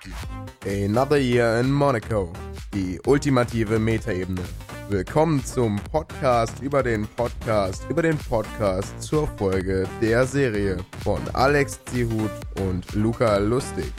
Monkey. 0.00 0.84
Another 0.84 1.18
Year 1.18 1.60
in 1.60 1.70
Monaco. 1.70 2.32
Die 2.74 3.00
ultimative 3.06 3.78
Metaebene. 3.78 4.42
Willkommen 4.88 5.44
zum 5.44 5.76
Podcast 5.76 6.60
über 6.60 6.82
den 6.82 7.06
Podcast 7.06 7.84
über 7.88 8.02
den 8.02 8.18
Podcast 8.18 9.00
zur 9.02 9.28
Folge 9.36 9.88
der 10.00 10.26
Serie 10.26 10.78
von 11.02 11.20
Alex 11.32 11.80
Zihut 11.84 12.30
und 12.60 12.92
Luca 12.94 13.38
Lustig. 13.38 13.92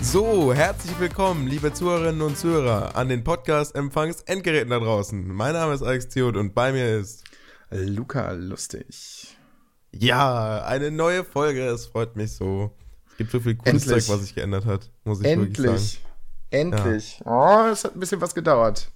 So, 0.00 0.52
herzlich 0.54 0.98
willkommen, 0.98 1.46
liebe 1.46 1.72
Zuhörerinnen 1.72 2.22
und 2.22 2.36
Zuhörer, 2.36 2.96
an 2.96 3.08
den 3.08 3.24
Podcast-Empfangs-Endgeräten 3.24 4.70
da 4.70 4.78
draußen. 4.78 5.26
Mein 5.28 5.54
Name 5.54 5.74
ist 5.74 5.82
Alex 5.82 6.08
Zihut 6.08 6.36
und 6.36 6.54
bei 6.54 6.72
mir 6.72 6.98
ist 6.98 7.24
Luca 7.70 8.32
Lustig. 8.32 9.36
Ja, 9.92 10.64
eine 10.64 10.90
neue 10.90 11.24
Folge, 11.24 11.66
es 11.66 11.86
freut 11.86 12.16
mich 12.16 12.32
so. 12.32 12.72
Es 13.14 13.18
gibt 13.18 13.30
so 13.30 13.38
viel 13.38 13.54
cooles 13.54 13.86
Zeug, 13.86 14.08
was 14.08 14.22
sich 14.22 14.34
geändert 14.34 14.66
hat, 14.66 14.90
muss 15.04 15.20
ich 15.20 15.26
Endlich. 15.26 15.56
wirklich 15.56 15.92
sagen. 15.92 16.04
Endlich. 16.50 17.22
Ja. 17.24 17.66
Oh, 17.66 17.70
es 17.70 17.84
hat 17.84 17.94
ein 17.94 18.00
bisschen 18.00 18.20
was 18.20 18.34
gedauert. 18.34 18.90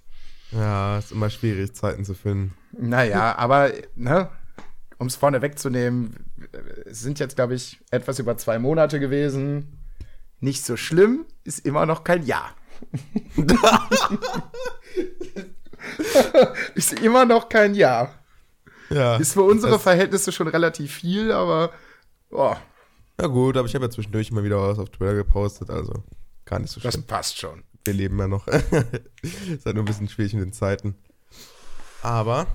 Ja, 0.51 0.97
ist 0.97 1.13
immer 1.13 1.29
schwierig, 1.29 1.73
Zeiten 1.73 2.03
zu 2.03 2.13
finden. 2.13 2.53
Naja, 2.77 3.37
aber, 3.37 3.71
ne, 3.95 4.29
um 4.97 5.07
es 5.07 5.15
vorne 5.15 5.41
wegzunehmen, 5.41 6.25
es 6.85 6.99
sind 6.99 7.19
jetzt, 7.19 7.37
glaube 7.37 7.55
ich, 7.55 7.79
etwas 7.91 8.19
über 8.19 8.35
zwei 8.35 8.59
Monate 8.59 8.99
gewesen. 8.99 9.79
Nicht 10.41 10.65
so 10.65 10.75
schlimm, 10.75 11.23
ist 11.45 11.65
immer 11.65 11.85
noch 11.85 12.03
kein 12.03 12.25
Jahr. 12.25 12.53
ist 16.75 16.99
immer 16.99 17.23
noch 17.23 17.47
kein 17.47 17.73
Jahr. 17.73 18.15
Ja. 18.89 19.15
Ist 19.15 19.31
für 19.33 19.43
unsere 19.43 19.79
Verhältnisse 19.79 20.33
schon 20.33 20.49
relativ 20.49 20.93
viel, 20.93 21.31
aber 21.31 21.71
oh, 22.31 22.55
ja 23.19 23.27
gut, 23.27 23.57
aber 23.57 23.67
ich 23.67 23.75
habe 23.75 23.85
ja 23.85 23.91
zwischendurch 23.91 24.29
immer 24.29 24.43
wieder 24.43 24.61
was 24.61 24.79
auf 24.79 24.89
Twitter 24.89 25.15
gepostet, 25.15 25.69
also 25.69 26.03
gar 26.45 26.59
nicht 26.59 26.71
so 26.71 26.79
schlimm. 26.79 26.91
Das 26.91 27.01
passt 27.01 27.37
schon. 27.37 27.63
Wir 27.83 27.93
leben 27.93 28.17
ja 28.19 28.27
noch. 28.27 28.47
ist 29.21 29.65
halt 29.65 29.75
nur 29.75 29.83
ein 29.83 29.85
bisschen 29.85 30.09
schwierig 30.09 30.33
in 30.33 30.39
den 30.39 30.53
Zeiten. 30.53 30.95
Aber, 32.01 32.47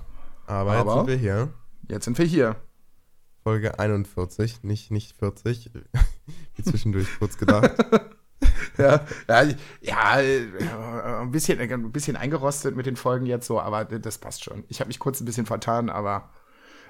aber, 0.47 0.73
aber 0.73 0.75
jetzt 0.75 0.93
sind 0.93 1.07
wir 1.07 1.17
hier. 1.17 1.53
Jetzt 1.89 2.05
sind 2.05 2.17
wir 2.17 2.25
hier. 2.25 2.55
Folge 3.43 3.77
41, 3.77 4.63
nicht, 4.63 4.91
nicht 4.91 5.17
40. 5.17 5.71
Wie 6.55 6.63
zwischendurch 6.63 7.07
kurz 7.19 7.37
gedacht. 7.37 7.73
ja, 8.77 9.05
ja, 9.27 9.43
ja, 9.81 10.19
äh, 10.19 10.47
ein 11.21 11.31
bisschen, 11.31 11.59
ein 11.59 11.91
bisschen 11.91 12.15
eingerostet 12.15 12.75
mit 12.75 12.87
den 12.87 12.95
Folgen 12.95 13.27
jetzt 13.27 13.45
so, 13.45 13.59
aber 13.59 13.85
das 13.85 14.17
passt 14.17 14.43
schon. 14.43 14.63
Ich 14.67 14.79
habe 14.79 14.87
mich 14.87 14.97
kurz 14.97 15.21
ein 15.21 15.25
bisschen 15.25 15.45
vertan, 15.45 15.89
aber 15.89 16.29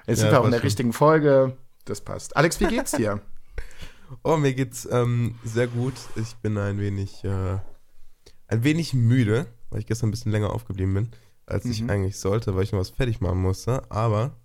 jetzt 0.06 0.18
ja, 0.18 0.24
sind 0.24 0.30
wir 0.30 0.40
auch 0.40 0.44
in 0.46 0.50
der 0.50 0.60
schon. 0.60 0.66
richtigen 0.66 0.92
Folge. 0.94 1.56
Das 1.84 2.00
passt. 2.00 2.36
Alex, 2.36 2.58
wie 2.60 2.66
geht's 2.66 2.92
dir? 2.92 3.20
Oh, 4.22 4.36
mir 4.36 4.54
geht's 4.54 4.88
ähm, 4.90 5.36
sehr 5.44 5.66
gut. 5.66 5.94
Ich 6.16 6.34
bin 6.36 6.58
ein 6.58 6.78
wenig, 6.78 7.24
äh, 7.24 7.58
ein 8.48 8.64
wenig 8.64 8.94
müde, 8.94 9.46
weil 9.70 9.80
ich 9.80 9.86
gestern 9.86 10.08
ein 10.08 10.12
bisschen 10.12 10.32
länger 10.32 10.50
aufgeblieben 10.50 10.94
bin, 10.94 11.10
als 11.46 11.64
mhm. 11.64 11.70
ich 11.70 11.90
eigentlich 11.90 12.18
sollte, 12.18 12.54
weil 12.54 12.64
ich 12.64 12.72
noch 12.72 12.80
was 12.80 12.90
fertig 12.90 13.20
machen 13.20 13.40
musste. 13.40 13.90
Aber 13.90 14.36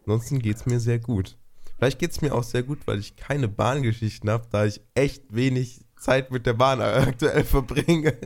ansonsten 0.00 0.38
geht's 0.38 0.66
mir 0.66 0.80
sehr 0.80 0.98
gut. 0.98 1.36
Vielleicht 1.76 1.98
geht's 1.98 2.22
mir 2.22 2.34
auch 2.34 2.44
sehr 2.44 2.62
gut, 2.62 2.86
weil 2.86 3.00
ich 3.00 3.16
keine 3.16 3.48
Bahngeschichten 3.48 4.30
habe, 4.30 4.46
da 4.50 4.64
ich 4.64 4.80
echt 4.94 5.34
wenig 5.34 5.84
Zeit 5.98 6.30
mit 6.30 6.46
der 6.46 6.54
Bahn 6.54 6.80
aktuell 6.80 7.44
verbringe. 7.44 8.16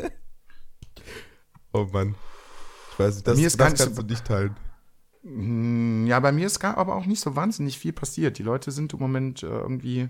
oh 1.73 1.89
Mann. 1.93 2.15
Ich 2.93 2.99
weiß 2.99 3.15
nicht, 3.15 3.27
das, 3.27 3.39
mir 3.39 3.47
ist 3.47 3.59
das 3.59 3.75
kannst 3.79 3.99
du 3.99 4.03
nicht 4.03 4.25
teilen. 4.25 4.57
Hm, 5.23 6.07
ja, 6.07 6.21
bei 6.21 6.33
mir 6.33 6.47
ist 6.47 6.61
gar 6.61 6.77
aber 6.77 6.95
auch 6.95 7.07
nicht 7.07 7.21
so 7.21 7.35
wahnsinnig 7.35 7.79
viel 7.79 7.93
passiert. 7.93 8.39
Die 8.39 8.43
Leute 8.43 8.71
sind 8.71 8.93
im 8.93 9.01
Moment 9.01 9.43
äh, 9.43 9.47
irgendwie 9.47 10.09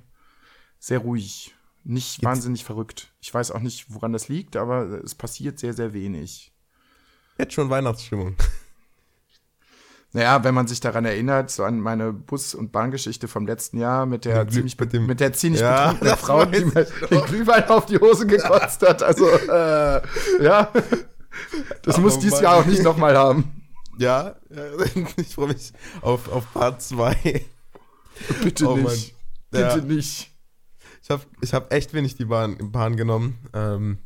sehr 0.86 1.00
ruhig. 1.00 1.52
Nicht 1.82 2.18
Jetzt. 2.18 2.24
wahnsinnig 2.24 2.64
verrückt. 2.64 3.12
Ich 3.20 3.34
weiß 3.34 3.50
auch 3.50 3.60
nicht, 3.60 3.86
woran 3.92 4.12
das 4.12 4.28
liegt, 4.28 4.56
aber 4.56 5.02
es 5.04 5.16
passiert 5.16 5.58
sehr, 5.58 5.72
sehr 5.72 5.92
wenig. 5.92 6.52
Jetzt 7.38 7.54
schon 7.54 7.70
Weihnachtsstimmung. 7.70 8.36
Naja, 10.12 10.44
wenn 10.44 10.54
man 10.54 10.66
sich 10.66 10.80
daran 10.80 11.04
erinnert, 11.04 11.50
so 11.50 11.62
an 11.64 11.78
meine 11.78 12.10
Bus- 12.10 12.54
und 12.54 12.72
Bahngeschichte 12.72 13.28
vom 13.28 13.46
letzten 13.46 13.76
Jahr 13.76 14.06
mit 14.06 14.24
der 14.24 14.48
ziemlich, 14.48 14.78
mit, 14.78 14.92
mit 14.94 15.20
der 15.20 15.34
ziemlich 15.34 15.60
ja, 15.60 15.92
betrunkenen 15.92 16.16
Frau, 16.16 16.44
die 16.46 16.64
mir 16.64 16.84
den 17.10 17.26
Glühwein 17.26 17.68
auf 17.68 17.84
die 17.84 17.98
Hose 17.98 18.26
gekotzt 18.26 18.80
hat. 18.86 19.02
Also, 19.02 19.28
äh, 19.28 20.00
ja, 20.42 20.72
das 21.82 21.98
oh, 21.98 22.00
muss 22.00 22.18
dieses. 22.18 22.40
Jahr 22.40 22.54
auch 22.54 22.64
nicht 22.64 22.82
nochmal 22.82 23.16
haben. 23.16 23.62
Ja, 23.98 24.36
ich 25.16 25.34
freue 25.34 25.48
mich 25.48 25.72
auf, 26.00 26.32
auf 26.32 26.50
Part 26.52 26.80
2. 26.80 27.44
Bitte 28.42 28.70
oh, 28.70 28.76
nicht. 28.76 29.14
Bitte 29.50 29.78
ja. 29.78 29.84
nicht. 29.84 30.35
Ich 31.06 31.10
habe 31.10 31.22
ich 31.40 31.54
hab 31.54 31.72
echt 31.72 31.94
wenig 31.94 32.16
die 32.16 32.24
Bahn, 32.24 32.72
Bahn 32.72 32.96
genommen. 32.96 33.38
Ähm, 33.54 33.98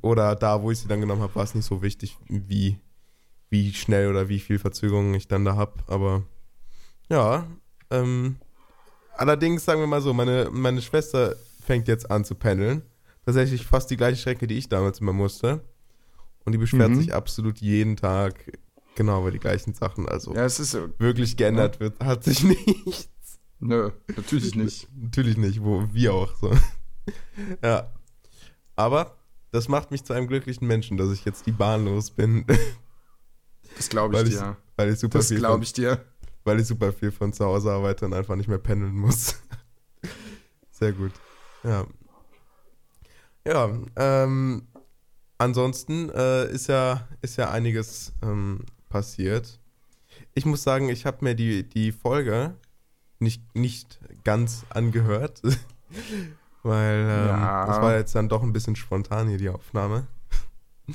oder 0.00 0.34
da, 0.34 0.62
wo 0.62 0.70
ich 0.70 0.78
sie 0.78 0.88
dann 0.88 1.02
genommen 1.02 1.20
habe, 1.20 1.34
war 1.34 1.44
es 1.44 1.54
nicht 1.54 1.66
so 1.66 1.82
wichtig, 1.82 2.16
wie, 2.26 2.78
wie 3.50 3.74
schnell 3.74 4.08
oder 4.08 4.30
wie 4.30 4.40
viel 4.40 4.58
Verzögerung 4.58 5.12
ich 5.12 5.28
dann 5.28 5.44
da 5.44 5.56
habe. 5.56 5.74
Aber 5.88 6.22
ja, 7.10 7.46
ähm, 7.90 8.36
allerdings 9.14 9.66
sagen 9.66 9.80
wir 9.80 9.86
mal 9.86 10.00
so, 10.00 10.14
meine, 10.14 10.48
meine 10.50 10.80
Schwester 10.80 11.36
fängt 11.62 11.86
jetzt 11.86 12.10
an 12.10 12.24
zu 12.24 12.34
pendeln. 12.34 12.80
Tatsächlich 13.26 13.66
fast 13.66 13.90
die 13.90 13.98
gleiche 13.98 14.16
Strecke, 14.16 14.46
die 14.46 14.56
ich 14.56 14.70
damals 14.70 15.00
immer 15.00 15.12
musste. 15.12 15.60
Und 16.46 16.52
die 16.52 16.58
beschwert 16.58 16.92
mhm. 16.92 16.96
sich 16.96 17.12
absolut 17.12 17.58
jeden 17.58 17.98
Tag 17.98 18.58
genau 18.94 19.20
über 19.20 19.32
die 19.32 19.38
gleichen 19.38 19.74
Sachen. 19.74 20.08
Also 20.08 20.34
ja, 20.34 20.46
es 20.46 20.60
ist 20.60 20.78
wirklich 20.98 21.36
geändert 21.36 21.74
ja. 21.74 21.80
wird, 21.80 22.02
hat 22.02 22.24
sich 22.24 22.42
nichts. 22.66 23.10
Nö, 23.60 23.90
natürlich 24.16 24.54
nicht. 24.54 24.88
natürlich 24.96 25.36
nicht, 25.36 25.62
wo 25.62 25.86
wir 25.92 26.14
auch 26.14 26.34
so. 26.36 26.52
ja. 27.62 27.92
Aber 28.74 29.16
das 29.52 29.68
macht 29.68 29.90
mich 29.90 30.04
zu 30.04 30.14
einem 30.14 30.26
glücklichen 30.26 30.66
Menschen, 30.66 30.96
dass 30.96 31.12
ich 31.12 31.24
jetzt 31.24 31.46
die 31.46 31.52
Bahn 31.52 31.84
los 31.84 32.10
bin. 32.10 32.44
Das 33.76 33.88
glaube 33.88 34.16
ich, 34.16 34.30
ich, 34.30 34.34
dir. 34.34 34.56
Weil 34.74 34.92
ich 34.92 34.98
super 34.98 35.18
das 35.18 35.28
glaube 35.28 35.62
ich 35.62 35.72
dir. 35.72 36.04
Weil 36.42 36.58
ich 36.58 36.66
super 36.66 36.92
viel 36.92 37.12
von 37.12 37.32
zu 37.32 37.44
Hause 37.44 37.70
arbeite 37.70 38.04
und 38.04 38.12
einfach 38.12 38.34
nicht 38.34 38.48
mehr 38.48 38.58
pendeln 38.58 38.94
muss. 38.94 39.36
Sehr 40.72 40.92
gut. 40.92 41.12
Ja. 41.62 41.86
Ja, 43.46 43.70
ähm, 43.94 44.66
ansonsten 45.38 46.10
äh, 46.10 46.50
ist 46.50 46.66
ja 46.66 47.08
ist 47.22 47.36
ja 47.36 47.52
einiges 47.52 48.12
ähm, 48.22 48.64
passiert. 48.88 49.60
Ich 50.34 50.44
muss 50.44 50.64
sagen, 50.64 50.88
ich 50.88 51.06
habe 51.06 51.24
mir 51.24 51.36
die, 51.36 51.62
die 51.62 51.92
Folge 51.92 52.56
nicht, 53.20 53.54
nicht 53.54 54.00
ganz 54.24 54.64
angehört. 54.70 55.42
Weil 56.62 57.00
ähm, 57.00 57.26
ja. 57.28 57.66
das 57.66 57.80
war 57.80 57.96
jetzt 57.96 58.14
dann 58.14 58.28
doch 58.28 58.42
ein 58.42 58.52
bisschen 58.52 58.76
spontan 58.76 59.28
hier, 59.28 59.38
die 59.38 59.48
Aufnahme. 59.48 60.06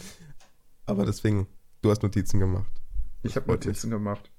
Aber 0.86 1.06
deswegen, 1.06 1.48
du 1.82 1.90
hast 1.90 2.04
Notizen 2.04 2.40
gemacht. 2.40 2.72
Ich 3.24 3.36
habe 3.36 3.52
Notizen 3.52 3.90
gemacht. 3.90 4.30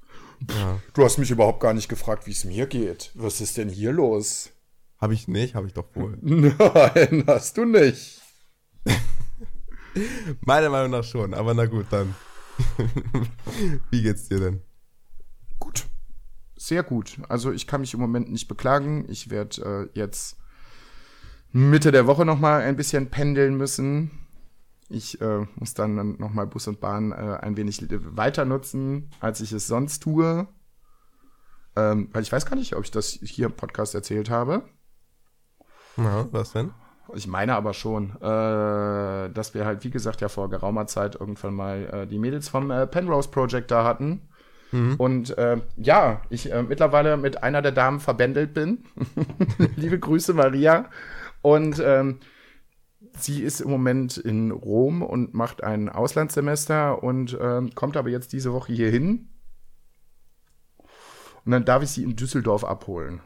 Ja. 0.50 0.80
Du 0.92 1.04
hast 1.04 1.18
mich 1.18 1.30
überhaupt 1.30 1.60
gar 1.60 1.74
nicht 1.74 1.88
gefragt, 1.88 2.26
wie 2.26 2.32
es 2.32 2.44
mir 2.44 2.66
geht. 2.66 3.10
Was 3.14 3.40
ist 3.40 3.56
denn 3.56 3.68
hier 3.68 3.92
los? 3.92 4.50
Habe 4.98 5.14
ich 5.14 5.26
nicht, 5.26 5.54
habe 5.54 5.66
ich 5.66 5.72
doch 5.72 5.86
wohl. 5.94 6.16
Nein, 6.22 7.24
hast 7.26 7.56
du 7.56 7.64
nicht. 7.64 8.22
Meiner 10.42 10.70
Meinung 10.70 10.90
nach 10.90 11.04
schon, 11.04 11.34
aber 11.34 11.54
na 11.54 11.66
gut, 11.66 11.86
dann. 11.90 12.14
wie 13.90 14.02
geht's 14.02 14.28
dir 14.28 14.38
denn? 14.38 14.62
Gut 15.58 15.85
sehr 16.66 16.82
gut. 16.82 17.18
Also 17.28 17.52
ich 17.52 17.66
kann 17.66 17.80
mich 17.80 17.94
im 17.94 18.00
Moment 18.00 18.30
nicht 18.30 18.48
beklagen. 18.48 19.04
Ich 19.08 19.30
werde 19.30 19.88
äh, 19.94 19.98
jetzt 19.98 20.36
Mitte 21.52 21.92
der 21.92 22.06
Woche 22.06 22.24
noch 22.24 22.38
mal 22.38 22.62
ein 22.62 22.76
bisschen 22.76 23.08
pendeln 23.10 23.56
müssen. 23.56 24.10
Ich 24.88 25.20
äh, 25.20 25.46
muss 25.56 25.74
dann 25.74 26.16
noch 26.18 26.30
mal 26.30 26.46
Bus 26.46 26.68
und 26.68 26.80
Bahn 26.80 27.12
äh, 27.12 27.38
ein 27.40 27.56
wenig 27.56 27.84
weiter 27.90 28.44
nutzen, 28.44 29.10
als 29.20 29.40
ich 29.40 29.52
es 29.52 29.66
sonst 29.66 30.00
tue. 30.02 30.46
Ähm, 31.74 32.08
weil 32.12 32.22
ich 32.22 32.32
weiß 32.32 32.46
gar 32.46 32.56
nicht, 32.56 32.74
ob 32.76 32.84
ich 32.84 32.90
das 32.90 33.10
hier 33.10 33.46
im 33.46 33.52
Podcast 33.52 33.94
erzählt 33.94 34.30
habe. 34.30 34.62
Na, 35.96 36.28
was 36.30 36.52
denn? 36.52 36.72
Ich 37.14 37.26
meine 37.26 37.54
aber 37.54 37.72
schon, 37.74 38.16
äh, 38.16 39.30
dass 39.30 39.54
wir 39.54 39.64
halt, 39.64 39.84
wie 39.84 39.90
gesagt, 39.90 40.20
ja 40.20 40.28
vor 40.28 40.50
geraumer 40.50 40.86
Zeit 40.86 41.14
irgendwann 41.14 41.54
mal 41.54 41.84
äh, 41.92 42.06
die 42.06 42.18
Mädels 42.18 42.48
vom 42.48 42.70
äh, 42.70 42.86
Penrose 42.86 43.28
Project 43.28 43.70
da 43.70 43.84
hatten. 43.84 44.28
Mhm. 44.72 44.96
Und 44.96 45.38
äh, 45.38 45.58
ja, 45.76 46.22
ich 46.30 46.52
äh, 46.52 46.62
mittlerweile 46.62 47.16
mit 47.16 47.42
einer 47.42 47.62
der 47.62 47.72
Damen 47.72 48.00
verbändelt 48.00 48.54
bin. 48.54 48.84
Liebe 49.76 49.98
Grüße, 49.98 50.34
Maria. 50.34 50.90
Und 51.42 51.80
ähm, 51.84 52.20
sie 53.18 53.42
ist 53.42 53.60
im 53.60 53.70
Moment 53.70 54.16
in 54.16 54.50
Rom 54.50 55.02
und 55.02 55.34
macht 55.34 55.62
ein 55.62 55.88
Auslandssemester 55.88 57.02
und 57.02 57.34
äh, 57.34 57.62
kommt 57.74 57.96
aber 57.96 58.08
jetzt 58.08 58.32
diese 58.32 58.52
Woche 58.52 58.72
hier 58.72 58.90
hin. 58.90 59.28
Und 61.44 61.52
dann 61.52 61.64
darf 61.64 61.82
ich 61.82 61.90
sie 61.90 62.02
in 62.02 62.16
Düsseldorf 62.16 62.64
abholen. 62.64 63.20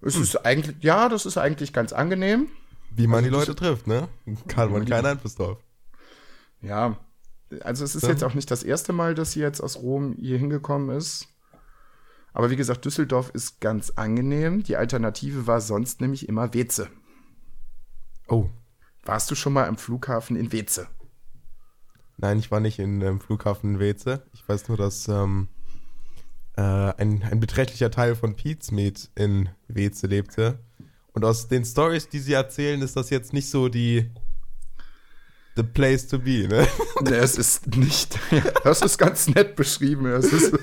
Es 0.00 0.16
hm. 0.16 0.22
ist 0.22 0.46
eigentlich, 0.46 0.76
ja, 0.82 1.08
das 1.08 1.26
ist 1.26 1.38
eigentlich 1.38 1.72
ganz 1.72 1.92
angenehm. 1.92 2.48
Wie 2.90 3.06
man 3.06 3.24
also 3.24 3.28
die 3.28 3.34
Leute 3.34 3.54
trifft, 3.56 3.86
ne? 3.86 4.08
Kann 4.48 4.70
man 4.70 4.84
keinen 4.84 5.06
Einfluss 5.06 5.34
drauf. 5.34 5.58
Ja, 6.60 6.98
also 7.62 7.84
es 7.84 7.94
ist 7.94 8.02
ja. 8.02 8.10
jetzt 8.10 8.24
auch 8.24 8.34
nicht 8.34 8.50
das 8.50 8.62
erste 8.62 8.92
Mal, 8.92 9.14
dass 9.14 9.32
sie 9.32 9.40
jetzt 9.40 9.60
aus 9.60 9.76
Rom 9.76 10.14
hier 10.18 10.38
hingekommen 10.38 10.96
ist. 10.96 11.28
Aber 12.32 12.50
wie 12.50 12.56
gesagt, 12.56 12.84
Düsseldorf 12.84 13.30
ist 13.30 13.60
ganz 13.60 13.90
angenehm. 13.90 14.62
Die 14.62 14.76
Alternative 14.76 15.46
war 15.46 15.60
sonst 15.60 16.00
nämlich 16.00 16.28
immer 16.28 16.54
Weze. 16.54 16.88
Oh. 18.28 18.48
Warst 19.04 19.30
du 19.30 19.34
schon 19.34 19.54
mal 19.54 19.66
am 19.66 19.78
Flughafen 19.78 20.36
in 20.36 20.52
Weze? 20.52 20.86
Nein, 22.18 22.38
ich 22.38 22.50
war 22.50 22.60
nicht 22.60 22.78
in 22.78 23.00
dem 23.00 23.20
Flughafen 23.20 23.74
in 23.74 23.80
Weze. 23.80 24.26
Ich 24.32 24.46
weiß 24.46 24.68
nur, 24.68 24.76
dass 24.76 25.08
ähm, 25.08 25.48
äh, 26.56 26.62
ein, 26.62 27.22
ein 27.22 27.40
beträchtlicher 27.40 27.90
Teil 27.90 28.14
von 28.14 28.36
Pizmeet 28.36 29.10
in 29.14 29.48
Weze 29.68 30.06
lebte. 30.06 30.58
Und 31.12 31.24
aus 31.24 31.48
den 31.48 31.64
Stories, 31.64 32.08
die 32.08 32.18
sie 32.18 32.34
erzählen, 32.34 32.82
ist 32.82 32.96
das 32.96 33.10
jetzt 33.10 33.32
nicht 33.32 33.48
so 33.48 33.68
die 33.68 34.10
the 35.58 35.64
place 35.64 36.06
to 36.06 36.18
be, 36.18 36.46
ne? 36.48 36.66
Nee, 37.02 37.16
es 37.16 37.36
ist 37.36 37.76
nicht. 37.76 38.18
Das 38.64 38.80
ist 38.80 38.96
ganz 38.96 39.28
nett 39.28 39.56
beschrieben. 39.56 40.06
Ist, 40.06 40.56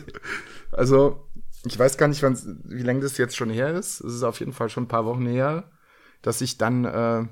also, 0.71 1.29
ich 1.65 1.77
weiß 1.77 1.97
gar 1.97 2.07
nicht, 2.07 2.23
wie 2.23 2.83
lange 2.83 3.01
das 3.01 3.17
jetzt 3.17 3.35
schon 3.35 3.49
her 3.49 3.73
ist. 3.73 4.01
Es 4.01 4.15
ist 4.15 4.23
auf 4.23 4.39
jeden 4.39 4.53
Fall 4.53 4.69
schon 4.69 4.85
ein 4.85 4.87
paar 4.87 5.05
Wochen 5.05 5.27
her, 5.27 5.69
dass 6.21 6.41
ich 6.41 6.57
dann 6.57 6.85
äh, 6.85 7.25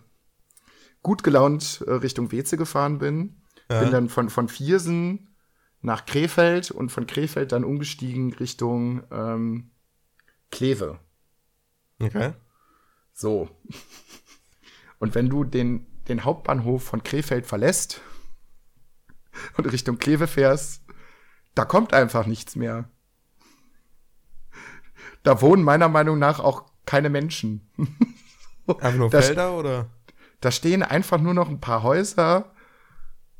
gut 1.01 1.24
gelaunt 1.24 1.83
äh, 1.88 1.92
Richtung 1.94 2.31
Weze 2.31 2.57
gefahren 2.57 3.00
bin. 3.00 3.42
Ja. 3.71 3.81
Bin 3.81 3.92
dann 3.92 4.09
von, 4.09 4.30
von 4.30 4.50
Viersen 4.50 5.36
nach 5.81 6.06
Krefeld 6.06 6.71
und 6.71 6.89
von 6.89 7.07
Krefeld 7.07 7.51
dann 7.54 7.63
umgestiegen 7.63 8.33
Richtung 8.33 9.04
ähm, 9.12 9.71
Kleve. 10.51 11.00
Okay. 12.00 12.33
So. 13.13 13.50
Und 15.00 15.16
wenn 15.16 15.30
du 15.30 15.44
den, 15.44 15.86
den 16.08 16.24
Hauptbahnhof 16.24 16.84
von 16.84 17.04
Krefeld 17.04 17.46
verlässt 17.46 18.02
und 19.58 19.66
Richtung 19.66 19.98
Kleve 19.98 20.28
fährst, 20.28 20.84
da 21.56 21.66
kommt 21.66 21.94
einfach 21.94 22.26
nichts 22.26 22.56
mehr. 22.56 22.90
Da 25.24 25.42
wohnen 25.42 25.64
meiner 25.64 25.90
Meinung 25.90 26.20
nach 26.20 26.40
auch 26.40 26.66
keine 26.86 27.10
Menschen. 27.10 27.70
Einfach 28.68 28.96
nur 28.96 29.10
da 29.10 29.22
Felder 29.22 29.58
oder? 29.58 29.90
Da 30.42 30.52
stehen 30.52 30.84
einfach 30.84 31.20
nur 31.20 31.34
noch 31.34 31.50
ein 31.50 31.62
paar 31.62 31.84
Häuser, 31.84 32.54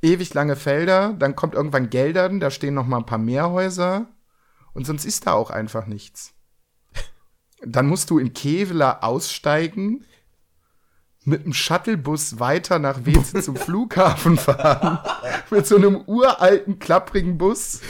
ewig 0.02 0.34
lange 0.34 0.56
Felder, 0.56 1.14
dann 1.14 1.36
kommt 1.36 1.54
irgendwann 1.54 1.90
Geldern, 1.90 2.40
da 2.40 2.50
stehen 2.50 2.74
noch 2.74 2.88
mal 2.88 2.98
ein 2.98 3.06
paar 3.06 3.18
mehr 3.18 3.50
Häuser 3.50 4.08
und 4.74 4.86
sonst 4.86 5.06
ist 5.06 5.28
da 5.28 5.34
auch 5.34 5.50
einfach 5.50 5.86
nichts. 5.86 6.34
Dann 7.66 7.88
musst 7.88 8.10
du 8.10 8.20
in 8.20 8.34
Kevela 8.34 9.00
aussteigen, 9.00 10.06
mit 11.26 11.46
dem 11.46 11.54
Shuttlebus 11.54 12.40
weiter 12.40 12.80
nach 12.80 13.06
Weze 13.06 13.42
zum 13.42 13.56
Flughafen 13.56 14.38
fahren. 14.38 15.00
mit 15.50 15.66
so 15.68 15.76
einem 15.76 16.02
uralten, 16.06 16.80
klapprigen 16.80 17.38
Bus. 17.38 17.82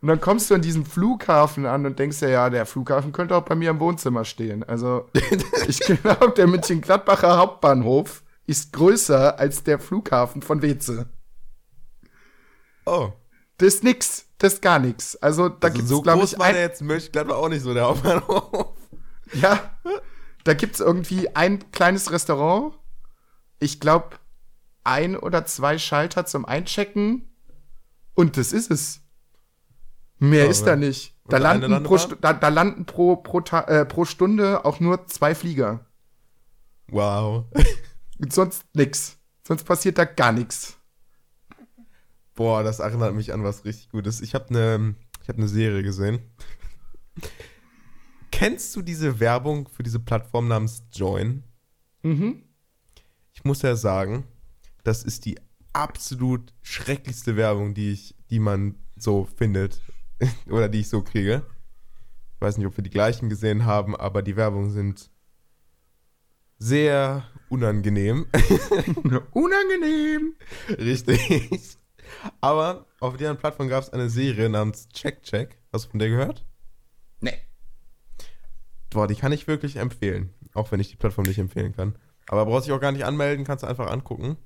Und 0.00 0.08
dann 0.08 0.20
kommst 0.20 0.50
du 0.50 0.54
an 0.54 0.62
diesem 0.62 0.84
Flughafen 0.84 1.64
an 1.64 1.86
und 1.86 1.98
denkst 1.98 2.18
dir, 2.18 2.30
ja, 2.30 2.50
der 2.50 2.66
Flughafen 2.66 3.12
könnte 3.12 3.36
auch 3.36 3.44
bei 3.44 3.54
mir 3.54 3.70
im 3.70 3.78
Wohnzimmer 3.78 4.24
stehen. 4.24 4.64
Also, 4.64 5.08
ich 5.68 5.78
glaube, 5.78 6.32
der 6.36 6.48
München-Gladbacher 6.48 7.38
Hauptbahnhof 7.38 8.22
ist 8.46 8.72
größer 8.72 9.38
als 9.38 9.62
der 9.62 9.78
Flughafen 9.78 10.42
von 10.42 10.60
Weze. 10.60 11.06
Oh. 12.84 13.12
Das 13.58 13.74
ist 13.74 13.84
nix. 13.84 14.26
Das 14.38 14.54
ist 14.54 14.62
gar 14.62 14.80
nix. 14.80 15.14
Also, 15.16 15.48
da 15.48 15.68
also 15.68 15.76
gibt's, 15.76 15.88
so 15.88 16.02
glaube 16.02 16.24
ich, 16.24 16.36
war 16.36 16.52
der 16.52 16.62
jetzt 16.62 16.82
Mönchengladbach 16.82 17.36
auch 17.36 17.48
nicht 17.48 17.62
so, 17.62 17.72
der 17.72 17.84
Hauptbahnhof. 17.84 18.74
Ja. 19.34 19.76
Da 20.44 20.54
gibt's 20.54 20.80
irgendwie 20.80 21.34
ein 21.34 21.70
kleines 21.70 22.10
Restaurant. 22.10 22.74
Ich 23.58 23.80
glaube, 23.80 24.16
ein 24.84 25.16
oder 25.16 25.44
zwei 25.44 25.78
Schalter 25.78 26.26
zum 26.26 26.44
Einchecken. 26.44 27.28
Und 28.14 28.36
das 28.36 28.52
ist 28.52 28.70
es. 28.70 29.00
Mehr 30.18 30.46
oh, 30.46 30.50
ist 30.50 30.64
da 30.64 30.76
nicht. 30.76 31.16
Da 31.28 31.38
landen, 31.38 31.82
pro, 31.82 31.96
da, 31.96 32.32
da 32.32 32.48
landen 32.48 32.84
pro, 32.84 33.16
pro, 33.16 33.40
äh, 33.40 33.84
pro 33.84 34.04
Stunde 34.04 34.64
auch 34.64 34.80
nur 34.80 35.06
zwei 35.06 35.34
Flieger. 35.34 35.86
Wow. 36.88 37.46
Sonst 38.28 38.64
nix. 38.74 39.18
Sonst 39.46 39.64
passiert 39.64 39.98
da 39.98 40.04
gar 40.04 40.32
nichts. 40.32 40.76
Boah, 42.34 42.62
das 42.62 42.78
erinnert 42.78 43.14
mich 43.14 43.32
an 43.32 43.44
was 43.44 43.64
richtig 43.64 43.90
Gutes. 43.90 44.20
Ich 44.20 44.34
habe 44.34 44.48
eine 44.50 44.94
hab 45.26 45.38
ne 45.38 45.48
Serie 45.48 45.82
gesehen. 45.82 46.20
Kennst 48.42 48.74
du 48.74 48.82
diese 48.82 49.20
Werbung 49.20 49.68
für 49.68 49.84
diese 49.84 50.00
Plattform 50.00 50.48
namens 50.48 50.82
Join? 50.92 51.44
Mhm. 52.02 52.42
Ich 53.32 53.44
muss 53.44 53.62
ja 53.62 53.76
sagen, 53.76 54.24
das 54.82 55.04
ist 55.04 55.26
die 55.26 55.38
absolut 55.72 56.52
schrecklichste 56.60 57.36
Werbung, 57.36 57.72
die 57.72 57.92
ich, 57.92 58.16
die 58.30 58.40
man 58.40 58.74
so 58.96 59.28
findet 59.36 59.80
oder 60.50 60.68
die 60.68 60.80
ich 60.80 60.88
so 60.88 61.02
kriege. 61.02 61.46
Ich 62.34 62.40
weiß 62.40 62.58
nicht, 62.58 62.66
ob 62.66 62.76
wir 62.76 62.82
die 62.82 62.90
gleichen 62.90 63.28
gesehen 63.28 63.64
haben, 63.64 63.94
aber 63.94 64.22
die 64.22 64.34
Werbungen 64.34 64.72
sind 64.72 65.08
sehr 66.58 67.22
unangenehm. 67.48 68.26
unangenehm! 69.30 70.34
Richtig. 70.68 71.78
Aber 72.40 72.86
auf 72.98 73.16
deren 73.16 73.36
Plattform 73.36 73.68
gab 73.68 73.84
es 73.84 73.90
eine 73.90 74.10
Serie 74.10 74.48
namens 74.48 74.88
Check 74.88 75.22
Check. 75.22 75.60
Hast 75.72 75.84
du 75.84 75.90
von 75.90 76.00
der 76.00 76.08
gehört? 76.08 76.44
Boah, 78.92 79.06
die 79.06 79.14
kann 79.14 79.32
ich 79.32 79.46
wirklich 79.46 79.76
empfehlen. 79.76 80.30
Auch 80.54 80.70
wenn 80.72 80.80
ich 80.80 80.90
die 80.90 80.96
Plattform 80.96 81.24
nicht 81.26 81.38
empfehlen 81.38 81.74
kann. 81.74 81.94
Aber 82.28 82.46
brauchst 82.46 82.66
dich 82.66 82.74
auch 82.74 82.80
gar 82.80 82.92
nicht 82.92 83.04
anmelden, 83.04 83.44
kannst 83.44 83.64
du 83.64 83.68
einfach 83.68 83.90
angucken. 83.90 84.36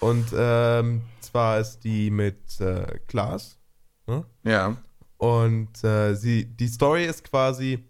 Und 0.00 0.32
ähm, 0.34 1.02
zwar 1.20 1.60
ist 1.60 1.80
die 1.80 2.10
mit 2.10 2.60
äh, 2.60 2.98
Klaas. 3.06 3.58
Ne? 4.06 4.24
Ja. 4.44 4.76
Und 5.18 5.84
äh, 5.84 6.14
sie, 6.14 6.44
die 6.44 6.68
Story 6.68 7.04
ist 7.04 7.24
quasi, 7.24 7.84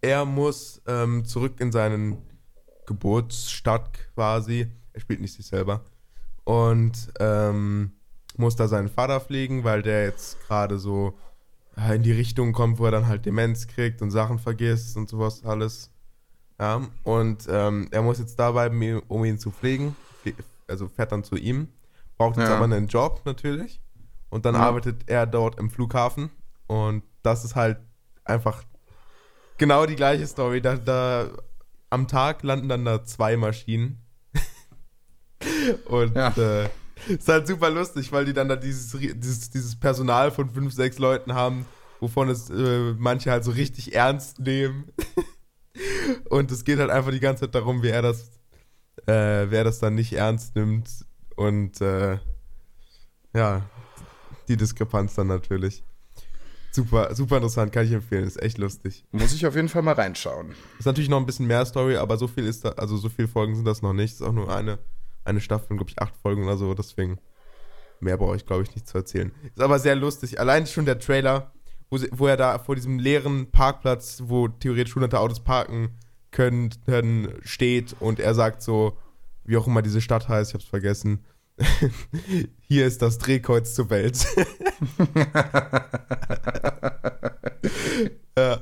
er 0.00 0.24
muss 0.24 0.82
ähm, 0.86 1.24
zurück 1.24 1.60
in 1.60 1.70
seinen 1.70 2.18
Geburtsstadt 2.86 3.98
quasi. 4.14 4.66
Er 4.92 5.00
spielt 5.00 5.20
nicht 5.20 5.34
sich 5.34 5.46
selber. 5.46 5.84
Und 6.44 7.12
ähm, 7.20 7.92
muss 8.36 8.56
da 8.56 8.66
seinen 8.66 8.88
Vater 8.88 9.20
pflegen, 9.20 9.62
weil 9.62 9.82
der 9.82 10.04
jetzt 10.04 10.40
gerade 10.46 10.78
so 10.78 11.16
in 11.76 12.02
die 12.02 12.12
Richtung 12.12 12.52
kommt, 12.52 12.78
wo 12.78 12.84
er 12.84 12.90
dann 12.90 13.06
halt 13.06 13.24
Demenz 13.26 13.66
kriegt 13.66 14.02
und 14.02 14.10
Sachen 14.10 14.38
vergisst 14.38 14.96
und 14.96 15.08
sowas 15.08 15.44
alles. 15.44 15.90
Ja, 16.60 16.82
und 17.02 17.46
ähm, 17.48 17.88
er 17.90 18.02
muss 18.02 18.18
jetzt 18.18 18.38
dabei, 18.38 18.70
um 19.08 19.24
ihn 19.24 19.38
zu 19.38 19.50
pflegen. 19.50 19.96
Also 20.68 20.88
fährt 20.88 21.12
dann 21.12 21.24
zu 21.24 21.36
ihm. 21.36 21.68
Braucht 22.16 22.36
jetzt 22.36 22.48
ja. 22.48 22.54
aber 22.56 22.64
einen 22.64 22.86
Job 22.86 23.22
natürlich. 23.24 23.80
Und 24.30 24.44
dann 24.46 24.54
ja. 24.54 24.60
arbeitet 24.60 25.02
er 25.06 25.26
dort 25.26 25.58
im 25.58 25.70
Flughafen. 25.70 26.30
Und 26.66 27.02
das 27.22 27.44
ist 27.44 27.56
halt 27.56 27.78
einfach 28.24 28.62
genau 29.58 29.86
die 29.86 29.96
gleiche 29.96 30.26
Story. 30.26 30.60
Da, 30.60 30.76
da 30.76 31.30
am 31.90 32.06
Tag 32.06 32.42
landen 32.42 32.68
dann 32.68 32.84
da 32.84 33.04
zwei 33.04 33.36
Maschinen. 33.36 33.98
und 35.86 36.14
ja. 36.14 36.28
äh, 36.36 36.68
ist 37.08 37.28
halt 37.28 37.46
super 37.46 37.70
lustig, 37.70 38.12
weil 38.12 38.24
die 38.24 38.32
dann 38.32 38.48
da 38.48 38.56
dieses, 38.56 38.96
dieses, 38.98 39.50
dieses 39.50 39.76
Personal 39.76 40.30
von 40.30 40.50
fünf, 40.50 40.72
sechs 40.72 40.98
Leuten 40.98 41.34
haben, 41.34 41.66
wovon 42.00 42.28
es 42.28 42.50
äh, 42.50 42.94
manche 42.98 43.30
halt 43.30 43.44
so 43.44 43.50
richtig 43.50 43.94
ernst 43.94 44.40
nehmen. 44.40 44.84
und 46.30 46.50
es 46.50 46.64
geht 46.64 46.78
halt 46.78 46.90
einfach 46.90 47.10
die 47.10 47.20
ganze 47.20 47.44
Zeit 47.44 47.54
darum, 47.54 47.82
wie 47.82 47.88
er 47.88 48.02
das, 48.02 48.30
äh, 49.06 49.46
wer 49.48 49.64
das 49.64 49.78
dann 49.78 49.94
nicht 49.94 50.12
ernst 50.12 50.54
nimmt. 50.56 50.88
Und 51.36 51.80
äh, 51.80 52.18
ja, 53.34 53.62
die 54.48 54.56
Diskrepanz 54.56 55.14
dann 55.14 55.28
natürlich. 55.28 55.84
Super, 56.74 57.14
super 57.14 57.36
interessant, 57.36 57.70
kann 57.70 57.84
ich 57.84 57.92
empfehlen, 57.92 58.24
ist 58.24 58.40
echt 58.40 58.56
lustig. 58.56 59.04
Muss 59.12 59.34
ich 59.34 59.44
auf 59.46 59.54
jeden 59.54 59.68
Fall 59.68 59.82
mal 59.82 59.92
reinschauen. 59.92 60.54
Ist 60.78 60.86
natürlich 60.86 61.10
noch 61.10 61.18
ein 61.18 61.26
bisschen 61.26 61.46
mehr 61.46 61.66
Story, 61.66 61.96
aber 61.96 62.16
so 62.16 62.26
viel 62.26 62.46
ist 62.46 62.64
da, 62.64 62.70
also 62.70 62.96
so 62.96 63.10
viele 63.10 63.28
Folgen 63.28 63.54
sind 63.54 63.66
das 63.66 63.82
noch 63.82 63.92
nicht. 63.92 64.14
Ist 64.14 64.22
auch 64.22 64.32
nur 64.32 64.54
eine, 64.54 64.78
eine 65.24 65.40
Staffel, 65.40 65.76
glaube 65.76 65.90
ich, 65.90 66.00
acht 66.00 66.16
Folgen 66.16 66.44
oder 66.44 66.56
so, 66.56 66.74
deswegen 66.74 67.18
mehr 68.00 68.16
brauche 68.16 68.36
ich, 68.36 68.46
glaube 68.46 68.62
ich, 68.62 68.74
nicht 68.74 68.86
zu 68.86 68.98
erzählen. 68.98 69.32
Ist 69.54 69.60
aber 69.60 69.78
sehr 69.78 69.94
lustig. 69.94 70.40
Allein 70.40 70.66
schon 70.66 70.84
der 70.84 70.98
Trailer, 70.98 71.52
wo, 71.90 71.98
sie, 71.98 72.08
wo 72.12 72.26
er 72.26 72.36
da 72.36 72.58
vor 72.58 72.74
diesem 72.74 72.98
leeren 72.98 73.50
Parkplatz, 73.50 74.22
wo 74.26 74.48
theoretisch 74.48 74.94
hunderte 74.94 75.20
Autos 75.20 75.40
parken 75.40 75.90
können, 76.30 77.28
steht 77.42 77.94
und 78.00 78.18
er 78.18 78.34
sagt 78.34 78.62
so, 78.62 78.96
wie 79.44 79.56
auch 79.56 79.66
immer 79.66 79.82
diese 79.82 80.00
Stadt 80.00 80.28
heißt, 80.28 80.50
ich 80.50 80.54
habe 80.54 80.64
es 80.64 80.70
vergessen, 80.70 81.24
Hier 82.60 82.86
ist 82.86 83.02
das 83.02 83.18
Drehkreuz 83.18 83.74
zur 83.74 83.90
Welt. 83.90 84.24
ja. 88.38 88.60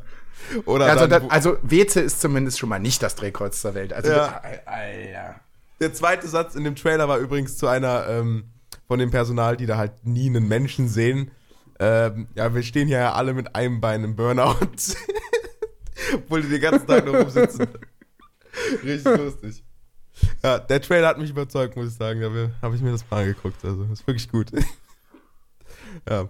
Oder 0.64 0.86
also, 0.86 1.06
dann, 1.06 1.30
also 1.30 1.58
Weze 1.62 2.00
ist 2.00 2.20
zumindest 2.20 2.58
schon 2.58 2.68
mal 2.68 2.80
nicht 2.80 3.02
das 3.02 3.14
Drehkreuz 3.14 3.60
zur 3.60 3.74
Welt. 3.74 3.92
Also, 3.92 4.10
ja. 4.10 4.42
Alter. 4.66 5.39
Der 5.80 5.94
zweite 5.94 6.28
Satz 6.28 6.54
in 6.54 6.64
dem 6.64 6.76
Trailer 6.76 7.08
war 7.08 7.18
übrigens 7.18 7.56
zu 7.56 7.66
einer 7.66 8.06
ähm, 8.06 8.44
von 8.86 8.98
dem 8.98 9.10
Personal, 9.10 9.56
die 9.56 9.66
da 9.66 9.78
halt 9.78 10.04
nie 10.04 10.26
einen 10.28 10.46
Menschen 10.46 10.88
sehen. 10.88 11.30
Ähm, 11.78 12.28
ja, 12.34 12.54
wir 12.54 12.62
stehen 12.62 12.88
hier 12.88 12.98
ja 12.98 13.12
alle 13.14 13.32
mit 13.32 13.54
einem 13.54 13.80
Bein 13.80 14.04
im 14.04 14.14
Burnout. 14.14 14.56
Obwohl 16.14 16.42
die 16.42 16.48
den 16.48 16.60
ganzen 16.60 16.86
Tag 16.86 17.06
nur 17.06 17.16
rumsitzen. 17.16 17.66
Richtig 18.84 19.16
lustig. 19.16 19.64
Ja, 20.42 20.58
der 20.58 20.82
Trailer 20.82 21.08
hat 21.08 21.18
mich 21.18 21.30
überzeugt, 21.30 21.76
muss 21.76 21.88
ich 21.88 21.94
sagen. 21.94 22.20
Da 22.20 22.50
habe 22.60 22.76
ich 22.76 22.82
mir 22.82 22.92
das 22.92 23.08
mal 23.10 23.22
angeguckt. 23.22 23.64
Also, 23.64 23.84
ist 23.84 24.06
wirklich 24.06 24.30
gut. 24.30 24.50
ja. 26.08 26.28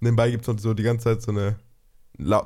Nebenbei 0.00 0.30
gibt 0.30 0.46
es 0.46 0.62
so 0.62 0.74
die 0.74 0.82
ganze 0.82 1.04
Zeit 1.04 1.22
so 1.22 1.30
eine 1.30 1.56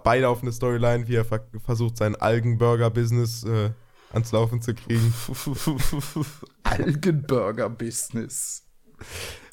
beilaufende 0.03 0.53
Storyline, 0.53 1.09
wie 1.09 1.17
er 1.17 1.25
versucht, 1.65 1.97
sein 1.97 2.15
Algenburger-Business 2.15 3.45
äh, 3.45 3.71
ans 4.15 4.33
Laufen 4.33 4.63
zu 4.63 4.75
kriegen. 4.75 5.13
Algenburger-Business. 6.65 8.67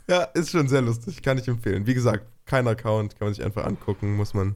Ja, 0.07 0.23
ist 0.23 0.51
schon 0.51 0.67
sehr 0.67 0.81
lustig, 0.81 1.21
kann 1.21 1.37
ich 1.37 1.47
empfehlen. 1.47 1.85
Wie 1.85 1.93
gesagt, 1.93 2.25
kein 2.45 2.67
Account, 2.67 3.17
kann 3.17 3.27
man 3.27 3.33
sich 3.33 3.43
einfach 3.43 3.65
angucken, 3.65 4.15
muss 4.15 4.33
man. 4.33 4.55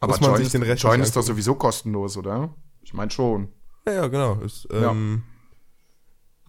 Aber 0.00 0.12
muss 0.12 0.20
man 0.20 0.30
Join, 0.32 0.42
sich 0.42 0.52
den 0.52 0.62
Rest 0.62 0.82
Join 0.82 1.00
ist 1.00 1.16
doch 1.16 1.22
sowieso 1.22 1.54
kostenlos, 1.54 2.16
oder? 2.16 2.54
Ich 2.82 2.92
meine 2.94 3.10
schon. 3.10 3.48
Ja, 3.86 3.94
ja, 3.94 4.06
genau. 4.08 4.34
Ist, 4.40 4.68
Ja. 4.70 4.90
ähm, 4.90 5.22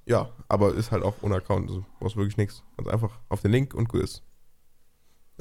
ja. 0.05 0.29
aber 0.47 0.73
ist 0.75 0.91
halt 0.91 1.03
auch 1.03 1.15
ohne 1.21 1.35
Account. 1.35 1.69
Also 1.69 1.85
brauchst 1.99 2.17
wirklich 2.17 2.37
nichts. 2.37 2.63
Ganz 2.77 2.89
einfach 2.89 3.19
auf 3.29 3.41
den 3.41 3.51
Link 3.51 3.73
und 3.73 3.89
gut 3.89 4.01
ist. 4.01 4.23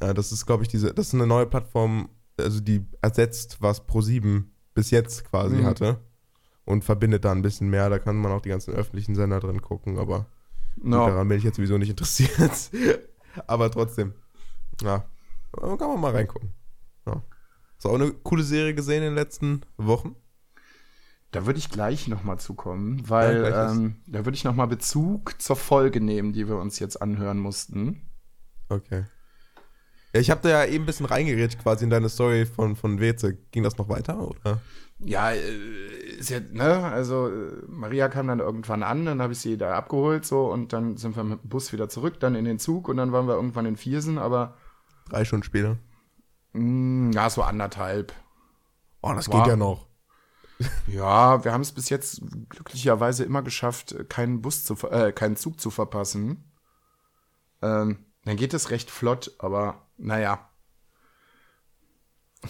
Ja, 0.00 0.14
das 0.14 0.32
ist, 0.32 0.46
glaube 0.46 0.62
ich, 0.62 0.68
diese, 0.68 0.92
das 0.94 1.08
ist 1.08 1.14
eine 1.14 1.26
neue 1.26 1.46
Plattform, 1.46 2.08
also 2.38 2.60
die 2.60 2.86
ersetzt, 3.02 3.58
was 3.60 3.86
Pro7 3.86 4.44
bis 4.74 4.90
jetzt 4.90 5.24
quasi 5.24 5.56
Mhm. 5.56 5.64
hatte. 5.64 6.00
Und 6.66 6.84
verbindet 6.84 7.24
da 7.24 7.32
ein 7.32 7.40
bisschen 7.42 7.70
mehr. 7.70 7.88
Da 7.88 7.98
kann 7.98 8.16
man 8.16 8.32
auch 8.32 8.42
die 8.42 8.48
ganzen 8.50 8.74
öffentlichen 8.74 9.14
Sender 9.14 9.40
drin 9.40 9.62
gucken, 9.62 9.98
aber 9.98 10.26
No. 10.76 11.06
daran 11.06 11.26
bin 11.28 11.38
ich 11.38 11.44
jetzt 11.44 11.56
sowieso 11.56 11.78
nicht 11.78 11.88
interessiert. 11.90 12.70
aber 13.46 13.70
trotzdem. 13.70 14.12
Ja. 14.82 15.06
Kann 15.58 15.78
man 15.78 16.00
mal 16.00 16.12
reingucken. 16.12 16.52
Ja. 17.06 17.22
Hast 17.76 17.84
du 17.84 17.88
auch 17.88 17.94
eine 17.94 18.10
coole 18.12 18.42
Serie 18.42 18.74
gesehen 18.74 18.98
in 19.02 19.10
den 19.10 19.14
letzten 19.14 19.62
Wochen? 19.78 20.16
Da 21.30 21.46
würde 21.46 21.58
ich 21.58 21.70
gleich 21.70 22.08
nochmal 22.08 22.38
zukommen, 22.38 22.98
Ja, 23.00 23.08
weil 23.10 23.36
ist- 23.44 23.76
ähm, 23.76 23.96
da 24.06 24.24
würde 24.24 24.36
ich 24.36 24.44
nochmal 24.44 24.66
Bezug 24.68 25.40
zur 25.40 25.56
Folge 25.56 26.00
nehmen, 26.00 26.32
die 26.32 26.46
wir 26.48 26.56
uns 26.56 26.78
jetzt 26.78 27.00
anhören 27.00 27.38
mussten. 27.38 28.02
Okay. 28.68 29.04
Ja, 30.16 30.20
ich 30.22 30.30
habe 30.30 30.40
da 30.40 30.48
ja 30.48 30.64
eben 30.64 30.84
ein 30.84 30.86
bisschen 30.86 31.04
reingeredet 31.04 31.58
quasi 31.58 31.84
in 31.84 31.90
deine 31.90 32.08
Story 32.08 32.46
von, 32.46 32.74
von 32.74 33.00
Weze. 33.00 33.34
Ging 33.50 33.62
das 33.62 33.76
noch 33.76 33.90
weiter, 33.90 34.18
oder? 34.18 34.62
Ja, 34.98 35.30
äh, 35.32 35.38
ist 36.18 36.30
ja, 36.30 36.40
ne, 36.40 36.84
also 36.84 37.28
äh, 37.28 37.62
Maria 37.68 38.08
kam 38.08 38.28
dann 38.28 38.40
irgendwann 38.40 38.82
an, 38.82 39.04
dann 39.04 39.20
habe 39.20 39.34
ich 39.34 39.40
sie 39.40 39.58
da 39.58 39.74
abgeholt 39.76 40.24
so 40.24 40.50
und 40.50 40.72
dann 40.72 40.96
sind 40.96 41.16
wir 41.16 41.22
mit 41.24 41.42
dem 41.42 41.48
Bus 41.50 41.70
wieder 41.74 41.90
zurück, 41.90 42.18
dann 42.18 42.34
in 42.34 42.46
den 42.46 42.58
Zug 42.58 42.88
und 42.88 42.96
dann 42.96 43.12
waren 43.12 43.26
wir 43.28 43.34
irgendwann 43.34 43.66
in 43.66 43.76
Viersen, 43.76 44.16
aber 44.16 44.56
Drei 45.10 45.26
Stunden 45.26 45.42
später. 45.44 45.76
mh, 46.54 47.14
ja, 47.14 47.28
so 47.28 47.42
anderthalb. 47.42 48.14
Oh, 49.02 49.12
das 49.14 49.28
Wow. 49.28 49.34
geht 49.34 49.48
ja 49.48 49.56
noch. 49.56 49.86
Ja, 50.86 51.44
wir 51.44 51.52
haben 51.52 51.60
es 51.60 51.72
bis 51.72 51.90
jetzt 51.90 52.22
glücklicherweise 52.48 53.22
immer 53.24 53.42
geschafft, 53.42 53.94
keinen 54.08 54.40
Bus 54.40 54.64
zu, 54.64 54.74
äh, 54.88 55.12
keinen 55.12 55.36
Zug 55.36 55.60
zu 55.60 55.70
verpassen. 55.70 56.50
Ähm, 57.60 58.06
dann 58.24 58.36
geht 58.36 58.54
es 58.54 58.70
recht 58.70 58.90
flott, 58.90 59.34
aber 59.38 59.85
naja. 59.98 60.48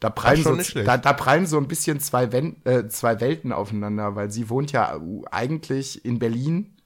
Da 0.00 0.10
prallen, 0.10 0.42
so, 0.42 0.82
da, 0.82 0.98
da 0.98 1.14
prallen 1.14 1.46
so 1.46 1.56
ein 1.56 1.66
bisschen 1.66 1.98
zwei, 1.98 2.30
Wen 2.30 2.60
äh, 2.66 2.88
zwei 2.88 3.22
Welten 3.22 3.52
aufeinander, 3.52 4.14
weil 4.14 4.30
sie 4.30 4.50
wohnt 4.50 4.70
ja 4.70 4.96
äh, 4.96 5.00
eigentlich 5.30 6.04
in 6.04 6.18
Berlin. 6.18 6.76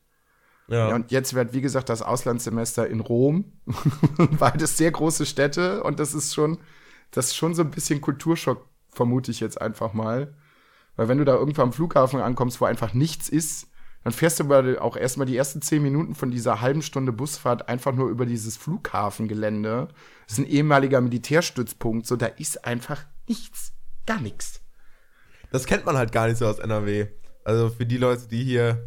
Ja. 0.68 0.90
Ja, 0.90 0.94
und 0.94 1.10
jetzt 1.10 1.34
wird, 1.34 1.52
wie 1.52 1.60
gesagt, 1.60 1.88
das 1.88 2.02
Auslandssemester 2.02 2.86
in 2.86 3.00
Rom. 3.00 3.54
Beides 4.38 4.76
sehr 4.76 4.92
große 4.92 5.26
Städte 5.26 5.82
und 5.82 5.98
das 5.98 6.14
ist 6.14 6.32
schon, 6.32 6.58
das 7.10 7.28
ist 7.28 7.36
schon 7.36 7.56
so 7.56 7.62
ein 7.62 7.72
bisschen 7.72 8.00
Kulturschock, 8.00 8.64
vermute 8.88 9.32
ich 9.32 9.40
jetzt 9.40 9.60
einfach 9.60 9.94
mal. 9.94 10.36
Weil 10.94 11.08
wenn 11.08 11.18
du 11.18 11.24
da 11.24 11.34
irgendwo 11.34 11.62
am 11.62 11.72
Flughafen 11.72 12.20
ankommst, 12.20 12.60
wo 12.60 12.66
einfach 12.66 12.94
nichts 12.94 13.28
ist, 13.28 13.67
dann 14.08 14.14
fährst 14.14 14.40
du 14.40 14.44
aber 14.44 14.80
auch 14.80 14.96
erstmal 14.96 15.26
die 15.26 15.36
ersten 15.36 15.60
zehn 15.60 15.82
Minuten 15.82 16.14
von 16.14 16.30
dieser 16.30 16.62
halben 16.62 16.80
Stunde 16.80 17.12
Busfahrt 17.12 17.68
einfach 17.68 17.92
nur 17.92 18.08
über 18.08 18.24
dieses 18.24 18.56
Flughafengelände. 18.56 19.88
Das 20.26 20.38
ist 20.38 20.38
ein 20.38 20.50
ehemaliger 20.50 21.02
Militärstützpunkt, 21.02 22.06
so 22.06 22.16
da 22.16 22.24
ist 22.24 22.64
einfach 22.64 23.04
nichts. 23.26 23.74
Gar 24.06 24.22
nichts. 24.22 24.62
Das 25.52 25.66
kennt 25.66 25.84
man 25.84 25.98
halt 25.98 26.10
gar 26.10 26.26
nicht 26.26 26.38
so 26.38 26.46
aus 26.46 26.58
NRW. 26.58 27.08
Also 27.44 27.68
für 27.68 27.84
die 27.84 27.98
Leute, 27.98 28.28
die 28.28 28.42
hier, 28.42 28.82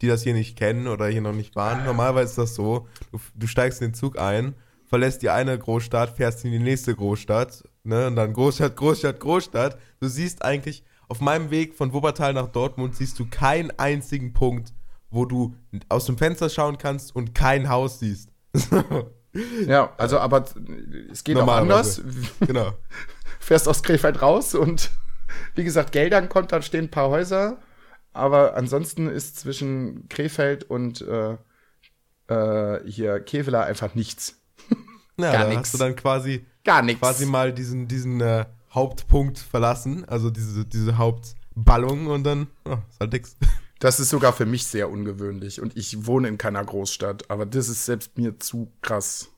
die 0.00 0.06
das 0.06 0.22
hier 0.22 0.32
nicht 0.32 0.56
kennen 0.56 0.88
oder 0.88 1.08
hier 1.08 1.20
noch 1.20 1.34
nicht 1.34 1.54
waren, 1.56 1.84
normalerweise 1.84 2.30
ist 2.30 2.38
das 2.38 2.54
so, 2.54 2.88
du, 3.12 3.20
du 3.34 3.46
steigst 3.46 3.82
in 3.82 3.88
den 3.88 3.94
Zug 3.94 4.18
ein, 4.18 4.54
verlässt 4.86 5.20
die 5.20 5.28
eine 5.28 5.58
Großstadt, 5.58 6.16
fährst 6.16 6.42
in 6.46 6.52
die 6.52 6.58
nächste 6.58 6.94
Großstadt, 6.94 7.64
ne, 7.82 8.06
und 8.06 8.16
dann 8.16 8.32
Großstadt, 8.32 8.76
Großstadt, 8.76 9.20
Großstadt. 9.20 9.78
Du 10.00 10.08
siehst 10.08 10.42
eigentlich, 10.42 10.84
auf 11.14 11.20
meinem 11.20 11.50
Weg 11.50 11.76
von 11.76 11.92
Wuppertal 11.92 12.32
nach 12.32 12.48
Dortmund 12.48 12.96
siehst 12.96 13.20
du 13.20 13.26
keinen 13.26 13.70
einzigen 13.78 14.32
Punkt, 14.32 14.72
wo 15.10 15.24
du 15.26 15.54
aus 15.88 16.06
dem 16.06 16.18
Fenster 16.18 16.50
schauen 16.50 16.76
kannst 16.76 17.14
und 17.14 17.36
kein 17.36 17.68
Haus 17.68 18.00
siehst. 18.00 18.30
Ja, 19.66 19.92
also 19.96 20.20
aber 20.20 20.44
es 21.10 21.24
geht 21.24 21.36
auch 21.36 21.48
anders. 21.48 22.00
Genau. 22.38 22.72
fährst 23.40 23.66
aus 23.66 23.82
Krefeld 23.82 24.22
raus 24.22 24.54
und 24.54 24.90
wie 25.56 25.64
gesagt, 25.64 25.90
Geldern 25.90 26.28
kommt, 26.28 26.52
dann 26.52 26.62
stehen 26.62 26.84
ein 26.84 26.90
paar 26.92 27.10
Häuser, 27.10 27.58
aber 28.12 28.54
ansonsten 28.54 29.08
ist 29.08 29.40
zwischen 29.40 30.08
Krefeld 30.08 30.62
und 30.62 31.00
äh, 31.00 31.36
äh, 32.28 32.88
hier 32.88 33.18
Kevela 33.18 33.64
einfach 33.64 33.96
nichts. 33.96 34.40
Ja, 35.16 35.32
Gar 35.32 35.48
nix. 35.48 35.60
hast 35.62 35.74
du 35.74 35.78
dann 35.78 35.96
quasi 35.96 36.46
Gar 36.64 36.82
nichts. 36.82 37.00
quasi 37.00 37.26
mal 37.26 37.52
diesen, 37.52 37.88
diesen 37.88 38.20
äh, 38.20 38.46
Hauptpunkt 38.74 39.38
verlassen, 39.38 40.04
also 40.06 40.30
diese, 40.30 40.64
diese 40.64 40.98
Hauptballung 40.98 42.08
und 42.08 42.24
dann 42.24 42.48
oh, 42.64 42.78
ist 42.90 43.00
halt 43.00 43.12
nix. 43.12 43.36
Das 43.80 44.00
ist 44.00 44.08
sogar 44.08 44.32
für 44.32 44.46
mich 44.46 44.66
sehr 44.66 44.88
ungewöhnlich 44.88 45.60
und 45.60 45.76
ich 45.76 46.06
wohne 46.06 46.28
in 46.28 46.38
keiner 46.38 46.64
Großstadt, 46.64 47.28
aber 47.30 47.44
das 47.44 47.68
ist 47.68 47.84
selbst 47.84 48.16
mir 48.16 48.38
zu 48.38 48.72
krass. 48.80 49.28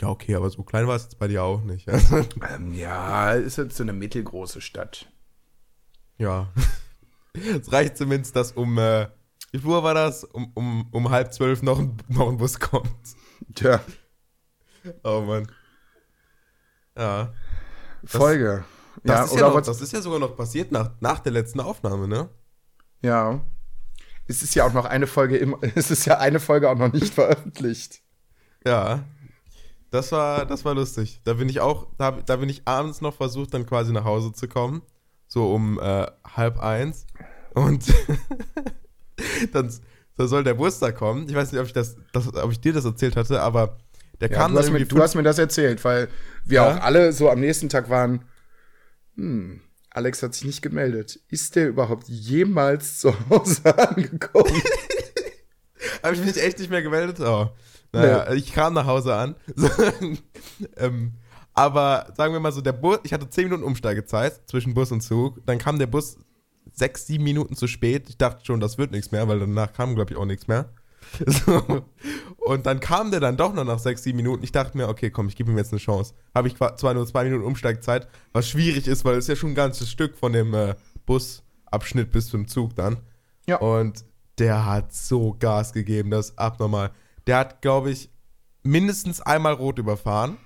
Ja, 0.00 0.08
okay, 0.08 0.34
aber 0.34 0.50
so 0.50 0.64
klein 0.64 0.88
war 0.88 0.96
es 0.96 1.04
jetzt 1.04 1.18
bei 1.20 1.28
dir 1.28 1.44
auch 1.44 1.62
nicht. 1.62 1.88
Also, 1.88 2.16
Ähm, 2.48 2.74
ja, 2.74 3.32
ist 3.32 3.58
jetzt 3.58 3.76
so 3.76 3.84
eine 3.84 3.92
mittelgroße 3.92 4.60
Stadt. 4.60 5.06
ja. 6.16 6.52
Es 7.34 7.70
reicht 7.70 7.96
zumindest, 7.96 8.34
dass 8.34 8.50
um, 8.50 8.78
äh, 8.78 9.06
wie 9.52 9.64
Uhr 9.64 9.84
war 9.84 9.94
das? 9.94 10.24
Um, 10.24 10.50
um, 10.54 10.88
um 10.90 11.10
halb 11.10 11.32
zwölf 11.32 11.62
noch 11.62 11.78
ein, 11.78 11.96
noch 12.08 12.28
ein 12.28 12.38
Bus 12.38 12.58
kommt. 12.58 12.90
Tja, 13.54 13.80
Oh 15.04 15.20
Mann. 15.20 15.46
Ja. 16.98 17.32
Folge. 18.04 18.64
Das, 19.04 19.16
ja, 19.16 19.24
ist, 19.24 19.30
ja 19.30 19.36
oder 19.36 19.48
noch, 19.48 19.54
was? 19.56 19.66
das 19.66 19.80
ist 19.80 19.92
ja 19.92 20.00
sogar 20.00 20.18
noch 20.18 20.36
passiert 20.36 20.72
nach, 20.72 20.90
nach 21.00 21.20
der 21.20 21.32
letzten 21.32 21.60
Aufnahme, 21.60 22.08
ne? 22.08 22.28
Ja. 23.00 23.40
Es 24.26 24.42
ist 24.42 24.54
ja 24.54 24.66
auch 24.66 24.72
noch 24.72 24.84
eine 24.84 25.06
Folge 25.06 25.36
im, 25.36 25.56
es 25.74 25.90
ist 25.90 26.04
ja 26.04 26.18
eine 26.18 26.40
Folge 26.40 26.68
auch 26.68 26.76
noch 26.76 26.92
nicht 26.92 27.14
veröffentlicht. 27.14 28.02
Ja. 28.66 29.04
Das 29.90 30.12
war, 30.12 30.44
das 30.44 30.64
war 30.66 30.74
lustig. 30.74 31.22
Da 31.24 31.34
bin 31.34 31.48
ich 31.48 31.60
auch, 31.60 31.86
da, 31.96 32.10
da 32.10 32.36
bin 32.36 32.50
ich 32.50 32.68
abends 32.68 33.00
noch 33.00 33.14
versucht, 33.14 33.54
dann 33.54 33.64
quasi 33.64 33.92
nach 33.92 34.04
Hause 34.04 34.32
zu 34.32 34.46
kommen. 34.46 34.82
So 35.28 35.54
um 35.54 35.78
äh, 35.78 36.06
halb 36.26 36.58
eins. 36.58 37.06
Und 37.54 37.86
dann, 39.52 39.72
dann 40.16 40.28
soll 40.28 40.44
der 40.44 40.54
da 40.54 40.92
kommen. 40.92 41.26
Ich 41.28 41.34
weiß 41.34 41.52
nicht, 41.52 41.60
ob 41.60 41.66
ich, 41.66 41.72
das, 41.72 41.96
das, 42.12 42.34
ob 42.34 42.50
ich 42.52 42.60
dir 42.60 42.74
das 42.74 42.84
erzählt 42.84 43.16
hatte, 43.16 43.40
aber 43.40 43.78
der 44.20 44.30
Ja, 44.30 44.36
kam 44.38 44.52
du, 44.52 44.58
hast 44.58 44.70
mir, 44.70 44.84
du 44.84 45.00
hast 45.00 45.14
mir 45.14 45.22
das 45.22 45.38
erzählt, 45.38 45.84
weil 45.84 46.08
wir 46.44 46.56
Ja? 46.56 46.76
auch 46.76 46.80
alle 46.82 47.12
so 47.12 47.30
am 47.30 47.40
nächsten 47.40 47.68
Tag 47.68 47.88
waren, 47.90 48.24
hm, 49.16 49.60
Alex 49.90 50.22
hat 50.22 50.34
sich 50.34 50.44
nicht 50.44 50.62
gemeldet. 50.62 51.20
Ist 51.28 51.56
der 51.56 51.68
überhaupt 51.68 52.08
jemals 52.08 52.98
zu 53.00 53.14
Hause 53.30 53.76
angekommen? 53.88 54.52
Habe 56.02 56.14
ich 56.14 56.24
mich 56.24 56.40
echt 56.42 56.58
nicht 56.58 56.70
mehr 56.70 56.82
gemeldet? 56.82 57.20
Oh. 57.20 57.48
Naja, 57.92 58.32
ich 58.32 58.52
kam 58.52 58.74
nach 58.74 58.86
Hause 58.86 59.14
an. 59.14 59.34
ähm, 60.76 61.14
aber 61.54 62.12
sagen 62.16 62.32
wir 62.32 62.40
mal 62.40 62.52
so, 62.52 62.60
der 62.60 62.72
Bus, 62.72 62.98
ich 63.02 63.12
hatte 63.12 63.28
10 63.30 63.44
Minuten 63.44 63.62
Umsteigezeit 63.64 64.40
zwischen 64.48 64.74
Bus 64.74 64.92
und 64.92 65.00
Zug. 65.00 65.44
Dann 65.46 65.58
kam 65.58 65.78
der 65.78 65.86
Bus 65.86 66.18
6, 66.74 67.06
7 67.06 67.24
Minuten 67.24 67.56
zu 67.56 67.66
spät. 67.66 68.08
Ich 68.10 68.18
dachte 68.18 68.44
schon, 68.44 68.60
das 68.60 68.78
wird 68.78 68.90
nichts 68.92 69.10
mehr, 69.10 69.26
weil 69.26 69.40
danach 69.40 69.72
kam, 69.72 69.94
glaube 69.94 70.12
ich, 70.12 70.18
auch 70.18 70.26
nichts 70.26 70.46
mehr. 70.46 70.68
So. 71.26 71.84
Und 72.38 72.66
dann 72.66 72.80
kam 72.80 73.10
der 73.10 73.20
dann 73.20 73.36
doch 73.36 73.52
noch 73.52 73.64
nach 73.64 73.78
6, 73.78 74.02
7 74.02 74.16
Minuten. 74.16 74.42
Ich 74.42 74.52
dachte 74.52 74.76
mir, 74.76 74.88
okay, 74.88 75.10
komm, 75.10 75.28
ich 75.28 75.36
gebe 75.36 75.50
ihm 75.50 75.58
jetzt 75.58 75.72
eine 75.72 75.80
Chance. 75.80 76.14
Habe 76.34 76.48
ich 76.48 76.56
zwar 76.56 76.94
nur 76.94 77.06
2 77.06 77.24
Minuten 77.24 77.44
Umsteigzeit, 77.44 78.08
was 78.32 78.48
schwierig 78.48 78.86
ist, 78.86 79.04
weil 79.04 79.16
es 79.16 79.24
ist 79.24 79.28
ja 79.28 79.36
schon 79.36 79.50
ein 79.50 79.54
ganzes 79.54 79.90
Stück 79.90 80.16
von 80.16 80.32
dem 80.32 80.54
äh, 80.54 80.74
Busabschnitt 81.06 82.12
bis 82.12 82.28
zum 82.28 82.48
Zug 82.48 82.74
dann. 82.74 82.98
Ja. 83.46 83.56
Und 83.58 84.04
der 84.38 84.64
hat 84.64 84.94
so 84.94 85.36
Gas 85.38 85.72
gegeben, 85.72 86.10
das 86.10 86.30
ist 86.30 86.38
abnormal. 86.38 86.92
Der 87.26 87.38
hat, 87.38 87.60
glaube 87.60 87.90
ich, 87.90 88.10
mindestens 88.62 89.20
einmal 89.20 89.54
rot 89.54 89.78
überfahren. 89.78 90.36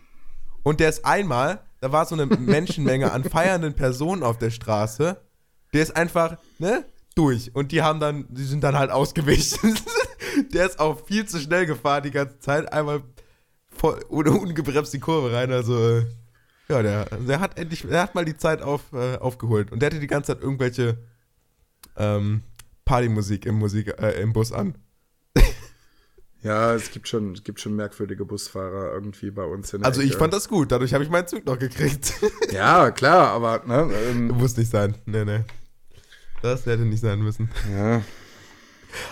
Und 0.62 0.80
der 0.80 0.88
ist 0.88 1.04
einmal, 1.04 1.60
da 1.80 1.92
war 1.92 2.06
so 2.06 2.14
eine 2.14 2.26
Menschenmenge 2.38 3.12
an 3.12 3.24
feiernden 3.24 3.74
Personen 3.74 4.22
auf 4.22 4.38
der 4.38 4.50
Straße. 4.50 5.20
Der 5.72 5.82
ist 5.82 5.96
einfach, 5.96 6.38
ne, 6.58 6.84
durch. 7.14 7.54
Und 7.54 7.72
die 7.72 7.82
haben 7.82 8.00
dann, 8.00 8.26
die 8.30 8.44
sind 8.44 8.64
dann 8.64 8.78
halt 8.78 8.90
ausgewichen. 8.90 9.78
der 10.52 10.66
ist 10.66 10.78
auch 10.78 11.06
viel 11.06 11.26
zu 11.26 11.38
schnell 11.38 11.66
gefahren 11.66 12.02
die 12.02 12.10
ganze 12.10 12.38
Zeit. 12.40 12.72
Einmal 12.72 13.02
voll, 13.68 14.04
ohne 14.08 14.30
ungebremst 14.32 14.92
die 14.92 15.00
Kurve 15.00 15.32
rein. 15.32 15.52
Also, 15.52 16.02
ja, 16.68 16.82
der, 16.82 17.04
der 17.06 17.40
hat 17.40 17.58
endlich, 17.58 17.82
der 17.82 18.02
hat 18.02 18.14
mal 18.14 18.24
die 18.24 18.36
Zeit 18.36 18.62
auf, 18.62 18.92
äh, 18.92 19.16
aufgeholt. 19.16 19.72
Und 19.72 19.80
der 19.80 19.90
hatte 19.90 20.00
die 20.00 20.06
ganze 20.06 20.34
Zeit 20.34 20.42
irgendwelche 20.42 20.98
ähm, 21.96 22.42
Partymusik 22.84 23.46
im, 23.46 23.56
Musik, 23.56 23.88
äh, 24.00 24.20
im 24.20 24.32
Bus 24.32 24.52
an. 24.52 24.76
ja, 26.42 26.74
es 26.74 26.90
gibt 26.90 27.08
schon, 27.08 27.32
es 27.32 27.44
gibt 27.44 27.60
schon 27.60 27.76
merkwürdige 27.76 28.24
Busfahrer 28.24 28.92
irgendwie 28.92 29.30
bei 29.30 29.44
uns 29.44 29.72
in 29.72 29.80
der 29.80 29.88
Also 29.88 30.00
ich 30.00 30.10
Ecke. 30.10 30.18
fand 30.18 30.32
das 30.32 30.48
gut, 30.48 30.72
dadurch 30.72 30.94
habe 30.94 31.04
ich 31.04 31.10
meinen 31.10 31.26
Zug 31.26 31.44
noch 31.46 31.58
gekriegt. 31.58 32.14
Ja, 32.52 32.90
klar, 32.90 33.28
aber 33.28 33.62
ne, 33.66 33.90
ähm, 34.10 34.28
Muss 34.28 34.56
nicht 34.58 34.70
sein. 34.70 34.94
Nee, 35.06 35.24
nee. 35.24 35.40
Das 36.42 36.66
hätte 36.66 36.82
nicht 36.82 37.00
sein 37.00 37.20
müssen. 37.20 37.50
Ja. 37.72 38.02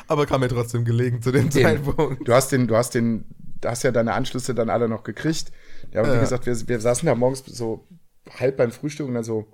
Aber 0.09 0.27
kam 0.27 0.41
mir 0.41 0.49
trotzdem 0.49 0.85
gelegen 0.85 1.23
zu 1.23 1.33
dem 1.33 1.51
Den- 1.51 1.63
Zeitpunkt. 1.63 2.27
Du 2.27 2.33
hast 2.35 2.53
den, 2.53 2.67
du 2.67 2.77
hast 2.77 2.95
den, 2.95 3.25
du 3.61 3.69
hast 3.69 3.83
ja 3.83 3.91
deine 3.93 4.13
Anschlüsse 4.15 4.55
dann 4.55 4.71
alle 4.71 4.89
noch 4.89 5.03
gekriegt. 5.03 5.53
Ja, 5.93 6.03
aber 6.03 6.15
wie 6.17 6.21
gesagt, 6.21 6.47
wir, 6.47 6.69
wir 6.69 6.81
saßen 6.81 7.07
da 7.07 7.15
morgens 7.15 7.45
so 7.47 7.87
halb 8.39 8.57
beim 8.57 8.71
Frühstück 8.73 9.07
und 9.09 9.15
dann 9.15 9.25
so, 9.25 9.47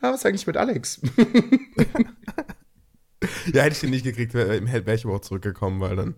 ah, 0.00 0.10
was 0.12 0.20
ist 0.20 0.26
eigentlich 0.26 0.46
mit 0.46 0.56
Alex? 0.56 1.00
Ja, 3.52 3.62
hätte 3.62 3.74
ich 3.74 3.80
den 3.80 3.90
nicht 3.90 4.04
gekriegt, 4.04 4.34
wäre 4.34 4.60
wär 4.86 4.94
ich 4.94 5.04
überhaupt 5.04 5.24
zurückgekommen, 5.24 5.80
weil 5.80 5.96
dann 5.96 6.14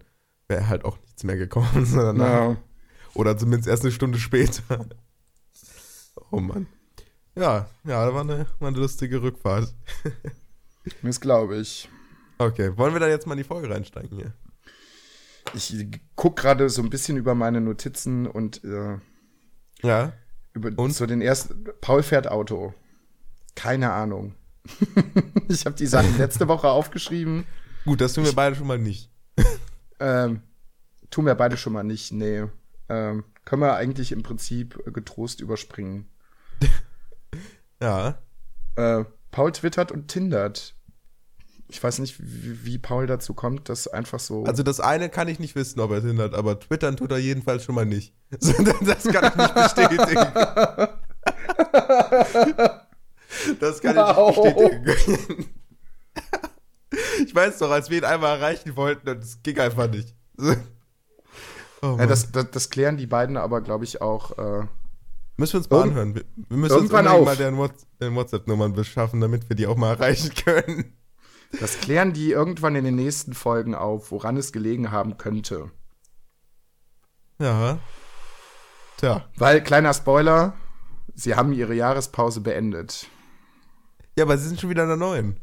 wäre 0.49 0.69
halt 0.69 0.85
auch 0.85 0.99
nichts 1.01 1.23
mehr 1.25 1.37
gekommen. 1.37 1.69
Sondern 1.87 2.19
Ja. 2.19 2.57
Oder 3.15 3.37
zumindest 3.39 3.69
erst 3.69 3.83
eine 3.85 3.93
Stunde 3.93 4.19
später. 4.19 4.87
Oh 6.31 6.41
Mann. 6.41 6.67
Ja, 7.37 7.71
ja, 7.85 8.05
da 8.05 8.13
war 8.13 8.21
eine, 8.23 8.45
war 8.59 8.69
eine 8.69 8.77
lustige 8.79 9.23
Rückfahrt. 9.23 9.73
Das 11.03 11.21
glaube 11.21 11.57
ich. 11.59 11.89
Okay, 12.39 12.77
wollen 12.77 12.93
wir 12.93 13.01
dann 13.01 13.11
jetzt 13.11 13.27
mal 13.27 13.35
in 13.35 13.39
die 13.39 13.45
Folge 13.45 13.69
reinsteigen 13.71 14.17
hier? 14.17 14.33
Ich 15.55 15.75
guck 16.15 16.37
gerade 16.37 16.69
so 16.69 16.83
ein 16.83 16.91
bisschen 16.91 17.17
über 17.17 17.35
meine 17.35 17.61
Notizen 17.61 18.27
und 18.27 18.63
äh, 18.65 18.99
Ja. 19.83 20.13
über 20.53 20.71
Und? 20.77 20.95
so 20.95 21.07
den 21.07 21.21
ersten. 21.21 21.65
Paul 21.81 22.03
fährt 22.03 22.29
Auto. 22.29 22.75
Keine 23.55 23.93
Ahnung. 23.93 24.35
ich 25.49 25.65
habe 25.65 25.75
die 25.77 25.87
Sachen 25.87 26.17
letzte 26.19 26.49
Woche 26.49 26.69
aufgeschrieben. 26.69 27.45
Gut, 27.85 28.01
das 28.01 28.13
tun 28.13 28.25
wir 28.25 28.35
beide 28.35 28.55
schon 28.57 28.67
mal 28.67 28.79
nicht. 28.79 29.11
Ähm, 29.99 30.43
tun 31.11 31.25
wir 31.27 31.35
beide 31.35 31.57
schon 31.57 31.73
mal 31.73 31.83
nicht. 31.83 32.13
Nee. 32.13 32.45
Ähm, 32.91 33.25
können 33.45 33.63
wir 33.63 33.75
eigentlich 33.75 34.13
im 34.13 34.23
Prinzip 34.23 34.79
getrost 34.93 35.41
überspringen. 35.41 36.09
Ja. 37.81 38.19
Äh, 38.75 39.05
Paul 39.31 39.53
twittert 39.53 39.93
und 39.93 40.09
tindert. 40.09 40.75
Ich 41.71 41.83
weiß 41.83 41.99
nicht, 41.99 42.19
wie, 42.19 42.65
wie 42.65 42.79
Paul 42.79 43.07
dazu 43.07 43.35
kommt, 43.35 43.69
das 43.69 43.89
einfach 43.89 44.21
so. 44.21 44.45
Also 44.45 44.63
das 44.63 44.81
eine 44.81 45.11
kann 45.11 45.29
ich 45.29 45.39
nicht 45.39 45.55
wissen, 45.55 45.81
ob 45.81 45.91
er 45.91 45.99
es 45.99 46.05
hindert, 46.05 46.35
aber 46.35 46.59
twittern 46.59 46.97
tut 46.97 47.13
er 47.13 47.19
jedenfalls 47.19 47.65
schon 47.65 47.75
mal 47.75 47.85
nicht. 47.87 48.15
Das 48.31 49.05
kann 49.05 49.27
ich 49.27 49.37
nicht 49.37 49.55
bestätigen. 49.55 50.17
Das 53.61 53.81
kann 53.81 53.97
Wow. 53.97 54.39
ich 54.47 54.55
nicht 54.57 54.85
bestätigen. 54.85 55.47
Ich 57.23 57.35
weiß 57.35 57.59
doch, 57.59 57.71
als 57.71 57.91
wir 57.91 57.99
ihn 57.99 58.05
einmal 58.05 58.39
erreichen 58.39 58.75
wollten, 58.77 59.09
und 59.09 59.23
es 59.23 59.43
ging 59.43 59.59
einfach 59.59 59.91
nicht. 59.91 60.15
Oh 61.83 61.97
ja, 61.99 62.07
das, 62.07 62.33
das, 62.33 62.51
das 62.51 62.71
klären 62.71 62.97
die 62.97 63.07
beiden 63.07 63.37
aber, 63.37 63.61
glaube 63.61 63.85
ich, 63.85 64.01
auch. 64.01 64.37
Äh, 64.39 64.67
müssen 65.37 65.55
wir 65.55 65.59
uns 65.59 65.71
mal 65.71 65.83
anhören. 65.83 66.15
Wir, 66.15 66.25
wir 66.49 66.57
müssen 66.57 66.77
irgendwann 66.77 67.07
uns 67.09 67.25
mal 67.27 67.37
deren, 67.37 67.71
deren 68.01 68.15
WhatsApp-Nummern 68.15 68.73
beschaffen, 68.73 69.21
damit 69.21 69.49
wir 69.49 69.57
die 69.57 69.67
auch 69.67 69.77
mal 69.77 69.91
erreichen 69.91 70.33
können. 70.35 70.97
Das 71.53 71.81
klären 71.81 72.13
die 72.13 72.31
irgendwann 72.31 72.77
in 72.77 72.85
den 72.85 72.97
nächsten 72.97 73.33
Folgen 73.35 73.75
auf, 73.75 74.11
woran 74.11 74.37
es 74.37 74.53
gelegen 74.53 74.91
haben 74.91 75.17
könnte. 75.17 75.71
Ja. 77.39 77.79
Tja. 78.99 79.25
Weil, 79.37 79.63
kleiner 79.63 79.95
Spoiler, 79.95 80.55
sie 81.15 81.35
haben 81.35 81.53
ihre 81.53 81.75
Jahrespause 81.75 82.41
beendet. 82.41 83.07
Ja, 84.17 84.25
aber 84.25 84.37
sie 84.37 84.49
sind 84.49 84.61
schon 84.61 84.71
wieder 84.71 84.83
in 84.83 84.89
der 84.89 84.97
neuen. 84.97 85.41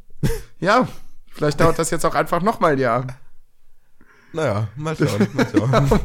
Ja, 0.59 0.87
vielleicht 1.31 1.59
dauert 1.59 1.79
das 1.79 1.91
jetzt 1.91 2.05
auch 2.05 2.15
einfach 2.15 2.41
nochmal 2.41 2.73
ein 2.73 2.79
Jahr. 2.79 3.07
Naja, 4.33 4.67
mal 4.75 4.95
schauen, 4.97 5.27
mal 5.33 5.47
schauen. 5.49 6.01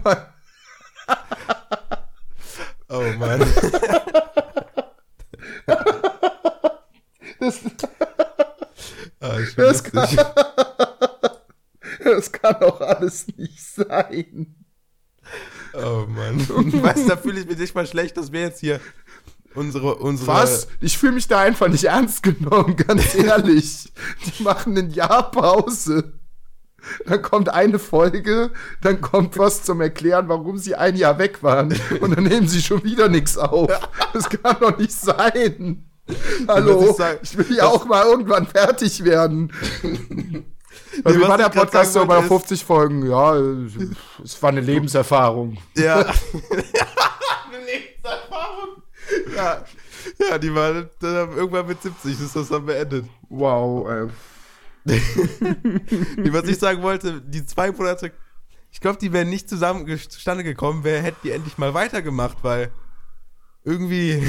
oh 2.88 3.19
Mann. 3.19 3.45
Das, 7.40 7.59
Ist 9.61 9.87
schon 9.87 9.93
Das 9.95 10.12
lustig. 10.12 10.26
das 12.04 12.32
kann 12.32 12.56
auch 12.56 12.80
alles 12.80 13.26
nicht 13.37 13.63
sein. 13.63 14.54
Oh 15.75 16.06
Mann. 16.08 16.39
weißt 16.82 17.04
du, 17.04 17.08
da 17.08 17.17
fühle 17.17 17.41
ich 17.41 17.47
mich 17.47 17.58
nicht 17.58 17.75
mal 17.75 17.87
schlecht, 17.87 18.17
dass 18.17 18.32
wir 18.32 18.41
jetzt 18.41 18.61
hier 18.61 18.80
unsere, 19.54 19.97
unsere. 19.97 20.28
Was? 20.28 20.69
Ich 20.80 20.99
fühle 20.99 21.13
mich 21.13 21.28
da 21.28 21.41
einfach 21.41 21.69
nicht 21.69 21.85
ernst 21.85 22.23
genommen, 22.23 22.76
ganz 22.76 23.15
ehrlich. 23.15 23.93
Die 24.26 24.43
machen 24.43 24.76
ein 24.76 24.91
Jahr 24.91 25.30
Pause. 25.30 26.15
Dann 27.04 27.21
kommt 27.21 27.50
eine 27.50 27.78
Folge, 27.78 28.52
dann 28.80 29.02
kommt 29.02 29.37
was 29.37 29.65
zum 29.65 29.82
Erklären, 29.82 30.28
warum 30.28 30.56
sie 30.56 30.76
ein 30.76 30.97
Jahr 30.97 31.19
weg 31.19 31.43
waren. 31.43 31.78
Und 32.00 32.17
dann 32.17 32.25
nehmen 32.25 32.49
sie 32.49 32.63
schon 32.63 32.82
wieder 32.85 33.08
nichts 33.08 33.37
auf. 33.37 33.71
Das 34.15 34.30
kann 34.30 34.56
doch 34.61 34.78
nicht 34.78 34.93
sein. 34.93 35.90
Hallo, 36.49 36.97
ich 37.23 37.37
will 37.39 37.57
ja 37.57 37.67
auch 37.67 37.85
mal 37.85 38.05
irgendwann 38.05 38.47
fertig 38.47 39.05
werden. 39.05 39.53
Also, 41.05 41.19
Nee, 41.19 41.29
war 41.29 41.39
der 41.39 41.49
Podcast 41.49 41.93
so 41.93 42.05
bei 42.05 42.17
wollte, 42.17 42.29
50 42.29 42.65
Folgen? 42.65 43.09
Ja, 43.09 43.35
es 44.23 44.43
war 44.43 44.51
eine 44.51 44.61
Lebenserfahrung. 44.61 45.57
Ja. 45.77 46.01
Eine 46.01 47.65
Lebenserfahrung. 47.65 48.83
Ja. 49.37 49.65
Ja, 50.19 50.39
die 50.39 50.55
waren 50.55 50.91
dann 51.01 51.33
irgendwann 51.37 51.67
mit 51.67 51.81
70 51.83 52.21
ist 52.21 52.37
das 52.37 52.49
dann 52.49 52.67
beendet. 52.67 53.07
Wow, 53.29 53.89
äh, 53.89 54.07
Nee, 54.85 56.33
Was 56.33 56.49
ich 56.49 56.59
sagen 56.59 56.83
wollte, 56.83 57.21
die 57.21 57.45
zwei 57.45 57.71
Monate, 57.71 58.13
ich 58.71 58.81
glaube, 58.81 58.99
die 58.99 59.13
wären 59.13 59.29
nicht 59.29 59.49
zusammen 59.49 59.87
zustande 60.09 60.45
gekommen, 60.45 60.81
wer 60.83 61.03
hätte 61.03 61.19
die 61.25 61.31
endlich 61.31 61.59
mal 61.59 61.75
weitergemacht, 61.75 62.39
weil 62.43 62.71
irgendwie 63.65 64.27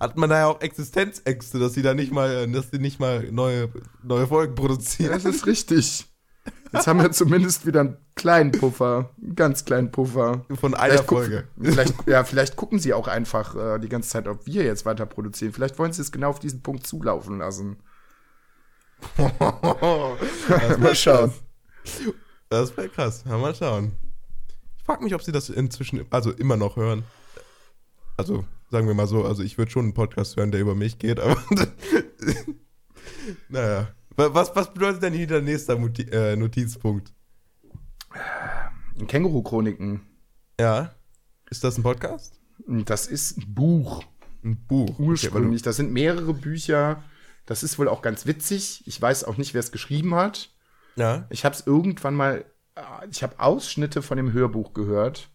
hat 0.00 0.16
man 0.16 0.30
da 0.30 0.38
ja 0.38 0.46
auch 0.46 0.60
Existenzängste, 0.60 1.58
dass 1.58 1.74
sie 1.74 1.82
da 1.82 1.94
nicht 1.94 2.12
mal, 2.12 2.50
dass 2.50 2.70
die 2.70 2.78
nicht 2.78 3.00
mal 3.00 3.30
neue, 3.30 3.70
neue 4.02 4.26
Folgen 4.26 4.54
produzieren. 4.54 5.12
Das 5.12 5.24
ist 5.24 5.46
richtig. 5.46 6.06
Jetzt 6.72 6.86
haben 6.86 7.00
wir 7.00 7.10
zumindest 7.12 7.66
wieder 7.66 7.80
einen 7.80 7.96
kleinen 8.14 8.52
Puffer. 8.52 9.10
Einen 9.22 9.36
ganz 9.36 9.64
kleinen 9.64 9.90
Puffer. 9.92 10.44
Von 10.60 10.74
einer 10.74 10.94
Vielleicht, 10.94 11.08
Folge. 11.08 11.48
vielleicht, 11.60 11.94
ja, 12.06 12.24
vielleicht 12.24 12.56
gucken 12.56 12.78
sie 12.78 12.92
auch 12.92 13.08
einfach 13.08 13.54
äh, 13.54 13.78
die 13.78 13.88
ganze 13.88 14.10
Zeit, 14.10 14.28
ob 14.28 14.46
wir 14.46 14.64
jetzt 14.64 14.84
weiter 14.84 15.06
produzieren. 15.06 15.52
Vielleicht 15.52 15.78
wollen 15.78 15.92
sie 15.92 16.02
es 16.02 16.12
genau 16.12 16.30
auf 16.30 16.38
diesen 16.38 16.62
Punkt 16.62 16.86
zulaufen 16.86 17.38
lassen. 17.38 17.76
Mal 20.78 20.94
schauen. 20.94 21.32
Das 22.48 22.76
wäre 22.76 22.88
krass. 22.88 23.24
Ja, 23.26 23.36
mal 23.36 23.54
schauen. 23.54 23.92
Ich 24.78 24.84
frage 24.84 25.04
mich, 25.04 25.14
ob 25.14 25.22
sie 25.22 25.32
das 25.32 25.50
inzwischen, 25.50 26.04
also 26.10 26.30
immer 26.32 26.56
noch 26.56 26.76
hören. 26.76 27.04
Also, 28.16 28.44
sagen 28.70 28.86
wir 28.86 28.94
mal 28.94 29.06
so, 29.06 29.24
also 29.24 29.42
ich 29.42 29.58
würde 29.58 29.70
schon 29.70 29.84
einen 29.86 29.94
Podcast 29.94 30.36
hören, 30.36 30.50
der 30.50 30.60
über 30.60 30.74
mich 30.74 30.98
geht, 30.98 31.20
aber 31.20 31.42
naja. 33.48 33.88
Wa- 34.16 34.32
Was, 34.34 34.54
was 34.56 34.72
bedeutet 34.72 35.02
denn 35.02 35.12
hier 35.12 35.26
der 35.26 35.42
nächste 35.42 35.76
Moti 35.76 36.02
äh, 36.10 36.36
Notizpunkt? 36.36 37.12
Känguru-Chroniken. 39.06 40.00
Ja. 40.58 40.94
Ist 41.50 41.64
das 41.64 41.76
ein 41.78 41.82
Podcast? 41.82 42.40
Das 42.66 43.06
ist 43.06 43.38
ein 43.38 43.54
Buch. 43.54 44.02
Ein 44.42 44.56
Buch. 44.66 44.98
Ursprünglich. 44.98 45.62
Das 45.62 45.76
sind 45.76 45.92
mehrere 45.92 46.32
Bücher. 46.32 47.02
Das 47.44 47.62
ist 47.62 47.78
wohl 47.78 47.88
auch 47.88 48.02
ganz 48.02 48.26
witzig. 48.26 48.82
Ich 48.86 49.00
weiß 49.00 49.24
auch 49.24 49.36
nicht, 49.36 49.54
wer 49.54 49.60
es 49.60 49.70
geschrieben 49.70 50.14
hat. 50.14 50.50
Okay, 50.94 51.02
ja. 51.02 51.26
Ich 51.30 51.44
habe 51.44 51.54
es 51.54 51.66
irgendwann 51.66 52.14
mal, 52.14 52.44
äh, 52.74 52.80
ich 53.10 53.22
habe 53.22 53.38
Ausschnitte 53.38 54.00
von 54.02 54.16
dem 54.16 54.32
Hörbuch 54.32 54.72
gehört. 54.72 55.28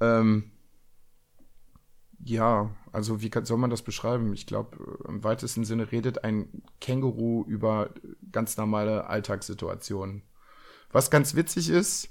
Ähm, 0.00 0.50
ja, 2.28 2.74
also 2.92 3.22
wie 3.22 3.30
kann, 3.30 3.44
soll 3.44 3.58
man 3.58 3.70
das 3.70 3.82
beschreiben? 3.82 4.32
Ich 4.32 4.46
glaube, 4.46 4.98
im 5.06 5.22
weitesten 5.22 5.64
Sinne 5.64 5.92
redet 5.92 6.24
ein 6.24 6.62
Känguru 6.80 7.44
über 7.46 7.90
ganz 8.32 8.56
normale 8.56 9.06
Alltagssituationen. 9.06 10.22
Was 10.90 11.10
ganz 11.10 11.34
witzig 11.34 11.70
ist. 11.70 12.08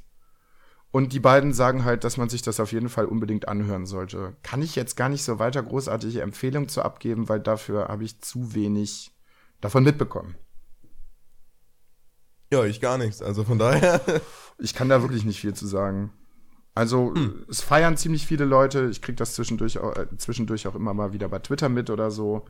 Und 0.91 1.11
die 1.11 1.19
beiden 1.19 1.51
sagen 1.51 1.83
halt, 1.83 2.05
dass 2.05 2.15
man 2.15 2.29
sich 2.29 2.41
das 2.41 2.61
auf 2.61 2.71
jeden 2.71 2.87
Fall 2.87 3.05
unbedingt 3.05 3.49
anhören 3.49 3.85
sollte. 3.85 4.37
Kann 4.43 4.61
ich 4.61 4.77
jetzt 4.77 4.95
gar 4.95 5.09
nicht 5.09 5.23
so 5.23 5.39
weiter 5.39 5.61
großartige 5.61 6.21
Empfehlungen 6.21 6.69
zu 6.69 6.81
abgeben, 6.81 7.27
weil 7.27 7.41
dafür 7.41 7.89
habe 7.89 8.05
ich 8.05 8.21
zu 8.21 8.55
wenig 8.55 9.11
davon 9.59 9.83
mitbekommen. 9.83 10.35
Ja, 12.53 12.63
ich 12.63 12.79
gar 12.79 12.97
nichts. 12.97 13.21
Also 13.21 13.43
von 13.43 13.59
daher. 13.59 14.01
Ich 14.57 14.73
kann 14.73 14.87
da 14.87 15.01
wirklich 15.01 15.25
nicht 15.25 15.41
viel 15.41 15.53
zu 15.53 15.67
sagen. 15.67 16.13
Also, 16.75 17.13
es 17.49 17.61
feiern 17.61 17.95
ziemlich 17.95 18.27
viele 18.27 18.43
Leute. 18.43 18.89
Ich 18.91 19.01
kriege 19.01 19.15
das 19.15 19.33
zwischendurch 19.33 19.79
auch, 19.79 19.95
äh, 19.95 20.07
zwischendurch 20.17 20.67
auch 20.67 20.75
immer 20.75 20.93
mal 20.93 21.13
wieder 21.13 21.29
bei 21.29 21.39
Twitter 21.39 21.69
mit 21.69 21.89
oder 21.89 22.11
so. 22.11 22.45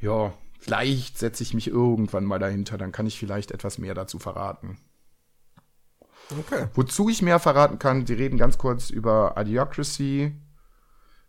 Ja, 0.00 0.32
vielleicht 0.58 1.18
setze 1.18 1.42
ich 1.42 1.52
mich 1.52 1.68
irgendwann 1.68 2.24
mal 2.24 2.38
dahinter, 2.38 2.78
dann 2.78 2.90
kann 2.90 3.06
ich 3.06 3.18
vielleicht 3.18 3.50
etwas 3.50 3.76
mehr 3.76 3.94
dazu 3.94 4.18
verraten. 4.18 4.78
Okay. 6.30 6.68
Wozu 6.72 7.10
ich 7.10 7.20
mehr 7.20 7.38
verraten 7.38 7.78
kann, 7.78 8.06
die 8.06 8.14
reden 8.14 8.38
ganz 8.38 8.56
kurz 8.56 8.88
über 8.88 9.34
Idiocracy. 9.36 10.32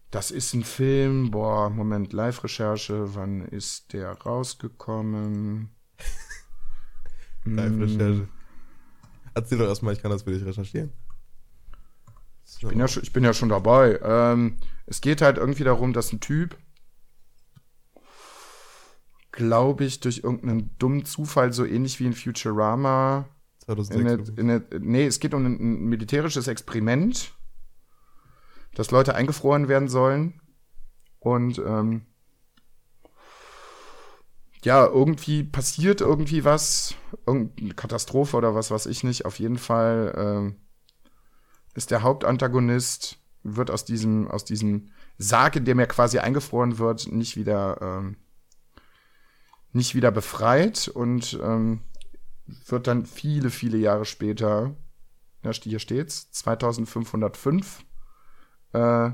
Das 0.10 0.32
ist 0.32 0.54
ein 0.54 0.64
Film, 0.64 1.32
boah, 1.32 1.70
Moment, 1.70 2.14
Live-Recherche, 2.14 3.14
wann 3.16 3.42
ist 3.42 3.92
der 3.92 4.14
rausgekommen? 4.14 5.76
Live-Recherche. 7.44 8.30
Erzähl 9.34 9.58
doch 9.58 9.68
erstmal, 9.68 9.94
ich 9.94 10.02
kann 10.02 10.12
das 10.12 10.24
für 10.24 10.32
dich 10.32 10.46
recherchieren. 10.46 10.94
Ich 12.46 12.68
bin 12.68 12.80
ja 12.80 12.88
schon, 12.88 13.04
ich 13.04 13.14
bin 13.14 13.24
ja 13.24 13.34
schon 13.34 13.50
dabei. 13.50 14.00
Ähm, 14.02 14.58
es 14.86 15.02
geht 15.02 15.22
halt 15.22 15.38
irgendwie 15.38 15.64
darum, 15.64 15.94
dass 15.94 16.14
ein 16.14 16.20
Typ 16.20 16.58
glaube 19.36 19.84
ich, 19.84 20.00
durch 20.00 20.20
irgendeinen 20.24 20.76
dummen 20.80 21.06
Zufall, 21.06 21.54
so 21.54 21.66
ähnlich 21.66 22.00
wie 22.00 22.06
in 22.06 22.14
Futurama. 22.14 23.28
2006. 23.66 24.30
In 24.30 24.50
eine, 24.50 24.64
in 24.64 24.76
eine, 24.76 24.80
nee, 24.80 25.06
es 25.06 25.20
geht 25.20 25.34
um 25.34 25.46
ein, 25.46 25.60
ein 25.60 25.86
militärisches 25.86 26.48
Experiment, 26.48 27.34
dass 28.74 28.92
Leute 28.92 29.14
eingefroren 29.14 29.68
werden 29.68 29.90
sollen. 29.90 30.42
Und 31.20 31.60
ähm, 31.60 32.06
ja, 34.64 34.86
irgendwie 34.86 35.44
passiert 35.44 36.02
irgendwie 36.02 36.44
was, 36.46 36.96
irgendeine 37.28 37.74
Katastrophe 37.74 38.38
oder 38.38 38.56
was 38.56 38.72
weiß 38.72 38.86
ich 38.86 39.04
nicht. 39.04 39.26
Auf 39.26 39.40
jeden 39.40 39.58
Fall 39.58 40.54
äh, 40.56 40.65
ist 41.76 41.92
der 41.92 42.02
Hauptantagonist, 42.02 43.20
wird 43.44 43.70
aus 43.70 43.86
diesem, 43.86 44.28
aus 44.30 44.46
diesem 44.46 44.92
Sarg, 45.18 45.56
in 45.56 45.66
dem 45.66 45.78
er 45.78 45.88
quasi 45.88 46.20
eingefroren 46.20 46.80
wird, 46.80 47.12
nicht 47.12 47.38
wieder, 47.38 47.80
ähm, 47.82 48.18
nicht 49.72 49.94
wieder 49.94 50.12
befreit 50.12 50.88
und 50.88 51.40
ähm, 51.44 51.82
wird 52.68 52.88
dann 52.88 53.06
viele, 53.06 53.50
viele 53.50 53.78
Jahre 53.78 54.06
später, 54.06 54.76
ja, 55.44 55.52
hier 55.52 55.80
steht's, 55.80 56.32
2505, 56.32 57.86
äh, 58.74 59.12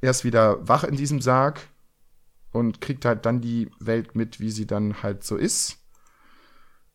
erst 0.00 0.24
wieder 0.24 0.66
wach 0.66 0.84
in 0.84 0.96
diesem 0.96 1.20
Sarg 1.20 1.68
und 2.52 2.80
kriegt 2.80 3.04
halt 3.04 3.26
dann 3.26 3.40
die 3.40 3.70
Welt 3.80 4.14
mit, 4.14 4.40
wie 4.40 4.50
sie 4.50 4.66
dann 4.66 5.02
halt 5.02 5.24
so 5.24 5.36
ist. 5.36 5.78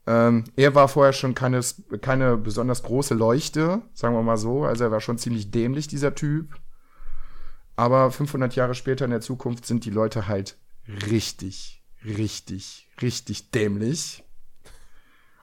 Ähm, 0.08 0.46
er 0.56 0.74
war 0.74 0.88
vorher 0.88 1.12
schon 1.12 1.36
keine, 1.36 1.60
keine 2.02 2.38
besonders 2.38 2.82
große 2.82 3.13
Leuchte, 3.13 3.82
sagen 3.93 4.15
wir 4.15 4.24
mal 4.24 4.38
so. 4.38 4.63
Also 4.63 4.86
er 4.86 4.91
war 4.91 5.02
schon 5.02 5.17
ziemlich 5.17 5.52
dämlich, 5.52 5.89
dieser 5.89 6.15
Typ. 6.15 6.56
Aber 7.76 8.10
500 8.10 8.56
Jahre 8.56 8.74
später 8.74 9.04
in 9.04 9.12
der 9.12 9.22
Zukunft 9.22 9.65
sind 9.65 9.84
die 9.84 9.89
Leute 9.89 10.28
halt 10.28 10.58
richtig, 10.88 11.84
richtig, 12.06 12.88
richtig 13.02 13.52
dämlich. 13.52 14.24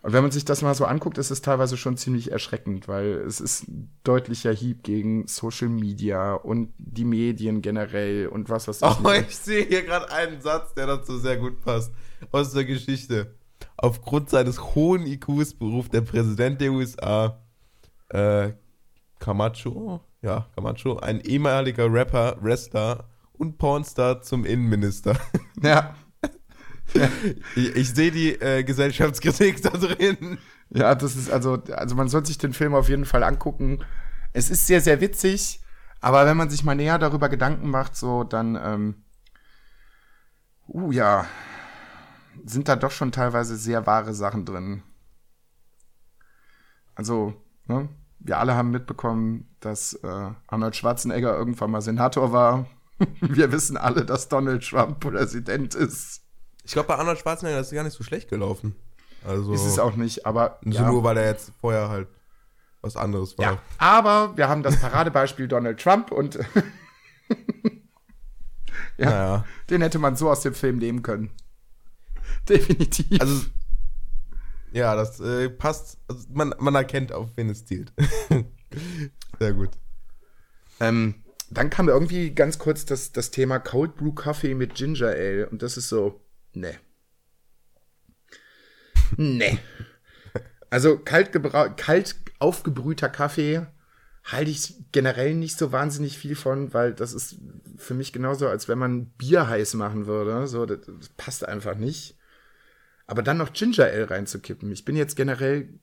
Und 0.00 0.12
wenn 0.14 0.22
man 0.22 0.32
sich 0.32 0.46
das 0.46 0.62
mal 0.62 0.74
so 0.74 0.86
anguckt, 0.86 1.18
ist 1.18 1.30
es 1.30 1.42
teilweise 1.42 1.76
schon 1.76 1.98
ziemlich 1.98 2.32
erschreckend, 2.32 2.88
weil 2.88 3.22
es 3.26 3.40
ist 3.40 3.68
ein 3.68 3.90
deutlicher 4.02 4.52
Hieb 4.52 4.82
gegen 4.82 5.26
Social 5.26 5.68
Media 5.68 6.34
und 6.34 6.72
die 6.78 7.04
Medien 7.04 7.60
generell 7.60 8.28
und 8.28 8.48
was 8.48 8.66
was. 8.66 8.82
Oh, 8.82 8.96
ich 9.28 9.36
sehe 9.36 9.64
hier 9.64 9.82
gerade 9.82 10.10
einen 10.10 10.40
Satz, 10.40 10.74
der 10.74 10.86
dazu 10.86 11.18
sehr 11.18 11.36
gut 11.36 11.60
passt 11.60 11.92
aus 12.32 12.52
der 12.52 12.64
Geschichte. 12.64 13.34
Aufgrund 13.76 14.30
seines 14.30 14.60
hohen 14.74 15.06
IQs 15.06 15.54
beruft 15.54 15.92
der 15.92 16.02
Präsident 16.02 16.60
der 16.60 16.72
USA 16.72 17.42
äh, 18.10 18.52
Camacho, 19.18 20.00
ja, 20.22 20.46
Camacho, 20.54 20.98
ein 20.98 21.20
ehemaliger 21.20 21.92
Rapper, 21.92 22.36
Wrestler 22.40 23.08
und 23.32 23.58
Pornstar 23.58 24.22
zum 24.22 24.44
Innenminister. 24.44 25.18
Ja. 25.62 25.94
ich, 27.56 27.74
ich 27.74 27.94
sehe 27.94 28.10
die 28.10 28.32
äh, 28.40 28.62
Gesellschaftskritik 28.62 29.62
da 29.62 29.70
drin. 29.70 30.38
Ja, 30.70 30.94
das 30.94 31.16
ist 31.16 31.30
also, 31.30 31.62
also 31.72 31.94
man 31.94 32.08
sollte 32.08 32.28
sich 32.28 32.38
den 32.38 32.52
Film 32.52 32.74
auf 32.74 32.88
jeden 32.88 33.04
Fall 33.04 33.22
angucken. 33.22 33.84
Es 34.32 34.50
ist 34.50 34.66
sehr, 34.66 34.80
sehr 34.80 35.00
witzig, 35.00 35.60
aber 36.00 36.26
wenn 36.26 36.36
man 36.36 36.50
sich 36.50 36.64
mal 36.64 36.74
näher 36.74 36.98
darüber 36.98 37.28
Gedanken 37.28 37.70
macht, 37.70 37.96
so, 37.96 38.24
dann, 38.24 38.56
ähm, 38.62 39.04
uh, 40.68 40.92
ja, 40.92 41.26
sind 42.44 42.68
da 42.68 42.76
doch 42.76 42.90
schon 42.90 43.12
teilweise 43.12 43.56
sehr 43.56 43.86
wahre 43.86 44.14
Sachen 44.14 44.44
drin. 44.44 44.82
Also, 46.94 47.34
ne, 47.66 47.88
wir 48.20 48.38
alle 48.38 48.54
haben 48.54 48.70
mitbekommen, 48.70 49.54
dass 49.60 49.94
äh, 49.94 50.30
Arnold 50.46 50.76
Schwarzenegger 50.76 51.36
irgendwann 51.36 51.70
mal 51.70 51.82
Senator 51.82 52.32
war. 52.32 52.66
wir 53.20 53.52
wissen 53.52 53.76
alle, 53.76 54.04
dass 54.04 54.28
Donald 54.28 54.66
Trump 54.66 55.00
Präsident 55.00 55.74
ist. 55.74 56.22
Ich 56.64 56.72
glaube, 56.72 56.88
bei 56.88 56.96
Arnold 56.96 57.18
Schwarzenegger 57.18 57.60
ist 57.60 57.68
es 57.68 57.74
gar 57.74 57.84
nicht 57.84 57.96
so 57.96 58.04
schlecht 58.04 58.30
gelaufen. 58.30 58.76
Also, 59.26 59.52
ist 59.52 59.64
es 59.64 59.78
auch 59.78 59.96
nicht, 59.96 60.26
aber. 60.26 60.58
So 60.62 60.70
ja. 60.70 60.90
nur, 60.90 61.02
weil 61.02 61.16
er 61.16 61.26
jetzt 61.26 61.52
vorher 61.60 61.88
halt 61.88 62.08
was 62.82 62.96
anderes 62.96 63.36
war. 63.38 63.44
Ja, 63.44 63.58
aber 63.78 64.36
wir 64.36 64.48
haben 64.48 64.62
das 64.62 64.78
Paradebeispiel 64.80 65.48
Donald 65.48 65.80
Trump 65.80 66.12
und. 66.12 66.34
ja, 68.98 69.10
naja. 69.10 69.44
den 69.70 69.80
hätte 69.82 69.98
man 69.98 70.16
so 70.16 70.30
aus 70.30 70.42
dem 70.42 70.54
Film 70.54 70.78
nehmen 70.78 71.02
können. 71.02 71.30
Definitiv. 72.48 73.20
Also. 73.20 73.46
Ja, 74.72 74.94
das 74.96 75.20
äh, 75.20 75.48
passt. 75.50 75.98
Also 76.08 76.26
man, 76.32 76.54
man 76.58 76.74
erkennt, 76.74 77.12
auf 77.12 77.36
wen 77.36 77.48
es 77.48 77.64
zielt. 77.64 77.92
Sehr 79.38 79.52
gut. 79.52 79.70
Ähm, 80.80 81.22
dann 81.50 81.70
kam 81.70 81.88
irgendwie 81.88 82.34
ganz 82.34 82.58
kurz 82.58 82.84
das, 82.84 83.12
das 83.12 83.30
Thema 83.30 83.60
Cold 83.60 83.96
Brew 83.96 84.12
Kaffee 84.12 84.54
mit 84.54 84.74
Ginger 84.74 85.08
Ale. 85.08 85.48
Und 85.48 85.62
das 85.62 85.76
ist 85.76 85.88
so. 85.88 86.20
Nee. 86.52 86.78
Nee. 89.16 89.58
Also 90.70 90.98
kalt, 90.98 91.30
kalt 91.76 92.16
aufgebrühter 92.40 93.08
Kaffee 93.08 93.64
halte 94.24 94.50
ich 94.50 94.74
generell 94.90 95.34
nicht 95.34 95.58
so 95.58 95.70
wahnsinnig 95.70 96.18
viel 96.18 96.34
von, 96.34 96.72
weil 96.72 96.94
das 96.94 97.12
ist 97.12 97.36
für 97.76 97.94
mich 97.94 98.12
genauso, 98.12 98.48
als 98.48 98.68
wenn 98.68 98.78
man 98.78 99.06
Bier 99.10 99.48
heiß 99.48 99.74
machen 99.74 100.06
würde. 100.06 100.46
So, 100.46 100.64
das, 100.64 100.78
das 100.86 101.10
passt 101.10 101.46
einfach 101.46 101.76
nicht. 101.76 102.16
Aber 103.06 103.22
dann 103.22 103.36
noch 103.36 103.52
Ginger 103.52 103.84
Ale 103.84 104.10
reinzukippen. 104.10 104.72
Ich 104.72 104.86
bin 104.86 104.96
jetzt 104.96 105.14
generell 105.14 105.78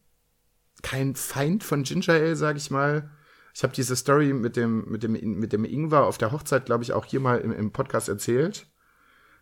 kein 0.81 1.15
Feind 1.15 1.63
von 1.63 1.83
Ginger 1.83 2.13
Ale, 2.13 2.35
sag 2.35 2.57
ich 2.57 2.71
mal. 2.71 3.11
Ich 3.53 3.61
habe 3.63 3.73
diese 3.73 3.95
Story 3.95 4.33
mit 4.33 4.55
dem, 4.55 4.89
mit 4.89 5.03
dem, 5.03 5.11
mit 5.11 5.53
dem 5.53 5.65
Ingwer 5.65 6.05
auf 6.05 6.17
der 6.17 6.31
Hochzeit, 6.31 6.65
glaube 6.65 6.83
ich, 6.83 6.93
auch 6.93 7.05
hier 7.05 7.19
mal 7.19 7.39
im, 7.39 7.51
im 7.51 7.71
Podcast 7.71 8.09
erzählt. 8.09 8.65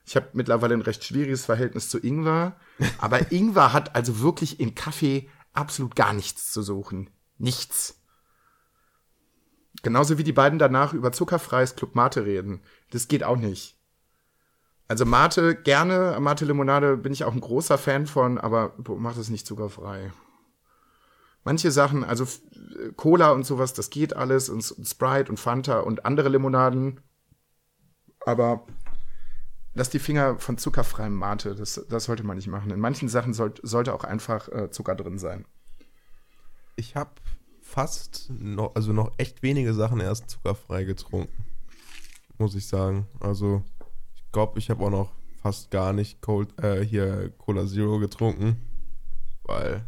Ich 0.06 0.18
habe 0.18 0.28
mittlerweile 0.34 0.74
ein 0.74 0.82
recht 0.82 1.06
schwieriges 1.06 1.46
Verhältnis 1.46 1.88
zu 1.90 2.00
Ingwer. 2.00 2.58
Aber 2.98 3.32
Ingwer 3.32 3.72
hat 3.72 3.96
also 3.96 4.20
wirklich 4.20 4.60
in 4.60 4.76
Kaffee 4.76 5.30
absolut 5.54 5.96
gar 5.96 6.14
nichts 6.14 6.52
zu 6.52 6.62
suchen. 6.64 7.10
Nichts. 7.38 7.99
Genauso 9.84 10.18
wie 10.18 10.24
die 10.24 10.34
beiden 10.34 10.60
danach 10.60 10.94
über 10.94 11.12
zuckerfreies 11.12 11.76
Club 11.76 11.96
Mate 11.96 12.26
reden. 12.26 12.62
Das 12.92 13.08
geht 13.08 13.24
auch 13.24 13.38
nicht. 13.38 13.78
Also 14.88 15.06
Mate 15.06 15.56
gerne, 15.56 16.18
Mate 16.20 16.46
Limonade 16.46 16.98
bin 16.98 17.14
ich 17.14 17.24
auch 17.24 17.34
ein 17.34 17.42
großer 17.42 17.78
Fan 17.78 18.08
von, 18.08 18.40
aber 18.40 18.74
macht 18.98 19.18
es 19.18 19.30
nicht 19.30 19.46
zuckerfrei. 19.46 20.12
Manche 21.44 21.72
Sachen, 21.72 22.04
also 22.04 22.26
Cola 22.96 23.32
und 23.32 23.46
sowas, 23.46 23.74
das 23.74 23.90
geht 23.90 24.16
alles 24.16 24.50
und 24.50 24.62
Sprite 24.64 25.32
und 25.32 25.38
Fanta 25.40 25.80
und 25.80 26.06
andere 26.06 26.30
Limonaden. 26.30 27.02
Aber 28.26 28.66
lass 29.74 29.90
die 29.90 30.00
Finger 30.00 30.40
von 30.40 30.58
zuckerfreiem 30.58 31.14
Mate. 31.14 31.56
Das, 31.56 31.86
das 31.88 32.06
sollte 32.06 32.24
man 32.24 32.36
nicht 32.36 32.48
machen. 32.48 32.72
In 32.72 32.80
manchen 32.80 33.10
Sachen 33.10 33.34
soll, 33.34 33.54
sollte 33.62 33.94
auch 33.94 34.04
einfach 34.04 34.50
äh, 34.50 34.72
Zucker 34.72 34.96
drin 34.96 35.20
sein. 35.20 35.46
Ich 36.76 36.96
habe 36.96 37.12
fast 37.70 38.30
noch, 38.30 38.76
also 38.76 38.92
noch 38.94 39.12
echt 39.18 39.44
wenige 39.44 39.74
Sachen 39.74 40.00
erst 40.00 40.30
zuckerfrei 40.30 40.84
getrunken. 40.84 41.46
Muss 42.38 42.56
ich 42.56 42.68
sagen. 42.68 43.08
Also, 43.20 43.64
ich 44.16 44.32
glaube, 44.32 44.60
ich 44.60 44.70
habe 44.70 44.84
auch 44.84 44.90
noch 44.90 45.12
fast 45.42 45.72
gar 45.72 45.94
nicht 45.94 46.22
Cold, 46.22 46.58
äh, 46.62 46.84
hier 46.84 47.32
Cola 47.38 47.66
Zero 47.68 48.00
getrunken. 48.00 48.58
Weil, 49.44 49.86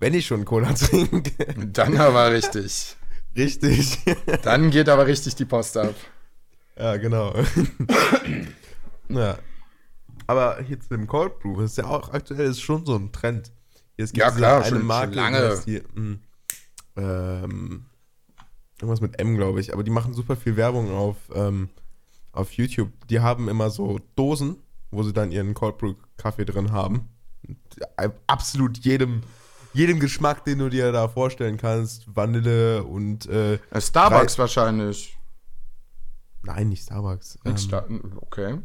wenn 0.00 0.14
ich 0.14 0.26
schon 0.26 0.44
Cola 0.44 0.72
trinke. 0.74 1.32
Dann 1.72 1.96
aber 1.98 2.32
richtig. 2.32 2.96
richtig. 3.36 3.98
Dann 4.42 4.70
geht 4.70 4.88
aber 4.88 5.06
richtig 5.06 5.34
die 5.36 5.44
Post 5.44 5.76
ab. 5.76 5.94
Ja, 6.76 6.96
genau. 6.96 7.34
Ja. 9.10 9.38
Aber 10.26 10.62
hier 10.62 10.78
zu 10.78 10.90
dem 10.90 11.06
Cold 11.06 11.38
Brew, 11.38 11.62
das 11.62 11.70
ist 11.70 11.78
ja 11.78 11.86
auch 11.86 12.12
aktuell 12.12 12.50
ist 12.50 12.60
schon 12.60 12.84
so 12.84 12.94
ein 12.94 13.10
Trend. 13.10 13.50
Jetzt 13.96 14.12
gibt 14.12 14.26
ja, 14.26 14.30
klar, 14.30 14.60
eine 14.60 14.68
schon, 14.68 14.86
Marke, 14.86 15.14
schon 15.14 15.22
lange. 15.22 15.62
Mh, 15.94 16.18
ähm, 16.98 17.86
irgendwas 18.80 19.00
mit 19.00 19.18
M, 19.18 19.36
glaube 19.36 19.60
ich, 19.60 19.72
aber 19.72 19.82
die 19.82 19.90
machen 19.90 20.14
super 20.14 20.36
viel 20.36 20.56
Werbung 20.56 20.90
auf, 20.90 21.16
ähm, 21.34 21.68
auf 22.32 22.52
YouTube. 22.52 22.90
Die 23.08 23.20
haben 23.20 23.48
immer 23.48 23.70
so 23.70 24.00
Dosen, 24.16 24.56
wo 24.90 25.02
sie 25.02 25.12
dann 25.12 25.32
ihren 25.32 25.54
Cold 25.54 25.78
Brew 25.78 25.94
Kaffee 26.16 26.44
drin 26.44 26.72
haben. 26.72 27.08
Absolut 28.26 28.78
jedem, 28.78 29.22
jedem 29.72 30.00
Geschmack, 30.00 30.44
den 30.44 30.58
du 30.58 30.68
dir 30.68 30.92
da 30.92 31.08
vorstellen 31.08 31.56
kannst. 31.56 32.04
Vanille 32.14 32.84
und 32.84 33.26
äh, 33.26 33.58
Starbucks 33.76 34.38
wahrscheinlich. 34.38 35.16
Nein, 36.42 36.68
nicht 36.68 36.82
Starbucks. 36.82 37.38
Ähm, 37.44 37.56
Star 37.56 37.86
okay 38.16 38.58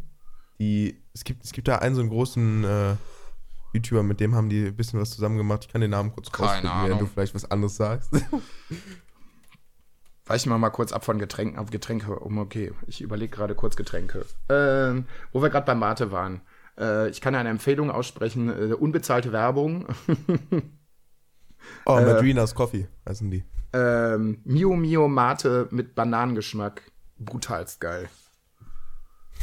die, 0.60 1.02
es 1.14 1.24
gibt, 1.24 1.44
es 1.44 1.52
gibt 1.52 1.68
da 1.68 1.78
einen 1.78 1.96
so 1.96 2.02
einen 2.02 2.10
großen 2.10 2.64
äh, 2.64 2.96
YouTuber, 3.74 4.04
mit 4.04 4.20
dem 4.20 4.36
haben 4.36 4.50
die 4.50 4.68
ein 4.68 4.76
bisschen 4.76 5.00
was 5.00 5.12
zusammen 5.12 5.38
gemacht. 5.38 5.66
Ich 5.66 5.72
kann 5.72 5.82
den 5.82 5.92
Namen 5.92 6.12
kurz 6.12 6.28
rausfinden, 6.40 6.90
wenn 6.90 7.00
du 7.00 7.06
vielleicht 7.08 7.34
was 7.34 7.50
anderes 7.50 7.76
sagst. 7.76 8.12
Weichen 10.26 10.52
wir 10.52 10.58
mal 10.58 10.70
kurz 10.70 10.94
ab 10.94 11.04
von 11.04 11.20
Getränken 11.20 11.60
auf 11.60 11.70
Getränke 11.70 12.18
um. 12.20 12.38
Okay, 12.38 12.72
ich 12.88 13.02
überlege 13.02 13.36
gerade 13.36 13.56
kurz 13.56 13.76
Getränke. 13.76 14.26
Ähm, 14.48 15.06
wo 15.34 15.42
wir 15.42 15.50
gerade 15.50 15.66
bei 15.66 15.76
Mate 15.76 16.12
waren. 16.12 16.42
Äh, 16.78 17.10
ich 17.10 17.20
kann 17.20 17.36
eine 17.36 17.50
Empfehlung 17.50 17.92
aussprechen: 17.92 18.50
äh, 18.50 18.74
unbezahlte 18.74 19.34
Werbung. 19.34 19.88
oh, 21.86 21.96
Madrinas 21.96 22.56
Coffee 22.56 22.88
heißen 23.08 23.30
die. 23.30 23.44
Ähm, 23.74 24.40
Mio 24.46 24.76
Mio 24.76 25.08
Mate 25.10 25.68
mit 25.72 25.94
Bananengeschmack. 25.96 26.84
Brutalst 27.20 27.82
geil. 27.82 28.10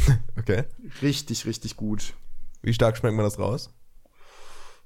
Okay. 0.39 0.65
Richtig, 1.03 1.45
richtig 1.45 1.77
gut. 1.77 2.15
Wie 2.63 2.73
stark 2.73 2.97
schmeckt 2.97 3.15
man 3.15 3.27
das 3.27 3.39
raus? 3.39 3.71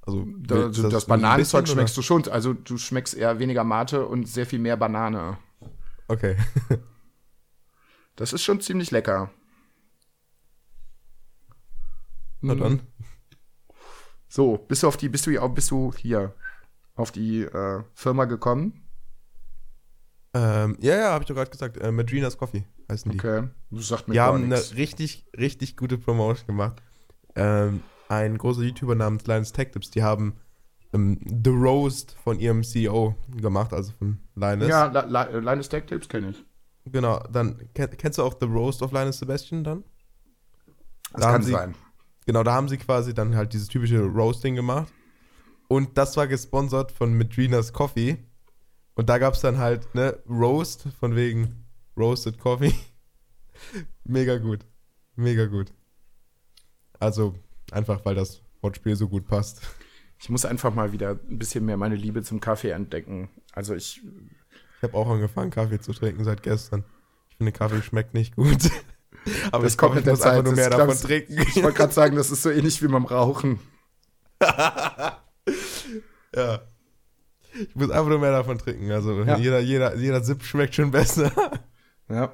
Also 0.06 0.26
da, 0.38 0.68
das, 0.68 0.82
das 0.90 1.06
Bananenzeug 1.06 1.66
schmeckst 1.66 1.96
du 1.96 2.02
schon. 2.02 2.28
Also 2.28 2.52
du 2.52 2.76
schmeckst 2.76 3.14
eher 3.14 3.38
weniger 3.38 3.64
Mate 3.64 4.06
und 4.06 4.28
sehr 4.28 4.44
viel 4.44 4.58
mehr 4.58 4.76
Banane. 4.76 5.38
Okay. 6.08 6.36
das 8.16 8.32
ist 8.34 8.42
schon 8.42 8.60
ziemlich 8.60 8.90
lecker. 8.90 9.30
Na 12.42 12.54
dann. 12.54 12.82
So, 14.28 14.58
bist 14.58 14.82
du 14.82 14.88
auf 14.88 14.98
die, 14.98 15.08
bist 15.08 15.26
du, 15.26 15.48
bist 15.48 15.70
du 15.70 15.92
hier 15.96 16.34
auf 16.94 17.10
die 17.10 17.42
äh, 17.42 17.82
Firma 17.94 18.26
gekommen? 18.26 18.84
Ähm, 20.34 20.76
ja, 20.80 20.96
ja, 20.96 21.12
habe 21.12 21.22
ich 21.22 21.28
doch 21.28 21.36
gerade 21.36 21.50
gesagt. 21.50 21.78
Äh, 21.78 21.92
Madrinas 21.92 22.36
Coffee 22.36 22.66
heißen 22.90 23.10
die. 23.10 23.18
Okay, 23.18 23.48
du 23.70 23.80
sagst 23.80 24.08
mir 24.08 24.14
Die 24.14 24.20
haben 24.20 24.48
nichts. 24.48 24.72
eine 24.72 24.78
richtig, 24.78 25.26
richtig 25.38 25.76
gute 25.76 25.96
Promotion 25.96 26.46
gemacht. 26.48 26.82
Ähm, 27.36 27.82
ein 28.14 28.38
großer 28.38 28.62
YouTuber 28.62 28.94
namens 28.94 29.26
Linus 29.26 29.52
Tech 29.52 29.70
Tips, 29.72 29.90
die 29.90 30.02
haben 30.02 30.36
ähm, 30.92 31.18
The 31.44 31.50
Roast 31.50 32.16
von 32.22 32.38
ihrem 32.38 32.62
CEO 32.62 33.14
gemacht, 33.36 33.72
also 33.72 33.92
von 33.92 34.18
Linus. 34.34 34.68
Ja, 34.68 34.86
La- 34.86 35.24
Linus 35.38 35.68
Tech 35.68 35.84
Tips 35.86 36.08
kenne 36.08 36.30
ich. 36.30 36.44
Genau, 36.86 37.18
dann 37.32 37.58
kenn, 37.74 37.90
kennst 37.96 38.18
du 38.18 38.22
auch 38.22 38.34
The 38.40 38.46
Roast 38.46 38.82
of 38.82 38.92
Linus 38.92 39.18
Sebastian 39.18 39.64
dann? 39.64 39.84
Das 41.12 41.22
Da 41.22 41.32
kann 41.32 41.42
sie- 41.42 41.52
sein. 41.52 41.74
Genau, 42.26 42.42
da 42.42 42.54
haben 42.54 42.68
sie 42.68 42.78
quasi 42.78 43.12
dann 43.14 43.36
halt 43.36 43.52
dieses 43.52 43.68
typische 43.68 44.00
Roasting 44.00 44.54
gemacht. 44.54 44.92
Und 45.68 45.96
das 45.98 46.16
war 46.16 46.26
gesponsert 46.26 46.90
von 46.92 47.16
Madrinas 47.16 47.72
Coffee. 47.72 48.18
Und 48.94 49.08
da 49.08 49.18
gab 49.18 49.34
es 49.34 49.40
dann 49.40 49.58
halt, 49.58 49.94
ne, 49.94 50.18
Roast 50.28 50.86
von 51.00 51.16
wegen 51.16 51.66
Roasted 51.96 52.38
Coffee. 52.38 52.72
Mega 54.04 54.38
gut. 54.38 54.64
Mega 55.16 55.46
gut. 55.46 55.72
Also 56.98 57.34
einfach, 57.74 58.04
weil 58.04 58.14
das 58.14 58.40
Wortspiel 58.62 58.96
so 58.96 59.08
gut 59.08 59.26
passt. 59.26 59.60
Ich 60.18 60.28
muss 60.30 60.44
einfach 60.44 60.74
mal 60.74 60.92
wieder 60.92 61.18
ein 61.28 61.38
bisschen 61.38 61.64
mehr 61.66 61.76
meine 61.76 61.96
Liebe 61.96 62.22
zum 62.22 62.40
Kaffee 62.40 62.70
entdecken. 62.70 63.28
Also 63.52 63.74
ich, 63.74 64.00
Ich 64.78 64.82
habe 64.82 64.94
auch 64.96 65.08
angefangen, 65.10 65.50
Kaffee 65.50 65.80
zu 65.80 65.92
trinken 65.92 66.24
seit 66.24 66.42
gestern. 66.42 66.84
Ich 67.30 67.36
finde, 67.36 67.52
Kaffee 67.52 67.82
schmeckt 67.82 68.14
nicht 68.14 68.36
gut. 68.36 68.70
Aber 69.52 69.66
ich, 69.66 69.76
kommt 69.76 69.94
mit 69.96 70.06
der 70.06 70.12
muss 70.14 70.22
einfach 70.22 70.36
Zeit. 70.36 70.44
nur 70.44 70.54
mehr 70.54 70.70
davon 70.70 70.86
glaubst- 70.86 71.04
trinken. 71.04 71.38
ich 71.40 71.62
wollte 71.62 71.76
gerade 71.78 71.92
sagen, 71.92 72.16
das 72.16 72.30
ist 72.30 72.42
so 72.42 72.50
ähnlich 72.50 72.82
wie 72.82 72.88
beim 72.88 73.04
Rauchen. 73.06 73.58
Ja. 76.34 76.62
Ich 77.54 77.74
muss 77.76 77.90
einfach 77.90 78.08
nur 78.08 78.18
mehr 78.18 78.32
davon 78.32 78.58
trinken. 78.58 78.90
Also 78.90 79.22
Ja. 79.22 79.36
jeder, 79.38 79.60
jeder, 79.60 79.94
jeder 79.94 80.22
Sip 80.24 80.42
schmeckt 80.42 80.74
schon 80.74 80.90
besser. 80.90 81.30
Ja. 82.08 82.32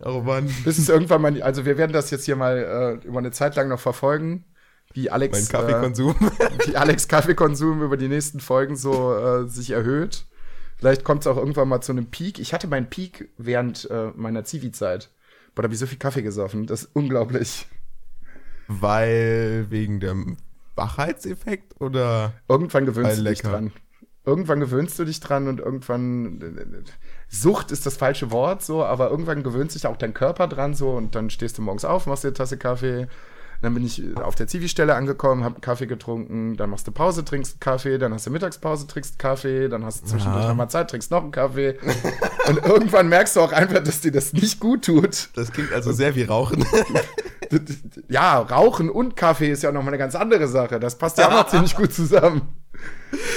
Oh 0.00 0.20
Mann. 0.20 0.52
Bis 0.64 0.78
es 0.78 0.88
irgendwann 0.88 1.22
mal, 1.22 1.42
also 1.42 1.64
wir 1.64 1.78
werden 1.78 1.92
das 1.92 2.10
jetzt 2.10 2.24
hier 2.24 2.36
mal 2.36 3.00
äh, 3.02 3.06
über 3.06 3.18
eine 3.18 3.30
Zeit 3.30 3.56
lang 3.56 3.68
noch 3.68 3.80
verfolgen, 3.80 4.44
wie 4.92 5.04
Mein 5.04 5.12
Alex, 5.12 5.48
Kaffeekonsum. 5.48 6.14
äh, 6.38 6.66
wie 6.66 6.76
Alex 6.76 7.08
Kaffeekonsum 7.08 7.82
über 7.82 7.96
die 7.96 8.08
nächsten 8.08 8.40
Folgen 8.40 8.76
so 8.76 9.14
äh, 9.16 9.48
sich 9.48 9.70
erhöht. 9.70 10.26
Vielleicht 10.76 11.04
kommt 11.04 11.22
es 11.22 11.26
auch 11.26 11.38
irgendwann 11.38 11.68
mal 11.68 11.80
zu 11.80 11.92
einem 11.92 12.06
Peak. 12.06 12.38
Ich 12.38 12.52
hatte 12.52 12.66
meinen 12.68 12.90
Peak 12.90 13.30
während 13.38 13.88
äh, 13.90 14.10
meiner 14.14 14.44
Zivi-Zeit. 14.44 15.10
Boah, 15.54 15.62
da 15.62 15.66
habe 15.66 15.74
ich 15.74 15.80
so 15.80 15.86
viel 15.86 15.98
Kaffee 15.98 16.22
gesoffen. 16.22 16.66
Das 16.66 16.82
ist 16.82 16.90
unglaublich. 16.94 17.66
Weil 18.68 19.66
wegen 19.70 20.00
dem 20.00 20.36
Wachheitseffekt 20.74 21.80
oder? 21.80 22.34
Irgendwann 22.48 22.84
gewöhnst 22.84 23.18
du 23.18 23.24
dich 23.24 23.40
dran. 23.40 23.72
Irgendwann 24.26 24.60
gewöhnst 24.60 24.98
du 24.98 25.04
dich 25.04 25.20
dran 25.20 25.48
und 25.48 25.60
irgendwann 25.60 26.84
Sucht 27.28 27.70
ist 27.72 27.84
das 27.86 27.96
falsche 27.96 28.30
Wort 28.30 28.62
so, 28.62 28.84
aber 28.84 29.10
irgendwann 29.10 29.42
gewöhnt 29.42 29.72
sich 29.72 29.86
auch 29.86 29.96
dein 29.96 30.14
Körper 30.14 30.46
dran 30.46 30.74
so 30.74 30.90
und 30.90 31.14
dann 31.14 31.28
stehst 31.30 31.58
du 31.58 31.62
morgens 31.62 31.84
auf, 31.84 32.06
machst 32.06 32.24
dir 32.24 32.28
eine 32.28 32.34
Tasse 32.34 32.56
Kaffee. 32.56 33.08
Dann 33.62 33.72
bin 33.72 33.86
ich 33.86 34.02
auf 34.18 34.34
der 34.34 34.46
Zivi-Stelle 34.46 34.94
angekommen, 34.94 35.42
hab 35.42 35.54
einen 35.54 35.60
Kaffee 35.62 35.86
getrunken, 35.86 36.58
dann 36.58 36.68
machst 36.68 36.86
du 36.86 36.92
Pause, 36.92 37.24
trinkst 37.24 37.58
Kaffee, 37.58 37.96
dann 37.96 38.12
hast 38.12 38.26
du 38.26 38.30
Mittagspause, 38.30 38.86
trinkst 38.86 39.18
Kaffee, 39.18 39.68
dann 39.68 39.82
hast 39.82 40.02
du 40.02 40.08
zwischendurch 40.08 40.42
Ja. 40.42 40.48
nochmal 40.50 40.68
Zeit, 40.68 40.90
trinkst 40.90 41.10
noch 41.10 41.22
einen 41.22 41.30
Kaffee. 41.30 41.78
und 42.48 42.58
irgendwann 42.66 43.08
merkst 43.08 43.34
du 43.34 43.40
auch 43.40 43.52
einfach, 43.52 43.82
dass 43.82 44.02
dir 44.02 44.12
das 44.12 44.34
nicht 44.34 44.60
gut 44.60 44.84
tut. 44.84 45.30
Das 45.36 45.52
klingt 45.52 45.72
also 45.72 45.90
sehr 45.92 46.14
wie 46.14 46.24
Rauchen. 46.24 46.66
Ja, 48.08 48.40
Rauchen 48.40 48.90
und 48.90 49.16
Kaffee 49.16 49.50
ist 49.50 49.62
ja 49.62 49.70
nochmal 49.70 49.90
eine 49.90 49.98
ganz 49.98 50.14
andere 50.16 50.48
Sache. 50.48 50.80
Das 50.80 50.98
passt 50.98 51.18
ja 51.18 51.28
auch 51.28 51.32
noch 51.44 51.46
ziemlich 51.48 51.76
gut 51.76 51.92
zusammen. 51.92 52.42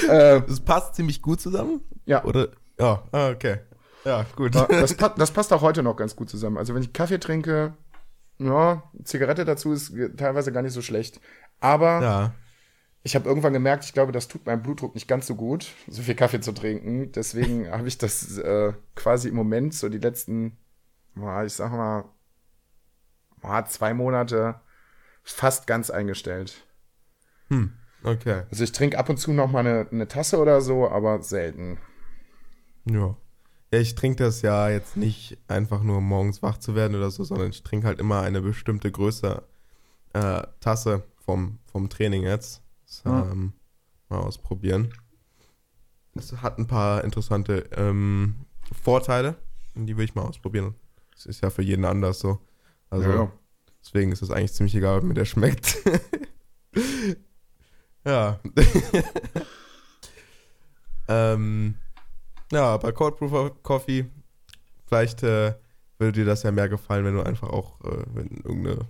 Äh, 0.08 0.42
Das 0.46 0.60
passt 0.60 0.96
ziemlich 0.96 1.22
gut 1.22 1.40
zusammen. 1.40 1.80
ja, 2.06 2.24
Oder? 2.24 2.48
Ja, 2.78 3.02
ah, 3.12 3.28
okay. 3.30 3.58
Ja, 4.04 4.24
gut. 4.36 4.54
Das, 4.54 4.96
das 4.96 5.30
passt 5.30 5.52
auch 5.52 5.62
heute 5.62 5.82
noch 5.82 5.96
ganz 5.96 6.16
gut 6.16 6.30
zusammen. 6.30 6.56
Also 6.58 6.74
wenn 6.74 6.82
ich 6.82 6.92
Kaffee 6.92 7.18
trinke, 7.18 7.74
ja, 8.38 8.82
Zigarette 9.04 9.44
dazu 9.44 9.72
ist 9.72 9.92
teilweise 10.16 10.52
gar 10.52 10.62
nicht 10.62 10.72
so 10.72 10.82
schlecht. 10.82 11.20
Aber 11.60 12.00
Ja. 12.02 12.34
ich 13.02 13.14
habe 13.14 13.28
irgendwann 13.28 13.52
gemerkt, 13.52 13.84
ich 13.84 13.92
glaube, 13.92 14.12
das 14.12 14.28
tut 14.28 14.46
meinem 14.46 14.62
Blutdruck 14.62 14.94
nicht 14.94 15.08
ganz 15.08 15.26
so 15.26 15.34
gut, 15.34 15.72
so 15.88 16.02
viel 16.02 16.14
Kaffee 16.14 16.40
zu 16.40 16.52
trinken. 16.52 17.12
Deswegen 17.12 17.70
habe 17.70 17.88
ich 17.88 17.98
das 17.98 18.38
äh, 18.38 18.72
quasi 18.94 19.28
im 19.28 19.34
Moment 19.34 19.74
so 19.74 19.88
die 19.88 19.98
letzten, 19.98 20.56
ich 21.44 21.52
sag 21.52 21.70
mal, 21.72 22.04
zwei 23.68 23.92
Monate 23.94 24.60
fast 25.22 25.66
ganz 25.66 25.90
eingestellt. 25.90 26.66
Hm. 27.48 27.74
Okay. 28.02 28.44
Also 28.50 28.64
ich 28.64 28.72
trinke 28.72 28.98
ab 28.98 29.10
und 29.10 29.18
zu 29.18 29.32
noch 29.32 29.50
mal 29.50 29.60
eine, 29.60 29.86
eine 29.90 30.08
Tasse 30.08 30.38
oder 30.38 30.62
so, 30.62 30.88
aber 30.88 31.22
selten. 31.22 31.78
Ja. 32.86 33.14
Ja, 33.72 33.78
ich 33.78 33.94
trinke 33.94 34.24
das 34.24 34.42
ja 34.42 34.68
jetzt 34.68 34.96
nicht 34.96 35.38
einfach 35.46 35.82
nur 35.82 35.98
um 35.98 36.04
morgens 36.08 36.42
wach 36.42 36.58
zu 36.58 36.74
werden 36.74 36.96
oder 36.96 37.10
so, 37.10 37.22
sondern 37.22 37.50
ich 37.50 37.62
trinke 37.62 37.86
halt 37.86 38.00
immer 38.00 38.20
eine 38.22 38.40
bestimmte 38.40 38.90
Größe 38.90 39.42
äh, 40.12 40.42
Tasse 40.58 41.04
vom, 41.24 41.58
vom 41.70 41.88
Training 41.88 42.24
jetzt. 42.24 42.62
Das, 42.84 43.02
ähm, 43.06 43.52
mal 44.08 44.18
ausprobieren. 44.18 44.92
Das 46.14 46.32
hat 46.42 46.58
ein 46.58 46.66
paar 46.66 47.04
interessante 47.04 47.70
ähm, 47.76 48.34
Vorteile, 48.82 49.36
und 49.76 49.86
die 49.86 49.96
will 49.96 50.04
ich 50.04 50.16
mal 50.16 50.22
ausprobieren. 50.22 50.74
Das 51.14 51.26
ist 51.26 51.40
ja 51.42 51.50
für 51.50 51.62
jeden 51.62 51.84
anders 51.84 52.18
so. 52.18 52.40
Also 52.88 53.08
Ja. 53.08 53.32
deswegen 53.84 54.10
ist 54.10 54.22
es 54.22 54.32
eigentlich 54.32 54.52
ziemlich 54.52 54.74
egal, 54.74 54.98
ob 54.98 55.04
mir 55.04 55.14
der 55.14 55.24
schmeckt. 55.26 55.76
ja. 58.04 58.40
ähm, 61.08 61.76
ja, 62.52 62.76
bei 62.76 62.92
Cold 62.92 63.16
Brew 63.18 63.50
Coffee, 63.62 64.10
vielleicht 64.86 65.22
äh, 65.22 65.54
würde 65.98 66.12
dir 66.12 66.24
das 66.24 66.42
ja 66.42 66.50
mehr 66.50 66.68
gefallen, 66.68 67.04
wenn 67.04 67.14
du 67.14 67.22
einfach 67.22 67.48
auch 67.48 67.80
äh, 67.84 68.04
wenn 68.14 68.28
irgendeine 68.44 68.86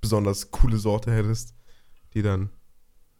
besonders 0.00 0.50
coole 0.50 0.76
Sorte 0.76 1.12
hättest, 1.12 1.54
die 2.14 2.22
dann 2.22 2.50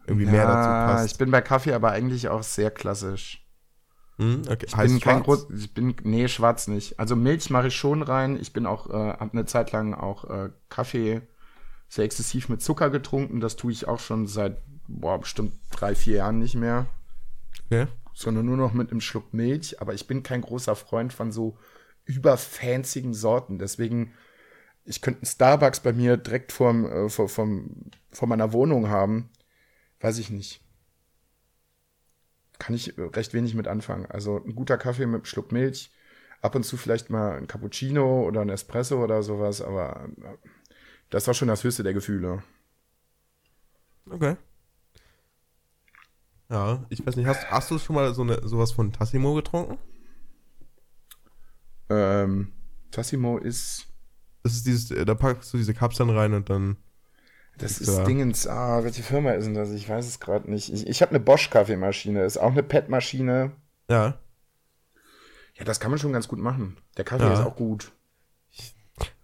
irgendwie 0.07 0.27
mehr 0.27 0.47
dazu 0.47 0.69
passt. 0.93 1.13
Ich 1.13 1.19
bin 1.19 1.31
bei 1.31 1.41
Kaffee 1.41 1.73
aber 1.73 1.93
eigentlich 1.93 2.29
auch 2.29 2.43
sehr 2.43 2.71
klassisch. 2.71 3.45
Hm, 4.19 4.43
okay. 4.49 4.67
Ich 4.67 4.77
Heißt 4.77 4.93
bin 4.93 5.01
kein 5.01 5.23
groß, 5.23 5.49
ich 5.51 5.75
bin, 5.75 5.95
nee, 6.05 6.29
schwarz 6.29 6.69
nicht. 6.69 7.01
Also 7.01 7.17
Milch 7.17 7.51
mache 7.51 7.69
ich 7.69 7.77
schon 7.77 8.03
rein. 8.03 8.39
Ich 8.41 8.53
bin 8.53 8.67
auch, 8.67 8.89
äh, 8.89 8.93
hab 8.93 9.33
eine 9.33 9.47
Zeit 9.47 9.73
lang 9.73 9.95
auch 9.95 10.25
äh, 10.25 10.51
Kaffee 10.69 11.23
sehr 11.89 12.05
exzessiv 12.05 12.49
mit 12.49 12.63
Zucker 12.63 12.91
getrunken. 12.91 13.41
Das 13.41 13.57
tue 13.57 13.73
ich 13.73 13.89
auch 13.89 13.99
schon 13.99 14.27
seit, 14.27 14.63
boah, 14.87 15.19
bestimmt 15.19 15.53
drei, 15.71 15.95
vier 15.95 16.17
Jahren 16.17 16.39
nicht 16.39 16.55
mehr. 16.55 16.87
Okay. 17.67 17.87
Sondern 18.15 18.47
nur 18.47 18.57
noch 18.57 18.73
mit 18.73 18.91
einem 18.91 19.01
Schluck 19.01 19.35
Milch. 19.35 19.81
Aber 19.81 19.93
ich 19.93 20.07
bin 20.07 20.23
kein 20.23 20.41
großer 20.41 20.77
Freund 20.77 21.13
von 21.13 21.33
so 21.33 21.59
überfanzigen 22.05 23.13
Sorten. 23.13 23.59
Deswegen, 23.59 24.15
ich 24.85 25.03
könnte 25.03 25.21
einen 25.21 25.27
Starbucks 25.27 25.81
bei 25.81 25.93
mir 25.93 26.17
direkt 26.17 26.53
vorm, 26.53 26.87
äh, 26.87 27.09
vor, 27.09 27.29
vom, 27.29 27.91
vor 28.11 28.29
meiner 28.29 28.53
Wohnung 28.53 28.89
haben. 28.89 29.31
Weiß 30.01 30.19
ich 30.19 30.31
nicht 30.31 30.65
kann 32.59 32.75
ich 32.75 32.95
recht 32.97 33.35
wenig 33.35 33.55
mit 33.55 33.69
anfangen. 33.69 34.07
Also 34.07 34.43
ein 34.43 34.55
guter 34.55 34.79
Kaffee 34.79 35.07
mit 35.07 35.17
einem 35.17 35.25
Schluck 35.25 35.53
Milch, 35.53 35.93
ab 36.41 36.55
und 36.55 36.65
zu 36.65 36.77
vielleicht 36.77 37.11
mal 37.11 37.37
ein 37.37 37.47
Cappuccino 37.47 38.27
oder 38.27 38.41
ein 38.41 38.49
Espresso 38.49 39.03
oder 39.03 39.23
sowas, 39.23 39.61
aber 39.61 40.09
äh, 40.23 40.49
das 41.11 41.27
war 41.27 41.35
schon 41.35 41.49
das 41.49 41.65
höchste 41.65 41.83
der 41.83 41.95
Gefühle. 41.95 42.43
Okay. 44.11 44.37
Ja, 46.51 46.85
ich 46.91 47.05
weiß 47.07 47.17
nicht, 47.17 47.27
hast, 47.27 47.51
hast 47.51 47.71
du 47.71 47.79
schon 47.79 47.97
mal 47.97 48.13
so 48.15 48.23
eine, 48.23 48.47
sowas 48.47 48.73
von 48.73 48.93
Tassimo 48.93 49.35
getrunken? 49.35 49.79
Ähm, 51.89 52.53
Tassimo 52.91 53.39
ist, 53.39 53.87
Das 54.43 54.55
ist 54.55 54.67
dieses, 54.67 54.91
äh, 54.91 55.05
da 55.05 55.15
packst 55.15 55.53
du 55.53 55.57
diese 55.59 55.75
Kapseln 55.75 56.11
rein 56.11 56.35
und 56.35 56.51
dann. 56.51 56.77
das 57.59 57.79
ist 57.81 58.05
Dingens, 58.07 58.47
ah, 58.47 58.85
welche 58.85 59.03
Firma 59.03 59.33
ist 59.33 59.45
denn 59.47 59.55
das? 59.55 59.71
Ich 59.73 59.89
weiß 59.89 60.07
es 60.07 60.21
gerade 60.21 60.51
nicht. 60.51 60.73
Ich, 60.73 60.87
ich 60.87 61.03
habe 61.03 61.11
eine 61.11 61.21
Bosch-Kaffeemaschine, 61.21 62.25
ist 62.25 62.37
auch 62.39 62.53
eine 62.53 62.63
PET-Maschine. 62.63 63.53
Ja. 63.89 64.19
Ja, 65.57 65.65
das 65.65 65.79
kann 65.81 65.91
man 65.91 65.99
schon 66.01 66.13
ganz 66.13 66.27
gut 66.29 66.39
machen. 66.41 66.77
Der 66.97 67.05
Kaffee 67.05 67.25
Ja. 67.25 67.33
ist 67.35 67.41
auch 67.47 67.57
gut. 67.57 67.93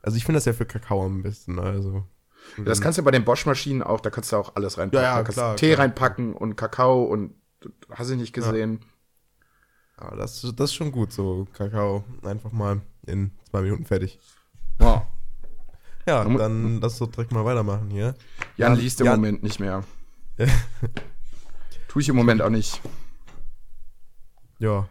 Also 0.03 0.17
ich 0.17 0.25
finde 0.25 0.37
das 0.39 0.45
ja 0.47 0.53
für 0.53 0.65
Kakao 0.67 1.05
am 1.05 1.23
besten, 1.23 1.59
also. 1.59 2.05
Das 2.65 2.81
kannst 2.81 2.99
du 2.99 3.03
bei 3.03 3.11
den 3.11 3.25
Bosch-Maschinen 3.25 3.83
auch, 3.83 4.01
da 4.01 4.11
kannst 4.11 4.33
du 4.33 4.37
auch 4.37 4.55
alles 4.57 4.79
reinpacken. 4.79 5.05
Ja, 5.05 5.11
ja, 5.11 5.17
da 5.17 5.23
kannst 5.23 5.39
klar, 5.39 5.51
du 5.53 5.57
Tee 5.59 5.75
klar. 5.75 5.85
reinpacken 5.85 6.35
und 6.35 6.57
Kakao 6.57 7.05
und 7.05 7.35
hast 7.91 8.11
du 8.11 8.17
nicht 8.17 8.33
gesehen. 8.33 8.81
Aber 9.97 10.17
das, 10.17 10.41
das 10.41 10.71
ist 10.71 10.75
schon 10.75 10.93
gut, 10.93 11.13
so 11.13 11.47
Kakao 11.53 12.05
einfach 12.23 12.53
mal 12.53 12.81
in 13.07 13.33
zwei 13.51 13.63
Minuten 13.63 13.85
fertig. 13.85 14.19
Ja. 14.81 15.07
Ja, 16.07 16.25
dann 16.25 16.81
lass 16.81 16.99
doch 16.99 17.09
direkt 17.09 17.33
mal 17.33 17.45
weitermachen 17.45 17.91
hier. 17.91 18.15
Jan, 18.57 18.73
Jan 18.73 18.79
liest 18.79 19.01
im 19.01 19.07
Jan. 19.07 19.17
Moment 19.17 19.43
nicht 19.43 19.61
mehr. 19.61 19.85
Tue 21.89 22.03
ich 22.03 22.09
im 22.09 22.17
Moment 22.17 22.41
auch 22.41 22.51
nicht. 22.51 22.81
Ja. 24.59 24.89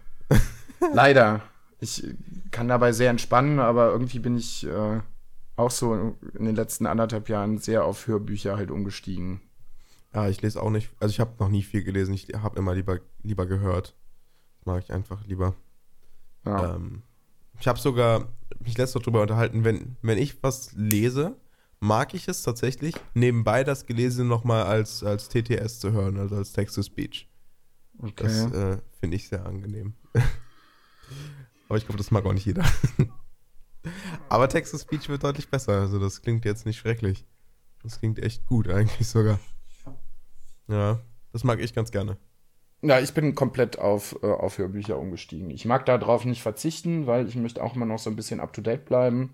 Leider. 0.93 1.41
Ich 1.79 2.05
kann 2.51 2.67
dabei 2.67 2.91
sehr 2.91 3.09
entspannen, 3.09 3.59
aber 3.59 3.91
irgendwie 3.91 4.19
bin 4.19 4.37
ich 4.37 4.65
äh, 4.67 4.99
auch 5.59 5.71
so 5.71 6.15
in 6.33 6.45
den 6.45 6.55
letzten 6.55 6.85
anderthalb 6.85 7.29
Jahren 7.29 7.57
sehr 7.57 7.85
auf 7.85 8.07
Hörbücher 8.07 8.57
halt 8.57 8.71
umgestiegen. 8.71 9.41
Ja, 10.13 10.27
ich 10.27 10.41
lese 10.41 10.61
auch 10.61 10.71
nicht, 10.71 10.89
also 10.99 11.11
ich 11.11 11.19
habe 11.19 11.33
noch 11.39 11.49
nie 11.49 11.63
viel 11.63 11.83
gelesen, 11.83 12.13
ich 12.13 12.27
habe 12.35 12.57
immer 12.57 12.73
lieber, 12.73 12.99
lieber 13.21 13.45
gehört. 13.45 13.95
Mag 14.65 14.83
ich 14.83 14.91
einfach 14.91 15.25
lieber. 15.25 15.55
Ja. 16.45 16.75
Ähm, 16.75 17.03
ich 17.59 17.67
habe 17.67 17.79
sogar 17.79 18.27
mich 18.59 18.77
letztes 18.77 18.95
Mal 18.95 19.03
drüber 19.03 19.21
unterhalten, 19.21 19.63
wenn, 19.63 19.97
wenn 20.01 20.17
ich 20.17 20.41
was 20.41 20.71
lese, 20.73 21.35
mag 21.79 22.13
ich 22.13 22.27
es 22.27 22.43
tatsächlich, 22.43 22.95
nebenbei 23.13 23.63
das 23.63 23.85
Gelesene 23.85 24.27
nochmal 24.27 24.63
als, 24.63 25.03
als 25.03 25.29
TTS 25.29 25.79
zu 25.79 25.91
hören, 25.91 26.17
also 26.17 26.35
als 26.35 26.53
Text-to-Speech. 26.53 27.29
Okay. 28.01 28.13
Das 28.15 28.51
äh, 28.51 28.77
finde 28.99 29.17
ich 29.17 29.27
sehr 29.27 29.45
angenehm. 29.45 29.93
Aber 31.67 31.77
ich 31.77 31.85
glaube, 31.85 31.97
das 31.97 32.11
mag 32.11 32.25
auch 32.25 32.33
nicht 32.33 32.45
jeder. 32.45 32.63
Aber 34.27 34.49
Text-to-Speech 34.49 35.09
wird 35.09 35.23
deutlich 35.23 35.49
besser, 35.49 35.73
also 35.73 35.99
das 35.99 36.21
klingt 36.21 36.45
jetzt 36.45 36.65
nicht 36.65 36.77
schrecklich. 36.77 37.25
Das 37.83 37.99
klingt 37.99 38.19
echt 38.19 38.45
gut 38.45 38.67
eigentlich 38.69 39.07
sogar. 39.07 39.39
Ja, 40.67 40.99
das 41.31 41.43
mag 41.43 41.59
ich 41.59 41.73
ganz 41.73 41.91
gerne. 41.91 42.17
Ja, 42.81 42.99
ich 42.99 43.13
bin 43.13 43.35
komplett 43.35 43.77
auf, 43.79 44.17
äh, 44.23 44.27
auf 44.27 44.57
Hörbücher 44.57 44.97
umgestiegen. 44.97 45.49
Ich 45.49 45.65
mag 45.65 45.85
darauf 45.85 46.23
nicht 46.25 46.41
verzichten, 46.41 47.07
weil 47.07 47.27
ich 47.27 47.35
möchte 47.35 47.63
auch 47.63 47.75
immer 47.75 47.85
noch 47.85 47.99
so 47.99 48.09
ein 48.09 48.15
bisschen 48.15 48.39
up 48.39 48.53
to 48.53 48.61
date 48.61 48.85
bleiben. 48.85 49.33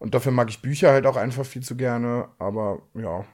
Und 0.00 0.14
dafür 0.14 0.32
mag 0.32 0.48
ich 0.48 0.62
Bücher 0.62 0.90
halt 0.90 1.06
auch 1.06 1.16
einfach 1.16 1.44
viel 1.44 1.62
zu 1.62 1.76
gerne. 1.76 2.28
Aber 2.38 2.82
ja. 2.94 3.24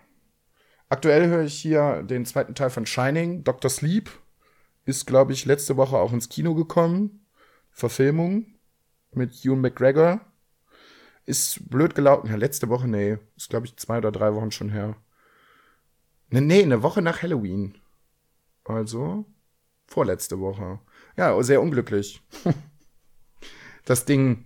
Aktuell 0.88 1.28
höre 1.28 1.44
ich 1.44 1.54
hier 1.54 2.02
den 2.02 2.26
zweiten 2.26 2.54
Teil 2.54 2.70
von 2.70 2.86
Shining, 2.86 3.44
Dr. 3.44 3.70
Sleep. 3.70 4.10
Ist, 4.84 5.06
glaube 5.06 5.32
ich, 5.32 5.46
letzte 5.46 5.76
Woche 5.76 5.96
auch 5.96 6.12
ins 6.12 6.28
Kino 6.28 6.54
gekommen. 6.54 7.26
Verfilmung 7.70 8.55
mit 9.16 9.44
Ewan 9.44 9.60
McGregor. 9.60 10.20
Ist 11.24 11.68
blöd 11.68 11.94
gelaufen. 11.94 12.28
Ja, 12.28 12.36
letzte 12.36 12.68
Woche, 12.68 12.86
nee. 12.86 13.18
Ist, 13.36 13.50
glaube 13.50 13.66
ich, 13.66 13.76
zwei 13.76 13.98
oder 13.98 14.12
drei 14.12 14.34
Wochen 14.34 14.52
schon 14.52 14.70
her. 14.70 14.96
Nee, 16.30 16.40
nee, 16.40 16.62
eine 16.62 16.82
Woche 16.82 17.02
nach 17.02 17.22
Halloween. 17.22 17.76
Also 18.64 19.24
vorletzte 19.86 20.40
Woche. 20.40 20.80
Ja, 21.16 21.40
sehr 21.42 21.62
unglücklich. 21.62 22.22
das 23.84 24.04
Ding, 24.04 24.44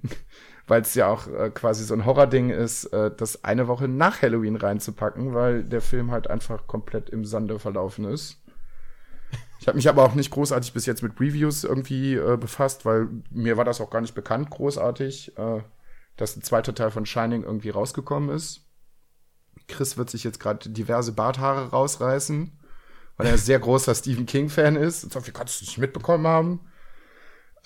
weil 0.66 0.82
es 0.82 0.94
ja 0.94 1.08
auch 1.08 1.26
äh, 1.26 1.50
quasi 1.50 1.84
so 1.84 1.94
ein 1.94 2.04
Horror-Ding 2.04 2.50
ist, 2.50 2.84
äh, 2.86 3.10
das 3.14 3.44
eine 3.44 3.66
Woche 3.66 3.88
nach 3.88 4.22
Halloween 4.22 4.56
reinzupacken, 4.56 5.34
weil 5.34 5.64
der 5.64 5.80
Film 5.80 6.10
halt 6.10 6.28
einfach 6.28 6.66
komplett 6.66 7.10
im 7.10 7.24
Sande 7.24 7.58
verlaufen 7.58 8.04
ist. 8.04 8.39
Ich 9.60 9.68
habe 9.68 9.76
mich 9.76 9.88
aber 9.88 10.04
auch 10.04 10.14
nicht 10.14 10.30
großartig 10.30 10.72
bis 10.72 10.86
jetzt 10.86 11.02
mit 11.02 11.20
Reviews 11.20 11.64
irgendwie 11.64 12.14
äh, 12.14 12.36
befasst, 12.36 12.84
weil 12.84 13.08
mir 13.30 13.56
war 13.56 13.64
das 13.64 13.80
auch 13.80 13.90
gar 13.90 14.00
nicht 14.00 14.14
bekannt, 14.14 14.50
großartig, 14.50 15.36
äh, 15.38 15.60
dass 16.16 16.36
ein 16.36 16.42
zweiter 16.42 16.74
Teil 16.74 16.90
von 16.90 17.06
Shining 17.06 17.44
irgendwie 17.44 17.70
rausgekommen 17.70 18.30
ist. 18.30 18.66
Chris 19.68 19.96
wird 19.96 20.10
sich 20.10 20.24
jetzt 20.24 20.40
gerade 20.40 20.70
diverse 20.70 21.12
Barthaare 21.12 21.70
rausreißen 21.70 22.58
weil 23.20 23.26
er 23.26 23.32
ein 23.34 23.38
sehr 23.38 23.58
großer 23.58 23.94
Stephen 23.96 24.24
King-Fan 24.24 24.76
ist. 24.76 25.12
So 25.12 25.20
viel 25.20 25.34
kannst 25.34 25.60
du 25.60 25.66
nicht 25.66 25.76
mitbekommen 25.76 26.26
haben. 26.26 26.60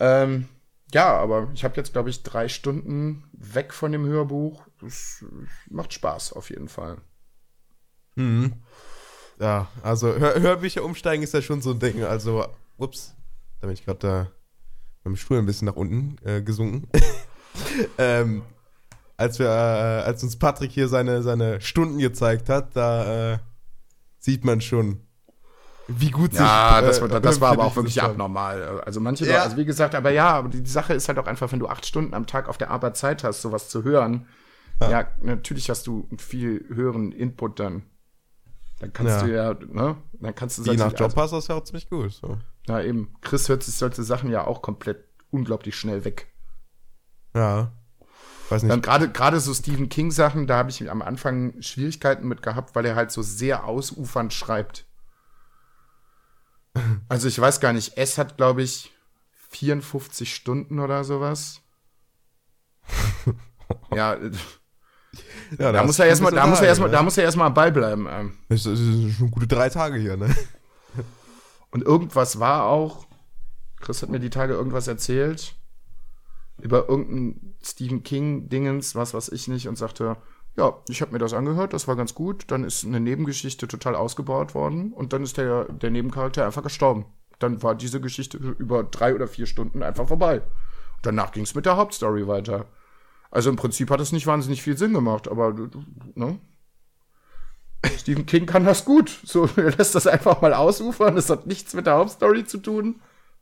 Ähm, 0.01 0.49
ja, 0.93 1.17
aber 1.17 1.49
ich 1.55 1.63
habe 1.63 1.77
jetzt, 1.77 1.93
glaube 1.93 2.11
ich, 2.11 2.25
drei 2.25 2.49
Stunden 2.49 3.31
weg 3.33 3.73
von 3.73 3.93
dem 3.93 4.05
Hörbuch. 4.05 4.67
Das 4.81 5.25
macht 5.71 5.93
Spaß 5.93 6.33
auf 6.33 6.51
jeden 6.51 6.69
Fall. 6.69 6.99
Mhm. 8.17 8.65
Ja, 9.45 9.69
also 9.83 10.15
Hör 10.15 10.41
Hörbücher 10.41 10.83
umsteigen 10.83 11.23
ist 11.23 11.35
ja 11.35 11.43
schon 11.43 11.61
so 11.61 11.73
ein 11.73 11.79
Ding. 11.79 12.03
Also, 12.03 12.47
ups, 12.79 13.15
da 13.61 13.67
bin 13.67 13.75
ich 13.75 13.85
gerade 13.85 13.99
da 13.99 14.21
mit 15.05 15.13
dem 15.13 15.17
Stuhl 15.17 15.37
ein 15.37 15.45
bisschen 15.45 15.67
nach 15.67 15.77
unten 15.77 16.17
äh, 16.25 16.41
gesunken. 16.41 16.89
ähm, 17.99 18.41
als 19.19 19.39
wir, 19.39 19.49
äh, 19.49 20.03
als 20.03 20.23
uns 20.23 20.39
Patrick 20.39 20.71
hier 20.71 20.89
seine, 20.89 21.23
seine 21.23 21.61
Stunden 21.61 21.99
gezeigt 21.99 22.49
hat, 22.49 22.75
da 22.75 23.35
äh, 23.35 23.39
sieht 24.19 24.47
man 24.47 24.63
schon, 24.63 25.03
wie 25.89 26.11
gut 26.11 26.33
sich. 26.33 26.41
Ja, 26.41 26.81
das, 26.81 27.01
äh, 27.01 27.21
das 27.21 27.39
war 27.43 27.53
aber 27.53 27.65
auch 27.65 27.77
wirklich 27.77 28.03
abnormal. 28.03 28.81
Also 28.81 28.99
manche, 28.99 29.27
ja. 29.27 29.43
also 29.43 29.59
wie 29.59 29.67
gesagt, 29.67 29.95
aber 29.95 30.09
ja, 30.11 30.31
aber 30.31 30.49
die 30.49 30.65
Sache 30.65 30.95
ist 30.95 31.07
halt 31.09 31.19
auch 31.19 31.27
einfach, 31.27 31.53
wenn 31.53 31.61
du 31.61 31.69
acht 31.69 31.85
Stunden 31.85 32.15
am 32.15 32.27
Tag 32.27 32.49
auf 32.49 32.57
der 32.57 32.71
Arbeit 32.71 32.97
Zeit 32.97 33.25
hast, 33.25 33.43
sowas 33.43 33.69
zu 33.69 33.85
hören, 33.85 34.27
ja, 34.81 34.91
ja 34.91 35.09
natürlich 35.21 35.69
hast 35.69 35.87
du 35.87 36.07
einen 36.09 36.19
viel 36.19 36.65
höheren 36.71 37.13
Input 37.13 37.61
dann. 37.61 37.83
Dann 38.85 38.93
kannst 38.93 39.13
ja. 39.13 39.23
du 39.23 39.35
ja, 39.35 39.55
ne? 39.73 39.97
Dann 40.13 40.35
kannst 40.35 40.59
du 40.59 40.63
Je 40.71 40.77
nach 40.77 40.93
Job 40.93 41.15
passt 41.15 41.33
das 41.33 41.49
ja 41.49 41.55
auch 41.55 41.65
ziemlich 41.65 41.89
gut. 41.89 42.13
So. 42.13 42.37
Ja, 42.69 42.83
eben. 42.83 43.15
Chris 43.23 43.49
hört 43.49 43.63
sich 43.63 43.75
solche 43.75 44.03
Sachen 44.03 44.31
ja 44.31 44.47
auch 44.47 44.61
komplett 44.61 45.09
unglaublich 45.31 45.75
schnell 45.75 46.05
weg. 46.05 46.27
Ja. 47.35 47.73
Weiß 48.51 48.63
nicht. 48.63 48.71
Dann 48.71 48.83
gerade 48.83 49.11
gerade 49.11 49.41
so 49.41 49.55
Stephen 49.55 49.89
King 49.89 50.11
Sachen, 50.11 50.47
da 50.47 50.59
habe 50.59 50.69
ich 50.69 50.91
am 50.91 51.01
Anfang 51.01 51.61
Schwierigkeiten 51.63 52.29
mit 52.29 52.43
gehabt, 52.43 52.75
weil 52.75 52.85
er 52.85 52.95
halt 52.95 53.11
so 53.11 53.23
sehr 53.23 53.65
ausufernd 53.65 54.33
schreibt. 54.33 54.87
Also 57.09 57.29
ich 57.29 57.39
weiß 57.39 57.61
gar 57.61 57.73
nicht, 57.73 57.99
S 57.99 58.19
hat, 58.19 58.37
glaube 58.37 58.65
ich, 58.65 58.93
54 59.51 60.35
Stunden 60.35 60.81
oder 60.81 61.05
sowas. 61.05 61.61
ja. 63.95 64.19
ja 65.59 65.73
da, 65.73 65.85
muss 65.85 65.99
er 65.99 66.07
erstmal, 66.07 66.33
da 66.33 66.47
muss 66.47 66.61
er 66.61 66.69
erstmal, 66.69 66.91
da 66.91 67.03
muss 67.03 67.19
er 67.19 67.25
erstmal 67.25 67.47
am 67.49 67.55
Ball 67.55 67.73
bleiben. 67.73 68.07
Ähm. 68.11 68.33
Das 68.49 68.67
ist 68.67 69.17
schon 69.17 69.31
gute 69.31 69.47
drei 69.47 69.69
Tage 69.69 69.99
hier, 69.99 70.17
ne? 70.17 70.35
Und 71.71 71.83
irgendwas 71.83 72.39
war 72.39 72.65
auch, 72.67 73.07
Chris 73.81 74.03
hat 74.03 74.09
mir 74.09 74.21
die 74.21 74.31
Tage 74.31 74.55
irgendwas 74.55 74.87
erzählt 74.87 75.57
über 76.63 76.89
irgendein 76.89 77.57
Stephen 77.63 78.05
King 78.05 78.49
Dingens, 78.49 78.95
was 78.95 79.13
weiß 79.13 79.31
ich 79.31 79.49
nicht, 79.49 79.67
und 79.67 79.77
sagte, 79.77 80.17
ja, 80.57 80.73
ich 80.89 81.01
habe 81.01 81.13
mir 81.13 81.19
das 81.19 81.33
angehört, 81.33 81.73
das 81.73 81.89
war 81.89 81.97
ganz 81.97 82.15
gut. 82.15 82.45
Dann 82.49 82.65
ist 82.65 82.85
eine 82.85 83.01
Nebengeschichte 83.01 83.67
total 83.67 83.97
ausgebaut 83.97 84.55
worden 84.55 84.93
und 84.93 85.13
dann 85.13 85.25
ist 85.25 85.37
der, 85.37 85.65
der 85.65 85.91
Nebencharakter 85.91 86.47
einfach 86.47 86.63
gestorben. 86.63 87.07
Dann 87.41 87.63
war 87.63 87.75
diese 87.75 88.01
Geschichte 88.01 88.37
über 88.37 88.85
drei 88.85 89.15
oder 89.15 89.27
vier 89.27 89.47
Stunden 89.47 89.83
einfach 89.83 90.07
vorbei. 90.07 90.43
Danach 91.03 91.33
ging 91.33 91.43
es 91.43 91.55
mit 91.55 91.67
der 91.67 91.77
Hauptstory 91.77 92.29
weiter. 92.29 92.67
Also 93.35 93.51
im 93.51 93.57
Prinzip 93.57 93.91
hat 93.91 94.01
es 94.01 94.13
nicht 94.13 94.27
wahnsinnig 94.27 94.63
viel 94.63 94.79
Sinn 94.79 94.95
gemacht, 94.95 95.29
aber 95.29 95.55
ne? 96.15 96.39
Stephen 97.99 98.25
King 98.25 98.47
kann 98.47 98.65
das 98.65 98.85
gut. 98.85 99.21
So, 99.25 99.49
er 99.57 99.73
lässt 99.73 99.95
das 99.95 100.07
einfach 100.07 100.41
mal 100.41 100.55
ausufern, 100.55 101.17
es 101.17 101.29
hat 101.29 101.47
nichts 101.47 101.75
mit 101.75 101.87
der 101.87 101.97
Hauptstory 101.97 102.45
zu 102.45 102.59
tun. 102.59 103.01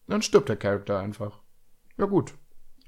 Dann 0.08 0.22
stirbt 0.22 0.48
der 0.48 0.56
Charakter 0.56 0.98
einfach. 0.98 1.38
Ja, 1.96 2.06
gut. 2.06 2.34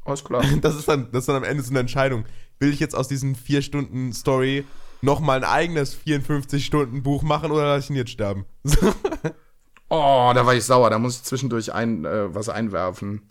Alles 0.04 0.24
klar. 0.24 0.44
Das 0.60 0.74
ist 0.74 0.88
dann, 0.88 1.08
das 1.12 1.20
ist 1.20 1.28
dann 1.28 1.36
am 1.36 1.44
Ende 1.44 1.62
so 1.62 1.70
eine 1.70 1.80
Entscheidung 1.80 2.24
will 2.58 2.72
ich 2.72 2.80
jetzt 2.80 2.94
aus 2.94 3.08
diesen 3.08 3.34
vier 3.34 3.62
Stunden 3.62 4.12
Story 4.12 4.64
nochmal 5.02 5.38
ein 5.38 5.44
eigenes 5.44 5.94
54 5.94 6.64
Stunden 6.64 7.02
Buch 7.02 7.22
machen 7.22 7.50
oder 7.50 7.64
lasse 7.64 7.84
ich 7.84 7.90
ihn 7.90 7.96
jetzt 7.96 8.10
sterben? 8.10 8.46
oh, 9.88 10.32
da 10.34 10.46
war 10.46 10.54
ich 10.54 10.64
sauer. 10.64 10.90
Da 10.90 10.98
muss 10.98 11.16
ich 11.16 11.22
zwischendurch 11.24 11.72
ein, 11.72 12.04
äh, 12.04 12.34
was 12.34 12.48
einwerfen. 12.48 13.28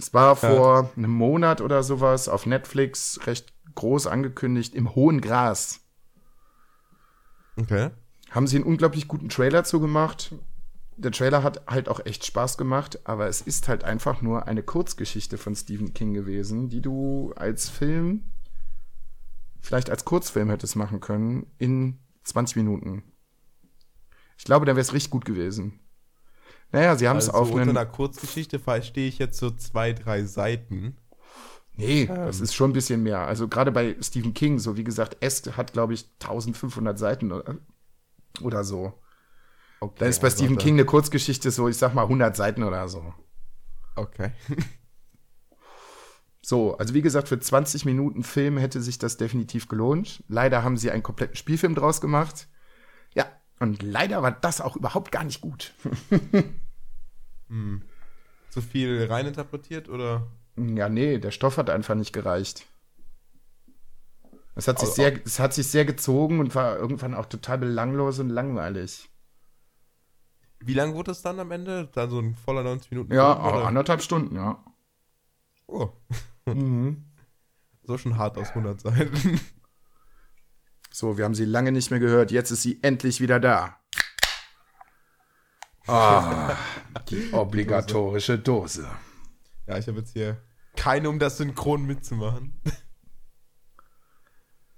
Es 0.00 0.14
war 0.14 0.34
vor 0.34 0.82
ja. 0.82 0.90
einem 0.96 1.10
Monat 1.10 1.60
oder 1.60 1.82
sowas 1.82 2.28
auf 2.30 2.46
Netflix 2.46 3.20
recht 3.26 3.52
groß 3.74 4.06
angekündigt 4.06 4.74
im 4.74 4.94
hohen 4.94 5.20
Gras. 5.20 5.80
Okay. 7.56 7.90
Haben 8.30 8.46
sie 8.46 8.56
einen 8.56 8.64
unglaublich 8.64 9.08
guten 9.08 9.28
Trailer 9.28 9.62
zugemacht. 9.64 10.34
Der 10.96 11.12
Trailer 11.12 11.42
hat 11.42 11.66
halt 11.66 11.90
auch 11.90 12.00
echt 12.06 12.24
Spaß 12.24 12.56
gemacht, 12.56 13.00
aber 13.04 13.28
es 13.28 13.42
ist 13.42 13.68
halt 13.68 13.84
einfach 13.84 14.22
nur 14.22 14.48
eine 14.48 14.62
Kurzgeschichte 14.62 15.36
von 15.36 15.54
Stephen 15.54 15.92
King 15.92 16.14
gewesen, 16.14 16.70
die 16.70 16.80
du 16.80 17.34
als 17.36 17.68
Film 17.68 18.32
vielleicht 19.60 19.90
als 19.90 20.06
Kurzfilm 20.06 20.48
hättest 20.48 20.76
machen 20.76 21.00
können 21.00 21.46
in 21.58 21.98
20 22.24 22.56
Minuten. 22.56 23.02
Ich 24.38 24.44
glaube, 24.44 24.64
dann 24.64 24.76
wäre 24.76 24.82
es 24.82 24.94
richtig 24.94 25.10
gut 25.10 25.26
gewesen. 25.26 25.80
Naja, 26.72 26.96
sie 26.96 27.08
haben 27.08 27.18
es 27.18 27.28
also 27.28 27.40
auf 27.40 27.50
einen. 27.50 27.68
Unter 27.68 27.80
einer 27.80 27.90
Kurzgeschichte 27.90 28.58
verstehe 28.58 29.08
ich 29.08 29.18
jetzt 29.18 29.38
so 29.38 29.50
zwei, 29.50 29.92
drei 29.92 30.24
Seiten. 30.24 30.96
Nee, 31.76 32.02
ähm. 32.02 32.14
das 32.14 32.40
ist 32.40 32.54
schon 32.54 32.70
ein 32.70 32.74
bisschen 32.74 33.02
mehr. 33.02 33.20
Also 33.20 33.48
gerade 33.48 33.72
bei 33.72 33.96
Stephen 34.00 34.34
King, 34.34 34.58
so 34.58 34.76
wie 34.76 34.84
gesagt, 34.84 35.16
S 35.20 35.42
hat, 35.56 35.72
glaube 35.72 35.94
ich, 35.94 36.08
1500 36.20 36.98
Seiten 36.98 37.32
oder, 37.32 37.56
oder 38.42 38.64
so. 38.64 38.92
Okay, 39.80 39.94
dann 39.98 40.08
ist 40.10 40.20
bei 40.20 40.30
Stephen 40.30 40.58
King 40.58 40.74
eine 40.74 40.84
Kurzgeschichte 40.84 41.50
so, 41.50 41.68
ich 41.68 41.76
sag 41.78 41.94
mal, 41.94 42.02
100 42.02 42.36
Seiten 42.36 42.62
oder 42.62 42.86
so. 42.88 43.14
Okay. 43.96 44.32
So, 46.42 46.76
also 46.78 46.94
wie 46.94 47.02
gesagt, 47.02 47.28
für 47.28 47.38
20 47.38 47.84
Minuten 47.84 48.22
Film 48.22 48.56
hätte 48.56 48.80
sich 48.80 48.98
das 48.98 49.16
definitiv 49.16 49.68
gelohnt. 49.68 50.24
Leider 50.26 50.64
haben 50.64 50.76
sie 50.76 50.90
einen 50.90 51.02
kompletten 51.02 51.36
Spielfilm 51.36 51.74
draus 51.74 52.00
gemacht. 52.00 52.48
Und 53.60 53.82
leider 53.82 54.22
war 54.22 54.32
das 54.32 54.60
auch 54.60 54.74
überhaupt 54.74 55.12
gar 55.12 55.22
nicht 55.22 55.40
gut. 55.42 55.74
hm. 57.48 57.82
Zu 58.48 58.62
viel 58.62 59.06
reininterpretiert 59.08 59.88
oder? 59.88 60.26
Ja, 60.56 60.88
nee, 60.88 61.18
der 61.18 61.30
Stoff 61.30 61.58
hat 61.58 61.70
einfach 61.70 61.94
nicht 61.94 62.12
gereicht. 62.12 62.66
Es 64.56 64.66
hat, 64.66 64.78
sich 64.80 64.88
also, 64.88 65.02
sehr, 65.02 65.24
es 65.24 65.38
hat 65.38 65.54
sich 65.54 65.68
sehr 65.68 65.84
gezogen 65.84 66.40
und 66.40 66.54
war 66.54 66.76
irgendwann 66.76 67.14
auch 67.14 67.26
total 67.26 67.58
belanglos 67.58 68.18
und 68.18 68.30
langweilig. 68.30 69.08
Wie 70.58 70.74
lang 70.74 70.94
wurde 70.94 71.12
es 71.12 71.22
dann 71.22 71.38
am 71.38 71.50
Ende? 71.50 71.88
Dann 71.94 72.10
so 72.10 72.18
ein 72.18 72.34
voller 72.34 72.62
90 72.62 72.90
Minuten? 72.90 73.14
Ja, 73.14 73.34
Film, 73.34 73.66
anderthalb 73.66 74.02
Stunden, 74.02 74.36
ja. 74.36 74.62
Oh. 75.66 75.90
Mhm. 76.46 77.04
So 77.82 77.98
schon 77.98 78.18
hart 78.18 78.38
aus 78.38 78.50
100 78.50 78.80
Seiten. 78.80 79.40
So, 80.92 81.16
wir 81.16 81.24
haben 81.24 81.34
sie 81.34 81.44
lange 81.44 81.72
nicht 81.72 81.90
mehr 81.90 82.00
gehört. 82.00 82.30
Jetzt 82.30 82.50
ist 82.50 82.62
sie 82.62 82.82
endlich 82.82 83.20
wieder 83.20 83.38
da. 83.38 83.78
Ah, 85.86 86.56
die 87.10 87.32
obligatorische 87.32 88.38
Dose. 88.38 88.88
Ja, 89.66 89.78
ich 89.78 89.86
habe 89.86 89.98
jetzt 89.98 90.12
hier 90.12 90.42
keine, 90.76 91.08
um 91.08 91.18
das 91.18 91.36
Synchron 91.36 91.86
mitzumachen. 91.86 92.60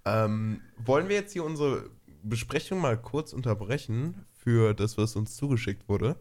ähm, 0.05 0.61
wollen 0.77 1.09
wir 1.09 1.17
jetzt 1.17 1.33
hier 1.33 1.45
unsere 1.45 1.91
Besprechung 2.23 2.81
mal 2.81 3.01
kurz 3.01 3.33
unterbrechen 3.33 4.27
für 4.33 4.75
das, 4.75 4.99
was 4.99 5.17
uns 5.17 5.37
zugeschickt 5.37 5.89
wurde? 5.89 6.17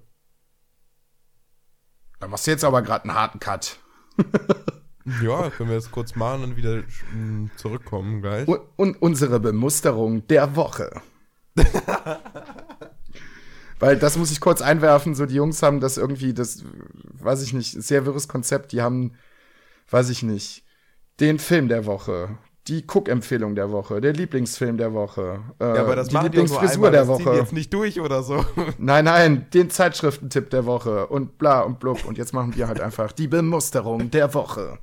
Da 2.20 2.28
machst 2.28 2.48
du 2.48 2.52
jetzt 2.52 2.64
aber 2.64 2.82
gerade 2.82 3.06
einen 3.06 3.16
harten 3.16 3.39
Cut. 3.39 3.80
ja, 5.24 5.49
können 5.49 5.70
wir 5.70 5.76
jetzt 5.76 5.91
kurz 5.91 6.16
machen 6.16 6.43
und 6.43 6.58
wieder 6.58 6.84
hm, 7.12 7.49
zurückkommen 7.56 8.22
gleich. 8.22 8.47
Und, 8.47 8.62
und 8.76 9.02
unsere 9.02 9.39
Bemusterung 9.39 10.28
der 10.28 10.56
Woche. 10.56 11.02
Weil 13.80 13.97
das 13.97 14.18
muss 14.18 14.32
ich 14.32 14.39
kurz 14.39 14.62
einwerfen, 14.62 15.16
so 15.16 15.26
die 15.26 15.36
Jungs 15.36 15.64
haben 15.64 15.80
das 15.80 15.97
irgendwie, 15.97 16.36
das, 16.36 16.64
weiß 17.14 17.41
ich 17.41 17.54
nicht, 17.54 17.72
sehr 17.72 18.06
wirres 18.06 18.28
Konzept. 18.28 18.74
Die 18.74 18.82
haben, 18.82 19.14
weiß 19.89 20.10
ich 20.10 20.22
nicht, 20.22 20.64
den 21.20 21.39
Film 21.39 21.68
der 21.68 21.88
Woche, 21.88 22.38
die 22.72 22.86
Cook-Empfehlung 22.88 23.53
der 23.53 23.69
Woche, 23.72 23.99
der 23.99 24.13
Lieblingsfilm 24.13 24.78
der 24.78 24.93
Woche, 24.93 25.41
äh, 25.59 25.65
ja, 25.65 25.82
aber 25.82 25.97
das 25.97 26.07
die 26.07 26.15
Lieblingsfrisur 26.15 26.89
der 26.89 27.05
Woche. 27.05 27.26
Das 27.26 27.36
jetzt 27.36 27.53
nicht 27.53 27.74
durch 27.74 27.99
oder 27.99 28.24
so. 28.24 28.45
Nein, 28.78 29.05
nein, 29.05 29.47
den 29.53 29.69
Zeitschriftentipp 29.69 30.49
der 30.49 30.65
Woche 30.65 31.07
und 31.07 31.38
bla 31.38 31.61
und 31.61 31.80
blub. 31.82 32.05
Und 32.05 32.17
jetzt 32.17 32.34
machen 32.34 32.55
wir 32.55 32.69
halt 32.69 32.80
einfach 32.80 33.11
die 33.11 33.28
Bemusterung 33.28 34.09
der 34.09 34.34
Woche. 34.34 34.80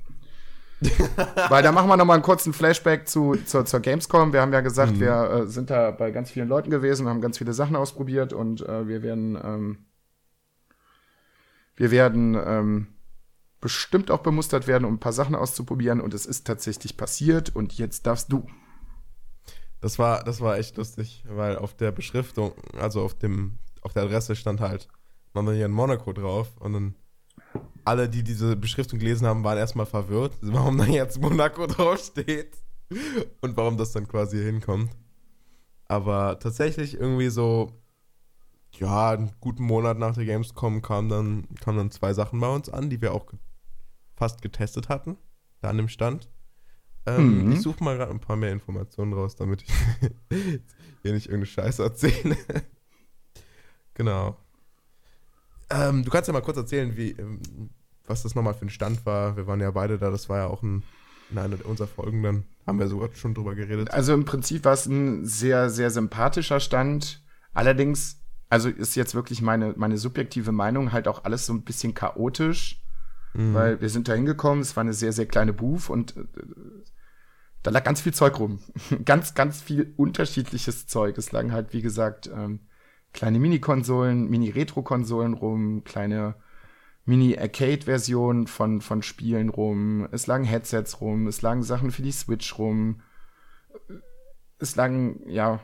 Weil 1.49 1.63
da 1.63 1.71
machen 1.71 1.89
wir 1.89 1.97
nochmal 1.97 2.15
einen 2.15 2.23
kurzen 2.23 2.53
Flashback 2.53 3.07
zu, 3.07 3.35
zur, 3.45 3.65
zur 3.65 3.79
Gamescom. 3.79 4.33
Wir 4.33 4.41
haben 4.41 4.53
ja 4.53 4.61
gesagt, 4.61 4.93
mhm. 4.93 4.99
wir 4.99 5.31
äh, 5.31 5.47
sind 5.47 5.71
da 5.71 5.89
bei 5.89 6.11
ganz 6.11 6.29
vielen 6.29 6.47
Leuten 6.47 6.69
gewesen, 6.69 7.07
haben 7.07 7.21
ganz 7.21 7.39
viele 7.39 7.53
Sachen 7.53 7.75
ausprobiert 7.75 8.33
und 8.33 8.61
äh, 8.61 8.87
wir 8.87 9.01
werden, 9.01 9.35
ähm, 9.43 9.77
wir 11.75 11.89
werden 11.89 12.37
ähm, 12.45 12.87
bestimmt 13.61 14.11
auch 14.11 14.19
bemustert 14.19 14.67
werden, 14.67 14.85
um 14.85 14.95
ein 14.95 14.99
paar 14.99 15.13
Sachen 15.13 15.35
auszuprobieren 15.35 16.01
und 16.01 16.13
es 16.13 16.25
ist 16.25 16.47
tatsächlich 16.47 16.97
passiert 16.97 17.55
und 17.55 17.77
jetzt 17.77 18.05
darfst 18.05 18.31
du. 18.31 18.47
Das 19.81 19.99
war, 19.99 20.23
das 20.23 20.41
war 20.41 20.57
echt 20.57 20.77
lustig, 20.77 21.23
weil 21.27 21.57
auf 21.57 21.73
der 21.73 21.91
Beschriftung, 21.91 22.53
also 22.77 23.01
auf 23.01 23.13
dem, 23.13 23.59
auf 23.81 23.93
der 23.93 24.03
Adresse 24.03 24.35
stand 24.35 24.59
halt 24.59 24.87
noch 25.33 25.43
hier 25.51 25.65
in 25.65 25.71
Monaco 25.71 26.11
drauf 26.11 26.57
und 26.59 26.73
dann 26.73 26.95
alle, 27.85 28.09
die 28.09 28.23
diese 28.23 28.55
Beschriftung 28.55 28.99
gelesen 28.99 29.25
haben, 29.25 29.43
waren 29.43 29.57
erstmal 29.57 29.85
verwirrt, 29.85 30.37
warum 30.41 30.77
da 30.77 30.85
jetzt 30.85 31.21
Monaco 31.21 31.65
draufsteht 31.67 32.57
und 33.41 33.55
warum 33.57 33.77
das 33.77 33.91
dann 33.91 34.07
quasi 34.07 34.37
hinkommt. 34.37 34.91
Aber 35.87 36.39
tatsächlich 36.39 36.99
irgendwie 36.99 37.29
so, 37.29 37.81
ja, 38.73 39.11
einen 39.11 39.31
guten 39.39 39.63
Monat 39.63 39.97
nach 39.97 40.13
der 40.13 40.25
Gamescom 40.25 40.81
kamen 40.81 41.09
dann, 41.09 41.47
kamen 41.61 41.77
dann 41.77 41.91
zwei 41.91 42.13
Sachen 42.13 42.39
bei 42.39 42.53
uns 42.53 42.69
an, 42.69 42.89
die 42.89 43.01
wir 43.01 43.13
auch 43.13 43.25
fast 44.19 44.41
getestet 44.41 44.89
hatten, 44.89 45.17
da 45.61 45.69
an 45.69 45.77
dem 45.77 45.87
Stand. 45.87 46.29
Ähm, 47.05 47.45
mhm. 47.45 47.51
Ich 47.53 47.61
suche 47.61 47.83
mal 47.83 47.97
gerade 47.97 48.11
ein 48.11 48.19
paar 48.19 48.35
mehr 48.35 48.51
Informationen 48.51 49.13
raus, 49.13 49.35
damit 49.35 49.63
ich 49.63 49.69
hier 51.01 51.13
nicht 51.13 51.27
irgendeine 51.27 51.45
Scheiße 51.45 51.81
erzähle. 51.81 52.37
genau. 53.93 54.37
Ähm, 55.69 56.03
du 56.03 56.11
kannst 56.11 56.27
ja 56.27 56.33
mal 56.33 56.41
kurz 56.41 56.57
erzählen, 56.57 56.95
wie, 56.97 57.11
ähm, 57.11 57.39
was 58.05 58.23
das 58.23 58.35
nochmal 58.35 58.53
für 58.53 58.65
ein 58.65 58.69
Stand 58.69 59.05
war. 59.05 59.37
Wir 59.37 59.47
waren 59.47 59.61
ja 59.61 59.71
beide 59.71 59.97
da, 59.97 60.11
das 60.11 60.27
war 60.27 60.37
ja 60.39 60.47
auch 60.47 60.61
ein, 60.61 60.83
in 61.31 61.37
einer 61.37 61.63
unserer 61.65 61.87
Folgen, 61.87 62.21
dann 62.21 62.43
haben 62.67 62.79
wir 62.79 62.87
sogar 62.87 63.09
schon 63.13 63.33
drüber 63.33 63.55
geredet. 63.55 63.91
Also 63.91 64.13
im 64.13 64.25
Prinzip 64.25 64.65
war 64.65 64.73
es 64.73 64.85
ein 64.85 65.25
sehr, 65.25 65.69
sehr 65.69 65.91
sympathischer 65.91 66.59
Stand. 66.59 67.23
Allerdings, 67.53 68.19
also 68.49 68.67
ist 68.67 68.95
jetzt 68.95 69.15
wirklich 69.15 69.41
meine, 69.41 69.73
meine 69.77 69.97
subjektive 69.97 70.51
Meinung, 70.51 70.91
halt 70.91 71.07
auch 71.07 71.23
alles 71.23 71.45
so 71.45 71.53
ein 71.53 71.63
bisschen 71.63 71.93
chaotisch, 71.93 72.83
mhm. 73.33 73.53
weil 73.53 73.81
wir 73.81 73.89
sind 73.89 74.07
da 74.07 74.13
hingekommen, 74.13 74.61
es 74.61 74.75
war 74.75 74.81
eine 74.81 74.93
sehr, 74.93 75.13
sehr 75.13 75.25
kleine 75.25 75.53
Booth 75.53 75.89
und 75.89 76.17
äh, 76.17 76.23
da 77.63 77.71
lag 77.71 77.83
ganz 77.83 78.01
viel 78.01 78.13
Zeug 78.13 78.39
rum. 78.39 78.59
ganz, 79.05 79.33
ganz 79.33 79.61
viel 79.61 79.93
unterschiedliches 79.97 80.87
Zeug. 80.87 81.17
Es 81.17 81.31
lagen 81.31 81.51
halt, 81.51 81.73
wie 81.73 81.81
gesagt, 81.81 82.29
ähm, 82.33 82.61
kleine 83.13 83.39
Mini-Konsolen, 83.39 84.29
Mini-Retro-Konsolen 84.29 85.33
rum, 85.33 85.83
kleine 85.83 86.35
Mini-Arcade-Versionen 87.05 88.47
von, 88.47 88.81
von 88.81 89.01
Spielen 89.01 89.49
rum, 89.49 90.07
es 90.11 90.27
lagen 90.27 90.43
Headsets 90.43 91.01
rum, 91.01 91.27
es 91.27 91.41
lagen 91.41 91.63
Sachen 91.63 91.91
für 91.91 92.03
die 92.03 92.11
Switch 92.11 92.57
rum, 92.57 93.01
es 94.59 94.75
lagen, 94.75 95.27
ja. 95.27 95.59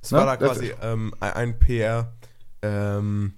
Es 0.00 0.12
ne? 0.12 0.18
war 0.18 0.26
da 0.26 0.36
quasi 0.36 0.72
ähm, 0.80 1.12
ein 1.20 1.58
PR-Mensch, 1.58 2.12
ähm, 2.62 3.34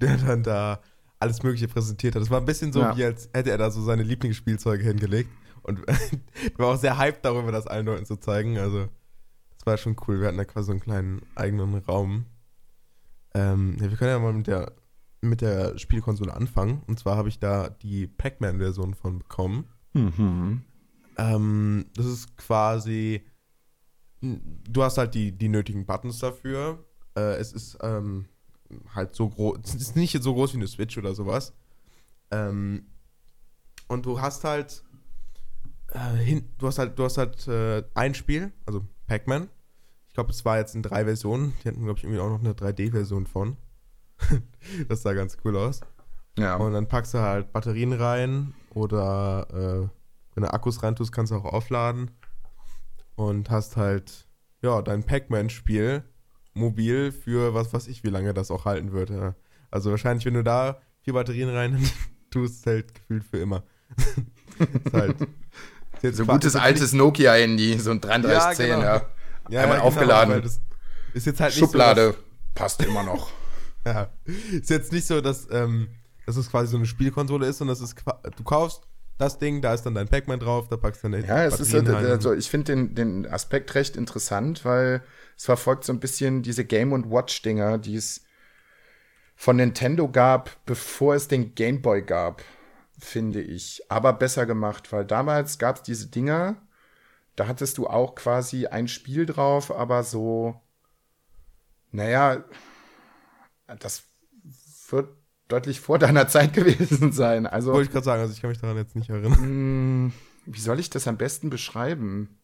der 0.00 0.16
dann 0.16 0.42
da 0.42 0.80
alles 1.20 1.42
Mögliche 1.42 1.68
präsentiert 1.68 2.14
hat. 2.14 2.22
Es 2.22 2.30
war 2.30 2.40
ein 2.40 2.46
bisschen 2.46 2.72
so, 2.72 2.80
ja. 2.80 2.96
wie 2.96 3.04
als 3.04 3.28
hätte 3.32 3.50
er 3.50 3.58
da 3.58 3.70
so 3.70 3.82
seine 3.82 4.02
Lieblingsspielzeuge 4.02 4.84
hingelegt. 4.84 5.30
Und 5.62 5.80
war 6.56 6.68
auch 6.68 6.78
sehr 6.78 6.98
hyped 6.98 7.24
darüber, 7.24 7.52
das 7.52 7.66
allen 7.66 7.86
Leuten 7.86 8.06
zu 8.06 8.16
zeigen. 8.16 8.58
Also 8.58 8.88
war 9.68 9.76
schon 9.76 9.96
cool. 10.06 10.20
Wir 10.20 10.28
hatten 10.28 10.38
da 10.38 10.44
quasi 10.44 10.66
so 10.66 10.72
einen 10.72 10.80
kleinen 10.80 11.22
eigenen 11.36 11.76
Raum. 11.76 12.24
Ähm, 13.34 13.76
ja, 13.80 13.90
wir 13.90 13.96
können 13.96 14.10
ja 14.10 14.18
mal 14.18 14.32
mit 14.32 14.48
der, 14.48 14.72
mit 15.20 15.40
der 15.40 15.78
Spielkonsole 15.78 16.34
anfangen. 16.34 16.82
Und 16.88 16.98
zwar 16.98 17.16
habe 17.16 17.28
ich 17.28 17.38
da 17.38 17.68
die 17.68 18.08
Pac-Man-Version 18.08 18.94
von 18.94 19.20
bekommen. 19.20 19.68
Mhm. 19.92 20.62
Ähm, 21.18 21.86
das 21.94 22.06
ist 22.06 22.36
quasi. 22.36 23.22
Du 24.20 24.82
hast 24.82 24.98
halt 24.98 25.14
die, 25.14 25.30
die 25.30 25.48
nötigen 25.48 25.86
Buttons 25.86 26.18
dafür. 26.18 26.84
Äh, 27.16 27.36
es 27.36 27.52
ist 27.52 27.78
ähm, 27.82 28.26
halt 28.94 29.14
so 29.14 29.28
groß. 29.28 29.58
Es 29.64 29.74
ist 29.80 29.96
nicht 29.96 30.20
so 30.22 30.34
groß 30.34 30.52
wie 30.54 30.58
eine 30.58 30.68
Switch 30.68 30.96
oder 30.98 31.14
sowas. 31.14 31.52
Ähm, 32.30 32.86
und 33.88 34.06
du 34.06 34.20
hast 34.20 34.44
halt. 34.44 34.84
Äh, 35.90 36.16
hin, 36.16 36.50
du 36.58 36.66
hast 36.66 36.78
halt, 36.78 36.98
du 36.98 37.04
hast 37.04 37.16
halt 37.16 37.48
äh, 37.48 37.82
ein 37.94 38.14
Spiel, 38.14 38.52
also 38.66 38.84
Pac-Man, 39.06 39.48
glaube, 40.18 40.32
es 40.32 40.44
war 40.44 40.58
jetzt 40.58 40.74
in 40.74 40.82
drei 40.82 41.04
Versionen. 41.04 41.54
Die 41.62 41.68
hatten, 41.68 41.84
glaube 41.84 41.98
ich, 41.98 42.02
irgendwie 42.02 42.20
auch 42.20 42.28
noch 42.28 42.40
eine 42.40 42.52
3D-Version 42.52 43.28
von. 43.28 43.56
das 44.88 45.02
sah 45.02 45.12
ganz 45.12 45.36
cool 45.44 45.56
aus. 45.56 45.80
Ja. 46.36 46.56
Und 46.56 46.72
dann 46.72 46.88
packst 46.88 47.14
du 47.14 47.18
halt 47.18 47.52
Batterien 47.52 47.92
rein 47.92 48.52
oder 48.74 49.46
äh, 49.50 49.88
wenn 50.34 50.42
du 50.42 50.52
Akkus 50.52 50.82
rein 50.82 50.96
tust, 50.96 51.12
kannst 51.12 51.30
du 51.30 51.36
auch 51.36 51.44
aufladen. 51.44 52.10
Und 53.14 53.48
hast 53.48 53.76
halt, 53.76 54.26
ja, 54.60 54.82
dein 54.82 55.04
Pac-Man-Spiel 55.04 56.02
mobil 56.54 57.12
für 57.12 57.54
was 57.54 57.72
weiß 57.72 57.86
ich, 57.88 58.04
wie 58.04 58.10
lange 58.10 58.34
das 58.34 58.50
auch 58.50 58.64
halten 58.64 58.92
würde. 58.92 59.34
Also 59.70 59.90
wahrscheinlich, 59.90 60.24
wenn 60.26 60.34
du 60.34 60.44
da 60.44 60.80
vier 61.02 61.14
Batterien 61.14 61.48
rein 61.50 61.78
tust, 62.30 62.66
halt 62.66 62.94
gefühlt 62.94 63.24
für 63.24 63.38
immer. 63.38 63.64
ist 64.84 64.92
halt, 64.92 65.16
ist 66.02 66.16
so 66.16 66.26
gutes 66.26 66.56
altes 66.56 66.92
Nokia-Handy, 66.92 67.78
so 67.78 67.90
ein 67.90 68.00
3310, 68.00 68.68
ja. 68.68 68.76
Genau. 68.76 68.86
ja. 68.86 69.02
Ja, 69.50 69.62
Einmal 69.62 69.78
ja, 69.78 69.82
genau, 69.82 69.88
aufgeladen. 69.88 70.42
Genau, 70.42 70.54
ist 71.14 71.26
jetzt 71.26 71.40
halt 71.40 71.54
Schublade 71.54 72.12
so, 72.12 72.18
passt 72.54 72.82
immer 72.84 73.02
noch. 73.02 73.30
ja. 73.86 74.10
Ist 74.52 74.70
jetzt 74.70 74.92
nicht 74.92 75.06
so, 75.06 75.20
dass, 75.20 75.48
ähm, 75.50 75.88
dass 76.26 76.36
es 76.36 76.50
quasi 76.50 76.70
so 76.70 76.76
eine 76.76 76.86
Spielkonsole 76.86 77.46
ist, 77.46 77.58
sondern 77.58 77.78
das 77.78 77.82
ist 77.82 77.96
du 78.36 78.44
kaufst 78.44 78.82
das 79.16 79.38
Ding, 79.38 79.60
da 79.60 79.74
ist 79.74 79.82
dann 79.82 79.94
dein 79.94 80.06
Pac-Man 80.06 80.38
drauf, 80.38 80.68
da 80.68 80.76
packst 80.76 81.02
du 81.02 81.08
dann 81.08 81.24
Ja, 81.24 81.44
es 81.44 81.58
ist 81.58 81.74
also 81.74 82.32
ich 82.32 82.48
finde 82.48 82.72
den, 82.72 82.94
den 82.94 83.26
Aspekt 83.26 83.74
recht 83.74 83.96
interessant, 83.96 84.64
weil 84.64 85.02
es 85.38 85.44
verfolgt 85.44 85.84
so 85.84 85.92
ein 85.92 86.00
bisschen 86.00 86.42
diese 86.42 86.64
Game 86.64 86.92
und 86.92 87.10
Watch 87.10 87.42
Dinger, 87.42 87.78
die 87.78 87.94
es 87.94 88.24
von 89.36 89.56
Nintendo 89.56 90.10
gab, 90.10 90.50
bevor 90.66 91.14
es 91.14 91.28
den 91.28 91.54
Game 91.54 91.80
Boy 91.80 92.02
gab, 92.02 92.42
finde 92.98 93.40
ich. 93.40 93.80
Aber 93.88 94.12
besser 94.12 94.46
gemacht, 94.46 94.92
weil 94.92 95.04
damals 95.04 95.60
gab 95.60 95.76
es 95.76 95.82
diese 95.82 96.08
Dinger, 96.08 96.56
da 97.36 97.46
hattest 97.46 97.78
du 97.78 97.86
auch 97.86 98.16
quasi 98.16 98.66
ein 98.66 98.88
Spiel 98.88 99.26
drauf, 99.26 99.70
aber 99.70 100.02
so, 100.02 100.60
naja, 101.92 102.42
das 103.78 104.02
wird 104.88 105.10
deutlich 105.46 105.78
vor 105.78 105.98
deiner 106.00 106.26
Zeit 106.26 106.52
gewesen 106.52 107.12
sein. 107.12 107.46
Also, 107.46 107.74
Wollte 107.74 107.86
ich 107.86 107.92
gerade 107.92 108.04
sagen, 108.04 108.22
also 108.22 108.34
ich 108.34 108.40
kann 108.40 108.50
mich 108.50 108.60
daran 108.60 108.76
jetzt 108.76 108.96
nicht 108.96 109.08
erinnern. 109.08 110.06
Mm, 110.06 110.12
wie 110.46 110.60
soll 110.60 110.80
ich 110.80 110.90
das 110.90 111.06
am 111.06 111.16
besten 111.16 111.48
beschreiben? 111.48 112.37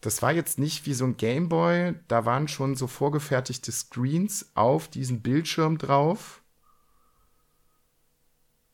Das 0.00 0.22
war 0.22 0.32
jetzt 0.32 0.58
nicht 0.58 0.86
wie 0.86 0.94
so 0.94 1.04
ein 1.04 1.16
Gameboy, 1.16 1.94
da 2.08 2.24
waren 2.24 2.48
schon 2.48 2.76
so 2.76 2.86
vorgefertigte 2.86 3.72
Screens 3.72 4.50
auf 4.54 4.88
diesem 4.88 5.20
Bildschirm 5.22 5.78
drauf. 5.78 6.42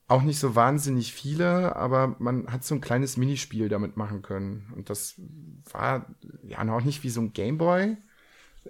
auch 0.07 0.21
nicht 0.21 0.39
so 0.39 0.55
wahnsinnig 0.55 1.13
viele, 1.13 1.75
aber 1.75 2.15
man 2.19 2.47
hat 2.51 2.63
so 2.63 2.75
ein 2.75 2.81
kleines 2.81 3.17
Minispiel 3.17 3.69
damit 3.69 3.97
machen 3.97 4.21
können. 4.21 4.71
Und 4.75 4.89
das 4.89 5.15
war 5.71 6.05
ja 6.43 6.63
noch 6.63 6.83
nicht 6.83 7.03
wie 7.03 7.09
so 7.09 7.21
ein 7.21 7.33
Gameboy. 7.33 7.97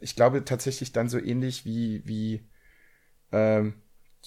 Ich 0.02 0.16
glaube 0.16 0.46
tatsächlich 0.46 0.94
dann 0.94 1.10
so 1.10 1.20
ähnlich 1.20 1.66
wie, 1.66 2.02
wie 2.06 2.48
ähm, 3.32 3.74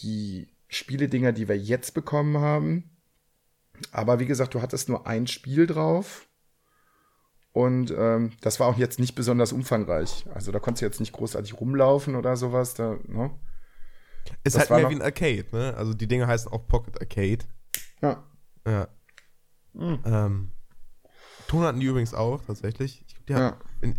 die 0.02 0.48
Spieledinger, 0.68 1.32
die 1.32 1.48
wir 1.48 1.56
jetzt 1.56 1.94
bekommen 1.94 2.38
haben. 2.38 2.90
Aber 3.92 4.18
wie 4.20 4.26
gesagt, 4.26 4.54
du 4.54 4.60
hattest 4.60 4.88
nur 4.88 5.06
ein 5.06 5.26
Spiel 5.26 5.66
drauf. 5.66 6.28
Und 7.56 7.90
ähm, 7.96 8.32
das 8.42 8.60
war 8.60 8.66
auch 8.66 8.76
jetzt 8.76 8.98
nicht 8.98 9.14
besonders 9.14 9.50
umfangreich. 9.50 10.26
Also 10.34 10.52
da 10.52 10.58
konntest 10.58 10.82
du 10.82 10.84
jetzt 10.84 11.00
nicht 11.00 11.14
großartig 11.14 11.58
rumlaufen 11.58 12.14
oder 12.14 12.36
sowas. 12.36 12.74
Da, 12.74 12.98
ne? 13.06 13.30
Ist 14.44 14.56
das 14.56 14.68
halt 14.68 14.82
mehr 14.82 14.90
wie 14.90 14.96
ein 14.96 15.00
Arcade, 15.00 15.46
ne? 15.52 15.74
Also 15.74 15.94
die 15.94 16.06
Dinge 16.06 16.26
heißen 16.26 16.52
auch 16.52 16.68
Pocket 16.68 17.00
Arcade. 17.00 17.46
Ja. 18.02 18.22
Ja. 18.66 18.88
Mhm. 19.72 19.98
Ähm, 20.04 20.52
Ton 21.48 21.62
hatten 21.62 21.80
die 21.80 21.86
übrigens 21.86 22.12
auch, 22.12 22.44
tatsächlich. 22.44 23.02
Ich 23.08 23.14
glaub, 23.14 23.26
die, 23.26 23.32
ja. 23.32 23.38
haben, 23.40 23.94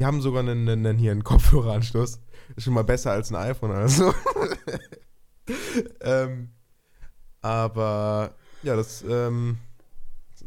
die 0.00 0.04
haben 0.04 0.20
sogar 0.20 0.40
einen, 0.40 0.68
einen, 0.68 0.98
hier 0.98 1.12
einen 1.12 1.22
Kopfhöreranschluss. 1.22 2.20
Ist 2.56 2.64
schon 2.64 2.74
mal 2.74 2.82
besser 2.82 3.12
als 3.12 3.30
ein 3.30 3.36
iPhone 3.36 3.70
also. 3.70 4.12
ähm, 6.00 6.50
aber 7.42 8.34
ja, 8.64 8.74
das, 8.74 9.04
ähm, 9.08 9.58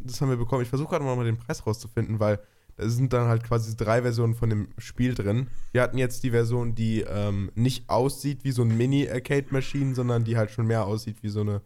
das 0.03 0.21
haben 0.21 0.29
wir 0.29 0.37
bekommen. 0.37 0.63
Ich 0.63 0.69
versuche 0.69 0.89
gerade 0.89 1.05
mal 1.05 1.23
den 1.23 1.37
Preis 1.37 1.65
rauszufinden, 1.65 2.19
weil 2.19 2.39
da 2.77 2.89
sind 2.89 3.13
dann 3.13 3.27
halt 3.27 3.43
quasi 3.43 3.75
drei 3.75 4.01
Versionen 4.01 4.33
von 4.33 4.49
dem 4.49 4.69
Spiel 4.77 5.13
drin. 5.13 5.47
Wir 5.71 5.81
hatten 5.81 5.97
jetzt 5.97 6.23
die 6.23 6.31
Version, 6.31 6.73
die 6.73 7.01
ähm, 7.01 7.51
nicht 7.55 7.89
aussieht 7.89 8.43
wie 8.43 8.51
so 8.51 8.63
ein 8.63 8.75
Mini-Arcade-Maschine, 8.75 9.93
sondern 9.93 10.23
die 10.23 10.37
halt 10.37 10.51
schon 10.51 10.67
mehr 10.67 10.85
aussieht 10.85 11.21
wie 11.21 11.29
so 11.29 11.41
eine 11.41 11.61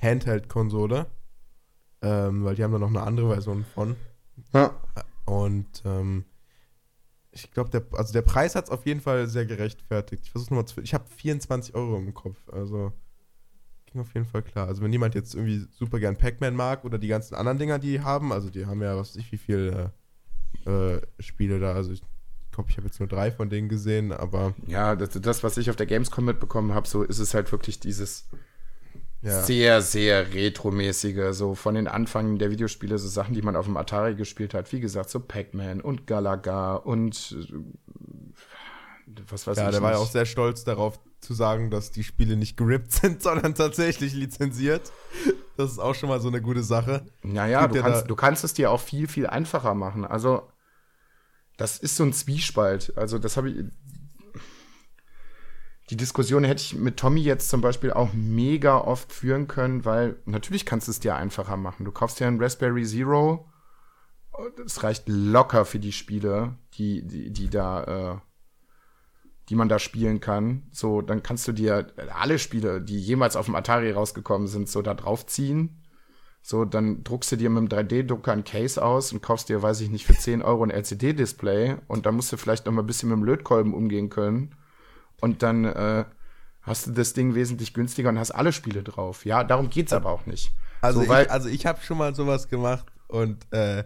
Handheld-Konsole. 0.00 1.06
Ähm, 2.02 2.44
weil 2.44 2.54
die 2.54 2.62
haben 2.62 2.72
da 2.72 2.78
noch 2.78 2.88
eine 2.88 3.02
andere 3.02 3.28
Version 3.28 3.64
von. 3.74 3.96
Ja. 4.52 4.74
Und 5.24 5.82
ähm, 5.84 6.24
ich 7.30 7.50
glaube, 7.50 7.70
der, 7.70 7.84
also 7.92 8.12
der 8.12 8.22
Preis 8.22 8.54
hat 8.54 8.64
es 8.64 8.70
auf 8.70 8.86
jeden 8.86 9.00
Fall 9.00 9.26
sehr 9.26 9.46
gerechtfertigt. 9.46 10.24
Ich 10.24 10.30
versuche 10.30 10.54
nochmal 10.54 10.66
zu. 10.66 10.80
Ich 10.80 10.94
habe 10.94 11.04
24 11.16 11.74
Euro 11.74 11.96
im 11.96 12.14
Kopf. 12.14 12.36
Also 12.50 12.92
ging 13.94 14.02
auf 14.02 14.12
jeden 14.12 14.26
Fall 14.26 14.42
klar. 14.42 14.66
Also 14.66 14.82
wenn 14.82 14.92
jemand 14.92 15.14
jetzt 15.14 15.34
irgendwie 15.34 15.66
super 15.70 15.98
gern 15.98 16.16
Pac-Man 16.16 16.54
mag 16.54 16.84
oder 16.84 16.98
die 16.98 17.08
ganzen 17.08 17.34
anderen 17.34 17.58
Dinger, 17.58 17.78
die 17.78 18.00
haben, 18.00 18.32
also 18.32 18.50
die 18.50 18.66
haben 18.66 18.82
ja, 18.82 18.96
was 18.96 19.10
weiß 19.10 19.16
ich, 19.16 19.32
wie 19.32 19.38
viel 19.38 19.90
äh, 20.66 20.70
äh, 20.70 21.00
Spiele 21.20 21.60
da. 21.60 21.72
Also 21.72 21.92
ich 21.92 22.02
glaube, 22.50 22.70
ich 22.70 22.76
habe 22.76 22.86
jetzt 22.86 22.98
nur 22.98 23.08
drei 23.08 23.30
von 23.30 23.48
denen 23.48 23.68
gesehen, 23.68 24.12
aber. 24.12 24.54
Ja, 24.66 24.96
das, 24.96 25.10
das 25.10 25.42
was 25.42 25.56
ich 25.56 25.70
auf 25.70 25.76
der 25.76 25.86
Gamescom 25.86 26.24
mitbekommen 26.24 26.74
habe, 26.74 26.88
so 26.88 27.02
ist 27.02 27.18
es 27.18 27.34
halt 27.34 27.50
wirklich 27.52 27.80
dieses 27.80 28.28
ja. 29.22 29.42
sehr, 29.42 29.80
sehr 29.80 30.34
retromäßige, 30.34 31.32
so 31.34 31.54
von 31.54 31.74
den 31.74 31.88
Anfängen 31.88 32.38
der 32.38 32.50
Videospiele, 32.50 32.98
so 32.98 33.08
Sachen, 33.08 33.34
die 33.34 33.42
man 33.42 33.56
auf 33.56 33.64
dem 33.64 33.76
Atari 33.76 34.16
gespielt 34.16 34.54
hat. 34.54 34.72
Wie 34.72 34.80
gesagt, 34.80 35.08
so 35.08 35.20
Pac-Man 35.20 35.80
und 35.80 36.06
Galaga 36.06 36.74
und 36.74 37.36
äh, 37.50 37.54
was 39.28 39.46
weiß 39.46 39.56
ja, 39.56 39.62
ich. 39.62 39.66
Ja, 39.66 39.70
der 39.70 39.80
nicht. 39.80 39.82
war 39.82 39.92
ja 39.92 39.98
auch 39.98 40.10
sehr 40.10 40.26
stolz 40.26 40.64
darauf 40.64 40.98
zu 41.20 41.34
sagen, 41.34 41.70
dass 41.70 41.90
die 41.90 42.04
Spiele 42.04 42.36
nicht 42.36 42.56
gerippt 42.56 42.92
sind, 43.00 43.22
sondern 43.22 43.54
tatsächlich 43.54 44.14
lizenziert. 44.14 44.92
Das 45.56 45.70
ist 45.70 45.78
auch 45.78 45.94
schon 45.94 46.08
mal 46.08 46.20
so 46.20 46.28
eine 46.28 46.42
gute 46.42 46.62
Sache. 46.62 47.06
Naja, 47.22 47.66
du 47.66 47.80
kannst, 47.80 48.10
du 48.10 48.16
kannst 48.16 48.44
es 48.44 48.54
dir 48.54 48.70
auch 48.70 48.80
viel, 48.80 49.08
viel 49.08 49.26
einfacher 49.26 49.74
machen. 49.74 50.04
Also, 50.04 50.48
das 51.56 51.78
ist 51.78 51.96
so 51.96 52.04
ein 52.04 52.12
Zwiespalt. 52.12 52.92
Also, 52.96 53.18
das 53.18 53.36
habe 53.36 53.50
ich, 53.50 53.64
die 55.90 55.96
Diskussion 55.96 56.44
hätte 56.44 56.62
ich 56.62 56.74
mit 56.74 56.96
Tommy 56.96 57.20
jetzt 57.20 57.50
zum 57.50 57.60
Beispiel 57.60 57.92
auch 57.92 58.12
mega 58.14 58.78
oft 58.78 59.12
führen 59.12 59.48
können, 59.48 59.84
weil 59.84 60.16
natürlich 60.24 60.64
kannst 60.64 60.88
du 60.88 60.92
es 60.92 61.00
dir 61.00 61.16
einfacher 61.16 61.56
machen. 61.56 61.84
Du 61.84 61.92
kaufst 61.92 62.20
dir 62.20 62.26
einen 62.26 62.42
Raspberry 62.42 62.84
Zero, 62.84 63.46
das 64.56 64.82
reicht 64.82 65.04
locker 65.08 65.64
für 65.64 65.78
die 65.78 65.92
Spiele, 65.92 66.56
die, 66.74 67.06
die, 67.06 67.30
die 67.30 67.50
da, 67.50 67.84
äh, 68.14 68.18
die 69.48 69.54
man 69.54 69.68
da 69.68 69.78
spielen 69.78 70.20
kann. 70.20 70.62
So, 70.72 71.02
dann 71.02 71.22
kannst 71.22 71.46
du 71.46 71.52
dir 71.52 71.88
alle 72.18 72.38
Spiele, 72.38 72.80
die 72.80 72.98
jemals 72.98 73.36
auf 73.36 73.46
dem 73.46 73.54
Atari 73.54 73.92
rausgekommen 73.92 74.48
sind, 74.48 74.68
so 74.68 74.82
da 74.82 74.94
draufziehen. 74.94 75.82
So, 76.42 76.64
dann 76.66 77.04
druckst 77.04 77.32
du 77.32 77.36
dir 77.36 77.48
mit 77.48 77.70
dem 77.72 77.78
3D-Drucker 77.78 78.32
ein 78.32 78.44
Case 78.44 78.82
aus 78.82 79.12
und 79.12 79.22
kaufst 79.22 79.48
dir, 79.48 79.62
weiß 79.62 79.80
ich 79.80 79.90
nicht, 79.90 80.04
für 80.04 80.14
10 80.14 80.42
Euro 80.42 80.62
ein 80.62 80.70
LCD-Display 80.70 81.76
und 81.88 82.04
dann 82.04 82.16
musst 82.16 82.32
du 82.32 82.36
vielleicht 82.36 82.66
noch 82.66 82.72
mal 82.72 82.82
ein 82.82 82.86
bisschen 82.86 83.08
mit 83.08 83.16
dem 83.16 83.24
Lötkolben 83.24 83.72
umgehen 83.72 84.10
können 84.10 84.54
und 85.22 85.42
dann 85.42 85.64
äh, 85.64 86.04
hast 86.60 86.86
du 86.86 86.92
das 86.92 87.14
Ding 87.14 87.34
wesentlich 87.34 87.72
günstiger 87.72 88.10
und 88.10 88.18
hast 88.18 88.30
alle 88.30 88.52
Spiele 88.52 88.82
drauf. 88.82 89.24
Ja, 89.24 89.42
darum 89.42 89.70
geht's 89.70 89.94
aber 89.94 90.10
auch 90.10 90.26
nicht. 90.26 90.52
Also 90.82 91.02
so, 91.02 91.14
ich, 91.14 91.30
also 91.30 91.48
ich 91.48 91.64
habe 91.64 91.80
schon 91.80 91.96
mal 91.96 92.14
sowas 92.14 92.48
gemacht 92.48 92.84
und 93.08 93.50
äh, 93.50 93.84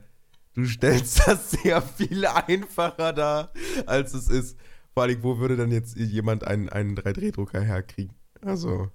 du 0.55 0.65
stellst 0.65 1.23
das 1.29 1.53
sehr 1.53 1.81
viel 1.81 2.27
einfacher 2.27 3.13
dar, 3.13 3.53
als 3.87 4.15
es 4.15 4.29
ist. 4.29 4.59
Vor 4.99 5.05
allem, 5.05 5.23
wo 5.23 5.39
würde 5.39 5.57
dann 5.57 5.71
jetzt 5.71 5.97
jemand 5.97 6.45
einen, 6.45 6.69
einen 6.71 6.97
3D-Drucker 6.97 7.61
herkriegen? 7.61 8.17
Also. 8.43 8.89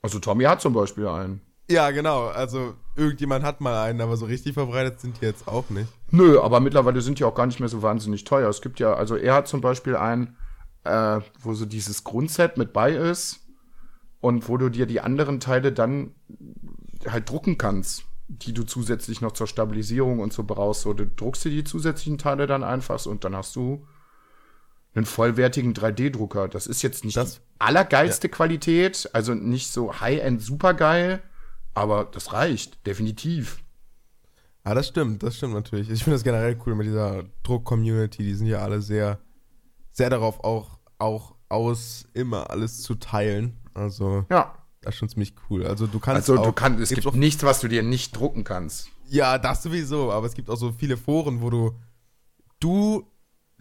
Also 0.00 0.20
Tommy 0.20 0.44
hat 0.44 0.60
zum 0.60 0.72
Beispiel 0.72 1.08
einen. 1.08 1.40
Ja, 1.68 1.90
genau. 1.90 2.28
Also 2.28 2.74
irgendjemand 2.94 3.44
hat 3.44 3.60
mal 3.60 3.82
einen, 3.82 4.00
aber 4.00 4.16
so 4.16 4.26
richtig 4.26 4.54
verbreitet 4.54 5.00
sind 5.00 5.20
die 5.20 5.24
jetzt 5.24 5.48
auch 5.48 5.68
nicht. 5.68 5.88
Nö, 6.12 6.38
aber 6.40 6.60
mittlerweile 6.60 7.00
sind 7.00 7.18
die 7.18 7.24
auch 7.24 7.34
gar 7.34 7.46
nicht 7.46 7.58
mehr 7.58 7.68
so 7.68 7.82
wahnsinnig 7.82 8.22
teuer. 8.22 8.48
Es 8.48 8.62
gibt 8.62 8.78
ja, 8.78 8.94
also 8.94 9.16
er 9.16 9.34
hat 9.34 9.48
zum 9.48 9.60
Beispiel 9.60 9.96
einen, 9.96 10.36
äh, 10.84 11.18
wo 11.40 11.54
so 11.54 11.66
dieses 11.66 12.04
Grundset 12.04 12.56
mit 12.56 12.72
bei 12.72 12.92
ist 12.92 13.40
und 14.20 14.48
wo 14.48 14.58
du 14.58 14.68
dir 14.68 14.86
die 14.86 15.00
anderen 15.00 15.40
Teile 15.40 15.72
dann 15.72 16.14
halt 17.04 17.28
drucken 17.28 17.58
kannst, 17.58 18.04
die 18.28 18.54
du 18.54 18.62
zusätzlich 18.62 19.20
noch 19.20 19.32
zur 19.32 19.48
Stabilisierung 19.48 20.20
und 20.20 20.32
so 20.32 20.44
brauchst. 20.44 20.82
So, 20.82 20.92
du 20.92 21.04
druckst 21.04 21.44
dir 21.44 21.50
die 21.50 21.64
zusätzlichen 21.64 22.18
Teile 22.18 22.46
dann 22.46 22.62
einfach 22.62 23.04
und 23.06 23.24
dann 23.24 23.34
hast 23.34 23.56
du 23.56 23.84
einen 24.94 25.06
vollwertigen 25.06 25.74
3D-Drucker. 25.74 26.48
Das 26.48 26.66
ist 26.66 26.82
jetzt 26.82 27.04
nicht 27.04 27.16
das, 27.16 27.36
die 27.36 27.40
allergeilste 27.58 28.28
ja. 28.28 28.32
Qualität, 28.32 29.08
also 29.12 29.34
nicht 29.34 29.72
so 29.72 30.00
High-End 30.00 30.42
supergeil, 30.42 31.22
aber 31.74 32.04
das 32.04 32.32
reicht, 32.32 32.86
definitiv. 32.86 33.62
Ah, 34.64 34.74
das 34.74 34.88
stimmt, 34.88 35.22
das 35.22 35.36
stimmt 35.36 35.54
natürlich. 35.54 35.90
Ich 35.90 36.04
finde 36.04 36.16
das 36.16 36.24
generell 36.24 36.58
cool 36.66 36.74
mit 36.74 36.86
dieser 36.86 37.24
Druck-Community. 37.42 38.22
Die 38.22 38.34
sind 38.34 38.46
ja 38.46 38.58
alle 38.58 38.80
sehr 38.80 39.18
sehr 39.92 40.10
darauf 40.10 40.42
auch, 40.42 40.78
auch 40.98 41.34
aus, 41.48 42.06
immer 42.14 42.50
alles 42.50 42.82
zu 42.82 42.94
teilen. 42.94 43.58
Also, 43.74 44.24
ja. 44.30 44.54
das 44.80 44.94
ist 44.94 44.98
schon 44.98 45.08
ziemlich 45.08 45.34
cool. 45.48 45.66
Also, 45.66 45.86
du 45.86 46.00
kannst. 46.00 46.28
Also, 46.28 46.40
auch, 46.40 46.46
du 46.46 46.52
kannst, 46.52 46.80
es 46.80 46.88
gibt 46.90 47.06
auch 47.06 47.14
nichts, 47.14 47.42
was 47.42 47.60
du 47.60 47.68
dir 47.68 47.82
nicht 47.82 48.16
drucken 48.16 48.44
kannst. 48.44 48.88
Ja, 49.06 49.38
das 49.38 49.62
sowieso, 49.62 50.10
aber 50.10 50.26
es 50.26 50.34
gibt 50.34 50.48
auch 50.48 50.56
so 50.56 50.72
viele 50.72 50.96
Foren, 50.96 51.42
wo 51.42 51.50
du, 51.50 51.78
du 52.60 53.06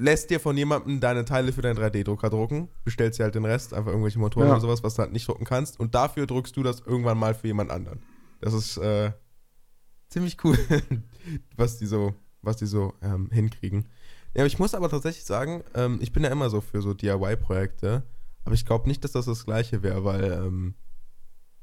lässt 0.02 0.32
dir 0.32 0.39
von 0.39 0.58
jemandem 0.58 0.99
deine 0.99 1.26
Teile 1.26 1.54
für 1.54 1.62
deinen 1.62 1.78
3D-Drucker 1.78 2.30
drucken, 2.30 2.70
bestellst 2.84 3.20
dir 3.20 3.24
halt 3.24 3.36
den 3.36 3.45
Rest, 3.45 3.74
einfach 3.74 3.91
irgendwelche 3.91 4.20
Motoren 4.20 4.47
ja. 4.47 4.54
oder 4.54 4.62
sowas, 4.62 4.84
was 4.84 4.95
du 4.95 5.04
halt 5.04 5.14
nicht 5.14 5.28
drucken 5.28 5.45
kannst, 5.45 5.80
und 5.80 5.93
dafür 5.93 6.26
druckst 6.26 6.58
du 6.58 6.64
das 6.64 6.80
irgendwann 6.82 7.18
mal 7.18 7.36
für 7.36 7.47
jemand 7.47 7.70
anderen. 7.70 8.02
Das 8.39 8.54
ist 8.54 8.78
äh, 8.78 9.12
ziemlich 10.10 10.38
cool, 10.43 10.58
was 11.56 11.78
die 11.78 11.86
so, 11.86 12.16
was 12.41 12.58
die 12.58 12.66
so 12.66 12.93
ähm, 13.02 13.30
hinkriegen. 13.32 13.88
Ja, 14.34 14.45
ich 14.45 14.58
muss 14.58 14.74
aber 14.74 14.89
tatsächlich 14.89 15.26
sagen, 15.26 15.64
ähm, 15.76 15.99
ich 16.02 16.12
bin 16.12 16.24
ja 16.24 16.30
immer 16.30 16.49
so 16.49 16.62
für 16.62 16.82
so 16.82 16.93
DIY-Projekte, 16.93 18.04
aber 18.43 18.56
ich 18.56 18.66
glaube 18.66 18.88
nicht, 18.88 19.04
dass 19.04 19.12
das 19.12 19.26
das 19.26 19.45
gleiche 19.45 19.84
wäre, 19.84 20.04
weil 20.04 20.32
ähm, 20.32 20.74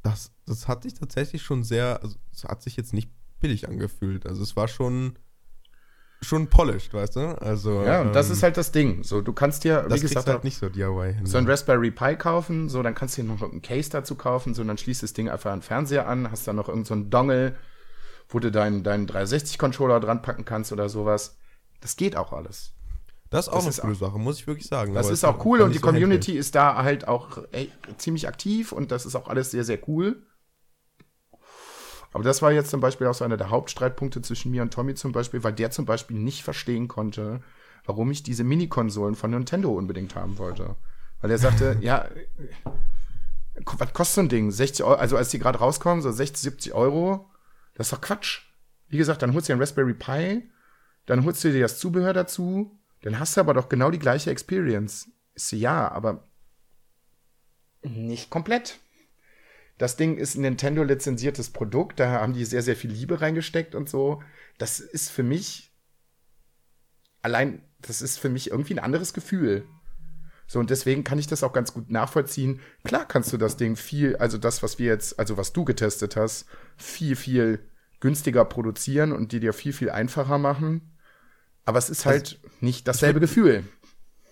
das, 0.03 0.31
das 0.47 0.69
hat 0.69 0.85
sich 0.85 0.95
tatsächlich 0.95 1.43
schon 1.43 1.65
sehr, 1.65 2.03
also 2.03 2.17
es 2.33 2.45
hat 2.45 2.63
sich 2.63 2.77
jetzt 2.77 2.93
nicht 2.93 3.11
billig 3.41 3.69
angefühlt. 3.69 4.27
Also 4.27 4.43
es 4.43 4.55
war 4.55 4.69
schon 4.69 5.19
schon 6.21 6.49
polished, 6.49 6.93
weißt 6.93 7.17
du? 7.17 7.41
Also 7.41 7.83
ja, 7.83 8.01
und 8.01 8.09
ähm, 8.09 8.13
das 8.13 8.31
ist 8.31 8.43
halt 8.43 8.57
das 8.57 8.73
Ding. 8.73 9.03
So, 9.05 9.21
du 9.21 9.33
kannst 9.33 9.65
dir, 9.65 9.87
wie 9.89 10.01
gesagt, 10.01 10.29
halt 10.29 10.45
nicht 10.45 10.59
so 10.59 10.69
DIY 10.69 11.15
hin. 11.15 11.27
So 11.27 11.39
ein 11.39 11.47
Raspberry 11.49 11.91
Pi 11.91 12.17
kaufen, 12.17 12.69
so 12.69 12.83
dann 12.83 12.95
kannst 12.95 13.17
du 13.17 13.23
dir 13.23 13.29
noch 13.29 13.43
ein 13.43 13.63
Case 13.63 13.91
dazu 13.91 14.17
kaufen, 14.17 14.55
so 14.55 14.65
dann 14.65 14.79
schließt 14.79 15.03
das 15.03 15.13
Ding 15.13 15.29
einfach 15.29 15.53
an 15.53 15.61
den 15.61 15.65
Fernseher 15.65 16.09
an, 16.09 16.31
hast 16.31 16.47
dann 16.49 16.57
noch 16.57 16.69
irgendeinen 16.69 17.05
so 17.05 17.09
Dongle, 17.09 17.57
wo 18.29 18.39
du 18.41 18.51
deinen 18.51 18.83
deinen 18.83 19.07
360 19.07 19.59
Controller 19.59 20.01
dran 20.01 20.23
packen 20.23 20.45
kannst 20.45 20.73
oder 20.73 20.89
sowas. 20.89 21.39
Das 21.81 21.97
geht 21.97 22.17
auch 22.17 22.33
alles. 22.33 22.73
Das 23.31 23.47
ist 23.47 23.53
auch 23.53 23.65
das 23.65 23.81
eine 23.81 23.93
coole 23.93 24.09
Sache, 24.09 24.19
muss 24.19 24.39
ich 24.39 24.47
wirklich 24.47 24.67
sagen. 24.67 24.95
Das 24.95 25.11
ist 25.11 25.25
auch 25.25 25.45
cool 25.45 25.61
und 25.61 25.73
die 25.73 25.79
so 25.79 25.87
Community 25.87 26.37
ist 26.37 26.55
da 26.55 26.83
halt 26.83 27.07
auch 27.07 27.39
ey, 27.53 27.71
ziemlich 27.99 28.27
aktiv 28.27 28.73
und 28.73 28.91
das 28.91 29.07
ist 29.07 29.15
auch 29.15 29.29
alles 29.29 29.51
sehr, 29.51 29.65
sehr 29.65 29.79
cool. 29.87 30.23
Aber 32.13 32.25
das 32.25 32.41
war 32.43 32.53
jetzt 32.53 32.71
zum 32.71 32.81
Beispiel 32.81 33.07
auch 33.07 33.15
so 33.15 33.25
einer 33.25 33.37
der 33.37 33.51
Hauptstreitpunkte 33.51 34.23
zwischen 34.23 34.51
mir 34.51 34.63
und 34.63 34.73
Tommy 34.73 34.95
zum 34.95 35.13
Beispiel, 35.13 35.45
weil 35.45 35.53
der 35.53 35.71
zum 35.71 35.85
Beispiel 35.85 36.17
nicht 36.17 36.43
verstehen 36.43 36.89
konnte, 36.89 37.43
warum 37.85 38.11
ich 38.11 38.23
diese 38.23 38.45
Mini-Konsolen 38.45 39.15
von 39.15 39.31
Nintendo 39.31 39.71
unbedingt 39.73 40.15
haben 40.15 40.39
wollte. 40.39 40.77
Weil 41.21 41.31
er 41.31 41.39
sagte, 41.39 41.77
ja, 41.81 42.07
was 43.55 43.93
kostet 43.93 44.15
so 44.15 44.21
ein 44.23 44.29
Ding? 44.29 44.51
60 44.51 44.85
Euro, 44.85 44.99
also 44.99 45.17
als 45.17 45.31
die 45.31 45.39
gerade 45.39 45.59
rauskommen, 45.59 46.03
so 46.03 46.11
60, 46.11 46.41
70 46.41 46.75
Euro, 46.75 47.29
das 47.75 47.89
ist 47.89 47.93
doch 47.93 48.01
Quatsch. 48.01 48.43
Wie 48.89 48.97
gesagt, 48.97 49.23
dann 49.23 49.35
holst 49.35 49.49
du 49.49 49.53
dir 49.53 49.57
ein 49.57 49.61
Raspberry 49.61 49.95
Pi, 49.95 50.51
dann 51.07 51.25
holst 51.25 51.45
du 51.45 51.53
dir 51.53 51.61
das 51.61 51.79
Zubehör 51.79 52.13
dazu, 52.13 52.79
dann 53.03 53.19
hast 53.19 53.37
du 53.37 53.41
aber 53.41 53.55
doch 53.55 53.69
genau 53.69 53.91
die 53.91 53.99
gleiche 53.99 54.31
Experience. 54.31 55.09
Ist 55.35 55.53
ja, 55.53 55.91
aber 55.91 56.25
nicht 57.83 58.31
komplett. 58.31 58.79
Das 59.79 59.97
Ding 59.97 60.17
ist 60.17 60.35
ein 60.35 60.43
Nintendo 60.43 60.83
lizenziertes 60.83 61.51
Produkt, 61.51 62.01
da 62.01 62.11
haben 62.11 62.33
die 62.33 62.45
sehr, 62.45 62.63
sehr 62.63 62.77
viel 62.77 62.91
Liebe 62.91 63.21
reingesteckt 63.21 63.75
und 63.75 63.89
so. 63.89 64.23
Das 64.59 64.81
ist 64.81 65.11
für 65.11 65.23
mich 65.23 65.73
allein, 67.23 67.63
das 67.81 68.03
ist 68.03 68.19
für 68.19 68.29
mich 68.29 68.51
irgendwie 68.51 68.75
ein 68.75 68.85
anderes 68.85 69.13
Gefühl. 69.13 69.65
So, 70.49 70.59
und 70.59 70.71
deswegen 70.71 71.05
kann 71.05 71.19
ich 71.19 71.27
das 71.27 71.43
auch 71.43 71.53
ganz 71.53 71.75
gut 71.75 71.91
nachvollziehen. 71.91 72.61
Klar 72.83 73.07
kannst 73.07 73.33
du 73.33 73.37
das 73.37 73.57
Ding 73.57 73.77
viel, 73.77 74.17
also 74.17 74.39
das, 74.39 74.63
was 74.63 74.79
wir 74.79 74.87
jetzt, 74.87 75.19
also 75.19 75.37
was 75.37 75.53
du 75.53 75.65
getestet 75.65 76.17
hast, 76.17 76.47
viel, 76.77 77.17
viel 77.17 77.61
günstiger 78.01 78.45
produzieren 78.47 79.13
und 79.13 79.33
die 79.33 79.41
dir 79.41 79.53
viel, 79.53 79.73
viel 79.75 79.91
einfacher 79.91 80.39
machen. 80.39 80.97
Aber 81.67 81.79
es 81.79 81.91
ist 81.91 82.07
halt 82.07 82.41
also, 82.43 82.57
nicht 82.61 82.89
dasselbe 82.89 83.21
Gefühl. 83.21 83.63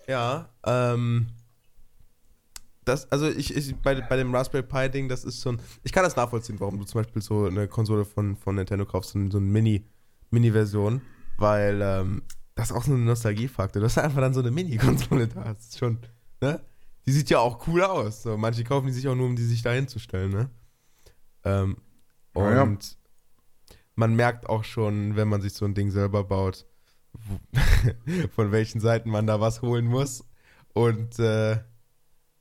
Ja, 0.07 0.49
ähm, 0.65 1.27
das, 2.87 3.11
also 3.11 3.27
ich, 3.27 3.55
ich 3.55 3.75
bei, 3.75 3.99
bei 4.01 4.15
dem 4.17 4.33
Raspberry 4.33 4.63
Pi 4.63 4.89
Ding, 4.89 5.09
das 5.09 5.23
ist 5.23 5.41
so 5.41 5.49
ein, 5.49 5.59
ich 5.83 5.91
kann 5.91 6.03
das 6.03 6.15
nachvollziehen, 6.15 6.59
warum 6.59 6.79
du 6.79 6.85
zum 6.85 7.01
Beispiel 7.01 7.21
so 7.21 7.45
eine 7.45 7.67
Konsole 7.67 8.05
von, 8.05 8.35
von 8.35 8.55
Nintendo 8.55 8.85
kaufst, 8.85 9.11
so, 9.11 9.29
so 9.29 9.37
eine 9.37 9.45
Mini, 9.45 9.85
Mini-Version, 10.29 11.01
weil 11.37 11.81
ähm, 11.81 12.21
das 12.55 12.71
ist 12.71 12.75
auch 12.75 12.83
so 12.83 12.93
ein 12.93 13.05
Nostalgiefaktor. 13.05 13.81
Du 13.81 13.85
hast 13.85 13.97
einfach 13.97 14.21
dann 14.21 14.33
so 14.33 14.39
eine 14.39 14.51
Mini-Konsole 14.51 15.27
da. 15.27 15.53
Das 15.53 15.67
ist 15.67 15.77
schon, 15.77 15.99
ne? 16.41 16.61
Die 17.05 17.11
sieht 17.11 17.29
ja 17.29 17.39
auch 17.39 17.67
cool 17.67 17.83
aus. 17.83 18.23
So, 18.23 18.37
manche 18.37 18.63
kaufen 18.63 18.87
die 18.87 18.93
sich 18.93 19.07
auch 19.07 19.15
nur, 19.15 19.27
um 19.27 19.35
die 19.35 19.45
sich 19.45 19.61
da 19.61 19.71
hinzustellen, 19.71 20.31
ne? 20.31 20.49
Ähm, 21.43 21.77
und 22.33 22.43
ja, 22.43 22.65
ja. 22.65 22.77
man 23.95 24.15
merkt 24.15 24.49
auch 24.49 24.63
schon, 24.63 25.15
wenn 25.15 25.27
man 25.27 25.41
sich 25.41 25.53
so 25.53 25.65
ein 25.65 25.73
Ding 25.73 25.91
selber 25.91 26.23
baut, 26.23 26.65
von 28.35 28.51
welchen 28.51 28.79
Seiten 28.79 29.09
man 29.09 29.27
da 29.27 29.39
was 29.39 29.61
holen 29.61 29.85
muss. 29.85 30.25
Und 30.73 31.19
äh, 31.19 31.59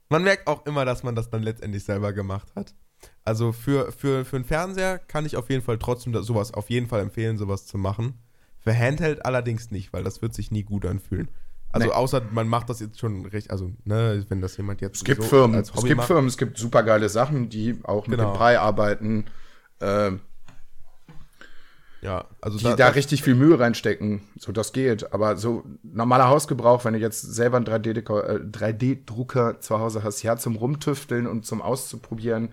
man 0.09 0.23
merkt 0.23 0.47
auch 0.47 0.67
immer, 0.67 0.85
dass 0.85 1.03
man 1.03 1.15
das 1.15 1.31
dann 1.31 1.43
letztendlich 1.43 1.85
selber 1.85 2.13
gemacht 2.13 2.49
hat. 2.55 2.75
Also 3.25 3.53
für, 3.53 3.93
für, 3.93 4.25
für 4.25 4.37
einen 4.37 4.45
Fernseher 4.45 4.99
kann 4.99 5.27
ich 5.27 5.37
auf 5.37 5.51
jeden 5.51 5.63
Fall 5.63 5.79
trotzdem 5.79 6.15
sowas 6.23 6.55
auf 6.55 6.71
jeden 6.71 6.87
Fall 6.87 7.01
empfehlen, 7.01 7.39
sowas 7.39 7.67
zu 7.67 7.79
machen. 7.79 8.15
Für 8.59 8.77
Handheld 8.77 9.25
allerdings 9.25 9.71
nicht, 9.71 9.93
weil 9.93 10.03
das 10.03 10.23
wird 10.23 10.35
sich 10.35 10.51
nie 10.51 10.63
gut 10.63 10.87
anfühlen. 10.87 11.29
Also 11.71 11.89
nee. 11.89 11.93
außer 11.93 12.23
man 12.31 12.49
macht 12.49 12.71
das 12.71 12.81
jetzt 12.81 12.99
schon 12.99 13.27
recht, 13.27 13.51
also 13.51 13.71
ne, 13.85 14.25
wenn 14.29 14.41
das 14.41 14.57
jemand 14.57 14.81
jetzt 14.81 14.99
es 14.99 15.05
gibt 15.05 15.23
so 15.23 15.29
Firmen, 15.29 15.61
es 15.61 15.73
gibt 15.73 15.97
macht. 15.97 16.07
Firmen, 16.07 16.27
es 16.27 16.39
gibt 16.39 16.57
super 16.57 16.83
geile 16.83 17.09
Sachen, 17.09 17.49
die 17.49 17.79
auch 17.83 18.07
mit 18.07 18.19
genau. 18.19 18.33
dem 18.33 18.39
Pi 18.39 18.57
arbeiten. 18.57 19.27
Ähm, 19.81 20.21
ja, 22.03 22.27
also 22.41 22.59
die 22.59 22.65
da, 22.65 22.77
da 22.77 22.89
richtig 22.89 23.23
viel 23.23 23.35
Mühe 23.35 23.59
reinstecken, 23.59 24.23
so 24.39 24.53
das 24.53 24.73
geht. 24.73 25.13
Aber 25.13 25.37
so 25.37 25.65
normaler 25.83 26.29
Hausgebrauch, 26.29 26.85
wenn 26.85 26.95
du 26.95 27.01
jetzt 27.01 27.23
selber 27.23 27.57
einen 27.57 27.67
3D-Drucker 27.67 29.51
äh, 29.51 29.61
zu 29.61 29.79
Hause 29.79 30.03
hast, 30.03 30.23
ja, 30.23 30.37
zum 30.37 30.57
Rumtüfteln 30.57 31.27
und 31.27 31.47
zum 31.47 31.63
Auszuprobieren. 31.63 32.53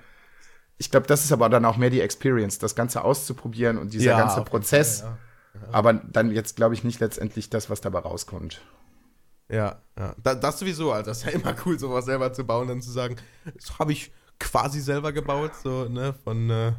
Ich 0.77 0.91
glaube, 0.91 1.07
das 1.07 1.23
ist 1.23 1.31
aber 1.31 1.49
dann 1.49 1.65
auch 1.65 1.77
mehr 1.77 1.89
die 1.89 2.01
Experience, 2.01 2.57
das 2.57 2.75
Ganze 2.75 3.03
auszuprobieren 3.03 3.77
und 3.77 3.93
dieser 3.93 4.11
ja, 4.11 4.19
ganze 4.19 4.41
Prozess. 4.41 5.01
Fall, 5.01 5.11
ja. 5.11 5.17
Ja. 5.53 5.67
Aber 5.71 5.93
dann 5.93 6.31
jetzt, 6.31 6.55
glaube 6.55 6.73
ich, 6.73 6.83
nicht 6.83 6.99
letztendlich 6.99 7.49
das, 7.49 7.69
was 7.69 7.81
dabei 7.81 7.99
rauskommt. 7.99 8.61
Ja, 9.49 9.81
ja. 9.97 10.15
Da, 10.23 10.35
das 10.35 10.59
sowieso, 10.59 10.91
also 10.91 11.11
das 11.11 11.19
ist 11.19 11.25
ja 11.25 11.31
immer 11.31 11.55
cool, 11.65 11.77
sowas 11.77 12.05
selber 12.05 12.33
zu 12.33 12.43
bauen, 12.43 12.67
dann 12.67 12.81
zu 12.81 12.91
sagen, 12.91 13.17
das 13.45 13.77
habe 13.77 13.91
ich 13.91 14.11
quasi 14.39 14.81
selber 14.81 15.11
gebaut, 15.11 15.51
so, 15.61 15.87
ne, 15.89 16.15
von, 16.23 16.49
äh, 16.49 16.73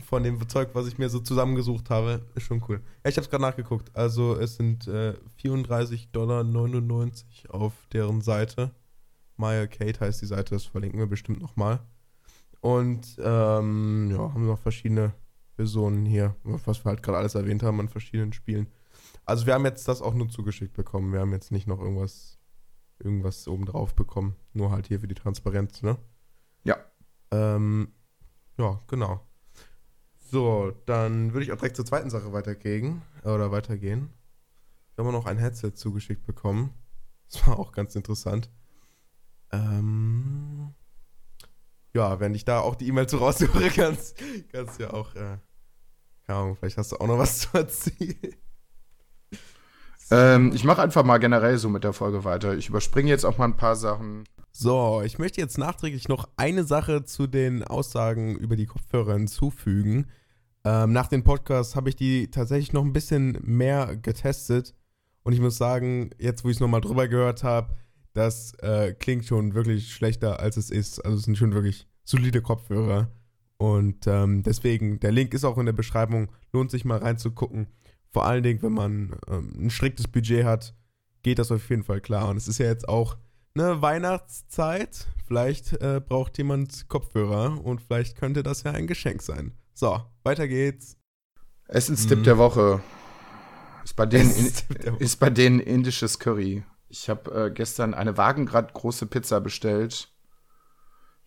von 0.00 0.22
dem 0.22 0.48
Zeug, 0.48 0.70
was 0.74 0.86
ich 0.86 0.98
mir 0.98 1.08
so 1.08 1.20
zusammengesucht 1.20 1.90
habe. 1.90 2.26
Ist 2.34 2.44
schon 2.44 2.62
cool. 2.68 2.80
Ja, 3.04 3.10
ich 3.10 3.16
habe 3.16 3.24
es 3.24 3.30
gerade 3.30 3.42
nachgeguckt. 3.42 3.94
Also 3.94 4.36
es 4.36 4.56
sind 4.56 4.86
äh, 4.86 5.14
34,99 5.42 6.10
Dollar 6.12 6.44
auf 7.48 7.72
deren 7.92 8.20
Seite. 8.20 8.72
Maya 9.36 9.66
Kate 9.66 10.00
heißt 10.00 10.20
die 10.20 10.26
Seite, 10.26 10.54
das 10.54 10.64
verlinken 10.64 10.98
wir 10.98 11.06
bestimmt 11.06 11.40
nochmal. 11.40 11.80
Und 12.60 13.16
ähm, 13.22 14.10
ja, 14.10 14.18
haben 14.18 14.46
noch 14.46 14.58
verschiedene 14.58 15.12
Versionen 15.54 16.04
hier, 16.06 16.34
was 16.42 16.84
wir 16.84 16.90
halt 16.90 17.02
gerade 17.02 17.18
alles 17.18 17.34
erwähnt 17.34 17.62
haben 17.62 17.80
an 17.80 17.88
verschiedenen 17.88 18.32
Spielen. 18.32 18.66
Also 19.24 19.46
wir 19.46 19.54
haben 19.54 19.64
jetzt 19.64 19.86
das 19.88 20.02
auch 20.02 20.14
nur 20.14 20.28
zugeschickt 20.28 20.72
bekommen. 20.74 21.12
Wir 21.12 21.20
haben 21.20 21.32
jetzt 21.32 21.52
nicht 21.52 21.66
noch 21.66 21.80
irgendwas, 21.80 22.38
irgendwas 22.98 23.46
obendrauf 23.46 23.94
bekommen. 23.94 24.36
Nur 24.52 24.70
halt 24.70 24.88
hier 24.88 25.00
für 25.00 25.08
die 25.08 25.14
Transparenz, 25.14 25.82
ne? 25.82 25.98
Ja. 26.64 26.78
Ähm, 27.30 27.92
ja, 28.56 28.80
genau. 28.88 29.27
So, 30.30 30.72
dann 30.84 31.32
würde 31.32 31.44
ich 31.44 31.52
auch 31.52 31.56
direkt 31.56 31.76
zur 31.76 31.86
zweiten 31.86 32.10
Sache 32.10 32.32
weitergehen. 32.32 33.02
Oder 33.24 33.50
weitergehen. 33.50 34.10
Wir 34.94 35.04
haben 35.04 35.12
noch 35.12 35.26
ein 35.26 35.38
Headset 35.38 35.72
zugeschickt 35.74 36.26
bekommen. 36.26 36.74
Das 37.30 37.46
war 37.46 37.58
auch 37.58 37.72
ganz 37.72 37.94
interessant. 37.94 38.50
Ähm, 39.52 40.74
ja, 41.94 42.20
wenn 42.20 42.34
ich 42.34 42.44
da 42.44 42.60
auch 42.60 42.74
die 42.74 42.88
E-Mail 42.88 43.06
zu 43.06 43.18
raussuche, 43.18 43.70
kannst, 43.74 44.20
du 44.52 44.82
ja 44.82 44.92
auch, 44.92 45.14
äh, 45.14 45.38
keine 46.26 46.38
Ahnung, 46.38 46.56
vielleicht 46.56 46.76
hast 46.76 46.92
du 46.92 46.96
auch 46.96 47.06
noch 47.06 47.18
was 47.18 47.38
zu 47.40 47.56
erzählen. 47.56 48.34
Ähm, 50.10 50.52
ich 50.54 50.64
mache 50.64 50.82
einfach 50.82 51.04
mal 51.04 51.18
generell 51.18 51.58
so 51.58 51.68
mit 51.68 51.84
der 51.84 51.92
Folge 51.92 52.24
weiter. 52.24 52.54
Ich 52.54 52.68
überspringe 52.68 53.08
jetzt 53.08 53.24
auch 53.24 53.38
mal 53.38 53.44
ein 53.44 53.56
paar 53.56 53.76
Sachen. 53.76 54.24
So, 54.60 55.02
ich 55.04 55.20
möchte 55.20 55.40
jetzt 55.40 55.56
nachträglich 55.56 56.08
noch 56.08 56.28
eine 56.36 56.64
Sache 56.64 57.04
zu 57.04 57.28
den 57.28 57.62
Aussagen 57.62 58.34
über 58.34 58.56
die 58.56 58.66
Kopfhörer 58.66 59.12
hinzufügen. 59.12 60.08
Ähm, 60.64 60.90
nach 60.90 61.06
dem 61.06 61.22
Podcast 61.22 61.76
habe 61.76 61.90
ich 61.90 61.94
die 61.94 62.28
tatsächlich 62.32 62.72
noch 62.72 62.84
ein 62.84 62.92
bisschen 62.92 63.38
mehr 63.40 63.96
getestet. 63.96 64.74
Und 65.22 65.32
ich 65.32 65.38
muss 65.38 65.58
sagen, 65.58 66.10
jetzt 66.18 66.42
wo 66.42 66.48
ich 66.48 66.56
es 66.56 66.60
nochmal 66.60 66.80
drüber 66.80 67.06
gehört 67.06 67.44
habe, 67.44 67.76
das 68.14 68.52
äh, 68.54 68.94
klingt 68.94 69.26
schon 69.26 69.54
wirklich 69.54 69.94
schlechter, 69.94 70.40
als 70.40 70.56
es 70.56 70.70
ist. 70.70 71.04
Also 71.04 71.18
es 71.18 71.22
sind 71.22 71.38
schon 71.38 71.54
wirklich 71.54 71.86
solide 72.02 72.42
Kopfhörer. 72.42 73.12
Und 73.58 74.08
ähm, 74.08 74.42
deswegen, 74.42 74.98
der 74.98 75.12
Link 75.12 75.34
ist 75.34 75.44
auch 75.44 75.58
in 75.58 75.66
der 75.66 75.72
Beschreibung. 75.72 76.32
Lohnt 76.52 76.72
sich 76.72 76.84
mal 76.84 76.98
reinzugucken. 76.98 77.68
Vor 78.10 78.26
allen 78.26 78.42
Dingen, 78.42 78.62
wenn 78.62 78.72
man 78.72 79.20
ähm, 79.28 79.66
ein 79.66 79.70
striktes 79.70 80.08
Budget 80.08 80.44
hat, 80.44 80.74
geht 81.22 81.38
das 81.38 81.52
auf 81.52 81.70
jeden 81.70 81.84
Fall 81.84 82.00
klar. 82.00 82.28
Und 82.28 82.36
es 82.36 82.48
ist 82.48 82.58
ja 82.58 82.66
jetzt 82.66 82.88
auch 82.88 83.18
ne, 83.58 83.82
Weihnachtszeit. 83.82 85.06
Vielleicht 85.26 85.74
äh, 85.82 86.00
braucht 86.00 86.38
jemand 86.38 86.88
Kopfhörer 86.88 87.62
und 87.62 87.82
vielleicht 87.82 88.16
könnte 88.16 88.42
das 88.42 88.62
ja 88.62 88.70
ein 88.70 88.86
Geschenk 88.86 89.20
sein. 89.20 89.52
So, 89.74 90.00
weiter 90.22 90.48
geht's. 90.48 90.96
Essenstipp 91.66 92.18
hm. 92.18 92.24
der 92.24 92.38
Woche. 92.38 92.80
Ist 93.84 93.94
bei, 93.94 94.06
denen, 94.06 94.30
in, 94.34 94.96
ist 94.98 95.20
bei 95.20 95.28
denen 95.28 95.60
indisches 95.60 96.18
Curry. 96.18 96.64
Ich 96.88 97.10
habe 97.10 97.46
äh, 97.46 97.50
gestern 97.50 97.94
eine 97.94 98.16
Wagengrad 98.16 98.72
große 98.72 99.06
Pizza 99.06 99.40
bestellt. 99.40 100.08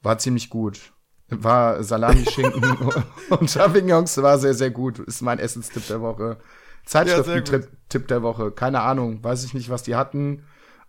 War 0.01 0.17
ziemlich 0.17 0.49
gut. 0.49 0.93
War 1.29 1.84
Salami-Schinken 1.84 2.63
und 3.29 3.51
Champignons 3.51 4.17
war 4.17 4.39
sehr, 4.39 4.55
sehr 4.55 4.71
gut. 4.71 4.99
Ist 4.99 5.21
mein 5.21 5.38
Essenstipp 5.38 5.86
der 5.88 6.01
Woche. 6.01 6.39
Zeitschriften-Tipp 6.86 8.07
der 8.07 8.23
Woche. 8.23 8.51
Keine 8.51 8.82
Ahnung. 8.82 9.23
Weiß 9.23 9.43
ich 9.43 9.53
nicht, 9.53 9.69
was 9.69 9.84
die 9.84 9.95
hatten. 9.95 10.43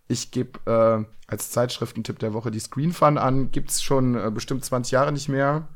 Ich 0.07 0.31
gebe 0.31 0.59
äh, 0.65 1.05
als 1.27 1.51
Zeitschriftentipp 1.51 2.19
der 2.19 2.33
Woche 2.33 2.51
die 2.51 2.59
Screen 2.59 2.93
Fun 2.93 3.17
an. 3.17 3.51
Gibt's 3.51 3.81
schon 3.81 4.15
äh, 4.15 4.31
bestimmt 4.31 4.65
20 4.65 4.91
Jahre 4.91 5.11
nicht 5.11 5.29
mehr. 5.29 5.67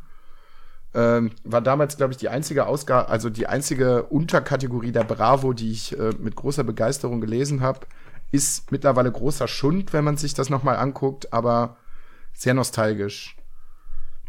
Ähm, 0.93 1.31
war 1.43 1.61
damals, 1.61 1.97
glaube 1.97 2.13
ich, 2.13 2.17
die 2.17 2.29
einzige 2.29 2.65
Ausgabe, 2.65 3.09
also 3.09 3.29
die 3.29 3.47
einzige 3.47 4.03
Unterkategorie 4.03 4.91
der 4.91 5.03
Bravo, 5.03 5.53
die 5.53 5.71
ich 5.71 5.97
äh, 5.97 6.11
mit 6.19 6.35
großer 6.35 6.63
Begeisterung 6.63 7.21
gelesen 7.21 7.61
habe. 7.61 7.81
Ist 8.31 8.71
mittlerweile 8.71 9.11
großer 9.11 9.47
Schund, 9.47 9.93
wenn 9.93 10.03
man 10.03 10.17
sich 10.17 10.33
das 10.33 10.49
nochmal 10.49 10.77
anguckt, 10.77 11.31
aber 11.31 11.77
sehr 12.33 12.53
nostalgisch. 12.53 13.37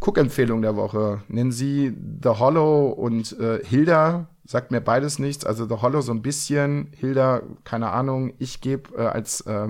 Cook-Empfehlung 0.00 0.62
der 0.62 0.76
Woche. 0.76 1.22
Nennen 1.28 1.52
Sie 1.52 1.96
The 2.22 2.28
Hollow 2.28 2.88
und 2.88 3.38
äh, 3.38 3.64
Hilda. 3.64 4.28
Sagt 4.44 4.70
mir 4.70 4.80
beides 4.80 5.18
nichts. 5.18 5.44
Also 5.44 5.66
The 5.66 5.82
Hollow 5.82 6.00
so 6.00 6.12
ein 6.12 6.22
bisschen. 6.22 6.92
Hilda, 6.96 7.42
keine 7.64 7.90
Ahnung. 7.90 8.32
Ich 8.38 8.60
gebe 8.60 8.96
äh, 8.96 9.06
als 9.06 9.40
äh, 9.42 9.68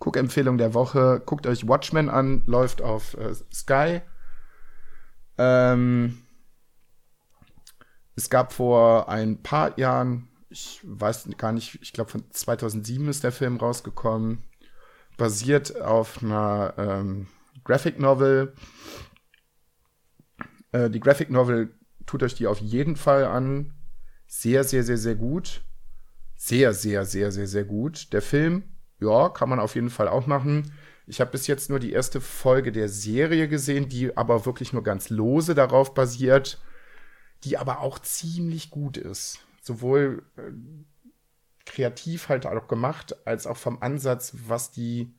Cook-Empfehlung 0.00 0.58
der 0.58 0.74
Woche. 0.74 1.22
Guckt 1.24 1.46
euch 1.46 1.68
Watchmen 1.68 2.08
an. 2.08 2.42
Läuft 2.46 2.82
auf 2.82 3.14
äh, 3.14 3.34
Sky. 3.52 4.00
Ähm, 5.38 6.18
es 8.16 8.28
gab 8.28 8.52
vor 8.52 9.08
ein 9.08 9.42
paar 9.42 9.78
Jahren, 9.78 10.28
ich 10.50 10.80
weiß 10.82 11.28
gar 11.38 11.52
nicht, 11.52 11.78
ich 11.80 11.94
glaube 11.94 12.10
von 12.10 12.30
2007 12.30 13.08
ist 13.08 13.24
der 13.24 13.32
Film 13.32 13.56
rausgekommen, 13.56 14.44
basiert 15.16 15.80
auf 15.80 16.22
einer 16.22 16.74
ähm, 16.76 17.28
Graphic 17.64 17.98
Novel. 17.98 18.52
Äh, 20.72 20.90
die 20.90 21.00
Graphic 21.00 21.30
Novel 21.30 21.74
tut 22.04 22.22
euch 22.22 22.34
die 22.34 22.46
auf 22.46 22.60
jeden 22.60 22.96
Fall 22.96 23.24
an. 23.24 23.72
Sehr, 24.26 24.64
sehr, 24.64 24.82
sehr, 24.84 24.98
sehr 24.98 25.14
gut. 25.14 25.62
Sehr, 26.36 26.74
sehr, 26.74 27.04
sehr, 27.04 27.32
sehr, 27.32 27.46
sehr 27.46 27.64
gut. 27.64 28.12
Der 28.12 28.22
Film, 28.22 28.64
ja, 29.00 29.28
kann 29.28 29.48
man 29.48 29.60
auf 29.60 29.74
jeden 29.74 29.90
Fall 29.90 30.08
auch 30.08 30.26
machen. 30.26 30.72
Ich 31.06 31.20
habe 31.20 31.32
bis 31.32 31.46
jetzt 31.46 31.70
nur 31.70 31.80
die 31.80 31.92
erste 31.92 32.20
Folge 32.20 32.70
der 32.70 32.88
Serie 32.88 33.48
gesehen, 33.48 33.88
die 33.88 34.16
aber 34.16 34.46
wirklich 34.46 34.72
nur 34.72 34.82
ganz 34.82 35.10
lose 35.10 35.54
darauf 35.54 35.94
basiert, 35.94 36.60
die 37.44 37.58
aber 37.58 37.80
auch 37.80 37.98
ziemlich 37.98 38.70
gut 38.70 38.96
ist. 38.96 39.40
Sowohl 39.62 40.22
äh, 40.36 40.52
kreativ 41.66 42.28
halt 42.28 42.46
auch 42.46 42.68
gemacht, 42.68 43.16
als 43.26 43.46
auch 43.46 43.56
vom 43.56 43.82
Ansatz, 43.82 44.32
was 44.46 44.70
die 44.70 45.14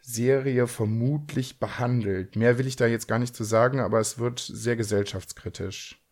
Serie 0.00 0.66
vermutlich 0.66 1.58
behandelt. 1.58 2.36
Mehr 2.36 2.58
will 2.58 2.66
ich 2.66 2.76
da 2.76 2.86
jetzt 2.86 3.08
gar 3.08 3.18
nicht 3.18 3.34
zu 3.34 3.44
sagen, 3.44 3.80
aber 3.80 4.00
es 4.00 4.18
wird 4.18 4.38
sehr 4.40 4.76
gesellschaftskritisch. 4.76 6.02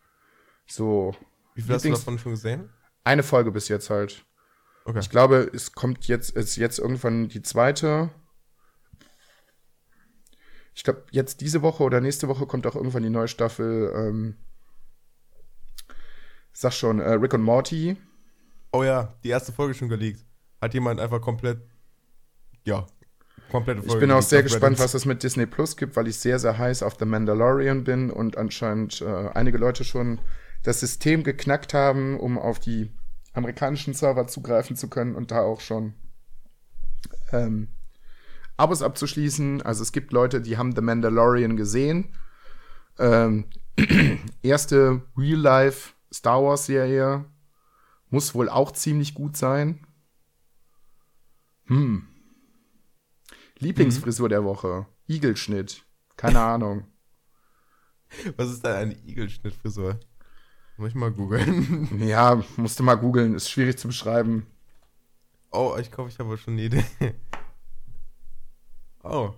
So. 0.65 1.15
Wie 1.53 1.61
viel 1.61 1.75
hast 1.75 1.85
du 1.85 1.89
davon 1.89 2.17
schon 2.17 2.31
gesehen? 2.31 2.69
Eine 3.03 3.21
Folge 3.23 3.51
bis 3.51 3.67
jetzt 3.67 3.89
halt. 3.89 4.25
Okay. 4.85 4.99
Ich 4.99 5.09
glaube, 5.09 5.49
es 5.53 5.73
kommt 5.73 6.07
jetzt, 6.07 6.31
ist 6.31 6.57
jetzt 6.57 6.79
irgendwann 6.79 7.29
die 7.29 7.41
zweite. 7.41 8.09
Ich 10.75 10.83
glaube, 10.83 11.03
jetzt 11.11 11.41
diese 11.41 11.61
Woche 11.61 11.83
oder 11.83 12.01
nächste 12.01 12.27
Woche 12.27 12.45
kommt 12.45 12.67
auch 12.67 12.75
irgendwann 12.75 13.03
die 13.03 13.09
neue 13.09 13.27
Staffel. 13.27 13.93
Ähm, 13.95 14.35
sag 16.51 16.73
schon, 16.73 16.99
äh, 16.99 17.11
Rick 17.13 17.33
und 17.33 17.43
Morty. 17.43 17.95
Oh 18.71 18.83
ja, 18.83 19.13
die 19.23 19.29
erste 19.29 19.51
Folge 19.51 19.73
schon 19.73 19.89
geleakt. 19.89 20.25
Hat 20.61 20.73
jemand 20.73 20.99
einfach 20.99 21.21
komplett, 21.21 21.59
ja, 22.63 22.87
komplette 23.51 23.81
Folge. 23.81 23.93
Ich 23.93 23.99
bin 23.99 24.11
auch 24.11 24.21
sehr 24.21 24.43
gespannt, 24.43 24.79
was 24.79 24.93
es 24.95 25.05
mit 25.05 25.23
Disney 25.23 25.45
Plus 25.45 25.77
gibt, 25.77 25.95
weil 25.95 26.07
ich 26.07 26.17
sehr, 26.17 26.39
sehr 26.39 26.57
heiß 26.57 26.83
auf 26.83 26.97
The 26.97 27.05
Mandalorian 27.05 27.83
bin 27.83 28.09
und 28.09 28.37
anscheinend 28.37 29.01
äh, 29.01 29.29
einige 29.33 29.57
Leute 29.57 29.83
schon 29.83 30.19
das 30.63 30.79
System 30.79 31.23
geknackt 31.23 31.73
haben, 31.73 32.19
um 32.19 32.37
auf 32.39 32.59
die 32.59 32.91
amerikanischen 33.33 33.93
Server 33.93 34.27
zugreifen 34.27 34.75
zu 34.75 34.89
können 34.89 35.15
und 35.15 35.31
da 35.31 35.41
auch 35.41 35.59
schon 35.59 35.93
ähm, 37.31 37.69
Abos 38.57 38.81
abzuschließen. 38.81 39.61
Also 39.61 39.81
es 39.81 39.91
gibt 39.91 40.13
Leute, 40.13 40.41
die 40.41 40.57
haben 40.57 40.75
The 40.75 40.81
Mandalorian 40.81 41.57
gesehen. 41.57 42.15
Ähm, 42.99 43.45
erste 44.43 45.01
Real-Life 45.17 45.93
Star 46.13 46.43
Wars-Serie 46.43 47.25
muss 48.09 48.35
wohl 48.35 48.49
auch 48.49 48.71
ziemlich 48.71 49.15
gut 49.15 49.35
sein. 49.35 49.87
Hm. 51.65 52.07
Lieblingsfrisur 53.57 54.27
mhm. 54.27 54.29
der 54.29 54.43
Woche. 54.43 54.85
Igelschnitt. 55.07 55.83
Keine 56.17 56.39
Ahnung. 56.41 56.85
Was 58.37 58.51
ist 58.51 58.63
denn 58.63 58.75
eine 58.75 58.93
Igelschnittfrisur? 58.93 59.99
Muss 60.83 60.89
ich 60.89 60.95
mal 60.95 61.11
googeln. 61.11 61.87
Ja, 62.05 62.43
musste 62.57 62.83
mal 62.83 62.95
googeln. 62.95 63.35
Ist 63.35 63.49
schwierig 63.49 63.77
zu 63.77 63.87
beschreiben. 63.87 64.45
Oh, 65.49 65.77
ich 65.79 65.89
glaube, 65.89 66.09
ich 66.09 66.19
habe 66.19 66.37
schon 66.37 66.55
eine 66.55 66.63
Idee. 66.63 66.83
Oh. 69.01 69.29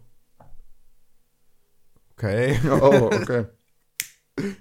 Okay. 2.13 2.59
Oh, 2.67 3.11
okay. 3.13 3.45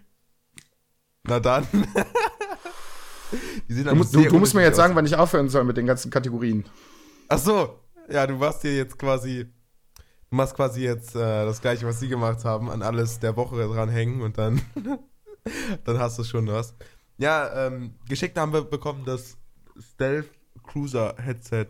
Na 1.22 1.40
dann. 1.40 1.66
du, 3.68 3.94
musst, 3.94 4.14
du, 4.14 4.22
du 4.22 4.38
musst 4.38 4.54
mir 4.54 4.60
jetzt 4.60 4.76
sagen, 4.76 4.94
wann 4.94 5.06
ich 5.06 5.16
aufhören 5.16 5.48
soll 5.48 5.64
mit 5.64 5.78
den 5.78 5.86
ganzen 5.86 6.10
Kategorien. 6.10 6.66
Ach 7.30 7.38
so. 7.38 7.80
Ja, 8.10 8.26
du 8.26 8.34
machst 8.34 8.60
hier 8.60 8.76
jetzt 8.76 8.98
quasi. 8.98 9.46
Du 10.28 10.36
machst 10.36 10.54
quasi 10.54 10.82
jetzt 10.82 11.16
äh, 11.16 11.46
das 11.46 11.62
gleiche, 11.62 11.86
was 11.86 11.98
sie 11.98 12.08
gemacht 12.08 12.44
haben, 12.44 12.68
an 12.68 12.82
alles 12.82 13.20
der 13.20 13.36
Woche 13.38 13.56
dranhängen 13.68 14.20
und 14.20 14.36
dann. 14.36 14.60
dann 15.84 15.98
hast 15.98 16.18
du 16.18 16.24
schon 16.24 16.46
was. 16.46 16.74
Ja, 17.18 17.66
ähm, 17.66 17.94
geschickt 18.08 18.36
haben 18.38 18.52
wir 18.52 18.62
bekommen 18.62 19.04
das 19.04 19.36
Stealth 19.78 20.30
Cruiser 20.62 21.14
Headset 21.18 21.68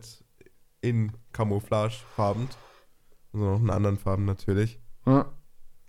in 0.81 1.11
Camouflage-farben. 1.33 2.49
Also 3.33 3.45
noch 3.45 3.59
in 3.59 3.69
anderen 3.69 3.97
Farben 3.97 4.25
natürlich. 4.25 4.79
Ja. 5.05 5.31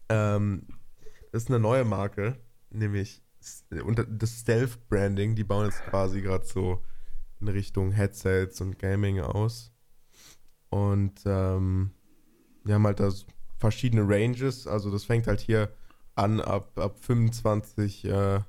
Ähm, 0.09 0.66
das 1.32 1.45
ist 1.45 1.51
eine 1.51 1.61
neue 1.61 1.84
Marke, 1.84 2.37
nämlich 2.70 3.22
das 3.70 4.41
Stealth 4.41 4.89
Branding. 4.89 5.34
Die 5.34 5.45
bauen 5.45 5.66
jetzt 5.66 5.84
quasi 5.84 6.20
gerade 6.20 6.45
so 6.45 6.82
in 7.41 7.49
Richtung 7.49 7.93
Headsets 7.93 8.61
und 8.61 8.78
Gaming 8.78 9.20
aus. 9.20 9.72
Und 10.70 11.20
ähm, 11.24 11.93
wir 12.64 12.74
haben 12.74 12.87
halt 12.87 13.01
da 13.01 13.11
verschiedene 13.59 14.03
Ranges. 14.07 14.66
Also 14.66 14.91
das 14.91 15.05
fängt 15.05 15.26
halt 15.26 15.41
hier 15.41 15.70
an 16.16 16.40
ab, 16.40 16.78
ab 16.78 16.98
25 17.00 18.04
äh, 18.06 18.40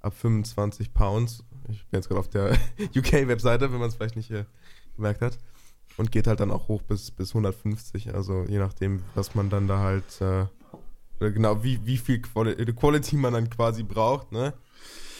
ab 0.00 0.14
25 0.14 0.92
Pounds. 0.94 1.44
Ich 1.68 1.86
bin 1.86 1.98
jetzt 1.98 2.08
gerade 2.08 2.20
auf 2.20 2.28
der 2.28 2.52
UK-Webseite, 2.96 3.72
wenn 3.72 3.78
man 3.78 3.88
es 3.88 3.94
vielleicht 3.94 4.16
nicht 4.16 4.30
äh, 4.30 4.44
gemerkt 4.96 5.22
hat. 5.22 5.38
Und 5.96 6.12
geht 6.12 6.28
halt 6.28 6.38
dann 6.38 6.52
auch 6.52 6.68
hoch 6.68 6.82
bis, 6.82 7.10
bis 7.10 7.30
150. 7.30 8.14
Also 8.14 8.44
je 8.48 8.58
nachdem, 8.58 9.02
was 9.14 9.34
man 9.34 9.50
dann 9.50 9.66
da 9.66 9.78
halt, 9.78 10.20
äh, 10.20 10.46
genau, 11.18 11.64
wie, 11.64 11.84
wie 11.84 11.96
viel 11.96 12.22
Quali 12.22 12.54
Quality 12.54 13.16
man 13.16 13.32
dann 13.32 13.50
quasi 13.50 13.82
braucht, 13.82 14.30
ne? 14.30 14.54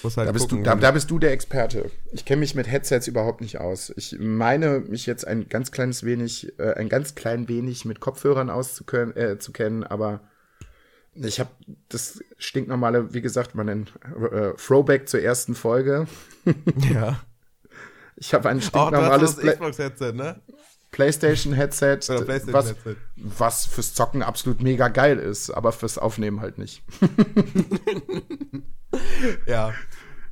Halt 0.04 0.28
da, 0.28 0.30
bist 0.30 0.48
gucken, 0.48 0.62
du, 0.62 0.70
da, 0.70 0.76
da, 0.76 0.92
bist 0.92 1.10
du 1.10 1.18
der 1.18 1.32
Experte. 1.32 1.90
Ich 2.12 2.24
kenne 2.24 2.38
mich 2.38 2.54
mit 2.54 2.70
Headsets 2.70 3.08
überhaupt 3.08 3.40
nicht 3.40 3.58
aus. 3.58 3.92
Ich 3.96 4.16
meine, 4.20 4.78
mich 4.78 5.06
jetzt 5.06 5.26
ein 5.26 5.48
ganz 5.48 5.72
kleines 5.72 6.04
wenig, 6.04 6.56
äh, 6.60 6.74
ein 6.74 6.88
ganz 6.88 7.16
klein 7.16 7.48
wenig 7.48 7.84
mit 7.84 7.98
Kopfhörern 7.98 8.48
auszukennen, 8.48 9.16
äh, 9.16 9.40
zu 9.40 9.50
kennen, 9.50 9.82
aber 9.82 10.20
ich 11.24 11.40
habe 11.40 11.50
das 11.88 12.20
stinknormale, 12.38 13.12
wie 13.14 13.20
gesagt, 13.20 13.54
meinen 13.54 13.88
äh, 14.32 14.52
Throwback 14.54 15.08
zur 15.08 15.20
ersten 15.20 15.54
Folge. 15.54 16.06
ja. 16.92 17.20
Ich 18.16 18.34
habe 18.34 18.48
ein 18.48 18.60
stinknormales 18.60 19.38
oh, 19.38 19.46
Xbox-Headset, 19.46 20.12
ne? 20.12 20.40
PlayStation-Headset, 20.90 21.98
PlayStation 22.24 22.52
was, 22.52 22.74
was 23.16 23.66
fürs 23.66 23.94
Zocken 23.94 24.22
absolut 24.22 24.62
mega 24.62 24.88
geil 24.88 25.18
ist, 25.18 25.50
aber 25.50 25.72
fürs 25.72 25.98
Aufnehmen 25.98 26.40
halt 26.40 26.56
nicht. 26.56 26.82
ja. 29.46 29.74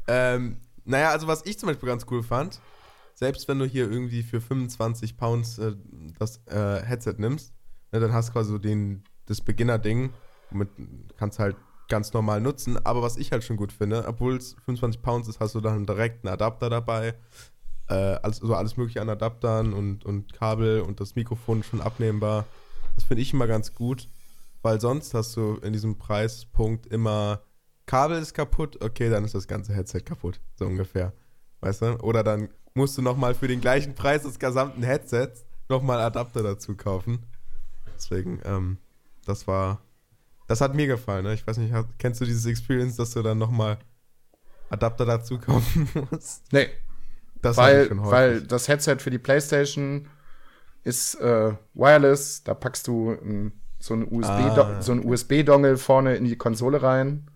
Ähm, 0.09 0.57
naja, 0.85 1.11
also 1.11 1.27
was 1.27 1.45
ich 1.45 1.59
zum 1.59 1.69
Beispiel 1.69 1.89
ganz 1.89 2.07
cool 2.11 2.23
fand, 2.23 2.61
selbst 3.15 3.49
wenn 3.49 3.59
du 3.59 3.67
hier 3.67 3.91
irgendwie 3.91 4.23
für 4.23 4.41
25 4.41 5.17
Pounds 5.17 5.59
äh, 5.59 5.75
das 6.19 6.41
äh, 6.47 6.83
Headset 6.83 7.17
nimmst, 7.19 7.53
ne, 7.93 8.01
dann 8.01 8.13
hast 8.13 8.29
du 8.29 8.33
quasi 8.33 8.51
so 8.51 8.59
den, 8.59 9.05
das 9.27 9.43
Beginner-Ding, 9.43 10.15
mit 10.57 10.69
kannst 11.17 11.39
halt 11.39 11.57
ganz 11.89 12.13
normal 12.13 12.41
nutzen. 12.41 12.85
Aber 12.85 13.03
was 13.03 13.17
ich 13.17 13.33
halt 13.33 13.45
schon 13.45 13.57
gut 13.57 13.73
finde, 13.73 14.07
obwohl 14.07 14.37
es 14.37 14.57
25 14.65 15.03
Pounds 15.03 15.29
ist, 15.29 15.41
hast 15.41 15.55
du 15.55 15.61
dann 15.61 15.87
direkt 15.87 16.25
einen 16.25 16.33
Adapter 16.33 16.71
dabei. 16.71 17.15
Äh, 17.89 17.95
also 17.95 18.55
alles 18.55 18.77
mögliche 18.77 19.01
an 19.01 19.09
Adaptern 19.09 19.73
und, 19.73 20.05
und 20.05 20.33
Kabel 20.33 20.81
und 20.81 21.01
das 21.01 21.15
Mikrofon 21.15 21.63
schon 21.63 21.81
abnehmbar. 21.81 22.45
Das 22.97 23.05
finde 23.05 23.23
ich 23.23 23.33
immer 23.33 23.47
ganz 23.47 23.75
gut, 23.75 24.09
weil 24.63 24.81
sonst 24.81 25.15
hast 25.15 25.37
du 25.37 25.57
in 25.63 25.73
diesem 25.73 25.99
Preispunkt 25.99 26.87
immer 26.87 27.43
Kabel 27.87 28.21
ist 28.21 28.35
kaputt, 28.35 28.83
okay, 28.83 29.09
dann 29.09 29.25
ist 29.25 29.37
das 29.37 29.47
ganze 29.47 29.73
Headset 29.73 30.01
kaputt, 30.01 30.41
so 30.57 30.67
ungefähr. 30.67 31.13
Weißt 31.61 31.83
du? 31.83 31.97
Oder 32.01 32.25
dann 32.25 32.49
musst 32.75 32.99
du 32.99 33.03
nochmal 33.03 33.35
für 33.35 33.47
den 33.47 33.61
gleichen 33.61 33.95
Preis 33.95 34.25
des 34.25 34.41
gesamten 34.41 34.83
Headsets 34.83 35.47
nochmal 35.69 36.01
Adapter 36.01 36.43
dazu 36.43 36.77
kaufen. 36.77 37.25
Deswegen, 37.95 38.41
ähm, 38.45 38.79
das 39.25 39.47
war 39.47 39.81
das 40.47 40.61
hat 40.61 40.75
mir 40.75 40.87
gefallen. 40.87 41.25
Ne? 41.25 41.35
Ich 41.35 41.47
weiß 41.47 41.59
nicht, 41.59 41.75
kennst 41.99 42.21
du 42.21 42.25
dieses 42.25 42.47
Experience, 42.47 42.97
dass 42.97 43.13
du 43.13 43.23
dann 43.23 43.39
nochmal 43.39 43.79
Adapter 44.71 45.05
dazu 45.05 45.39
kaufen 45.39 45.89
musst? 46.11 46.53
Nee. 46.53 46.69
Das 47.43 47.57
weil, 47.57 47.91
weil 47.93 48.43
das 48.43 48.67
Headset 48.69 48.97
für 48.99 49.11
die 49.11 49.19
PlayStation 49.19 50.09
ist 50.85 51.17
äh, 51.17 51.53
wireless. 51.75 52.43
Da 52.45 52.55
packst 52.55 52.87
du 52.89 53.11
ein, 53.11 53.53
so 53.79 53.95
einen 53.95 54.05
USB-Dongle 54.05 54.77
ah, 54.79 54.83
so 54.83 54.93
USB 54.93 55.79
vorne 55.79 56.17
in 56.17 56.25
die 56.25 56.37
Konsole 56.37 56.83
rein 56.83 57.31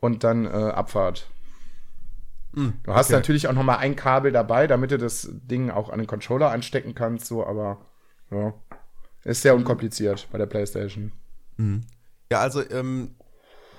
und 0.00 0.24
dann 0.24 0.46
äh, 0.46 0.48
Abfahrt. 0.48 1.28
Mm, 2.52 2.70
du 2.82 2.92
hast 2.92 3.06
okay. 3.06 3.14
natürlich 3.14 3.48
auch 3.48 3.52
nochmal 3.52 3.78
ein 3.78 3.96
Kabel 3.96 4.32
dabei, 4.32 4.66
damit 4.66 4.90
du 4.90 4.98
das 4.98 5.28
Ding 5.30 5.70
auch 5.70 5.90
an 5.90 5.98
den 5.98 6.06
Controller 6.06 6.50
anstecken 6.50 6.94
kannst, 6.94 7.26
so, 7.26 7.46
aber 7.46 7.78
ja, 8.30 8.52
ist 9.24 9.42
sehr 9.42 9.54
unkompliziert 9.54 10.28
bei 10.30 10.38
der 10.38 10.46
PlayStation. 10.46 11.12
Mhm. 11.56 11.82
Ja, 12.30 12.40
also 12.40 12.68
ähm, 12.70 13.16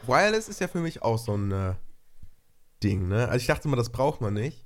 Wireless 0.05 0.49
ist 0.49 0.59
ja 0.59 0.67
für 0.67 0.79
mich 0.79 1.01
auch 1.01 1.17
so 1.17 1.35
ein 1.35 1.51
äh, 1.51 1.73
Ding, 2.83 3.07
ne? 3.07 3.27
Also 3.27 3.37
ich 3.37 3.47
dachte 3.47 3.67
immer, 3.67 3.77
das 3.77 3.91
braucht 3.91 4.21
man 4.21 4.33
nicht, 4.33 4.65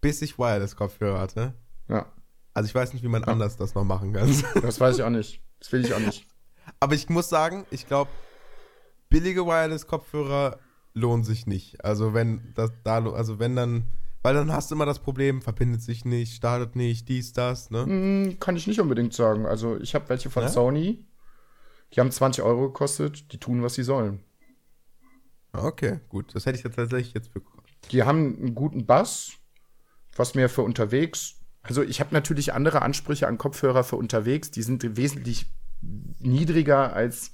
bis 0.00 0.22
ich 0.22 0.38
Wireless-Kopfhörer 0.38 1.20
hatte. 1.20 1.54
Ja. 1.88 2.12
Also 2.52 2.68
ich 2.68 2.74
weiß 2.74 2.92
nicht, 2.94 3.02
wie 3.02 3.08
man 3.08 3.22
ja. 3.22 3.28
anders 3.28 3.56
das 3.56 3.74
noch 3.74 3.84
machen 3.84 4.12
kann. 4.12 4.34
Das 4.62 4.80
weiß 4.80 4.96
ich 4.96 5.02
auch 5.02 5.10
nicht. 5.10 5.40
Das 5.60 5.70
will 5.72 5.84
ich 5.84 5.94
auch 5.94 6.00
nicht. 6.00 6.26
Aber 6.80 6.94
ich 6.94 7.08
muss 7.08 7.28
sagen, 7.28 7.64
ich 7.70 7.86
glaube, 7.86 8.10
billige 9.08 9.46
Wireless-Kopfhörer 9.46 10.58
lohnen 10.94 11.22
sich 11.22 11.46
nicht. 11.46 11.84
Also 11.84 12.14
wenn 12.14 12.52
das 12.54 12.72
da, 12.82 13.04
also 13.12 13.38
wenn 13.38 13.54
dann, 13.54 13.84
weil 14.22 14.34
dann 14.34 14.50
hast 14.50 14.70
du 14.70 14.74
immer 14.74 14.86
das 14.86 14.98
Problem, 14.98 15.42
verbindet 15.42 15.82
sich 15.82 16.04
nicht, 16.04 16.34
startet 16.34 16.74
nicht, 16.74 17.08
dies, 17.08 17.32
das, 17.32 17.70
ne? 17.70 17.84
Hm, 17.84 18.40
kann 18.40 18.56
ich 18.56 18.66
nicht 18.66 18.80
unbedingt 18.80 19.12
sagen. 19.12 19.46
Also 19.46 19.76
ich 19.78 19.94
habe 19.94 20.08
welche 20.08 20.30
von 20.30 20.44
ja? 20.44 20.48
Sony 20.48 21.04
die 21.92 22.00
haben 22.00 22.10
20 22.10 22.42
Euro 22.42 22.68
gekostet, 22.68 23.32
die 23.32 23.38
tun, 23.38 23.62
was 23.62 23.74
sie 23.74 23.82
sollen. 23.82 24.24
Okay, 25.52 26.00
gut. 26.08 26.34
Das 26.34 26.46
hätte 26.46 26.58
ich 26.58 26.64
jetzt 26.64 26.76
tatsächlich 26.76 27.14
jetzt 27.14 27.32
bekommen. 27.32 27.62
Die 27.90 28.02
haben 28.02 28.36
einen 28.36 28.54
guten 28.54 28.86
Bass, 28.86 29.32
was 30.14 30.34
mir 30.34 30.48
für 30.48 30.62
unterwegs. 30.62 31.36
Also 31.62 31.82
ich 31.82 32.00
habe 32.00 32.14
natürlich 32.14 32.52
andere 32.52 32.82
Ansprüche 32.82 33.26
an 33.26 33.38
Kopfhörer 33.38 33.84
für 33.84 33.96
unterwegs. 33.96 34.50
Die 34.50 34.62
sind 34.62 34.96
wesentlich 34.96 35.46
niedriger 35.80 36.92
als 36.92 37.32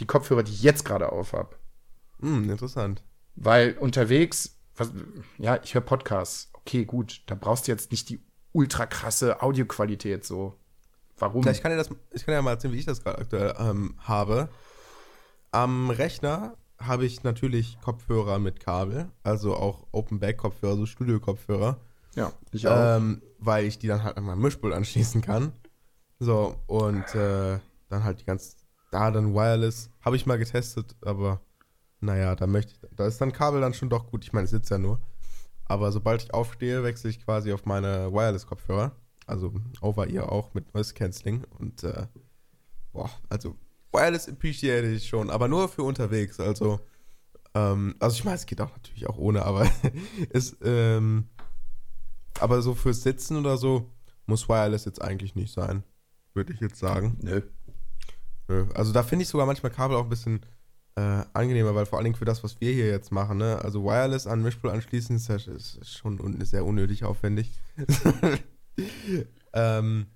die 0.00 0.06
Kopfhörer, 0.06 0.42
die 0.42 0.52
ich 0.52 0.62
jetzt 0.62 0.84
gerade 0.84 1.12
auf 1.12 1.32
habe. 1.32 1.56
Hm, 2.20 2.50
interessant. 2.50 3.02
Weil 3.34 3.76
unterwegs, 3.78 4.58
was, 4.76 4.92
ja, 5.38 5.58
ich 5.62 5.74
höre 5.74 5.82
Podcasts. 5.82 6.50
Okay, 6.52 6.84
gut, 6.84 7.22
da 7.26 7.34
brauchst 7.34 7.66
du 7.66 7.72
jetzt 7.72 7.90
nicht 7.90 8.08
die 8.08 8.24
ultra 8.52 8.86
krasse 8.86 9.42
Audioqualität 9.42 10.24
so. 10.24 10.58
Warum? 11.18 11.44
Ja, 11.44 11.50
ich, 11.52 11.62
kann 11.62 11.70
dir 11.70 11.76
das, 11.76 11.90
ich 12.12 12.24
kann 12.24 12.34
ja 12.34 12.42
mal 12.42 12.52
erzählen, 12.52 12.74
wie 12.74 12.78
ich 12.78 12.86
das 12.86 13.02
gerade 13.02 13.18
aktuell 13.18 13.54
ähm, 13.58 13.94
habe. 13.98 14.48
Am 15.50 15.90
Rechner 15.90 16.56
habe 16.78 17.04
ich 17.04 17.22
natürlich 17.22 17.78
Kopfhörer 17.80 18.38
mit 18.38 18.60
Kabel, 18.60 19.08
also 19.22 19.54
auch 19.54 19.86
Open-Back-Kopfhörer, 19.92 20.76
so 20.76 20.86
Studio-Kopfhörer. 20.86 21.78
Ja, 22.14 22.32
ich 22.50 22.66
auch. 22.66 22.96
Ähm, 22.96 23.22
weil 23.38 23.66
ich 23.66 23.78
die 23.78 23.86
dann 23.86 24.02
halt 24.02 24.16
an 24.16 24.24
meinem 24.24 24.40
Mischpult 24.40 24.74
anschließen 24.74 25.20
kann. 25.20 25.52
So, 26.18 26.56
und 26.66 27.14
äh, 27.14 27.58
dann 27.88 28.04
halt 28.04 28.20
die 28.20 28.24
ganz, 28.24 28.56
da 28.90 29.10
dann 29.10 29.34
Wireless, 29.34 29.90
habe 30.04 30.16
ich 30.16 30.26
mal 30.26 30.38
getestet, 30.38 30.96
aber 31.04 31.40
naja, 32.00 32.34
da 32.34 32.46
möchte 32.46 32.72
ich, 32.74 32.96
da 32.96 33.06
ist 33.06 33.20
dann 33.20 33.32
Kabel 33.32 33.60
dann 33.60 33.74
schon 33.74 33.88
doch 33.88 34.06
gut. 34.06 34.24
Ich 34.24 34.32
meine, 34.32 34.44
es 34.44 34.50
sitzt 34.50 34.70
ja 34.70 34.78
nur. 34.78 35.00
Aber 35.66 35.92
sobald 35.92 36.22
ich 36.22 36.34
aufstehe, 36.34 36.82
wechsle 36.82 37.10
ich 37.10 37.24
quasi 37.24 37.52
auf 37.52 37.64
meine 37.64 38.12
Wireless-Kopfhörer. 38.12 38.92
Also 39.26 39.52
Over-Ear 39.80 40.30
auch 40.30 40.54
mit 40.54 40.74
Noise 40.74 40.94
Cancelling. 40.94 41.44
Und 41.58 41.84
äh, 41.84 42.06
boah, 42.92 43.10
also 43.28 43.56
Wireless 43.92 44.28
appreciate 44.28 44.86
ich 44.88 45.08
schon, 45.08 45.30
aber 45.30 45.48
nur 45.48 45.68
für 45.68 45.82
unterwegs. 45.82 46.40
Also, 46.40 46.80
ähm, 47.54 47.94
also 48.00 48.16
ich 48.16 48.24
meine, 48.24 48.36
es 48.36 48.46
geht 48.46 48.60
auch 48.60 48.72
natürlich 48.72 49.06
auch 49.08 49.18
ohne, 49.18 49.44
aber 49.44 49.70
es, 50.30 50.56
ähm, 50.62 51.28
aber 52.40 52.62
so 52.62 52.74
fürs 52.74 53.02
Sitzen 53.02 53.36
oder 53.36 53.56
so 53.58 53.90
muss 54.26 54.48
Wireless 54.48 54.84
jetzt 54.84 55.02
eigentlich 55.02 55.34
nicht 55.34 55.52
sein, 55.52 55.84
würde 56.34 56.52
ich 56.52 56.60
jetzt 56.60 56.78
sagen. 56.78 57.18
Nö. 57.20 57.42
Nö. 58.48 58.66
Also 58.74 58.92
da 58.92 59.02
finde 59.02 59.24
ich 59.24 59.28
sogar 59.28 59.46
manchmal 59.46 59.72
Kabel 59.72 59.96
auch 59.96 60.04
ein 60.04 60.08
bisschen 60.08 60.40
äh, 60.96 61.24
angenehmer, 61.32 61.74
weil 61.74 61.86
vor 61.86 61.98
allen 61.98 62.04
Dingen 62.04 62.16
für 62.16 62.24
das, 62.24 62.42
was 62.42 62.60
wir 62.60 62.72
hier 62.72 62.88
jetzt 62.88 63.12
machen, 63.12 63.38
ne, 63.38 63.58
also 63.62 63.84
Wireless 63.84 64.26
an 64.26 64.42
Mischpult 64.42 64.72
anschließen, 64.72 65.16
ist, 65.16 65.28
ja, 65.28 65.36
ist 65.36 65.98
schon 65.98 66.20
un 66.20 66.42
sehr 66.44 66.64
unnötig 66.64 67.04
aufwendig. 67.04 67.50
ähm, 69.52 70.06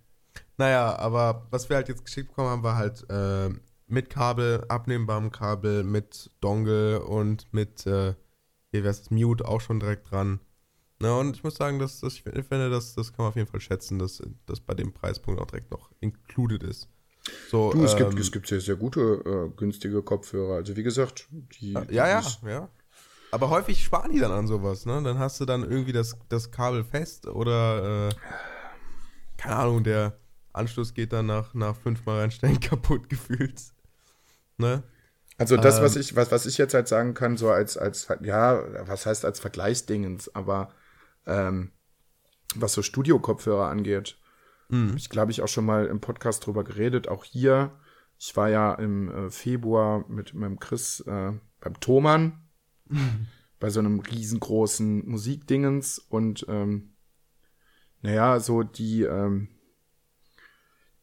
naja, 0.57 0.97
aber 0.99 1.47
was 1.51 1.69
wir 1.69 1.77
halt 1.77 1.89
jetzt 1.89 2.05
geschickt 2.05 2.29
bekommen 2.29 2.49
haben, 2.49 2.63
war 2.63 2.77
halt 2.77 3.05
äh, 3.11 3.51
mit 3.87 4.11
Kabel, 4.11 4.65
abnehmbarem 4.69 5.31
Kabel, 5.31 5.85
mit 5.85 6.31
Dongle 6.41 7.03
und 7.05 7.53
mit, 7.53 7.87
äh, 7.87 8.15
hier 8.71 8.83
wäre 8.83 8.89
es 8.89 9.11
Mute 9.11 9.47
auch 9.47 9.61
schon 9.61 9.81
direkt 9.81 10.11
dran. 10.11 10.41
Na, 10.99 11.19
und 11.19 11.37
ich 11.37 11.45
muss 11.45 11.57
sagen, 11.57 11.79
dass, 11.79 12.01
dass 12.01 12.15
ich 12.15 12.23
finde, 12.23 12.71
das, 12.71 12.95
das 12.95 13.13
kann 13.13 13.25
man 13.25 13.29
auf 13.29 13.37
jeden 13.37 13.49
Fall 13.49 13.61
schätzen, 13.61 13.99
dass 13.99 14.23
das 14.47 14.61
bei 14.61 14.75
dem 14.75 14.93
Preispunkt 14.95 15.41
auch 15.41 15.47
direkt 15.47 15.71
noch 15.71 15.91
included 16.01 16.63
ist. 16.63 16.89
So, 17.51 17.73
du, 17.73 17.85
es, 17.85 17.93
ähm, 17.93 18.11
gibt, 18.11 18.21
es 18.21 18.33
gibt 18.33 18.47
sehr, 18.47 18.61
sehr 18.61 18.77
gute, 18.77 19.01
äh, 19.01 19.57
günstige 19.57 20.03
Kopfhörer. 20.03 20.55
Also 20.55 20.77
wie 20.77 20.83
gesagt, 20.83 21.29
die. 21.61 21.73
Ja, 21.73 21.85
ja, 21.91 22.23
ja. 22.47 22.69
Aber 23.37 23.51
häufig 23.51 23.85
sparen 23.85 24.13
die 24.13 24.19
dann 24.19 24.33
an 24.33 24.47
sowas, 24.47 24.87
ne? 24.87 25.03
Dann 25.03 25.19
hast 25.19 25.39
du 25.41 25.45
dann 25.45 25.63
irgendwie 25.63 25.93
das, 25.93 26.17
das 26.31 26.51
Kabel 26.51 26.85
fest 26.85 27.27
oder 27.27 28.09
äh, 28.09 28.15
keine 29.37 29.57
Ahnung, 29.57 29.85
der 29.85 30.19
Anschluss 30.55 30.95
geht 30.95 31.13
dann 31.13 31.27
nach, 31.27 31.53
nach 31.53 31.77
fünfmal 31.77 32.21
reinstellen 32.21 32.59
kaputt 32.61 33.11
gefühlt. 33.11 33.61
Ne? 34.57 34.83
Also 35.37 35.59
das, 35.59 35.77
ähm, 35.77 35.85
was 35.85 35.97
ich, 35.97 36.17
was, 36.17 36.33
was 36.33 36.47
ich 36.47 36.57
jetzt 36.57 36.73
halt 36.73 36.89
sagen 36.89 37.13
kann, 37.13 37.37
so 37.37 37.51
als, 37.51 37.77
als, 37.77 38.09
ja, 38.23 38.89
was 38.89 39.05
heißt 39.05 39.27
als 39.27 39.39
Vergleichsdingens, 39.39 40.35
aber 40.35 40.71
ähm, 41.27 41.73
was 42.55 42.73
so 42.73 42.81
Studio-Kopfhörer 42.81 43.69
angeht, 43.69 44.17
mhm. 44.71 44.95
ich 44.97 45.11
glaube, 45.11 45.31
ich 45.31 45.43
auch 45.43 45.49
schon 45.49 45.67
mal 45.67 45.85
im 45.85 46.01
Podcast 46.01 46.47
drüber 46.47 46.65
geredet, 46.65 47.07
auch 47.09 47.25
hier. 47.25 47.73
Ich 48.19 48.35
war 48.35 48.49
ja 48.49 48.73
im 48.77 49.11
äh, 49.11 49.31
Februar 49.31 50.07
mit 50.09 50.33
meinem 50.33 50.59
Chris 50.59 51.01
äh, 51.01 51.33
beim 51.61 51.81
Thomann. 51.81 52.46
bei 53.61 53.71
so 53.71 53.81
einem 53.81 54.01
riesengroßen 54.01 55.09
Musikdingens 55.09 55.99
und 55.99 56.47
ähm, 56.49 56.93
naja, 58.03 58.39
so 58.41 58.63
die, 58.63 59.03
ähm, 59.03 59.49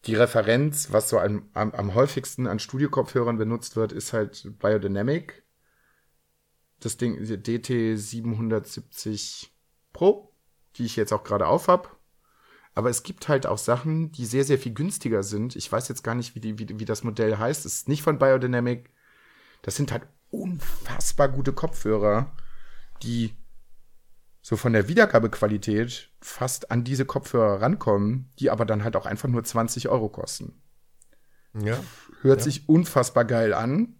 die 0.05 0.15
Referenz, 0.15 0.91
was 0.91 1.09
so 1.09 1.19
am, 1.19 1.49
am, 1.53 1.71
am 1.71 1.95
häufigsten 1.95 2.47
an 2.47 2.59
Studiokopfhörern 2.59 3.37
benutzt 3.37 3.75
wird, 3.75 3.91
ist 3.91 4.13
halt 4.13 4.51
Biodynamic. 4.59 5.43
Das 6.79 6.97
Ding, 6.97 7.17
DT 7.23 7.97
770 7.97 9.53
Pro, 9.93 10.35
die 10.75 10.85
ich 10.85 10.95
jetzt 10.95 11.13
auch 11.13 11.23
gerade 11.23 11.47
auf 11.47 11.67
hab. 11.67 11.97
Aber 12.75 12.89
es 12.89 13.03
gibt 13.03 13.27
halt 13.29 13.45
auch 13.45 13.59
Sachen, 13.59 14.11
die 14.11 14.25
sehr, 14.25 14.43
sehr 14.43 14.57
viel 14.57 14.73
günstiger 14.73 15.23
sind. 15.23 15.55
Ich 15.55 15.71
weiß 15.71 15.87
jetzt 15.87 16.03
gar 16.03 16.15
nicht, 16.15 16.35
wie, 16.35 16.39
die, 16.39 16.57
wie, 16.57 16.79
wie 16.79 16.85
das 16.85 17.03
Modell 17.03 17.37
heißt. 17.37 17.65
Es 17.65 17.75
ist 17.75 17.87
nicht 17.87 18.01
von 18.01 18.17
Biodynamic. 18.17 18.89
Das 19.61 19.75
sind 19.75 19.91
halt 19.91 20.07
unfassbar 20.33 21.29
gute 21.29 21.53
Kopfhörer, 21.53 22.35
die 23.03 23.35
so 24.41 24.57
von 24.57 24.73
der 24.73 24.87
Wiedergabequalität 24.87 26.09
fast 26.19 26.71
an 26.71 26.83
diese 26.83 27.05
Kopfhörer 27.05 27.61
rankommen, 27.61 28.29
die 28.39 28.49
aber 28.49 28.65
dann 28.65 28.83
halt 28.83 28.95
auch 28.95 29.05
einfach 29.05 29.29
nur 29.29 29.43
20 29.43 29.87
Euro 29.89 30.09
kosten. 30.09 30.61
Ja. 31.53 31.79
Hört 32.21 32.39
ja. 32.39 32.43
sich 32.43 32.67
unfassbar 32.67 33.25
geil 33.25 33.53
an, 33.53 33.95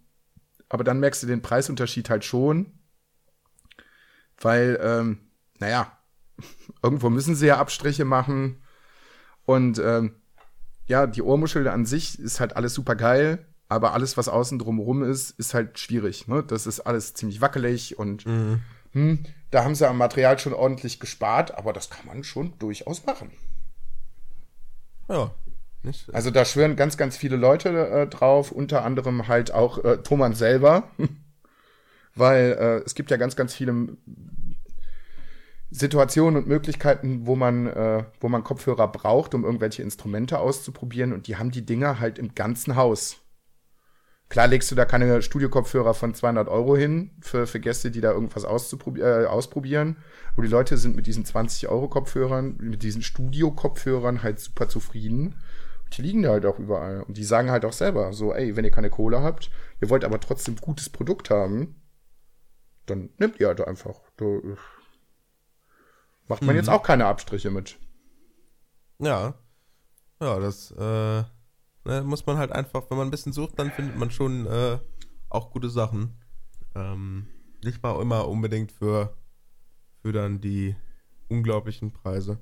aber 0.70 0.84
dann 0.84 1.00
merkst 1.00 1.24
du 1.24 1.28
den 1.28 1.42
Preisunterschied 1.42 2.10
halt 2.10 2.26
schon, 2.26 2.80
weil, 4.42 4.80
ähm, 4.82 5.20
naja, 5.60 5.98
irgendwo 6.84 7.10
müssen 7.10 7.36
sie 7.36 7.48
ja 7.48 7.60
Abstriche 7.60 8.06
machen 8.06 8.64
und 9.46 9.78
ähm, 9.80 10.16
ja, 10.88 11.08
die 11.08 11.22
Ohrmuschel 11.22 11.68
an 11.68 11.86
sich 11.86 12.20
ist 12.20 12.40
halt 12.40 12.56
alles 12.58 12.74
super 12.74 12.96
geil, 12.96 13.53
aber 13.74 13.94
alles, 13.94 14.18
was 14.18 14.30
außen 14.30 14.60
drumherum 14.60 15.04
ist, 15.04 15.32
ist 15.32 15.54
halt 15.54 15.80
schwierig. 15.80 16.28
Ne? 16.28 16.44
Das 16.44 16.68
ist 16.68 16.82
alles 16.82 17.14
ziemlich 17.14 17.42
wackelig 17.42 17.98
und 18.00 18.26
mhm 18.26 18.62
hm, 18.94 19.24
da 19.52 19.64
haben 19.64 19.76
sie 19.76 19.88
am 19.88 19.98
Material 19.98 20.40
schon 20.40 20.54
ordentlich 20.54 21.00
gespart, 21.00 21.58
aber 21.58 21.74
das 21.74 21.90
kann 21.90 22.06
man 22.06 22.24
schon 22.24 22.54
durchaus 22.60 23.06
machen. 23.06 23.32
Ja. 25.10 25.32
Nicht 25.82 26.14
also 26.14 26.32
da 26.32 26.46
schwören 26.46 26.78
ganz, 26.78 26.96
ganz 26.96 27.18
viele 27.18 27.36
Leute 27.36 27.70
äh, 27.90 28.08
drauf, 28.08 28.52
unter 28.52 28.86
anderem 28.86 29.28
halt 29.28 29.52
auch 29.54 29.84
äh, 29.84 29.98
Thomann 29.98 30.34
selber, 30.34 30.90
weil 32.16 32.58
äh, 32.58 32.86
es 32.86 32.96
gibt 32.96 33.12
ja 33.12 33.18
ganz, 33.18 33.36
ganz 33.36 33.54
viele 33.54 33.98
Situationen 35.72 36.38
und 36.38 36.48
Möglichkeiten, 36.48 37.26
wo 37.26 37.36
man, 37.36 37.68
äh, 37.68 38.06
wo 38.22 38.30
man 38.30 38.44
Kopfhörer 38.44 38.88
braucht, 38.88 39.34
um 39.34 39.44
irgendwelche 39.44 39.82
Instrumente 39.82 40.40
auszuprobieren 40.40 41.12
und 41.12 41.28
die 41.28 41.36
haben 41.36 41.52
die 41.52 41.66
Dinger 41.66 42.00
halt 42.00 42.20
im 42.20 42.36
ganzen 42.36 42.76
Haus. 42.76 43.23
Klar 44.34 44.48
legst 44.48 44.72
du 44.72 44.76
da 44.76 44.86
keine 44.86 45.22
Studiokopfhörer 45.22 45.94
von 45.94 46.16
200 46.16 46.48
Euro 46.48 46.76
hin 46.76 47.12
für, 47.22 47.46
für 47.46 47.60
Gäste, 47.60 47.92
die 47.92 48.02
da 48.02 48.14
irgendwas 48.14 48.46
äh, 48.46 49.26
ausprobieren. 49.28 49.98
Aber 50.34 50.42
die 50.42 50.52
Leute 50.52 50.76
sind 50.78 50.96
mit 50.96 51.06
diesen 51.06 51.24
20 51.24 51.68
Euro 51.68 51.88
Kopfhörern, 51.88 52.58
mit 52.58 52.82
diesen 52.82 53.04
Studio-Kopfhörern 53.04 54.24
halt 54.24 54.40
super 54.40 54.68
zufrieden. 54.68 55.36
Und 55.84 55.96
die 55.96 56.02
liegen 56.02 56.24
da 56.24 56.32
halt 56.32 56.48
auch 56.48 56.58
überall. 56.58 57.04
Und 57.04 57.16
die 57.16 57.24
sagen 57.24 57.52
halt 57.52 57.64
auch 57.64 57.74
selber 57.74 58.12
so, 58.12 58.34
ey, 58.34 58.56
wenn 58.56 58.66
ihr 58.66 58.72
keine 58.72 58.90
Kohle 58.90 59.22
habt, 59.22 59.52
ihr 59.82 59.92
wollt 59.92 60.04
aber 60.04 60.20
trotzdem 60.20 60.56
gutes 60.56 60.90
Produkt 60.90 61.30
haben, 61.30 61.80
dann 62.88 63.12
nehmt 63.20 63.40
ihr 63.40 63.46
halt 63.50 63.62
einfach. 63.62 64.02
Da 64.18 64.26
macht 66.28 66.42
man 66.42 66.56
mhm. 66.56 66.60
jetzt 66.60 66.70
auch 66.70 66.82
keine 66.82 67.06
Abstriche 67.06 67.52
mit. 67.52 67.78
Ja. 68.98 69.36
Ja, 70.20 70.40
das, 70.40 70.72
äh 70.72 71.24
Ne, 71.86 72.02
muss 72.02 72.26
man 72.26 72.38
halt 72.38 72.52
einfach, 72.52 72.90
wenn 72.90 72.98
man 72.98 73.08
ein 73.08 73.12
bisschen 73.12 73.34
sucht, 73.34 73.60
dann 73.60 73.72
findet 73.72 73.98
man 73.98 74.10
schon 74.10 74.46
äh, 74.48 74.80
auch 75.30 75.52
gute 75.52 75.70
Sachen. 75.70 76.18
Ähm, 76.76 77.28
nicht 77.64 77.84
mal 77.84 78.02
immer 78.02 78.28
unbedingt 78.28 78.72
für, 78.72 79.16
für 80.02 80.14
dann 80.14 80.40
die 80.40 80.76
unglaublichen 81.28 81.92
Preise. 81.92 82.40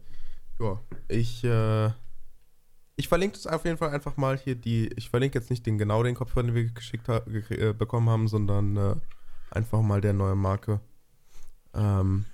Ja, 0.60 0.80
ich, 1.08 1.44
äh, 1.44 1.90
ich 2.96 3.08
verlinke 3.08 3.36
das 3.36 3.48
auf 3.48 3.66
jeden 3.66 3.78
Fall 3.78 3.90
einfach 3.90 4.16
mal 4.18 4.38
hier 4.38 4.56
die, 4.56 4.90
ich 4.96 5.10
verlinke 5.10 5.40
jetzt 5.40 5.50
nicht 5.50 5.66
den 5.66 5.80
genau 5.80 6.04
den 6.04 6.14
Kopfhörer, 6.14 6.46
den 6.46 6.56
wir 6.56 6.66
geschickt 6.66 7.08
ha 7.08 7.24
äh, 7.26 7.74
bekommen 7.74 8.10
haben, 8.10 8.28
sondern 8.28 8.78
äh, 8.78 8.96
einfach 9.50 9.82
mal 9.82 10.02
der 10.02 10.14
neue 10.14 10.36
Marke. 10.36 10.82
Ähm, 11.74 12.26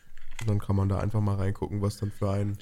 dann 0.46 0.60
kann 0.60 0.76
man 0.76 0.90
da 0.90 1.00
einfach 1.00 1.22
mal 1.22 1.36
reingucken, 1.36 1.82
was 1.82 1.98
dann 1.98 2.12
für 2.12 2.32
ein 2.32 2.58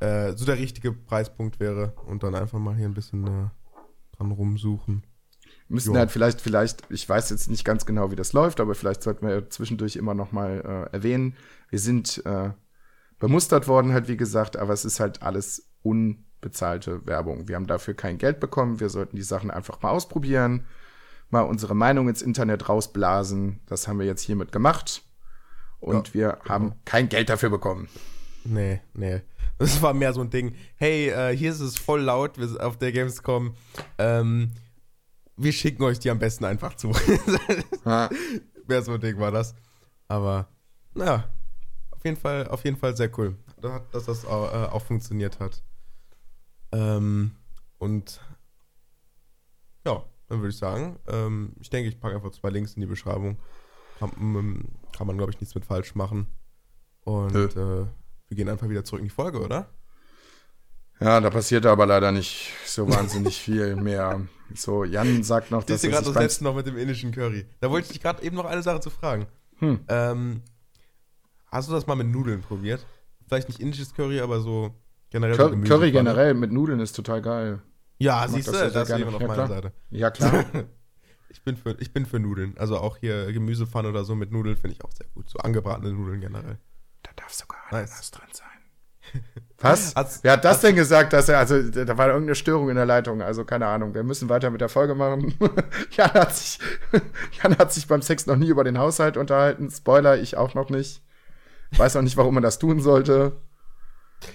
äh, 0.00 0.32
so 0.32 0.44
der 0.44 0.58
richtige 0.58 0.92
Preispunkt 0.92 1.60
wäre 1.60 1.92
und 2.06 2.22
dann 2.22 2.34
einfach 2.34 2.58
mal 2.58 2.74
hier 2.74 2.86
ein 2.86 2.94
bisschen 2.94 3.26
äh, 3.26 3.48
dran 4.20 4.32
rumsuchen. 4.32 5.02
Müssen 5.68 5.94
jo. 5.94 5.98
halt 5.98 6.10
vielleicht, 6.10 6.40
vielleicht, 6.40 6.82
ich 6.90 7.08
weiß 7.08 7.30
jetzt 7.30 7.48
nicht 7.48 7.64
ganz 7.64 7.86
genau, 7.86 8.10
wie 8.10 8.16
das 8.16 8.32
läuft, 8.32 8.60
aber 8.60 8.74
vielleicht 8.74 9.02
sollten 9.02 9.26
wir 9.26 9.50
zwischendurch 9.50 9.96
immer 9.96 10.14
noch 10.14 10.32
mal 10.32 10.88
äh, 10.92 10.94
erwähnen, 10.94 11.36
wir 11.68 11.78
sind 11.78 12.24
äh, 12.26 12.50
bemustert 13.18 13.68
worden, 13.68 13.92
halt 13.92 14.08
wie 14.08 14.16
gesagt, 14.16 14.56
aber 14.56 14.72
es 14.72 14.84
ist 14.84 14.98
halt 14.98 15.22
alles 15.22 15.68
unbezahlte 15.82 17.06
Werbung. 17.06 17.46
Wir 17.48 17.56
haben 17.56 17.68
dafür 17.68 17.94
kein 17.94 18.18
Geld 18.18 18.40
bekommen, 18.40 18.80
wir 18.80 18.88
sollten 18.88 19.16
die 19.16 19.22
Sachen 19.22 19.50
einfach 19.50 19.80
mal 19.82 19.90
ausprobieren, 19.90 20.66
mal 21.30 21.42
unsere 21.42 21.74
Meinung 21.74 22.08
ins 22.08 22.22
Internet 22.22 22.68
rausblasen. 22.68 23.60
Das 23.66 23.86
haben 23.86 24.00
wir 24.00 24.06
jetzt 24.06 24.22
hiermit 24.22 24.50
gemacht 24.50 25.02
und 25.78 26.08
ja, 26.08 26.14
wir 26.14 26.28
genau. 26.32 26.48
haben 26.48 26.72
kein 26.84 27.08
Geld 27.08 27.28
dafür 27.28 27.50
bekommen. 27.50 27.88
Nee, 28.44 28.80
nee. 28.94 29.20
Das 29.60 29.82
war 29.82 29.92
mehr 29.92 30.14
so 30.14 30.22
ein 30.22 30.30
Ding. 30.30 30.54
Hey, 30.76 31.10
äh, 31.10 31.36
hier 31.36 31.50
ist 31.50 31.60
es 31.60 31.76
voll 31.76 32.00
laut 32.00 32.38
wir 32.38 32.48
sind 32.48 32.62
auf 32.62 32.78
der 32.78 32.92
Gamescom. 32.92 33.54
Ähm, 33.98 34.52
wir 35.36 35.52
schicken 35.52 35.82
euch 35.82 35.98
die 35.98 36.08
am 36.08 36.18
besten 36.18 36.46
einfach 36.46 36.76
zu. 36.76 36.88
mehr 37.84 38.82
so 38.82 38.92
ein 38.92 39.00
Ding 39.02 39.18
war 39.18 39.30
das. 39.30 39.54
Aber, 40.08 40.48
naja, 40.94 41.30
auf 41.90 42.02
jeden 42.06 42.16
Fall, 42.16 42.48
auf 42.48 42.64
jeden 42.64 42.78
Fall 42.78 42.96
sehr 42.96 43.10
cool, 43.18 43.36
dass 43.92 44.06
das 44.06 44.24
auch, 44.24 44.50
äh, 44.50 44.66
auch 44.68 44.80
funktioniert 44.82 45.38
hat. 45.40 45.62
Ähm, 46.72 47.32
und 47.76 48.18
ja, 49.84 50.02
dann 50.28 50.38
würde 50.38 50.48
ich 50.48 50.56
sagen, 50.56 50.98
ähm, 51.06 51.52
ich 51.60 51.68
denke, 51.68 51.90
ich 51.90 52.00
packe 52.00 52.14
einfach 52.14 52.30
zwei 52.30 52.48
Links 52.48 52.72
in 52.72 52.80
die 52.80 52.86
Beschreibung. 52.86 53.36
Kann, 53.98 54.10
ähm, 54.18 54.68
kann 54.96 55.06
man, 55.06 55.18
glaube 55.18 55.32
ich, 55.32 55.40
nichts 55.40 55.54
mit 55.54 55.66
falsch 55.66 55.94
machen. 55.94 56.28
Und 57.04 57.34
äh, 57.34 57.84
wir 58.30 58.36
gehen 58.36 58.48
einfach 58.48 58.68
wieder 58.68 58.84
zurück 58.84 59.00
in 59.00 59.06
die 59.06 59.10
Folge, 59.10 59.40
oder? 59.40 59.68
Ja, 61.00 61.20
da 61.20 61.30
passiert 61.30 61.66
aber 61.66 61.84
leider 61.86 62.12
nicht 62.12 62.52
so 62.64 62.88
wahnsinnig 62.88 63.40
viel 63.40 63.74
mehr. 63.76 64.20
So, 64.54 64.84
Jan 64.84 65.22
sagt 65.22 65.50
noch, 65.50 65.64
dass. 65.64 65.82
Du 65.82 65.90
gerade 65.90 66.04
das 66.04 66.14
letzte 66.14 66.44
noch 66.44 66.54
mit 66.54 66.66
dem 66.66 66.76
indischen 66.76 67.10
Curry. 67.10 67.46
Da 67.60 67.70
wollte 67.70 67.86
ich 67.86 67.92
dich 67.92 68.02
gerade 68.02 68.22
eben 68.22 68.36
noch 68.36 68.44
eine 68.44 68.62
Sache 68.62 68.80
zu 68.80 68.90
fragen. 68.90 69.26
Hm. 69.58 69.80
Ähm, 69.88 70.42
hast 71.46 71.68
du 71.68 71.72
das 71.72 71.86
mal 71.86 71.96
mit 71.96 72.06
Nudeln 72.06 72.40
probiert? 72.40 72.86
Vielleicht 73.26 73.48
nicht 73.48 73.60
indisches 73.60 73.94
Curry, 73.94 74.20
aber 74.20 74.40
so 74.40 74.74
generell. 75.10 75.36
Cur 75.36 75.50
so 75.50 75.56
Curry 75.62 75.90
generell 75.90 76.34
mit 76.34 76.52
Nudeln 76.52 76.80
ist 76.80 76.92
total 76.92 77.22
geil. 77.22 77.62
Ja, 77.98 78.26
siehst 78.28 78.48
du, 78.48 78.52
das, 78.52 78.72
das 78.72 78.90
ist 78.90 78.98
jemand 78.98 79.16
auf 79.16 79.22
ja, 79.22 79.28
meiner 79.28 79.46
Seite. 79.46 79.72
Ja, 79.90 80.10
klar. 80.10 80.44
ich, 81.28 81.42
bin 81.42 81.56
für, 81.56 81.76
ich 81.80 81.92
bin 81.92 82.06
für 82.06 82.18
Nudeln. 82.18 82.54
Also 82.58 82.78
auch 82.78 82.96
hier 82.96 83.32
Gemüsepfanne 83.32 83.88
oder 83.88 84.04
so 84.04 84.14
mit 84.14 84.32
Nudeln 84.32 84.56
finde 84.56 84.76
ich 84.76 84.84
auch 84.84 84.92
sehr 84.92 85.06
gut. 85.14 85.28
So 85.28 85.38
angebratene 85.38 85.92
Nudeln 85.92 86.20
generell. 86.20 86.58
Da 87.02 87.10
darf 87.16 87.32
sogar 87.32 87.58
Ananas 87.68 87.90
nice. 87.90 88.10
dran 88.10 88.28
sein. 88.32 89.22
Was? 89.58 89.94
Hat's, 89.94 90.20
Wer 90.22 90.32
hat 90.32 90.44
das 90.44 90.60
denn 90.60 90.74
gesagt, 90.74 91.12
dass 91.12 91.28
er, 91.28 91.38
also 91.38 91.60
da 91.62 91.98
war 91.98 92.08
irgendeine 92.08 92.34
Störung 92.34 92.70
in 92.70 92.76
der 92.76 92.86
Leitung, 92.86 93.20
also 93.20 93.44
keine 93.44 93.66
Ahnung. 93.66 93.94
Wir 93.94 94.02
müssen 94.02 94.28
weiter 94.28 94.50
mit 94.50 94.60
der 94.60 94.70
Folge 94.70 94.94
machen. 94.94 95.34
Jan, 95.90 96.12
hat 96.14 96.34
sich, 96.34 96.58
Jan 97.42 97.58
hat 97.58 97.72
sich 97.72 97.86
beim 97.86 98.00
Sex 98.00 98.26
noch 98.26 98.36
nie 98.36 98.48
über 98.48 98.64
den 98.64 98.78
Haushalt 98.78 99.16
unterhalten. 99.16 99.70
Spoiler, 99.70 100.18
ich 100.18 100.36
auch 100.36 100.54
noch 100.54 100.70
nicht. 100.70 101.02
Weiß 101.76 101.96
auch 101.96 102.02
nicht, 102.02 102.16
warum 102.16 102.34
man 102.34 102.42
das 102.42 102.58
tun 102.58 102.80
sollte. 102.80 103.32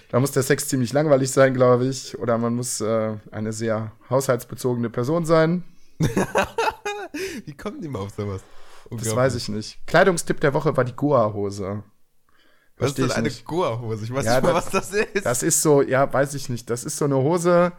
Da 0.10 0.20
muss 0.20 0.32
der 0.32 0.44
Sex 0.44 0.68
ziemlich 0.68 0.94
langweilig 0.94 1.32
sein, 1.32 1.54
glaube 1.54 1.86
ich. 1.86 2.18
Oder 2.20 2.38
man 2.38 2.56
muss 2.56 2.82
äh, 2.82 3.18
eine 3.32 3.52
sehr 3.52 3.92
haushaltsbezogene 4.10 4.90
Person 4.90 5.26
sein. 5.26 5.64
Wie 7.46 7.56
kommen 7.56 7.82
die 7.82 7.88
mal 7.88 8.00
auf 8.00 8.12
sowas? 8.12 8.42
Das 8.92 9.16
weiß 9.16 9.36
ich 9.36 9.50
nicht. 9.50 9.86
Kleidungstipp 9.88 10.40
der 10.40 10.54
Woche 10.54 10.78
war 10.78 10.84
die 10.84 10.96
Goa-Hose. 10.96 11.84
Was 12.78 12.92
ist 12.92 13.00
denn 13.00 13.12
eine 13.12 13.30
Goa-Hose? 13.30 14.04
Ich 14.04 14.14
weiß 14.14 14.26
ja, 14.26 14.36
nicht 14.36 14.44
mal, 14.44 14.54
was 14.54 14.70
das 14.70 14.92
ist. 14.92 15.26
Das 15.26 15.44
ist 15.44 15.62
so, 15.62 15.82
ja, 15.82 16.12
weiß 16.12 16.34
ich 16.34 16.50
nicht. 16.50 16.70
Das 16.70 16.84
ist 16.84 16.98
so 16.98 17.06
eine 17.06 17.16
Hose, 17.16 17.72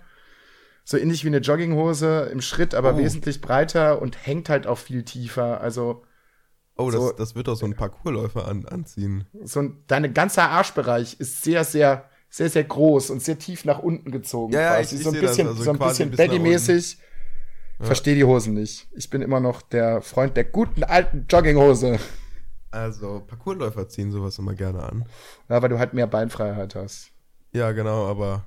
so 0.85 0.97
ähnlich 0.97 1.25
wie 1.25 1.29
eine 1.29 1.39
Jogginghose 1.39 2.31
im 2.33 2.41
Schritt, 2.41 2.75
aber 2.75 2.95
oh. 2.95 2.99
wesentlich 2.99 3.41
breiter 3.41 4.01
und 4.01 4.27
hängt 4.27 4.49
halt 4.49 4.67
auch 4.67 4.79
viel 4.79 5.05
tiefer. 5.05 5.61
Also. 5.61 6.05
Oh, 6.79 6.91
so, 6.91 7.09
das, 7.09 7.17
das 7.17 7.35
wird 7.35 7.49
doch 7.49 7.57
so 7.57 7.67
ein 7.67 7.75
Parkourläufer 7.75 8.49
an, 8.49 8.67
anziehen. 8.67 9.27
So 9.45 9.61
ein, 9.61 9.83
deine 9.87 10.13
ganze 10.13 10.43
Arschbereich 10.43 11.17
ist 11.19 11.43
sehr, 11.43 11.65
sehr, 11.65 12.09
sehr, 12.31 12.49
sehr 12.49 12.65
groß 12.65 13.11
und 13.11 13.23
sehr 13.23 13.39
tief 13.39 13.65
nach 13.65 13.79
unten 13.79 14.11
gezogen. 14.11 14.53
Ja, 14.53 14.75
ja 14.75 14.81
ich, 14.81 14.93
ich 14.93 15.03
so 15.03 15.11
ein 15.11 15.21
bisschen, 15.21 15.49
also 15.49 15.63
so 15.63 15.71
ein 15.71 15.79
bisschen 15.79 16.13
Baddy-mäßig. 16.13 16.99
Ja. 17.79 17.87
Verstehe 17.87 18.15
die 18.15 18.25
Hosen 18.25 18.55
nicht. 18.55 18.89
Ich 18.95 19.11
bin 19.11 19.21
immer 19.21 19.41
noch 19.41 19.61
der 19.61 20.01
Freund 20.01 20.37
der 20.37 20.45
guten 20.45 20.83
alten 20.85 21.27
Jogginghose. 21.29 21.99
Also, 22.71 23.21
Parkourläufer 23.27 23.89
ziehen 23.89 24.13
sowas 24.13 24.39
immer 24.39 24.55
gerne 24.55 24.83
an. 24.83 25.05
Ja, 25.49 25.63
weil 25.63 25.69
du 25.69 25.79
halt 25.79 25.95
mehr 25.95 26.07
Beinfreiheit 26.07 26.75
hast. 26.75 27.11
Ja, 27.53 27.73
genau, 27.73 28.07
aber 28.07 28.45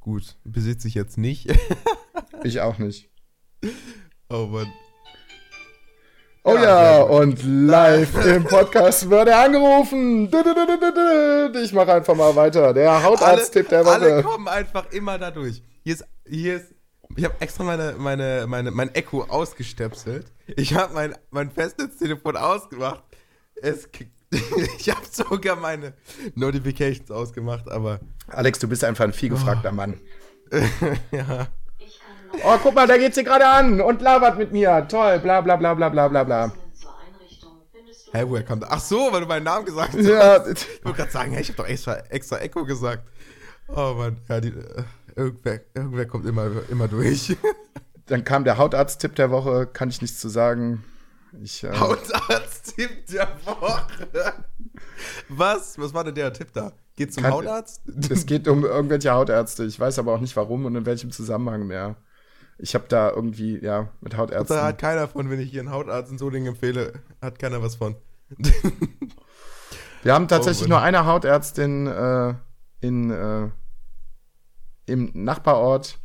gut, 0.00 0.36
besitze 0.44 0.88
ich 0.88 0.94
jetzt 0.94 1.16
nicht. 1.16 1.48
ich 2.44 2.60
auch 2.60 2.78
nicht. 2.78 3.08
Oh 4.32 4.46
Mann. 4.46 4.72
Oh 6.44 6.54
ja, 6.54 6.98
ja 6.98 7.02
und 7.02 7.42
live 7.42 8.24
im 8.26 8.44
Podcast 8.44 9.10
wird 9.10 9.26
er 9.26 9.40
angerufen. 9.40 10.30
Ich 11.60 11.72
mache 11.72 11.94
einfach 11.94 12.14
mal 12.14 12.36
weiter. 12.36 12.72
Der 12.72 13.02
Hautarzt-Tipp 13.02 13.68
der 13.68 13.84
Woche. 13.84 13.94
Alle 13.94 14.22
kommen 14.22 14.46
einfach 14.46 14.90
immer 14.92 15.18
dadurch. 15.18 15.64
Hier 15.82 15.94
ist, 15.94 16.04
hier 16.24 16.56
ist, 16.58 16.72
ich 17.16 17.24
habe 17.24 17.34
extra 17.40 17.64
meine, 17.64 17.96
meine, 17.98 18.46
meine, 18.46 18.70
mein 18.70 18.94
Echo 18.94 19.24
ausgestöpselt. 19.24 20.32
Ich 20.46 20.74
habe 20.74 20.94
mein, 20.94 21.16
mein 21.30 21.50
Festnetztelefon 21.50 22.36
ausgemacht 22.36 23.02
es, 23.62 23.88
ich 24.78 24.90
habe 24.90 25.06
sogar 25.10 25.56
meine 25.56 25.94
Notifications 26.34 27.10
ausgemacht, 27.10 27.68
aber. 27.70 28.00
Alex, 28.28 28.58
du 28.58 28.68
bist 28.68 28.84
einfach 28.84 29.04
ein 29.04 29.12
vielgefragter 29.12 29.70
oh. 29.72 29.74
Mann. 29.74 30.00
ja. 31.10 31.48
Oh, 32.44 32.56
guck 32.62 32.74
mal, 32.74 32.86
da 32.86 32.96
geht 32.96 33.14
sie 33.14 33.24
gerade 33.24 33.46
an 33.46 33.80
und 33.80 34.00
labert 34.02 34.38
mit 34.38 34.52
mir. 34.52 34.86
Toll, 34.88 35.18
bla 35.18 35.40
bla 35.40 35.56
bla 35.56 35.74
bla 35.74 35.88
bla 35.88 36.08
bla 36.08 36.24
bla. 36.24 36.52
Hä, 38.12 38.18
hey, 38.18 38.28
woher 38.28 38.44
kommt 38.44 38.64
Ach 38.68 38.80
so, 38.80 39.12
weil 39.12 39.20
du 39.20 39.26
meinen 39.26 39.44
Namen 39.44 39.64
gesagt 39.64 39.94
hast. 39.94 40.04
Ja. 40.04 40.44
Ich 40.46 40.84
wollte 40.84 40.98
gerade 40.98 41.12
sagen, 41.12 41.32
hey, 41.32 41.42
ich 41.42 41.48
habe 41.48 41.58
doch 41.58 41.66
extra, 41.66 41.96
extra 42.08 42.38
Echo 42.38 42.64
gesagt. 42.64 43.04
Oh 43.68 43.94
Mann, 43.96 44.16
ja, 44.28 44.40
die, 44.40 44.48
äh, 44.48 44.84
irgendwer, 45.14 45.60
irgendwer 45.74 46.06
kommt 46.06 46.26
immer, 46.26 46.50
immer 46.70 46.88
durch. 46.88 47.36
Dann 48.06 48.24
kam 48.24 48.42
der 48.42 48.58
Hautarzt-Tipp 48.58 49.14
der 49.14 49.30
Woche, 49.30 49.66
kann 49.66 49.90
ich 49.90 50.02
nichts 50.02 50.18
zu 50.18 50.28
sagen. 50.28 50.84
Ich, 51.42 51.62
äh, 51.64 51.72
Hautarzt-Tipp 51.72 53.06
der 53.06 53.28
Woche. 53.44 54.32
Was? 55.28 55.78
Was 55.78 55.94
war 55.94 56.04
denn 56.04 56.14
der 56.14 56.32
Tipp 56.32 56.52
da? 56.52 56.72
Geht 56.96 57.14
zum 57.14 57.22
kann, 57.22 57.32
Hautarzt? 57.32 57.82
Es 58.10 58.26
geht 58.26 58.48
um 58.48 58.64
irgendwelche 58.64 59.12
Hautärzte. 59.12 59.64
Ich 59.64 59.78
weiß 59.78 59.98
aber 59.98 60.12
auch 60.12 60.20
nicht 60.20 60.36
warum 60.36 60.64
und 60.64 60.74
in 60.74 60.86
welchem 60.86 61.10
Zusammenhang 61.10 61.66
mehr. 61.66 61.96
Ich 62.58 62.74
habe 62.74 62.86
da 62.88 63.10
irgendwie, 63.10 63.58
ja, 63.58 63.88
mit 64.00 64.16
Hautärzten. 64.16 64.56
Da 64.56 64.64
hat 64.64 64.78
keiner 64.78 65.08
von, 65.08 65.30
wenn 65.30 65.40
ich 65.40 65.50
hier 65.50 65.60
einen 65.60 65.70
Hautarzt 65.70 66.12
in 66.12 66.18
Solingen 66.18 66.54
empfehle, 66.54 66.92
hat 67.22 67.38
keiner 67.38 67.62
was 67.62 67.76
von. 67.76 67.96
Wir 70.02 70.14
haben 70.14 70.28
tatsächlich 70.28 70.66
oh, 70.66 70.70
nur 70.70 70.80
eine 70.80 71.06
Hautärztin 71.06 71.86
äh, 71.86 72.34
in, 72.80 73.10
äh, 73.10 73.48
im 74.86 75.10
Nachbarort. 75.14 75.98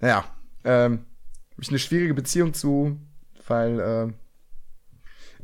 Naja, 0.00 0.24
ähm, 0.64 1.06
habe 1.52 1.62
ich 1.62 1.68
eine 1.68 1.78
schwierige 1.78 2.14
Beziehung 2.14 2.54
zu, 2.54 2.98
weil 3.46 3.80
äh, 3.80 4.12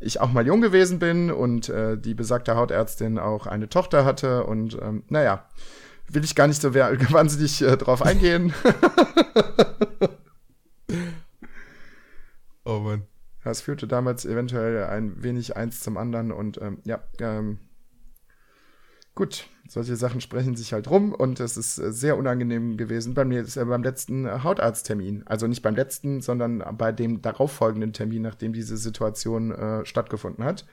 ich 0.00 0.20
auch 0.20 0.32
mal 0.32 0.46
jung 0.46 0.60
gewesen 0.60 0.98
bin 0.98 1.30
und 1.30 1.68
äh, 1.68 1.96
die 1.98 2.14
besagte 2.14 2.56
Hautärztin 2.56 3.18
auch 3.18 3.46
eine 3.46 3.68
Tochter 3.68 4.04
hatte. 4.04 4.44
Und 4.44 4.78
ähm, 4.80 5.04
naja, 5.08 5.46
will 6.08 6.24
ich 6.24 6.34
gar 6.34 6.46
nicht 6.48 6.60
so 6.62 6.74
wahnsinnig 6.74 7.62
äh, 7.62 7.76
drauf 7.76 8.02
eingehen. 8.02 8.52
oh 12.64 12.80
Mann. 12.80 13.02
Das 13.44 13.60
führte 13.60 13.86
damals 13.86 14.24
eventuell 14.24 14.84
ein 14.86 15.22
wenig 15.22 15.56
eins 15.56 15.78
zum 15.78 15.96
anderen 15.96 16.32
und 16.32 16.60
ähm, 16.60 16.78
ja, 16.84 17.00
ähm, 17.20 17.60
gut, 19.16 19.48
solche 19.68 19.96
Sachen 19.96 20.20
sprechen 20.20 20.54
sich 20.54 20.72
halt 20.72 20.88
rum 20.88 21.12
und 21.12 21.40
es 21.40 21.56
ist 21.56 21.78
äh, 21.78 21.92
sehr 21.92 22.16
unangenehm 22.16 22.76
gewesen 22.76 23.14
bei 23.14 23.24
mir 23.24 23.40
ist, 23.40 23.56
äh, 23.56 23.64
beim 23.64 23.82
letzten 23.82 24.44
Hautarzttermin. 24.44 25.26
Also 25.26 25.48
nicht 25.48 25.62
beim 25.62 25.74
letzten, 25.74 26.20
sondern 26.20 26.62
bei 26.78 26.92
dem 26.92 27.22
darauffolgenden 27.22 27.92
Termin, 27.92 28.22
nachdem 28.22 28.52
diese 28.52 28.76
Situation 28.76 29.50
äh, 29.50 29.84
stattgefunden 29.84 30.44
hat. 30.44 30.66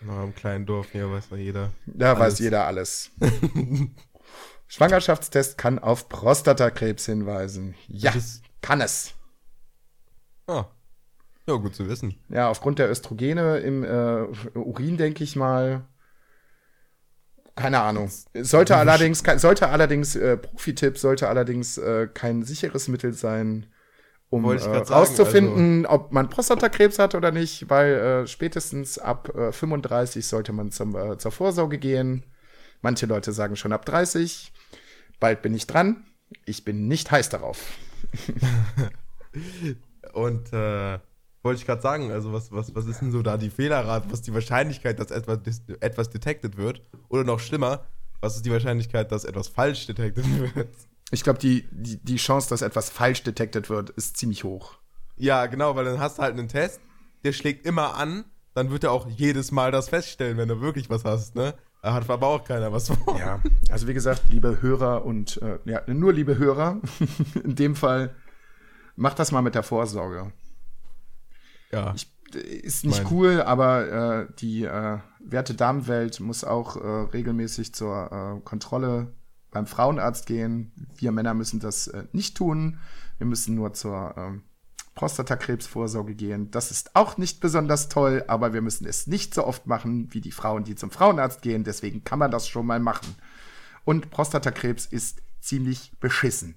Na, 0.00 0.24
im 0.24 0.34
kleinen 0.34 0.64
Dorf 0.64 0.92
hier 0.92 1.10
weiß 1.10 1.30
noch 1.30 1.38
jeder. 1.38 1.72
Da 1.84 2.14
alles. 2.14 2.20
weiß 2.20 2.38
jeder 2.38 2.66
alles. 2.66 3.10
Schwangerschaftstest 4.68 5.58
kann 5.58 5.78
auf 5.78 6.08
Prostatakrebs 6.08 7.04
hinweisen. 7.04 7.74
Ja, 7.88 8.14
kann 8.62 8.80
es. 8.80 9.14
Ah. 10.46 10.66
Ja, 11.46 11.56
gut 11.56 11.74
zu 11.74 11.88
wissen. 11.88 12.14
Ja, 12.28 12.48
aufgrund 12.48 12.78
der 12.78 12.88
Östrogene 12.88 13.58
im 13.58 13.82
äh, 13.82 14.26
Urin, 14.56 14.96
denke 14.96 15.24
ich 15.24 15.34
mal, 15.36 15.82
keine 17.60 17.80
Ahnung. 17.80 18.10
Sollte 18.34 18.76
allerdings, 18.76 19.22
sollte 19.36 19.68
allerdings, 19.68 20.16
äh, 20.16 20.38
Profi-Tipp, 20.38 20.96
sollte 20.96 21.28
allerdings 21.28 21.76
äh, 21.78 22.08
kein 22.12 22.42
sicheres 22.42 22.88
Mittel 22.88 23.12
sein, 23.12 23.66
um 24.30 24.44
äh, 24.44 24.56
rauszufinden, 24.56 25.84
also, 25.84 26.04
ob 26.04 26.12
man 26.12 26.30
Prostatakrebs 26.30 26.98
hat 26.98 27.14
oder 27.14 27.32
nicht, 27.32 27.68
weil 27.68 27.94
äh, 27.94 28.26
spätestens 28.26 28.98
ab 28.98 29.34
äh, 29.36 29.52
35 29.52 30.26
sollte 30.26 30.52
man 30.52 30.70
zum, 30.70 30.96
äh, 30.96 31.18
zur 31.18 31.32
Vorsorge 31.32 31.78
gehen. 31.78 32.24
Manche 32.80 33.06
Leute 33.06 33.32
sagen 33.32 33.56
schon 33.56 33.72
ab 33.72 33.84
30. 33.84 34.52
Bald 35.18 35.42
bin 35.42 35.54
ich 35.54 35.66
dran. 35.66 36.04
Ich 36.46 36.64
bin 36.64 36.88
nicht 36.88 37.10
heiß 37.10 37.28
darauf. 37.28 37.60
Und 40.12 40.52
äh, 40.52 40.98
wollte 41.42 41.60
ich 41.60 41.66
gerade 41.66 41.82
sagen, 41.82 42.10
also 42.10 42.32
was, 42.32 42.52
was, 42.52 42.74
was 42.74 42.86
ist 42.86 43.00
denn 43.00 43.12
so 43.12 43.22
da 43.22 43.36
die 43.36 43.50
Fehlerrate, 43.50 44.06
was 44.06 44.20
ist 44.20 44.26
die 44.26 44.34
Wahrscheinlichkeit, 44.34 44.98
dass 44.98 45.10
etwas, 45.10 45.38
etwas 45.80 46.10
detected 46.10 46.56
wird? 46.56 46.82
Oder 47.08 47.24
noch 47.24 47.40
schlimmer, 47.40 47.86
was 48.20 48.36
ist 48.36 48.44
die 48.44 48.50
Wahrscheinlichkeit, 48.50 49.10
dass 49.12 49.24
etwas 49.24 49.48
falsch 49.48 49.86
detected 49.86 50.26
wird? 50.54 50.68
Ich 51.10 51.24
glaube, 51.24 51.38
die, 51.38 51.66
die, 51.72 51.96
die 52.02 52.16
Chance, 52.16 52.48
dass 52.50 52.62
etwas 52.62 52.90
falsch 52.90 53.22
detected 53.22 53.68
wird, 53.70 53.90
ist 53.90 54.16
ziemlich 54.16 54.44
hoch. 54.44 54.78
Ja, 55.16 55.46
genau, 55.46 55.74
weil 55.76 55.84
dann 55.84 55.98
hast 55.98 56.18
du 56.18 56.22
halt 56.22 56.38
einen 56.38 56.48
Test, 56.48 56.80
der 57.24 57.32
schlägt 57.32 57.66
immer 57.66 57.94
an, 57.96 58.24
dann 58.54 58.70
wird 58.70 58.84
er 58.84 58.92
auch 58.92 59.08
jedes 59.08 59.52
Mal 59.52 59.70
das 59.70 59.88
feststellen, 59.88 60.36
wenn 60.36 60.48
du 60.48 60.60
wirklich 60.60 60.90
was 60.90 61.04
hast, 61.04 61.34
ne? 61.34 61.54
Da 61.82 61.94
hat 61.94 62.10
aber 62.10 62.26
auch 62.26 62.44
keiner 62.44 62.72
was 62.72 62.88
vor. 62.88 63.18
Ja, 63.18 63.40
also 63.70 63.88
wie 63.88 63.94
gesagt, 63.94 64.24
liebe 64.28 64.60
Hörer 64.60 65.04
und 65.04 65.40
äh, 65.40 65.58
ja, 65.64 65.82
nur 65.86 66.12
liebe 66.12 66.36
Hörer, 66.36 66.80
in 67.42 67.54
dem 67.54 67.74
Fall, 67.74 68.14
macht 68.96 69.18
das 69.18 69.32
mal 69.32 69.40
mit 69.40 69.54
der 69.54 69.62
Vorsorge. 69.62 70.32
Ja. 71.72 71.94
Ich, 71.94 72.10
ist 72.34 72.84
nicht 72.84 73.04
mein. 73.04 73.12
cool, 73.12 73.42
aber 73.42 74.22
äh, 74.22 74.26
die 74.38 74.64
äh, 74.64 74.98
werte 75.18 75.54
Damenwelt 75.54 76.20
muss 76.20 76.44
auch 76.44 76.76
äh, 76.76 76.88
regelmäßig 77.12 77.74
zur 77.74 78.38
äh, 78.38 78.40
Kontrolle 78.44 79.12
beim 79.50 79.66
Frauenarzt 79.66 80.26
gehen. 80.26 80.72
Wir 80.96 81.12
Männer 81.12 81.34
müssen 81.34 81.60
das 81.60 81.88
äh, 81.88 82.04
nicht 82.12 82.36
tun. 82.36 82.78
Wir 83.18 83.26
müssen 83.26 83.54
nur 83.54 83.74
zur 83.74 84.14
ähm, 84.16 84.42
Prostatakrebsvorsorge 84.94 86.14
gehen. 86.14 86.50
Das 86.50 86.70
ist 86.70 86.94
auch 86.94 87.16
nicht 87.16 87.40
besonders 87.40 87.88
toll, 87.88 88.24
aber 88.28 88.52
wir 88.52 88.62
müssen 88.62 88.86
es 88.86 89.06
nicht 89.06 89.34
so 89.34 89.44
oft 89.46 89.66
machen 89.66 90.08
wie 90.12 90.20
die 90.20 90.32
Frauen, 90.32 90.64
die 90.64 90.76
zum 90.76 90.90
Frauenarzt 90.90 91.42
gehen. 91.42 91.64
Deswegen 91.64 92.04
kann 92.04 92.18
man 92.18 92.30
das 92.30 92.48
schon 92.48 92.66
mal 92.66 92.80
machen. 92.80 93.16
Und 93.84 94.10
Prostatakrebs 94.10 94.86
ist 94.86 95.20
ziemlich 95.40 95.92
beschissen. 96.00 96.54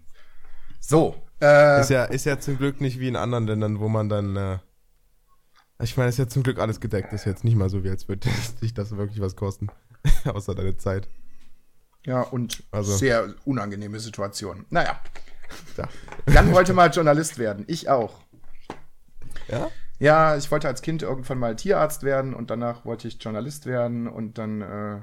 So. 0.80 1.16
Äh, 1.42 1.82
ist, 1.82 1.90
ja, 1.90 2.04
ist 2.06 2.26
ja 2.26 2.40
zum 2.40 2.58
Glück 2.58 2.80
nicht 2.80 3.00
wie 3.00 3.08
in 3.08 3.16
anderen 3.16 3.48
Ländern, 3.48 3.80
wo 3.80 3.90
man 3.90 4.10
dann. 4.10 4.60
Ich 5.84 5.98
meine, 5.98 6.10
ist 6.10 6.18
ja 6.18 6.28
zum 6.28 6.44
Glück 6.44 6.60
alles 6.60 6.80
gedeckt. 6.80 7.14
Ist 7.14 7.26
jetzt 7.26 7.44
nicht 7.44 7.56
mal 7.56 7.70
so, 7.70 7.84
wie 7.84 7.90
als 7.90 8.08
würde 8.08 8.30
sich 8.62 8.74
das 8.74 8.96
wirklich 8.96 9.20
was 9.20 9.36
kosten. 9.36 9.68
Außer 10.26 10.56
deine 10.56 10.78
Zeit. 10.78 11.08
Ja, 12.06 12.22
und 12.22 12.64
also. 12.72 12.96
sehr 12.96 13.34
unangenehme 13.46 14.00
Situation. 14.00 14.66
Naja. 14.70 15.00
Ja. 15.78 15.88
Jan 16.32 16.52
wollte 16.52 16.74
mal 16.74 16.90
Journalist 16.90 17.38
werden. 17.38 17.64
Ich 17.68 17.90
auch. 17.90 18.20
Ja? 19.48 19.70
Ja, 20.00 20.36
ich 20.36 20.50
wollte 20.52 20.68
als 20.68 20.82
Kind 20.82 21.02
irgendwann 21.02 21.38
mal 21.38 21.56
Tierarzt 21.56 22.04
werden 22.04 22.34
und 22.34 22.50
danach 22.50 22.84
wollte 22.84 23.08
ich 23.08 23.22
Journalist 23.22 23.66
werden 23.66 24.08
und 24.08 24.38
dann 24.38 24.62
äh, 24.62 25.02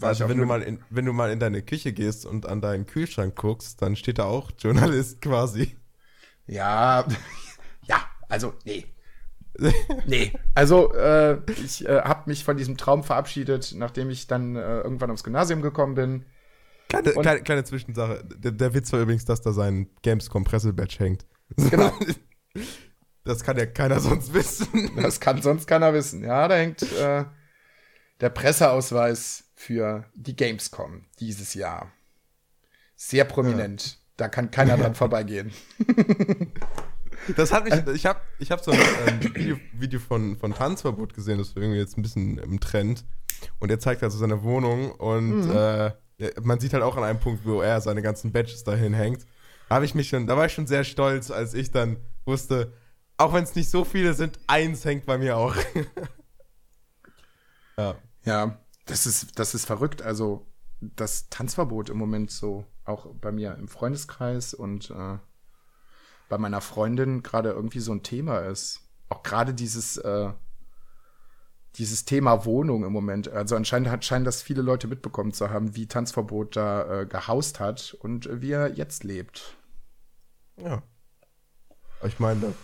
also 0.00 0.28
wenn 0.28 0.38
du, 0.38 0.46
mal 0.46 0.62
in, 0.62 0.78
wenn 0.90 1.04
du 1.04 1.12
mal 1.12 1.30
in 1.30 1.40
deine 1.40 1.62
Küche 1.62 1.92
gehst 1.92 2.24
und 2.24 2.46
an 2.46 2.60
deinen 2.60 2.86
Kühlschrank 2.86 3.34
guckst, 3.34 3.82
dann 3.82 3.96
steht 3.96 4.18
da 4.18 4.24
auch 4.24 4.50
Journalist 4.56 5.20
quasi. 5.20 5.76
Ja, 6.46 7.04
ja, 7.86 7.96
also 8.28 8.54
nee. 8.64 8.86
Nee, 10.06 10.32
also 10.54 10.94
äh, 10.94 11.38
ich 11.62 11.86
äh, 11.86 12.02
habe 12.02 12.30
mich 12.30 12.44
von 12.44 12.56
diesem 12.56 12.76
Traum 12.76 13.02
verabschiedet, 13.02 13.74
nachdem 13.76 14.10
ich 14.10 14.26
dann 14.26 14.56
äh, 14.56 14.80
irgendwann 14.80 15.10
aufs 15.10 15.24
Gymnasium 15.24 15.62
gekommen 15.62 15.94
bin. 15.94 16.24
Kleine, 16.88 17.12
kleine, 17.12 17.42
kleine 17.42 17.64
Zwischensache. 17.64 18.24
Der, 18.24 18.52
der, 18.52 18.74
Witz 18.74 18.92
war 18.92 19.00
übrigens, 19.00 19.24
dass 19.24 19.42
da 19.42 19.52
sein 19.52 19.88
Gamescom 20.02 20.44
Presselbatch 20.44 20.98
hängt. 20.98 21.26
Genau. 21.56 21.92
Das 23.24 23.44
kann 23.44 23.58
ja 23.58 23.66
keiner 23.66 24.00
sonst 24.00 24.32
wissen. 24.32 24.90
Das 24.96 25.20
kann 25.20 25.42
sonst 25.42 25.66
keiner 25.66 25.92
wissen. 25.92 26.24
Ja, 26.24 26.48
da 26.48 26.54
hängt 26.54 26.80
äh, 26.94 27.26
der 28.22 28.30
Presseausweis 28.30 29.44
für 29.54 30.06
die 30.14 30.34
Gamescom 30.34 31.04
dieses 31.20 31.52
Jahr. 31.52 31.92
Sehr 32.96 33.24
prominent. 33.24 33.86
Ja. 33.86 33.92
Da 34.16 34.28
kann 34.28 34.50
keiner 34.50 34.78
dran 34.78 34.94
vorbeigehen. 34.94 35.52
Das 37.36 37.52
hat 37.52 37.64
mich, 37.64 37.74
ich 37.94 38.06
habe 38.06 38.20
ich 38.38 38.50
hab 38.50 38.62
so 38.62 38.70
ein 38.70 38.80
ähm, 39.06 39.34
Video, 39.34 39.56
Video, 39.72 40.00
von, 40.00 40.36
von 40.36 40.54
Tanzverbot 40.54 41.14
gesehen, 41.14 41.38
das 41.38 41.48
ist 41.48 41.56
irgendwie 41.56 41.78
jetzt 41.78 41.98
ein 41.98 42.02
bisschen 42.02 42.38
im 42.38 42.60
Trend. 42.60 43.04
Und 43.58 43.70
er 43.70 43.78
zeigt 43.78 44.02
also 44.02 44.18
seine 44.18 44.42
Wohnung 44.42 44.92
und 44.92 45.46
mhm. 45.46 45.50
äh, 45.50 45.92
man 46.42 46.58
sieht 46.58 46.72
halt 46.72 46.82
auch 46.82 46.96
an 46.96 47.04
einem 47.04 47.20
Punkt, 47.20 47.44
wo 47.44 47.60
er 47.60 47.80
seine 47.80 48.02
ganzen 48.02 48.32
Badges 48.32 48.64
dahin 48.64 48.94
hängt. 48.94 49.24
Da 49.68 49.76
habe 49.76 49.84
ich 49.84 49.94
mich 49.94 50.08
schon, 50.08 50.26
da 50.26 50.36
war 50.36 50.46
ich 50.46 50.52
schon 50.52 50.66
sehr 50.66 50.84
stolz, 50.84 51.30
als 51.30 51.54
ich 51.54 51.70
dann 51.70 51.98
wusste, 52.24 52.72
auch 53.16 53.34
wenn 53.34 53.44
es 53.44 53.54
nicht 53.54 53.70
so 53.70 53.84
viele 53.84 54.14
sind, 54.14 54.38
eins 54.46 54.84
hängt 54.84 55.06
bei 55.06 55.18
mir 55.18 55.36
auch. 55.36 55.54
ja. 57.76 57.96
Ja, 58.24 58.58
das 58.86 59.06
ist, 59.06 59.38
das 59.38 59.54
ist 59.54 59.64
verrückt. 59.64 60.02
Also, 60.02 60.46
das 60.80 61.28
Tanzverbot 61.28 61.90
im 61.90 61.96
Moment 61.96 62.30
so, 62.30 62.64
auch 62.84 63.06
bei 63.20 63.32
mir 63.32 63.56
im 63.56 63.68
Freundeskreis 63.68 64.54
und 64.54 64.90
äh, 64.90 65.18
bei 66.28 66.38
meiner 66.38 66.60
Freundin 66.60 67.22
gerade 67.22 67.50
irgendwie 67.50 67.80
so 67.80 67.92
ein 67.92 68.02
Thema 68.02 68.40
ist. 68.40 68.82
Auch 69.08 69.22
gerade 69.22 69.54
dieses, 69.54 69.96
äh, 69.96 70.30
dieses 71.76 72.04
Thema 72.04 72.44
Wohnung 72.44 72.84
im 72.84 72.92
Moment. 72.92 73.28
Also 73.28 73.56
anscheinend 73.56 73.90
hat, 73.90 74.04
scheinen 74.04 74.24
das 74.24 74.42
viele 74.42 74.62
Leute 74.62 74.88
mitbekommen 74.88 75.32
zu 75.32 75.50
haben, 75.50 75.74
wie 75.74 75.86
Tanzverbot 75.86 76.56
da 76.56 77.00
äh, 77.00 77.06
gehaust 77.06 77.60
hat 77.60 77.96
und 78.00 78.28
wie 78.42 78.52
er 78.52 78.74
jetzt 78.74 79.04
lebt. 79.04 79.56
Ja. 80.56 80.82
Ich 82.04 82.18
meine, 82.20 82.54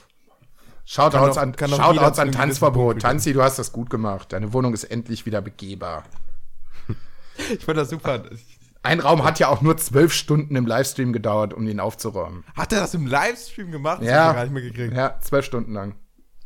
Shoutouts 0.85 1.39
an, 1.39 1.55
Shoutouts 1.59 2.19
an 2.19 2.31
Tanzverbot. 2.33 3.01
Tanzi, 3.01 3.33
du 3.33 3.43
hast 3.43 3.59
das 3.59 3.73
gut 3.73 3.89
gemacht. 3.89 4.33
Deine 4.33 4.53
Wohnung 4.53 4.75
ist 4.75 4.85
endlich 4.85 5.27
wieder 5.27 5.41
begehbar. 5.41 6.05
Ich 7.51 7.65
fand 7.65 7.79
das 7.79 7.91
super. 7.91 8.23
Ein 8.85 9.01
Raum 9.01 9.25
hat 9.25 9.39
ja 9.39 9.49
auch 9.49 9.63
nur 9.63 9.79
zwölf 9.79 10.13
Stunden 10.13 10.57
im 10.57 10.67
Livestream 10.67 11.15
gedauert, 11.15 11.55
um 11.55 11.67
ihn 11.67 11.81
aufzuräumen. 11.81 12.45
Hat 12.55 12.71
er 12.71 12.81
das 12.81 12.93
im 12.93 13.07
Livestream 13.07 13.73
gemacht? 13.73 14.03
Das 14.03 14.09
ja. 14.09 14.33
gar 14.35 14.45
nicht 14.45 14.53
mehr 14.53 14.63
gekriegt. 14.63 14.95
Ja, 14.95 15.19
zwölf 15.21 15.47
Stunden 15.47 15.73
lang. 15.73 15.95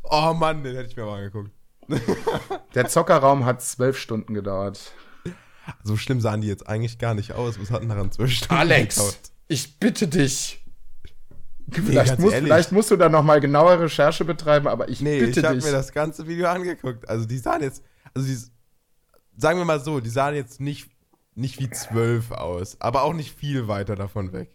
Oh 0.05 0.33
Mann, 0.35 0.63
den 0.63 0.77
hätte 0.77 0.89
ich 0.89 0.97
mir 0.97 1.05
mal 1.05 1.19
angeguckt. 1.19 1.51
Der 2.75 2.89
Zockerraum 2.89 3.45
hat 3.45 3.61
zwölf 3.63 3.99
Stunden 3.99 4.35
gedauert. 4.35 4.93
So 5.83 5.97
schlimm 5.97 6.21
sahen 6.21 6.41
die 6.41 6.47
jetzt 6.47 6.69
eigentlich 6.69 6.99
gar 6.99 7.15
nicht 7.15 7.33
aus. 7.33 7.61
Was 7.61 7.73
hatten 7.73 7.89
daran 7.89 8.13
zwölf 8.13 8.31
Stunden 8.31 8.55
Alex, 8.55 8.97
gedauert? 8.97 9.19
ich 9.49 9.79
bitte 9.81 10.07
dich. 10.07 10.65
Vielleicht, 11.71 12.21
muss, 12.21 12.33
vielleicht, 12.33 12.73
musst 12.73 12.91
du 12.93 12.97
da 12.97 13.09
noch 13.09 13.25
mal 13.25 13.41
genaue 13.41 13.81
Recherche 13.81 14.25
betreiben, 14.25 14.69
aber 14.69 14.89
ich 14.89 15.01
nee, 15.01 15.21
bitte 15.21 15.41
ich 15.41 15.47
habe 15.47 15.57
mir 15.57 15.73
das 15.73 15.93
ganze 15.93 16.27
Video 16.29 16.47
angeguckt. 16.47 17.07
Also 17.09 17.27
die 17.27 17.37
sahen 17.37 17.63
jetzt, 17.63 17.83
also 18.15 18.27
die, 18.27 18.39
sagen 19.37 19.59
wir 19.59 19.65
mal 19.65 19.81
so, 19.81 20.01
die 20.01 20.09
sahen 20.09 20.35
jetzt 20.35 20.61
nicht, 20.61 20.89
nicht 21.39 21.61
wie 21.61 21.71
zwölf 21.71 22.33
aus, 22.33 22.81
aber 22.81 23.03
auch 23.03 23.15
nicht 23.15 23.35
viel 23.35 23.69
weiter 23.69 23.97
davon 23.97 24.33
weg. 24.33 24.51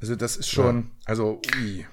Also 0.00 0.16
das 0.16 0.36
ist 0.36 0.50
schon, 0.50 0.76
ja. 0.76 0.90
also 1.06 1.40
ui. 1.56 1.86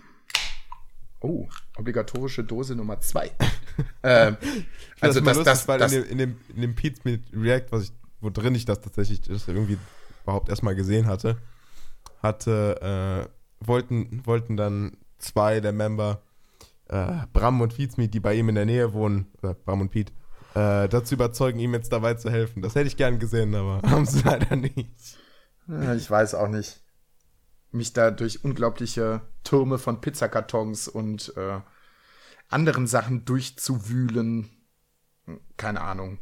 Oh, 1.23 1.47
obligatorische 1.77 2.43
Dose 2.43 2.75
Nummer 2.75 2.99
zwei. 2.99 3.31
ähm, 4.03 4.37
also 4.99 5.19
das, 5.19 5.37
lustig, 5.37 5.45
das, 5.45 5.65
das 5.65 5.93
in, 5.93 6.01
dem, 6.01 6.11
in 6.11 6.17
dem, 6.17 6.37
in 6.55 6.61
dem 6.61 6.75
Pete's 6.75 7.03
mit 7.05 7.23
React, 7.33 7.67
was 7.71 7.83
ich, 7.83 7.91
wo 8.21 8.29
drin 8.29 8.55
ich 8.55 8.65
das 8.65 8.81
tatsächlich 8.81 9.21
das 9.21 9.47
irgendwie 9.47 9.77
überhaupt 10.23 10.49
erstmal 10.49 10.75
gesehen 10.75 11.05
hatte, 11.05 11.37
hatte 12.21 13.29
äh, 13.29 13.65
wollten, 13.65 14.25
wollten 14.25 14.57
dann 14.57 14.97
zwei 15.19 15.59
der 15.59 15.73
Member, 15.73 16.21
äh, 16.87 17.13
Bram 17.33 17.61
und 17.61 17.73
Feedsmeet, 17.73 18.13
die 18.13 18.19
bei 18.19 18.33
ihm 18.33 18.49
in 18.49 18.55
der 18.55 18.65
Nähe 18.65 18.93
wohnen, 18.93 19.27
oder 19.41 19.53
Bram 19.53 19.81
und 19.81 19.89
Pete, 19.89 20.11
äh, 20.53 20.89
dazu 20.89 21.15
überzeugen, 21.15 21.59
ihm 21.59 21.73
jetzt 21.73 21.91
dabei 21.91 22.15
zu 22.15 22.29
helfen. 22.29 22.61
Das 22.61 22.75
hätte 22.75 22.87
ich 22.87 22.97
gern 22.97 23.19
gesehen, 23.19 23.55
aber 23.55 23.81
haben 23.89 24.05
sie 24.05 24.21
leider 24.23 24.55
nicht. 24.55 25.17
Ich 25.95 26.11
weiß 26.11 26.35
auch 26.35 26.49
nicht. 26.49 26.81
Mich 27.71 27.93
da 27.93 28.11
durch 28.11 28.43
unglaubliche 28.43 29.21
Türme 29.43 29.77
von 29.77 30.01
Pizzakartons 30.01 30.89
und 30.89 31.33
äh, 31.37 31.61
anderen 32.49 32.87
Sachen 32.87 33.23
durchzuwühlen. 33.23 34.49
Keine 35.55 35.81
Ahnung. 35.81 36.19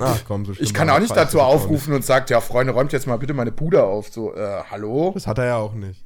Ach, 0.00 0.20
komm, 0.26 0.44
so 0.44 0.52
ich 0.52 0.74
kann 0.74 0.90
auch 0.90 0.98
nicht 0.98 1.14
dazu 1.14 1.40
aufrufen 1.40 1.94
und 1.94 2.04
sagt, 2.04 2.30
ja, 2.30 2.40
Freunde, 2.40 2.72
räumt 2.72 2.92
jetzt 2.92 3.06
mal 3.06 3.18
bitte 3.18 3.34
meine 3.34 3.52
Bude 3.52 3.84
auf. 3.84 4.08
So, 4.08 4.34
äh, 4.34 4.62
hallo? 4.70 5.12
Das 5.14 5.26
hat 5.26 5.38
er 5.38 5.46
ja 5.46 5.56
auch 5.56 5.74
nicht. 5.74 6.04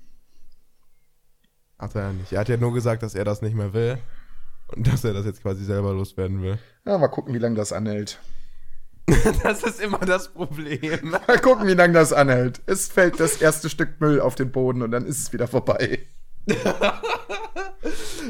Hat 1.79 1.95
er 1.95 2.03
ja 2.03 2.13
nicht. 2.13 2.33
Er 2.33 2.41
hat 2.41 2.49
ja 2.49 2.59
nur 2.59 2.75
gesagt, 2.75 3.03
dass 3.03 3.15
er 3.15 3.25
das 3.25 3.41
nicht 3.41 3.57
mehr 3.57 3.73
will. 3.73 3.99
Und 4.75 4.87
dass 4.87 5.05
er 5.05 5.13
das 5.13 5.27
jetzt 5.27 5.43
quasi 5.43 5.65
selber 5.65 5.93
loswerden 5.93 6.43
will. 6.43 6.59
Ja, 6.87 6.99
mal 6.99 7.09
gucken, 7.09 7.35
wie 7.35 7.39
lange 7.39 7.57
das 7.57 7.73
anhält. 7.73 8.21
das 9.43 9.63
ist 9.63 9.81
immer 9.81 9.99
das 9.99 10.33
Problem. 10.33 11.11
Mal 11.27 11.39
gucken, 11.41 11.67
wie 11.67 11.75
lange 11.75 11.95
das 11.95 12.13
anhält. 12.13 12.61
Es 12.67 12.89
fällt 12.89 13.19
das 13.19 13.41
erste 13.41 13.69
Stück 13.69 14.01
Müll 14.01 14.21
auf 14.21 14.35
den 14.35 14.53
Boden 14.53 14.83
und 14.83 14.91
dann 14.91 15.07
ist 15.07 15.19
es 15.19 15.33
wieder 15.33 15.49
vorbei. 15.49 16.07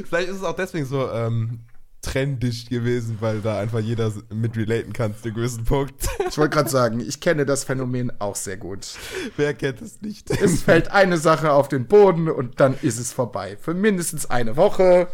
Vielleicht 0.05 0.29
ist 0.29 0.37
es 0.37 0.43
auch 0.43 0.57
deswegen 0.57 0.87
so 0.87 1.11
ähm, 1.11 1.61
trendig 2.03 2.69
gewesen, 2.71 3.19
weil 3.21 3.41
da 3.41 3.59
einfach 3.59 3.81
jeder 3.81 4.13
mit 4.33 4.57
relaten 4.57 4.93
kann 4.93 5.15
zu 5.15 5.23
dem 5.25 5.35
gewissen 5.35 5.65
Punkt. 5.65 6.09
Ich 6.29 6.39
wollte 6.39 6.55
gerade 6.55 6.71
sagen, 6.71 7.01
ich 7.01 7.21
kenne 7.21 7.45
das 7.45 7.65
Phänomen 7.65 8.13
auch 8.21 8.37
sehr 8.37 8.57
gut. 8.57 8.95
Wer 9.37 9.55
kennt 9.55 9.83
es 9.83 10.01
nicht? 10.01 10.31
Es 10.31 10.63
fällt 10.63 10.91
eine 10.91 11.19
Sache 11.19 11.53
auf 11.53 11.69
den 11.69 11.87
Boden 11.87 12.29
und 12.29 12.61
dann 12.61 12.77
ist 12.81 12.99
es 12.99 13.13
vorbei. 13.13 13.59
Für 13.61 13.75
mindestens 13.75 14.31
eine 14.31 14.57
Woche. 14.57 15.09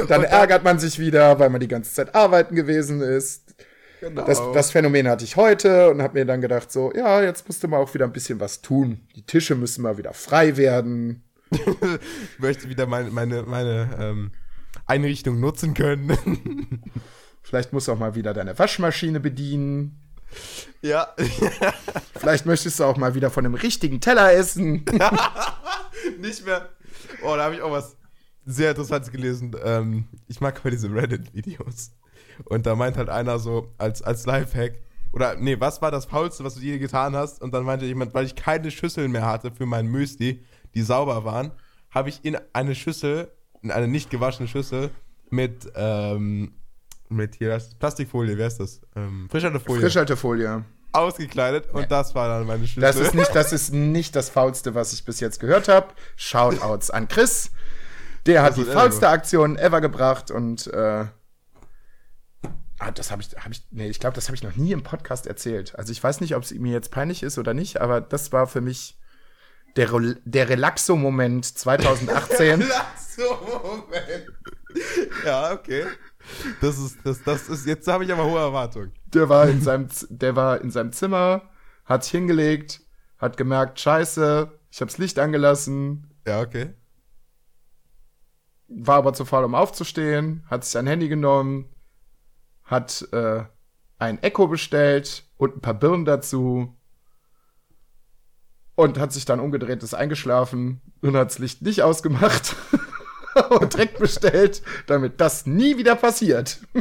Und 0.00 0.10
dann 0.10 0.24
ärgert 0.24 0.64
man 0.64 0.78
sich 0.78 0.98
wieder, 0.98 1.38
weil 1.38 1.50
man 1.50 1.60
die 1.60 1.68
ganze 1.68 1.92
Zeit 1.92 2.14
arbeiten 2.14 2.56
gewesen 2.56 3.00
ist. 3.00 3.54
Genau. 4.00 4.24
Das, 4.24 4.40
das 4.52 4.70
Phänomen 4.72 5.06
hatte 5.06 5.24
ich 5.24 5.36
heute 5.36 5.90
und 5.90 6.02
habe 6.02 6.18
mir 6.18 6.26
dann 6.26 6.40
gedacht, 6.40 6.72
so, 6.72 6.92
ja, 6.92 7.22
jetzt 7.22 7.46
musst 7.46 7.62
du 7.62 7.68
mal 7.68 7.78
auch 7.78 7.94
wieder 7.94 8.04
ein 8.04 8.12
bisschen 8.12 8.40
was 8.40 8.60
tun. 8.60 9.00
Die 9.14 9.24
Tische 9.24 9.54
müssen 9.54 9.82
mal 9.82 9.96
wieder 9.96 10.12
frei 10.12 10.56
werden. 10.56 11.22
ich 11.52 12.38
möchte 12.38 12.68
wieder 12.68 12.86
meine, 12.86 13.10
meine, 13.10 13.44
meine 13.44 13.96
ähm 14.00 14.32
Einrichtung 14.92 15.40
nutzen 15.40 15.74
können. 15.74 16.82
Vielleicht 17.42 17.72
musst 17.72 17.88
du 17.88 17.92
auch 17.92 17.98
mal 17.98 18.14
wieder 18.14 18.34
deine 18.34 18.58
Waschmaschine 18.58 19.20
bedienen. 19.20 19.98
Ja. 20.82 21.08
Vielleicht 22.14 22.46
möchtest 22.46 22.78
du 22.78 22.84
auch 22.84 22.96
mal 22.96 23.14
wieder 23.14 23.30
von 23.30 23.44
einem 23.44 23.54
richtigen 23.54 24.00
Teller 24.00 24.32
essen. 24.32 24.84
Nicht 26.20 26.44
mehr. 26.44 26.68
Oh, 27.22 27.34
da 27.36 27.44
habe 27.44 27.54
ich 27.54 27.62
auch 27.62 27.70
was 27.70 27.96
sehr 28.44 28.70
Interessantes 28.70 29.10
gelesen. 29.10 29.56
Ähm, 29.64 30.08
ich 30.28 30.40
mag 30.40 30.58
aber 30.60 30.70
diese 30.70 30.92
Reddit-Videos. 30.92 31.92
Und 32.44 32.66
da 32.66 32.74
meint 32.74 32.96
halt 32.96 33.08
einer 33.08 33.38
so, 33.38 33.72
als, 33.78 34.02
als 34.02 34.26
Lifehack, 34.26 34.74
oder 35.12 35.36
nee, 35.36 35.60
was 35.60 35.82
war 35.82 35.90
das 35.90 36.06
Faulste, 36.06 36.44
was 36.44 36.54
du 36.54 36.60
je 36.60 36.78
getan 36.78 37.14
hast? 37.14 37.42
Und 37.42 37.52
dann 37.52 37.64
meinte 37.64 37.84
jemand, 37.84 38.14
weil 38.14 38.24
ich 38.24 38.34
keine 38.34 38.70
Schüsseln 38.70 39.10
mehr 39.10 39.26
hatte 39.26 39.52
für 39.52 39.66
mein 39.66 39.86
Müsli, 39.86 40.42
die 40.74 40.82
sauber 40.82 41.24
waren, 41.24 41.52
habe 41.90 42.08
ich 42.08 42.24
in 42.24 42.38
eine 42.52 42.74
Schüssel 42.74 43.30
in 43.62 43.70
eine 43.70 43.88
nicht 43.88 44.10
gewaschene 44.10 44.48
Schüssel 44.48 44.90
mit, 45.30 45.72
ähm, 45.74 46.52
mit 47.08 47.36
hier, 47.36 47.48
das 47.50 47.74
Plastikfolie, 47.74 48.36
wer 48.36 48.48
ist 48.48 48.58
das? 48.58 48.80
Ähm, 48.96 49.28
Frischhaltefolie. 49.30 49.80
Frischhaltefolie. 49.80 50.64
ausgekleidet 50.92 51.72
und 51.72 51.90
das 51.90 52.14
war 52.14 52.28
dann 52.28 52.46
meine 52.46 52.66
Schlüssel. 52.66 52.82
Das 52.82 52.96
ist 52.96 53.14
nicht, 53.14 53.34
das 53.34 53.52
ist 53.52 53.72
nicht 53.72 54.14
das 54.14 54.28
faulste, 54.28 54.74
was 54.74 54.92
ich 54.92 55.04
bis 55.04 55.20
jetzt 55.20 55.40
gehört 55.40 55.68
habe. 55.68 55.88
Shoutouts 56.16 56.90
an 56.90 57.08
Chris. 57.08 57.50
Der 58.26 58.42
hat 58.42 58.56
die 58.56 58.64
faulste 58.64 59.08
Aktion 59.08 59.56
ever 59.56 59.80
gebracht 59.80 60.30
und 60.30 60.66
äh, 60.68 61.06
ah, 62.78 62.90
das 62.94 63.10
habe 63.10 63.22
ich, 63.22 63.36
habe 63.36 63.52
ich, 63.52 63.66
nee, 63.70 63.88
ich 63.88 64.00
glaube, 64.00 64.14
das 64.14 64.26
habe 64.28 64.36
ich 64.36 64.42
noch 64.42 64.56
nie 64.56 64.72
im 64.72 64.82
Podcast 64.82 65.26
erzählt. 65.26 65.76
Also 65.76 65.92
ich 65.92 66.02
weiß 66.02 66.20
nicht, 66.20 66.36
ob 66.36 66.42
es 66.42 66.52
mir 66.52 66.72
jetzt 66.72 66.90
peinlich 66.90 67.22
ist 67.22 67.38
oder 67.38 67.54
nicht, 67.54 67.80
aber 67.80 68.00
das 68.00 68.32
war 68.32 68.46
für 68.46 68.60
mich 68.60 68.98
der, 69.76 69.88
der 70.24 70.48
Relaxo-Moment 70.48 71.44
2018. 71.58 72.64
Relaxo-Moment. 73.18 74.26
ja, 75.24 75.52
okay. 75.52 75.84
Das 76.60 76.78
ist, 76.78 76.98
das, 77.04 77.22
das 77.22 77.48
ist, 77.48 77.66
jetzt 77.66 77.88
habe 77.88 78.04
ich 78.04 78.12
aber 78.12 78.24
hohe 78.24 78.38
Erwartungen. 78.38 78.92
Der 79.06 79.28
war 79.28 79.48
in 79.48 79.60
seinem, 79.60 79.88
der 80.08 80.36
war 80.36 80.60
in 80.60 80.70
seinem 80.70 80.92
Zimmer, 80.92 81.50
hat 81.84 82.04
sich 82.04 82.12
hingelegt, 82.12 82.80
hat 83.18 83.36
gemerkt, 83.36 83.80
scheiße, 83.80 84.50
ich 84.70 84.80
hab's 84.80 84.98
Licht 84.98 85.18
angelassen. 85.18 86.14
Ja, 86.26 86.40
okay. 86.40 86.74
War 88.68 88.96
aber 88.96 89.12
zu 89.12 89.24
faul, 89.24 89.44
um 89.44 89.54
aufzustehen, 89.54 90.44
hat 90.48 90.64
sich 90.64 90.72
sein 90.72 90.86
Handy 90.86 91.08
genommen, 91.08 91.74
hat 92.64 93.06
äh, 93.12 93.44
ein 93.98 94.22
Echo 94.22 94.48
bestellt 94.48 95.24
und 95.36 95.56
ein 95.56 95.60
paar 95.60 95.74
Birnen 95.74 96.04
dazu 96.04 96.76
und 98.74 98.98
hat 98.98 99.12
sich 99.12 99.24
dann 99.24 99.40
umgedreht, 99.40 99.82
ist 99.82 99.94
eingeschlafen 99.94 100.80
und 101.02 101.16
hat 101.16 101.30
das 101.30 101.38
Licht 101.38 101.62
nicht 101.62 101.82
ausgemacht. 101.82 102.56
und 103.60 103.72
direkt 103.72 103.98
bestellt, 103.98 104.62
damit 104.86 105.20
das 105.20 105.46
nie 105.46 105.76
wieder 105.76 105.96
passiert. 105.96 106.60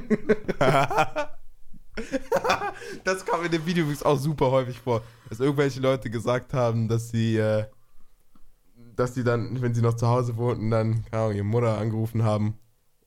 das 3.03 3.26
kam 3.26 3.44
in 3.45 3.52
dem 3.52 3.65
Video 3.65 3.84
übrigens 3.84 4.03
auch 4.03 4.18
super 4.18 4.52
häufig 4.52 4.80
vor, 4.80 5.02
dass 5.30 5.40
irgendwelche 5.40 5.80
Leute 5.80 6.10
gesagt 6.10 6.53
haben, 6.53 6.88
dass 6.88 7.10
sie, 7.10 7.38
äh, 7.38 7.65
dass 8.95 9.14
sie 9.14 9.23
dann, 9.23 9.61
wenn 9.61 9.73
sie 9.73 9.82
noch 9.82 9.95
zu 9.95 10.07
Hause 10.07 10.38
wohnten, 10.38 10.69
dann, 10.72 11.06
keine 11.06 11.23
Ahnung, 11.23 11.36
ihre 11.36 11.45
Mutter 11.45 11.78
angerufen 11.78 12.23
haben, 12.23 12.57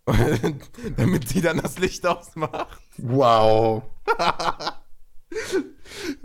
damit 0.97 1.29
sie 1.29 1.41
dann 1.41 1.59
das 1.59 1.79
Licht 1.79 2.07
ausmacht. 2.07 2.79
Wow. 2.99 3.85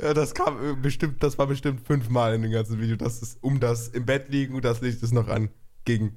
ja, 0.01 0.13
das 0.13 0.33
kam 0.33 0.81
bestimmt, 0.81 1.23
das 1.23 1.37
war 1.37 1.47
bestimmt 1.47 1.85
fünfmal 1.85 2.33
in 2.35 2.41
dem 2.41 2.51
ganzen 2.51 2.79
Video, 2.79 2.95
dass 2.95 3.21
es 3.21 3.37
um 3.41 3.59
das 3.59 3.87
im 3.89 4.05
Bett 4.05 4.29
liegen 4.29 4.55
und 4.55 4.65
das 4.65 4.81
Licht 4.81 5.01
ist 5.01 5.13
noch 5.13 5.27
an 5.27 5.49
ging. 5.85 6.13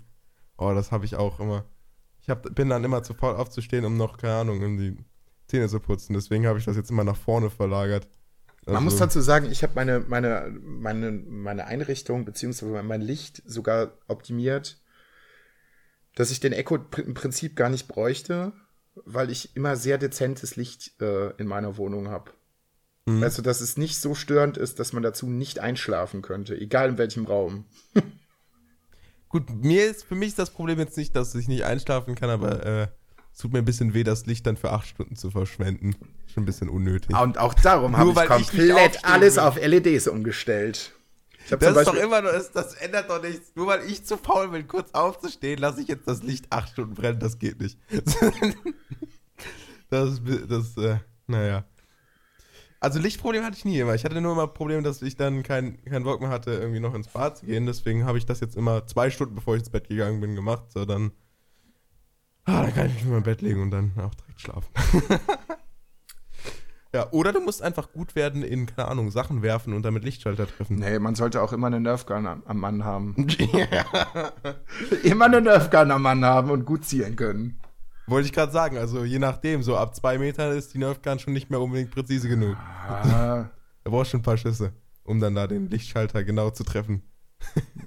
Oh, 0.59 0.73
das 0.75 0.93
habe 0.93 1.05
ich 1.05 1.17
auch 1.17 1.41
immer. 1.41 1.65
Ich 2.21 2.31
hab, 2.31 2.55
bin 2.55 2.69
dann 2.69 2.85
immer 2.85 3.03
zu 3.03 3.15
faul 3.15 3.35
aufzustehen, 3.35 3.85
um 3.85 3.97
noch, 3.97 4.17
keine 4.17 4.35
Ahnung, 4.35 4.63
um 4.63 4.79
die 4.79 4.97
Zähne 5.49 5.69
zu 5.69 5.81
putzen. 5.81 6.15
Deswegen 6.15 6.47
habe 6.47 6.59
ich 6.59 6.65
das 6.65 6.77
jetzt 6.77 6.91
immer 6.91 7.05
nach 7.05 7.17
vorne 7.17 7.51
verlagert. 7.51 8.09
Also, 8.65 8.75
Man 8.75 8.85
muss 8.85 8.97
dazu 8.97 9.21
sagen, 9.21 9.51
ich 9.51 9.65
habe 9.65 9.73
meine, 9.75 10.01
meine, 10.01 10.55
meine, 10.63 11.11
meine 11.11 11.67
Einrichtung 11.67 12.25
beziehungsweise 12.25 12.83
mein 12.85 13.01
Licht 13.01 13.43
sogar 13.45 13.99
optimiert, 14.07 14.81
dass 16.15 16.31
ich 16.31 16.39
den 16.39 16.53
Echo 16.53 16.77
im 16.77 17.15
Prinzip 17.15 17.57
gar 17.57 17.71
nicht 17.71 17.89
bräuchte, 17.89 18.53
weil 18.95 19.31
ich 19.31 19.57
immer 19.57 19.77
sehr 19.77 19.99
dezentes 19.99 20.55
Licht 20.55 21.01
äh, 21.01 21.31
in 21.39 21.49
meiner 21.49 21.77
Wohnung 21.77 22.09
habe. 22.09 22.31
Mhm. 23.07 23.23
Also, 23.23 23.43
dass 23.43 23.61
es 23.61 23.77
nicht 23.77 24.01
so 24.01 24.15
störend 24.15 24.57
ist, 24.59 24.79
dass 24.79 24.93
man 24.93 25.03
dazu 25.03 25.27
nicht 25.27 25.59
einschlafen 25.59 26.23
könnte, 26.23 26.55
egal 26.57 26.91
in 26.91 26.99
welchem 26.99 27.27
Raum. 27.27 27.65
Gut, 29.33 29.49
mir 29.49 29.91
ist, 29.91 30.05
für 30.05 30.15
mich 30.15 30.29
ist 30.29 30.39
das 30.39 30.51
Problem 30.51 30.79
jetzt 30.79 30.97
nicht, 30.99 31.17
dass 31.17 31.35
ich 31.35 31.49
nicht 31.49 31.65
einschlafen 31.65 32.15
kann, 32.15 32.29
aber 32.29 32.67
äh, 32.67 32.89
es 33.33 33.39
tut 33.39 33.51
mir 33.51 33.61
ein 33.61 33.65
bisschen 33.65 33.95
weh, 33.95 34.05
das 34.05 34.27
Licht 34.27 34.47
dann 34.47 34.59
für 34.59 34.73
acht 34.73 34.87
Stunden 34.87 35.17
zu 35.17 35.31
verschwenden. 35.31 35.97
Schon 36.27 36.43
ein 36.43 36.47
bisschen 36.47 36.69
unnötig. 36.69 37.19
Und 37.19 37.39
auch 37.39 37.55
darum 37.55 37.97
habe 37.97 38.11
ich 38.11 38.29
komplett 38.29 38.97
ich 38.97 39.05
alles 39.07 39.37
will. 39.37 39.43
auf 39.45 39.57
LEDs 39.57 40.07
umgestellt. 40.07 40.93
das 41.49 41.77
ist 41.77 41.87
doch 41.87 41.95
immer 41.95 42.21
nur, 42.21 42.33
das, 42.33 42.53
das, 42.53 42.75
ändert 42.75 43.09
doch 43.09 43.23
nichts. 43.23 43.53
Nur 43.55 43.69
weil 43.69 43.91
ich 43.91 44.05
zu 44.05 44.19
faul 44.19 44.49
bin, 44.49 44.69
kurz 44.69 44.91
aufzustehen, 44.93 45.59
lasse 45.59 45.81
ich 45.81 45.89
jetzt 45.89 46.07
das 46.07 46.23
Licht 46.23 46.45
acht 46.51 46.69
Stunden 46.69 46.93
brennen. 46.93 47.19
Das 47.19 47.39
geht 47.39 47.59
nicht. 47.59 47.79
das, 49.89 50.21
das, 50.47 50.77
äh, 50.77 50.99
naja. 51.27 51.65
Also 52.83 52.99
Lichtproblem 52.99 53.45
hatte 53.45 53.57
ich 53.57 53.65
nie 53.65 53.79
immer. 53.79 53.95
Ich 53.95 54.05
hatte 54.05 54.21
nur 54.21 54.33
immer 54.33 54.49
Probleme, 54.49 54.83
dass 54.83 55.03
ich 55.03 55.17
dann 55.17 55.45
keinen 55.45 55.81
kein 55.85 56.03
Bock 56.03 56.21
mehr 56.21 56.31
hatte, 56.31 56.51
irgendwie 56.51 56.81
noch 56.81 56.95
ins 56.95 57.07
Bad 57.07 57.39
zu 57.39 57.47
gehen. 57.47 57.65
Deswegen 57.65 58.05
habe 58.05 58.19
ich 58.19 58.27
das 58.27 58.41
jetzt 58.41 58.57
immer 58.57 58.89
zwei 58.89 59.09
Stunden, 59.09 59.37
bevor 59.37 59.55
ich 59.55 59.61
ins 59.61 59.71
Bett 59.71 59.89
gegangen 59.89 60.21
bin, 60.21 60.35
gemacht. 60.35 60.65
So, 60.73 60.85
dann, 60.85 61.13
ah, 62.45 62.63
dann 62.63 62.75
kann 62.75 62.87
ich 62.89 62.95
mich 62.95 63.05
in 63.05 63.13
mein 63.13 63.23
Bett 63.23 63.41
legen 63.41 63.63
und 63.63 63.71
dann 63.71 63.93
auch 63.99 64.13
direkt 64.17 64.41
schlafen. 64.41 64.67
ja, 66.93 67.09
oder 67.13 67.33
du 67.33 67.41
musst 67.41 67.63
einfach 67.63 67.93
gut 67.93 68.17
werden 68.17 68.43
in, 68.43 68.67
keine 68.67 68.89
Ahnung, 68.89 69.13
Sachen 69.13 69.43
werfen 69.43 69.75
und 69.75 69.85
damit 69.85 70.03
Lichtschalter 70.03 70.49
treffen. 70.49 70.81
Nee, 70.81 70.99
man 70.99 71.15
sollte 71.15 71.41
auch 71.41 71.53
immer 71.53 71.69
eine 71.69 71.79
Nerfgun 71.79 72.27
am, 72.27 72.43
am 72.47 72.59
Mann 72.59 72.83
haben. 72.83 73.15
immer 75.05 75.27
eine 75.27 75.41
Nerfgun 75.41 75.93
am 75.93 76.03
Mann 76.03 76.25
haben 76.25 76.51
und 76.51 76.67
gut 76.67 76.85
zielen 76.85 77.15
können. 77.15 77.62
Wollte 78.07 78.27
ich 78.27 78.33
gerade 78.33 78.53
sagen, 78.53 78.77
also 78.79 79.05
je 79.05 79.19
nachdem, 79.19 79.63
so 79.63 79.77
ab 79.77 79.95
zwei 79.95 80.19
Metern 80.19 80.57
ist 80.57 80.75
die 80.75 80.79
Nerfgun 80.79 81.19
schon 81.19 81.33
nicht 81.33 81.51
mehr 81.51 81.61
unbedingt 81.61 81.91
präzise 81.91 82.29
genug. 82.29 82.57
Ah. 82.57 83.49
da 83.85 83.91
brauchst 83.91 84.11
schon 84.11 84.21
ein 84.21 84.25
paar 84.25 84.37
Schüsse, 84.37 84.73
um 85.05 85.21
dann 85.21 85.35
da 85.35 85.47
den 85.47 85.71
Lichtschalter 85.71 86.25
genau 86.25 86.51
zu 86.51 86.65
treffen. 86.65 87.03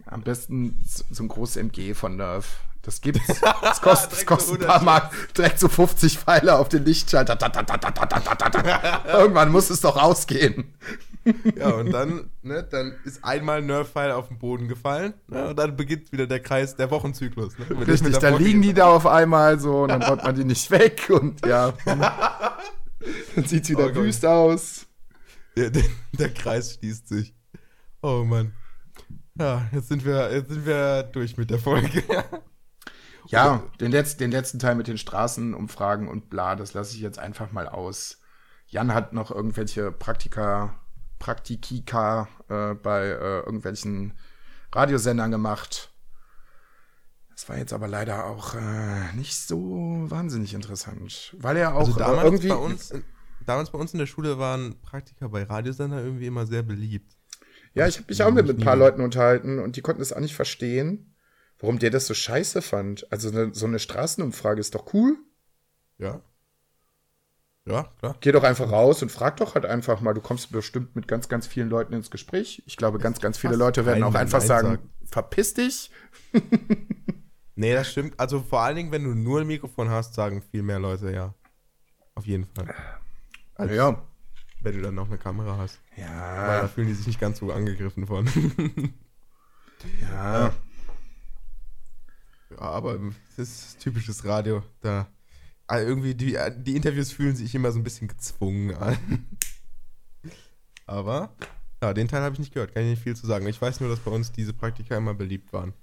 Am 0.06 0.22
besten 0.22 0.78
so 0.86 1.24
ein 1.24 1.28
großes 1.28 1.58
MG 1.58 1.94
von 1.94 2.16
Nerf. 2.18 2.60
Das 2.82 3.02
gibt's. 3.02 3.42
Das 3.62 3.82
kostet, 3.82 4.12
das 4.12 4.26
kostet 4.26 4.62
ein 4.62 4.68
paar 4.68 4.84
Mark. 4.84 5.12
Direkt 5.36 5.60
so 5.60 5.68
50 5.68 6.20
Pfeile 6.20 6.56
auf 6.58 6.70
den 6.70 6.86
Lichtschalter. 6.86 7.36
Irgendwann 9.08 9.52
muss 9.52 9.70
es 9.72 9.82
doch 9.82 9.98
ausgehen. 9.98 10.76
Ja, 11.57 11.69
und 11.69 11.91
dann, 11.91 12.30
ne, 12.43 12.64
dann 12.69 12.95
ist 13.03 13.23
einmal 13.23 13.60
ein 13.60 13.65
Nerf-Pfeil 13.65 14.11
auf 14.11 14.27
den 14.27 14.38
Boden 14.38 14.68
gefallen. 14.68 15.14
Ne, 15.27 15.49
und 15.49 15.57
dann 15.57 15.76
beginnt 15.76 16.11
wieder 16.11 16.27
der 16.27 16.39
Kreis, 16.39 16.76
der 16.76 16.91
Wochenzyklus. 16.91 17.57
Ne, 17.57 17.88
Richtig, 17.88 18.18
dann 18.19 18.38
liegen 18.41 18.61
die 18.61 18.73
da 18.73 18.85
auf 18.85 19.07
einmal 19.07 19.60
so 19.60 19.84
und 19.84 19.89
dann 19.89 20.03
räumt 20.03 20.23
man 20.23 20.35
die 20.35 20.45
nicht 20.45 20.69
weg 20.72 21.10
und 21.10 21.45
ja. 21.45 21.73
dann 21.85 23.45
sieht's 23.45 23.69
wieder 23.69 23.91
oh 23.91 23.95
wüst 23.95 24.26
aus. 24.26 24.85
Der, 25.57 25.69
der, 25.69 25.84
der 26.14 26.34
Kreis 26.34 26.76
schließt 26.76 27.07
sich. 27.07 27.35
Oh 28.02 28.23
Mann. 28.23 28.53
Ja, 29.39 29.68
jetzt 29.72 29.89
sind 29.89 30.06
wir, 30.06 30.31
jetzt 30.31 30.49
sind 30.49 30.65
wir 30.65 31.03
durch 31.03 31.38
mit 31.38 31.49
der 31.49 31.60
Folge. 31.60 32.03
Ja, 33.27 33.64
den, 33.80 33.91
Letz-, 33.91 34.18
den 34.18 34.30
letzten 34.30 34.60
Teil 34.60 34.76
mit 34.76 34.88
den 34.88 34.99
Straßenumfragen 34.99 36.07
und 36.07 36.30
bla, 36.30 36.56
das 36.56 36.76
lasse 36.76 36.95
ich 36.95 37.02
jetzt 37.02 37.18
einfach 37.18 37.52
mal 37.52 37.68
aus. 37.68 38.19
Jan 38.68 38.93
hat 38.93 39.14
noch 39.14 39.31
irgendwelche 39.31 39.91
Praktika, 39.91 40.76
Praktikika 41.26 42.27
äh, 42.49 42.76
bei 42.76 43.06
äh, 43.06 43.39
irgendwelchen 43.39 44.14
Radiosendern 44.72 45.31
gemacht. 45.31 45.91
Das 47.31 47.49
war 47.49 47.57
jetzt 47.57 47.73
aber 47.73 47.88
leider 47.88 48.26
auch 48.26 48.53
äh, 48.53 49.11
nicht 49.15 49.35
so 49.35 50.06
wahnsinnig 50.07 50.53
interessant, 50.53 51.35
weil 51.39 51.57
er 51.57 51.73
auch 51.73 51.88
also 51.88 51.97
damals 51.97 52.22
äh, 52.22 52.26
irgendwie 52.27 52.47
bei 52.49 52.56
uns, 52.56 52.93
damals 53.45 53.72
bei 53.72 53.80
uns 53.80 53.93
in 53.93 53.99
der 53.99 54.06
Schule 54.06 54.38
waren 54.38 54.80
Praktika 54.81 55.27
bei 55.27 55.43
Radiosendern 55.43 56.06
irgendwie 56.06 56.27
immer 56.27 56.45
sehr 56.45 56.61
beliebt. 56.61 57.18
Ja, 57.73 57.88
ich 57.88 57.97
habe 57.97 58.06
mich 58.07 58.23
auch 58.23 58.31
mit 58.31 58.47
ein 58.47 58.57
paar 58.57 58.76
Leuten 58.76 59.02
unterhalten 59.02 59.57
und 59.60 59.76
die 59.76 59.81
konnten 59.81 60.02
das 60.02 60.14
auch 60.14 60.19
nicht 60.19 60.35
verstehen 60.35 61.15
warum 61.60 61.80
der 61.80 61.89
das 61.89 62.07
so 62.07 62.14
scheiße 62.14 62.61
fand. 62.61 63.11
Also 63.11 63.31
ne, 63.31 63.49
so 63.53 63.65
eine 63.65 63.80
Straßenumfrage 63.80 64.60
ist 64.60 64.76
doch 64.76 64.93
cool. 64.93 65.18
Ja. 65.97 66.22
Ja, 67.68 67.90
klar. 68.00 68.16
Geh 68.20 68.32
doch 68.32 68.44
einfach 68.44 68.72
raus 68.72 69.02
und 69.02 69.12
frag 69.12 69.38
doch 69.38 69.56
halt 69.56 69.66
einfach 69.66 70.00
mal. 70.00 70.14
Du 70.14 70.22
kommst 70.22 70.52
bestimmt 70.52 70.96
mit 70.96 71.08
ganz, 71.08 71.30
ganz 71.30 71.48
vielen 71.48 71.70
Leuten 71.70 71.94
ins 71.94 72.12
Gespräch. 72.12 72.62
Ich 72.68 72.78
glaube, 72.78 73.00
ganz, 73.00 73.20
ganz 73.20 73.40
viele 73.40 73.56
Leute 73.56 73.86
werden 73.86 74.04
auch 74.04 74.14
einfach 74.14 74.42
sagen, 74.42 74.68
sagen, 74.68 74.90
verpiss 75.06 75.56
dich. 75.56 75.90
nee, 77.56 77.74
das 77.74 77.92
stimmt. 77.92 78.20
Also 78.20 78.42
vor 78.42 78.62
allen 78.62 78.76
Dingen, 78.76 78.92
wenn 78.92 79.04
du 79.04 79.16
nur 79.16 79.42
ein 79.42 79.48
Mikrofon 79.48 79.90
hast, 79.90 80.14
sagen 80.14 80.44
viel 80.52 80.62
mehr 80.62 80.80
Leute 80.80 81.12
ja. 81.12 81.34
Auf 82.14 82.28
jeden 82.28 82.46
Fall. 82.46 82.74
Als 83.56 83.72
ja. 83.72 84.04
Wenn 84.62 84.76
du 84.76 84.82
dann 84.82 84.96
noch 84.96 85.08
eine 85.08 85.18
Kamera 85.18 85.58
hast. 85.58 85.80
Ja. 85.98 86.48
Weil 86.48 86.62
da 86.62 86.68
fühlen 86.68 86.88
die 86.88 86.94
sich 86.94 87.08
nicht 87.08 87.20
ganz 87.20 87.40
so 87.40 87.52
angegriffen 87.52 88.06
von. 88.06 88.28
ja. 90.02 90.40
ja. 90.50 90.54
Ja, 92.52 92.60
aber 92.60 93.00
es 93.32 93.40
ist 93.40 93.80
typisches 93.80 94.24
Radio. 94.24 94.62
Da 94.82 95.00
also 95.00 95.15
irgendwie 95.70 96.16
die, 96.16 96.38
die 96.58 96.76
Interviews 96.76 97.12
fühlen 97.12 97.36
sich 97.36 97.54
immer 97.56 97.72
so 97.72 97.80
ein 97.80 97.84
bisschen 97.84 98.08
gezwungen 98.08 98.76
an. 98.76 98.98
aber 100.86 101.36
ja, 101.82 101.94
den 101.94 102.08
Teil 102.08 102.22
habe 102.22 102.34
ich 102.34 102.40
nicht 102.40 102.54
gehört, 102.54 102.74
kann 102.74 102.84
ich 102.84 102.90
nicht 102.90 103.04
viel 103.04 103.16
zu 103.16 103.28
sagen. 103.28 103.48
Ich 103.48 103.62
weiß 103.62 103.80
nur, 103.80 103.90
dass 103.90 104.00
bei 104.00 104.12
uns 104.12 104.32
diese 104.32 104.54
Praktika 104.54 104.98
immer 104.98 105.14
beliebt 105.14 105.54
waren. 105.54 105.74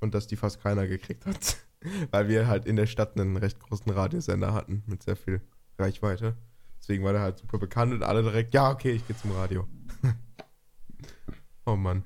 Und 0.00 0.14
dass 0.14 0.26
die 0.26 0.36
fast 0.36 0.60
keiner 0.60 0.86
gekriegt 0.88 1.26
hat. 1.26 1.58
Weil 2.10 2.28
wir 2.28 2.46
halt 2.46 2.64
in 2.64 2.76
der 2.76 2.86
Stadt 2.86 3.18
einen 3.18 3.36
recht 3.36 3.60
großen 3.60 3.90
Radiosender 3.92 4.52
hatten 4.52 4.82
mit 4.86 5.02
sehr 5.02 5.16
viel 5.16 5.40
Reichweite. 5.78 6.36
Deswegen 6.80 7.04
war 7.04 7.12
der 7.12 7.22
halt 7.22 7.38
super 7.38 7.58
bekannt 7.58 7.92
und 7.92 8.02
alle 8.02 8.22
direkt, 8.22 8.54
ja, 8.54 8.70
okay, 8.70 8.92
ich 8.92 9.06
gehe 9.06 9.16
zum 9.16 9.32
Radio. 9.32 9.68
oh 11.66 11.76
Mann. 11.76 12.04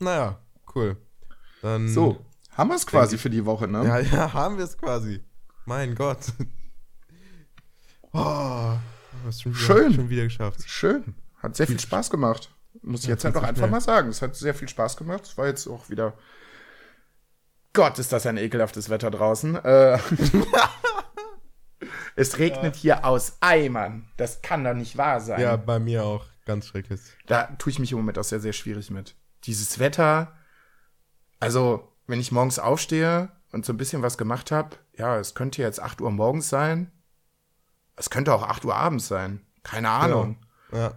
Naja, 0.00 0.40
cool. 0.74 0.96
Dann 1.62 1.88
so, 1.88 2.24
haben 2.50 2.70
wir 2.70 2.76
es 2.76 2.86
quasi 2.86 3.18
für 3.18 3.30
die 3.30 3.44
Woche, 3.44 3.68
ne? 3.68 3.84
Ja, 3.84 3.98
ja, 4.00 4.32
haben 4.32 4.56
wir 4.56 4.64
es 4.64 4.76
quasi. 4.76 5.22
Mein 5.66 5.94
Gott. 5.94 6.20
Oh, 8.12 8.76
hast 9.24 9.42
schon 9.42 9.52
wieder, 9.52 9.60
Schön. 9.64 9.92
schon 9.94 10.08
wieder 10.08 10.24
geschafft. 10.24 10.60
Schön. 10.66 11.14
Hat 11.42 11.56
sehr 11.56 11.66
viel 11.66 11.78
Spaß 11.80 12.08
gemacht. 12.10 12.50
Muss 12.82 13.00
ich 13.02 13.06
Ja, 13.08 13.14
jetzt 13.14 13.24
halt 13.24 13.36
auch 13.36 13.42
einfach 13.42 13.56
schnell. 13.62 13.70
mal 13.70 13.80
sagen. 13.80 14.08
Es 14.08 14.22
hat 14.22 14.36
sehr 14.36 14.54
viel 14.54 14.68
Spaß 14.68 14.96
gemacht. 14.96 15.24
Es 15.24 15.36
war 15.36 15.46
jetzt 15.46 15.66
auch 15.66 15.90
wieder. 15.90 16.14
Gott, 17.72 17.98
ist 17.98 18.12
das 18.12 18.24
ein 18.26 18.36
ekelhaftes 18.38 18.88
Wetter 18.88 19.10
draußen. 19.10 19.56
Äh, 19.56 19.98
es 22.16 22.38
regnet 22.38 22.76
hier 22.76 23.04
aus 23.04 23.36
Eimern. 23.40 24.08
Das 24.16 24.40
kann 24.40 24.64
doch 24.64 24.72
nicht 24.74 24.96
wahr 24.96 25.20
sein. 25.20 25.40
Ja, 25.40 25.56
bei 25.56 25.78
mir 25.78 26.04
auch. 26.04 26.24
Ganz 26.46 26.68
schrecklich. 26.68 27.00
Da 27.26 27.46
tue 27.58 27.72
ich 27.72 27.78
mich 27.80 27.90
im 27.92 27.98
Moment 27.98 28.18
auch 28.18 28.24
sehr, 28.24 28.40
sehr 28.40 28.52
schwierig 28.52 28.90
mit. 28.90 29.16
Dieses 29.44 29.78
Wetter, 29.78 30.32
also 31.40 31.92
wenn 32.06 32.20
ich 32.20 32.30
morgens 32.32 32.58
aufstehe 32.60 33.30
und 33.52 33.66
so 33.66 33.72
ein 33.72 33.76
bisschen 33.76 34.02
was 34.02 34.16
gemacht 34.16 34.52
habe, 34.52 34.76
ja, 34.96 35.18
es 35.18 35.34
könnte 35.34 35.62
jetzt 35.62 35.80
8 35.80 36.00
Uhr 36.00 36.10
morgens 36.10 36.48
sein. 36.48 36.90
Es 37.96 38.10
könnte 38.10 38.34
auch 38.34 38.42
8 38.42 38.64
Uhr 38.64 38.74
abends 38.74 39.08
sein. 39.08 39.40
Keine 39.62 39.90
Ahnung. 39.90 40.36
Ja. 40.72 40.94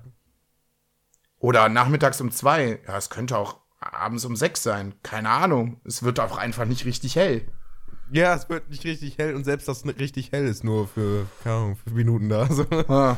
Oder 1.39 1.69
nachmittags 1.69 2.19
um 2.21 2.31
2. 2.31 2.81
Ja, 2.87 2.97
es 2.97 3.09
könnte 3.09 3.37
auch 3.37 3.57
abends 3.79 4.25
um 4.25 4.35
6 4.35 4.61
sein. 4.61 4.93
Keine 5.03 5.29
Ahnung. 5.29 5.79
Es 5.85 6.03
wird 6.03 6.19
auch 6.19 6.37
einfach 6.37 6.65
nicht 6.65 6.85
richtig 6.85 7.15
hell. 7.15 7.47
Ja, 8.11 8.33
es 8.33 8.49
wird 8.49 8.69
nicht 8.69 8.83
richtig 8.85 9.17
hell 9.17 9.35
und 9.35 9.43
selbst 9.43 9.67
das 9.67 9.85
richtig 9.85 10.31
hell 10.31 10.47
ist 10.47 10.63
nur 10.63 10.87
für, 10.87 11.27
keine 11.43 11.55
Ahnung, 11.55 11.75
fünf 11.75 11.95
Minuten 11.95 12.27
da. 12.27 12.47
So. 12.51 12.65
Ah, 12.87 13.17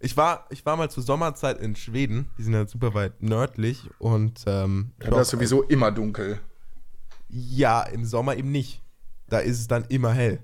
Ich 0.00 0.16
war, 0.16 0.46
ich 0.50 0.66
war 0.66 0.76
mal 0.76 0.90
zur 0.90 1.04
Sommerzeit 1.04 1.60
in 1.60 1.76
Schweden, 1.76 2.28
die 2.36 2.42
sind 2.42 2.52
ja 2.54 2.66
super 2.66 2.94
weit 2.94 3.22
nördlich 3.22 3.88
und 4.00 4.42
ähm, 4.46 4.90
das 4.98 5.20
ist 5.22 5.30
sowieso 5.30 5.62
immer 5.62 5.92
dunkel. 5.92 6.40
ja, 7.28 7.82
im 7.84 8.04
Sommer 8.04 8.34
eben 8.36 8.50
nicht. 8.50 8.81
Da 9.32 9.38
ist 9.38 9.58
es 9.58 9.66
dann 9.66 9.84
immer 9.88 10.12
hell. 10.12 10.40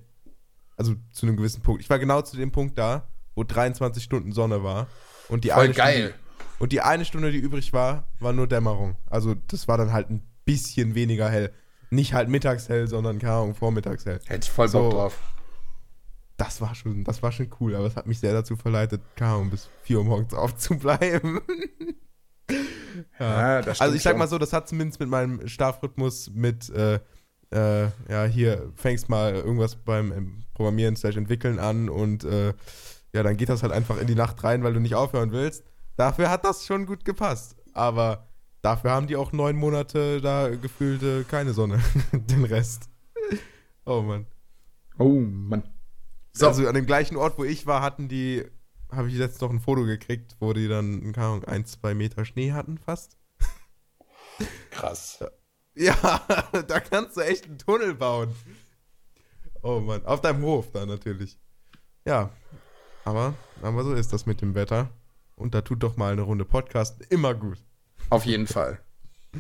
Also 0.77 0.95
zu 1.13 1.27
einem 1.27 1.37
gewissen 1.37 1.61
Punkt. 1.63 1.83
Ich 1.83 1.91
war 1.91 1.99
genau 1.99 2.23
zu 2.23 2.37
dem 2.39 2.53
Punkt 2.53 2.79
da, 2.79 3.07
wo 3.35 3.45
23 3.45 4.03
Stunden 4.03 4.33
Sonne 4.33 4.63
war 4.63 4.87
und 5.29 5.45
die 5.45 5.51
Voll 5.51 5.65
eine 5.65 5.75
geil. 5.75 5.99
Stunde, 6.09 6.15
und 6.59 6.73
die 6.73 6.81
eine 6.81 7.05
Stunde, 7.05 7.31
die 7.31 7.39
übrig 7.39 7.73
war, 7.75 8.09
war 8.19 8.33
nur 8.33 8.47
Dämmerung. 8.47 8.97
Also 9.07 9.35
das 9.49 9.69
war 9.69 9.77
dann 9.77 9.93
halt 9.93 10.09
ein 10.09 10.23
bisschen 10.47 10.95
weniger 10.95 11.29
hell. 11.29 11.53
Nicht 11.91 12.15
halt 12.15 12.31
mittags 12.31 12.69
hell, 12.71 12.89
sondern 12.89 13.19
keine 13.19 13.35
Ahnung, 13.35 13.55
vormittags 13.55 14.07
hell. 14.07 14.21
Hätte 14.27 14.47
ich 14.47 14.51
voll 14.51 14.69
Bock 14.71 14.91
So. 14.91 14.91
drauf. 14.91 15.19
Das 16.39 16.61
war 16.61 16.75
schon, 16.75 17.05
das 17.05 17.23
war 17.23 17.31
schon 17.33 17.51
cool, 17.61 17.75
aber 17.75 17.87
es 17.87 17.97
hat 17.97 18.07
mich 18.07 18.21
sehr 18.21 18.33
dazu 18.33 18.57
verleitet, 18.57 19.03
keine 19.17 19.33
Ahnung, 19.33 19.51
bis 19.51 19.69
4 19.83 19.99
Uhr 19.99 20.05
morgens 20.05 20.33
aufzubleiben. 20.35 21.41
Ja, 23.21 23.63
das 23.63 23.81
also 23.81 23.95
ich 23.95 24.03
sag 24.03 24.17
mal 24.17 24.27
so, 24.27 24.39
das 24.39 24.53
hat 24.53 24.69
zumindest 24.69 24.99
mit 24.99 25.09
meinem 25.09 25.47
Schlafrhythmus 25.47 26.31
mit, 26.35 26.69
äh, 26.71 26.99
äh, 27.51 27.85
ja, 28.11 28.25
hier 28.25 28.73
fängst 28.75 29.09
mal 29.09 29.35
irgendwas 29.35 29.77
beim 29.77 30.45
Programmieren 30.55 30.97
slash 30.97 31.17
entwickeln 31.17 31.59
an 31.59 31.89
und 31.89 32.25
äh, 32.25 32.53
ja, 33.13 33.23
dann 33.23 33.37
geht 33.37 33.49
das 33.49 33.63
halt 33.63 33.73
einfach 33.73 33.99
in 33.99 34.07
die 34.07 34.15
Nacht 34.15 34.43
rein, 34.45 34.63
weil 34.63 34.75
du 34.75 34.81
nicht 34.81 34.95
aufhören 34.95 35.33
willst. 35.33 35.65
Dafür 35.97 36.31
hat 36.31 36.45
das 36.45 36.67
schon 36.67 36.87
gut 36.87 37.05
gepasst. 37.05 37.57
Aber 37.73 38.29
dafür 38.63 38.91
haben 38.91 39.07
die 39.07 39.17
auch 39.17 39.33
neun 39.33 39.57
Monate 39.57 40.21
da 40.21 40.49
gefühlt 40.49 41.03
äh, 41.03 41.25
keine 41.25 41.53
Sonne. 41.53 41.81
Den 42.13 42.45
Rest. 42.45 42.89
Oh 43.85 44.03
Mann. 44.03 44.27
Oh, 44.99 45.21
Mann. 45.21 45.63
So. 46.33 46.49
Also 46.49 46.69
an 46.69 46.75
dem 46.75 46.87
gleichen 46.87 47.17
Ort, 47.17 47.39
wo 47.39 47.45
ich 47.45 47.67
war, 47.67 47.83
hatten 47.83 48.09
die, 48.09 48.45
habe 48.93 49.09
ich 49.09 49.15
jetzt 49.15 49.41
noch 49.41 49.51
ein 49.51 49.61
Foto 49.61 49.85
gekriegt, 49.85 50.37
wo 50.41 50.53
die 50.53 50.69
dann, 50.69 51.13
keine 51.13 51.27
Ahnung, 51.27 51.45
ein, 51.45 51.65
zwei 51.65 51.95
Meter 51.95 52.25
Schnee 52.25 52.53
hatten 52.53 52.79
fast. 52.79 53.17
Krass. 54.71 55.25
Ja, 55.79 56.21
da 56.67 56.81
kannst 56.81 57.17
du 57.17 57.21
echt 57.21 57.45
einen 57.47 57.59
Tunnel 57.59 57.95
bauen. 57.95 58.35
Oh 59.63 59.81
Mann, 59.81 60.05
auf 60.07 60.21
deinem 60.21 60.43
Hof 60.43 60.71
da 60.73 60.85
natürlich. 60.87 61.39
Ja, 62.05 62.31
aber, 63.05 63.35
aber 63.63 63.85
so 63.85 63.95
ist 63.95 64.13
das 64.13 64.27
mit 64.27 64.41
dem 64.41 64.55
Wetter. 64.55 64.91
Und 65.37 65.55
da 65.55 65.61
tut 65.61 65.83
doch 65.83 65.97
mal 65.97 66.13
eine 66.13 66.23
Runde 66.23 66.45
Podcast 66.45 67.01
immer 67.11 67.33
gut. 67.35 67.59
Auf 68.11 68.25
jeden 68.27 68.47
Fall. 68.47 68.81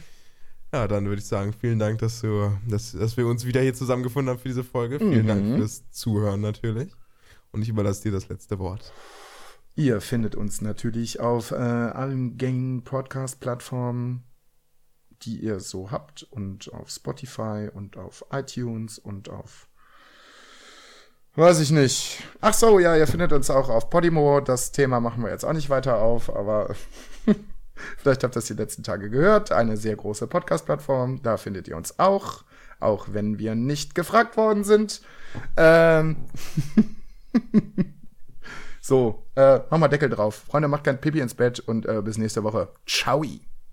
Ja, 0.70 0.86
dann 0.86 1.06
würde 1.06 1.22
ich 1.22 1.26
sagen, 1.26 1.54
vielen 1.58 1.78
Dank, 1.78 2.00
dass, 2.00 2.20
du, 2.20 2.52
dass, 2.68 2.92
dass 2.92 3.16
wir 3.16 3.26
uns 3.26 3.46
wieder 3.46 3.62
hier 3.62 3.72
zusammengefunden 3.72 4.28
haben 4.30 4.38
für 4.38 4.48
diese 4.48 4.62
Folge. 4.64 4.98
Vielen 4.98 5.22
Mhm. 5.22 5.26
Dank 5.26 5.56
fürs 5.56 5.90
Zuhören 5.90 6.42
natürlich. 6.42 6.92
Und 7.52 7.62
ich 7.62 7.70
überlasse 7.70 8.02
dir 8.02 8.12
das 8.12 8.28
letzte 8.28 8.58
Wort. 8.58 8.92
Ihr 9.76 10.02
findet 10.02 10.34
uns 10.34 10.60
natürlich 10.60 11.20
auf 11.20 11.52
äh, 11.52 11.54
allen 11.54 12.36
gängigen 12.36 12.84
Podcast-Plattformen, 12.84 14.24
die 15.22 15.38
ihr 15.38 15.60
so 15.60 15.90
habt 15.90 16.24
und 16.30 16.72
auf 16.72 16.90
Spotify 16.90 17.68
und 17.72 17.96
auf 17.96 18.24
iTunes 18.32 18.98
und 18.98 19.28
auf 19.28 19.68
weiß 21.34 21.60
ich 21.60 21.70
nicht. 21.70 22.22
Ach 22.40 22.54
so, 22.54 22.78
ja, 22.78 22.96
ihr 22.96 23.06
findet 23.06 23.32
uns 23.32 23.48
auch 23.48 23.68
auf 23.68 23.90
Podimo. 23.90 24.40
Das 24.40 24.72
Thema 24.72 25.00
machen 25.00 25.22
wir 25.22 25.30
jetzt 25.30 25.44
auch 25.44 25.52
nicht 25.52 25.70
weiter 25.70 25.98
auf, 25.98 26.34
aber 26.34 26.74
vielleicht 27.96 28.24
habt 28.24 28.34
ihr 28.34 28.40
das 28.40 28.46
die 28.46 28.54
letzten 28.54 28.82
Tage 28.82 29.08
gehört. 29.08 29.52
Eine 29.52 29.76
sehr 29.76 29.94
große 29.94 30.26
Podcast-Plattform. 30.26 31.22
Da 31.22 31.36
findet 31.36 31.68
ihr 31.68 31.76
uns 31.76 31.98
auch, 31.98 32.44
auch 32.80 33.06
wenn 33.12 33.38
wir 33.38 33.54
nicht 33.54 33.94
gefragt 33.94 34.36
worden 34.36 34.64
sind. 34.64 35.00
Ähm 35.56 36.16
So, 38.88 39.26
äh, 39.34 39.60
mach 39.68 39.76
mal 39.76 39.88
Deckel 39.88 40.08
drauf. 40.08 40.44
Freunde, 40.48 40.66
macht 40.66 40.84
kein 40.84 40.98
Pipi 40.98 41.20
ins 41.20 41.34
Bett 41.34 41.60
und 41.60 41.84
äh, 41.84 42.00
bis 42.00 42.16
nächste 42.16 42.42
Woche. 42.42 42.72
Ciao. 42.86 43.22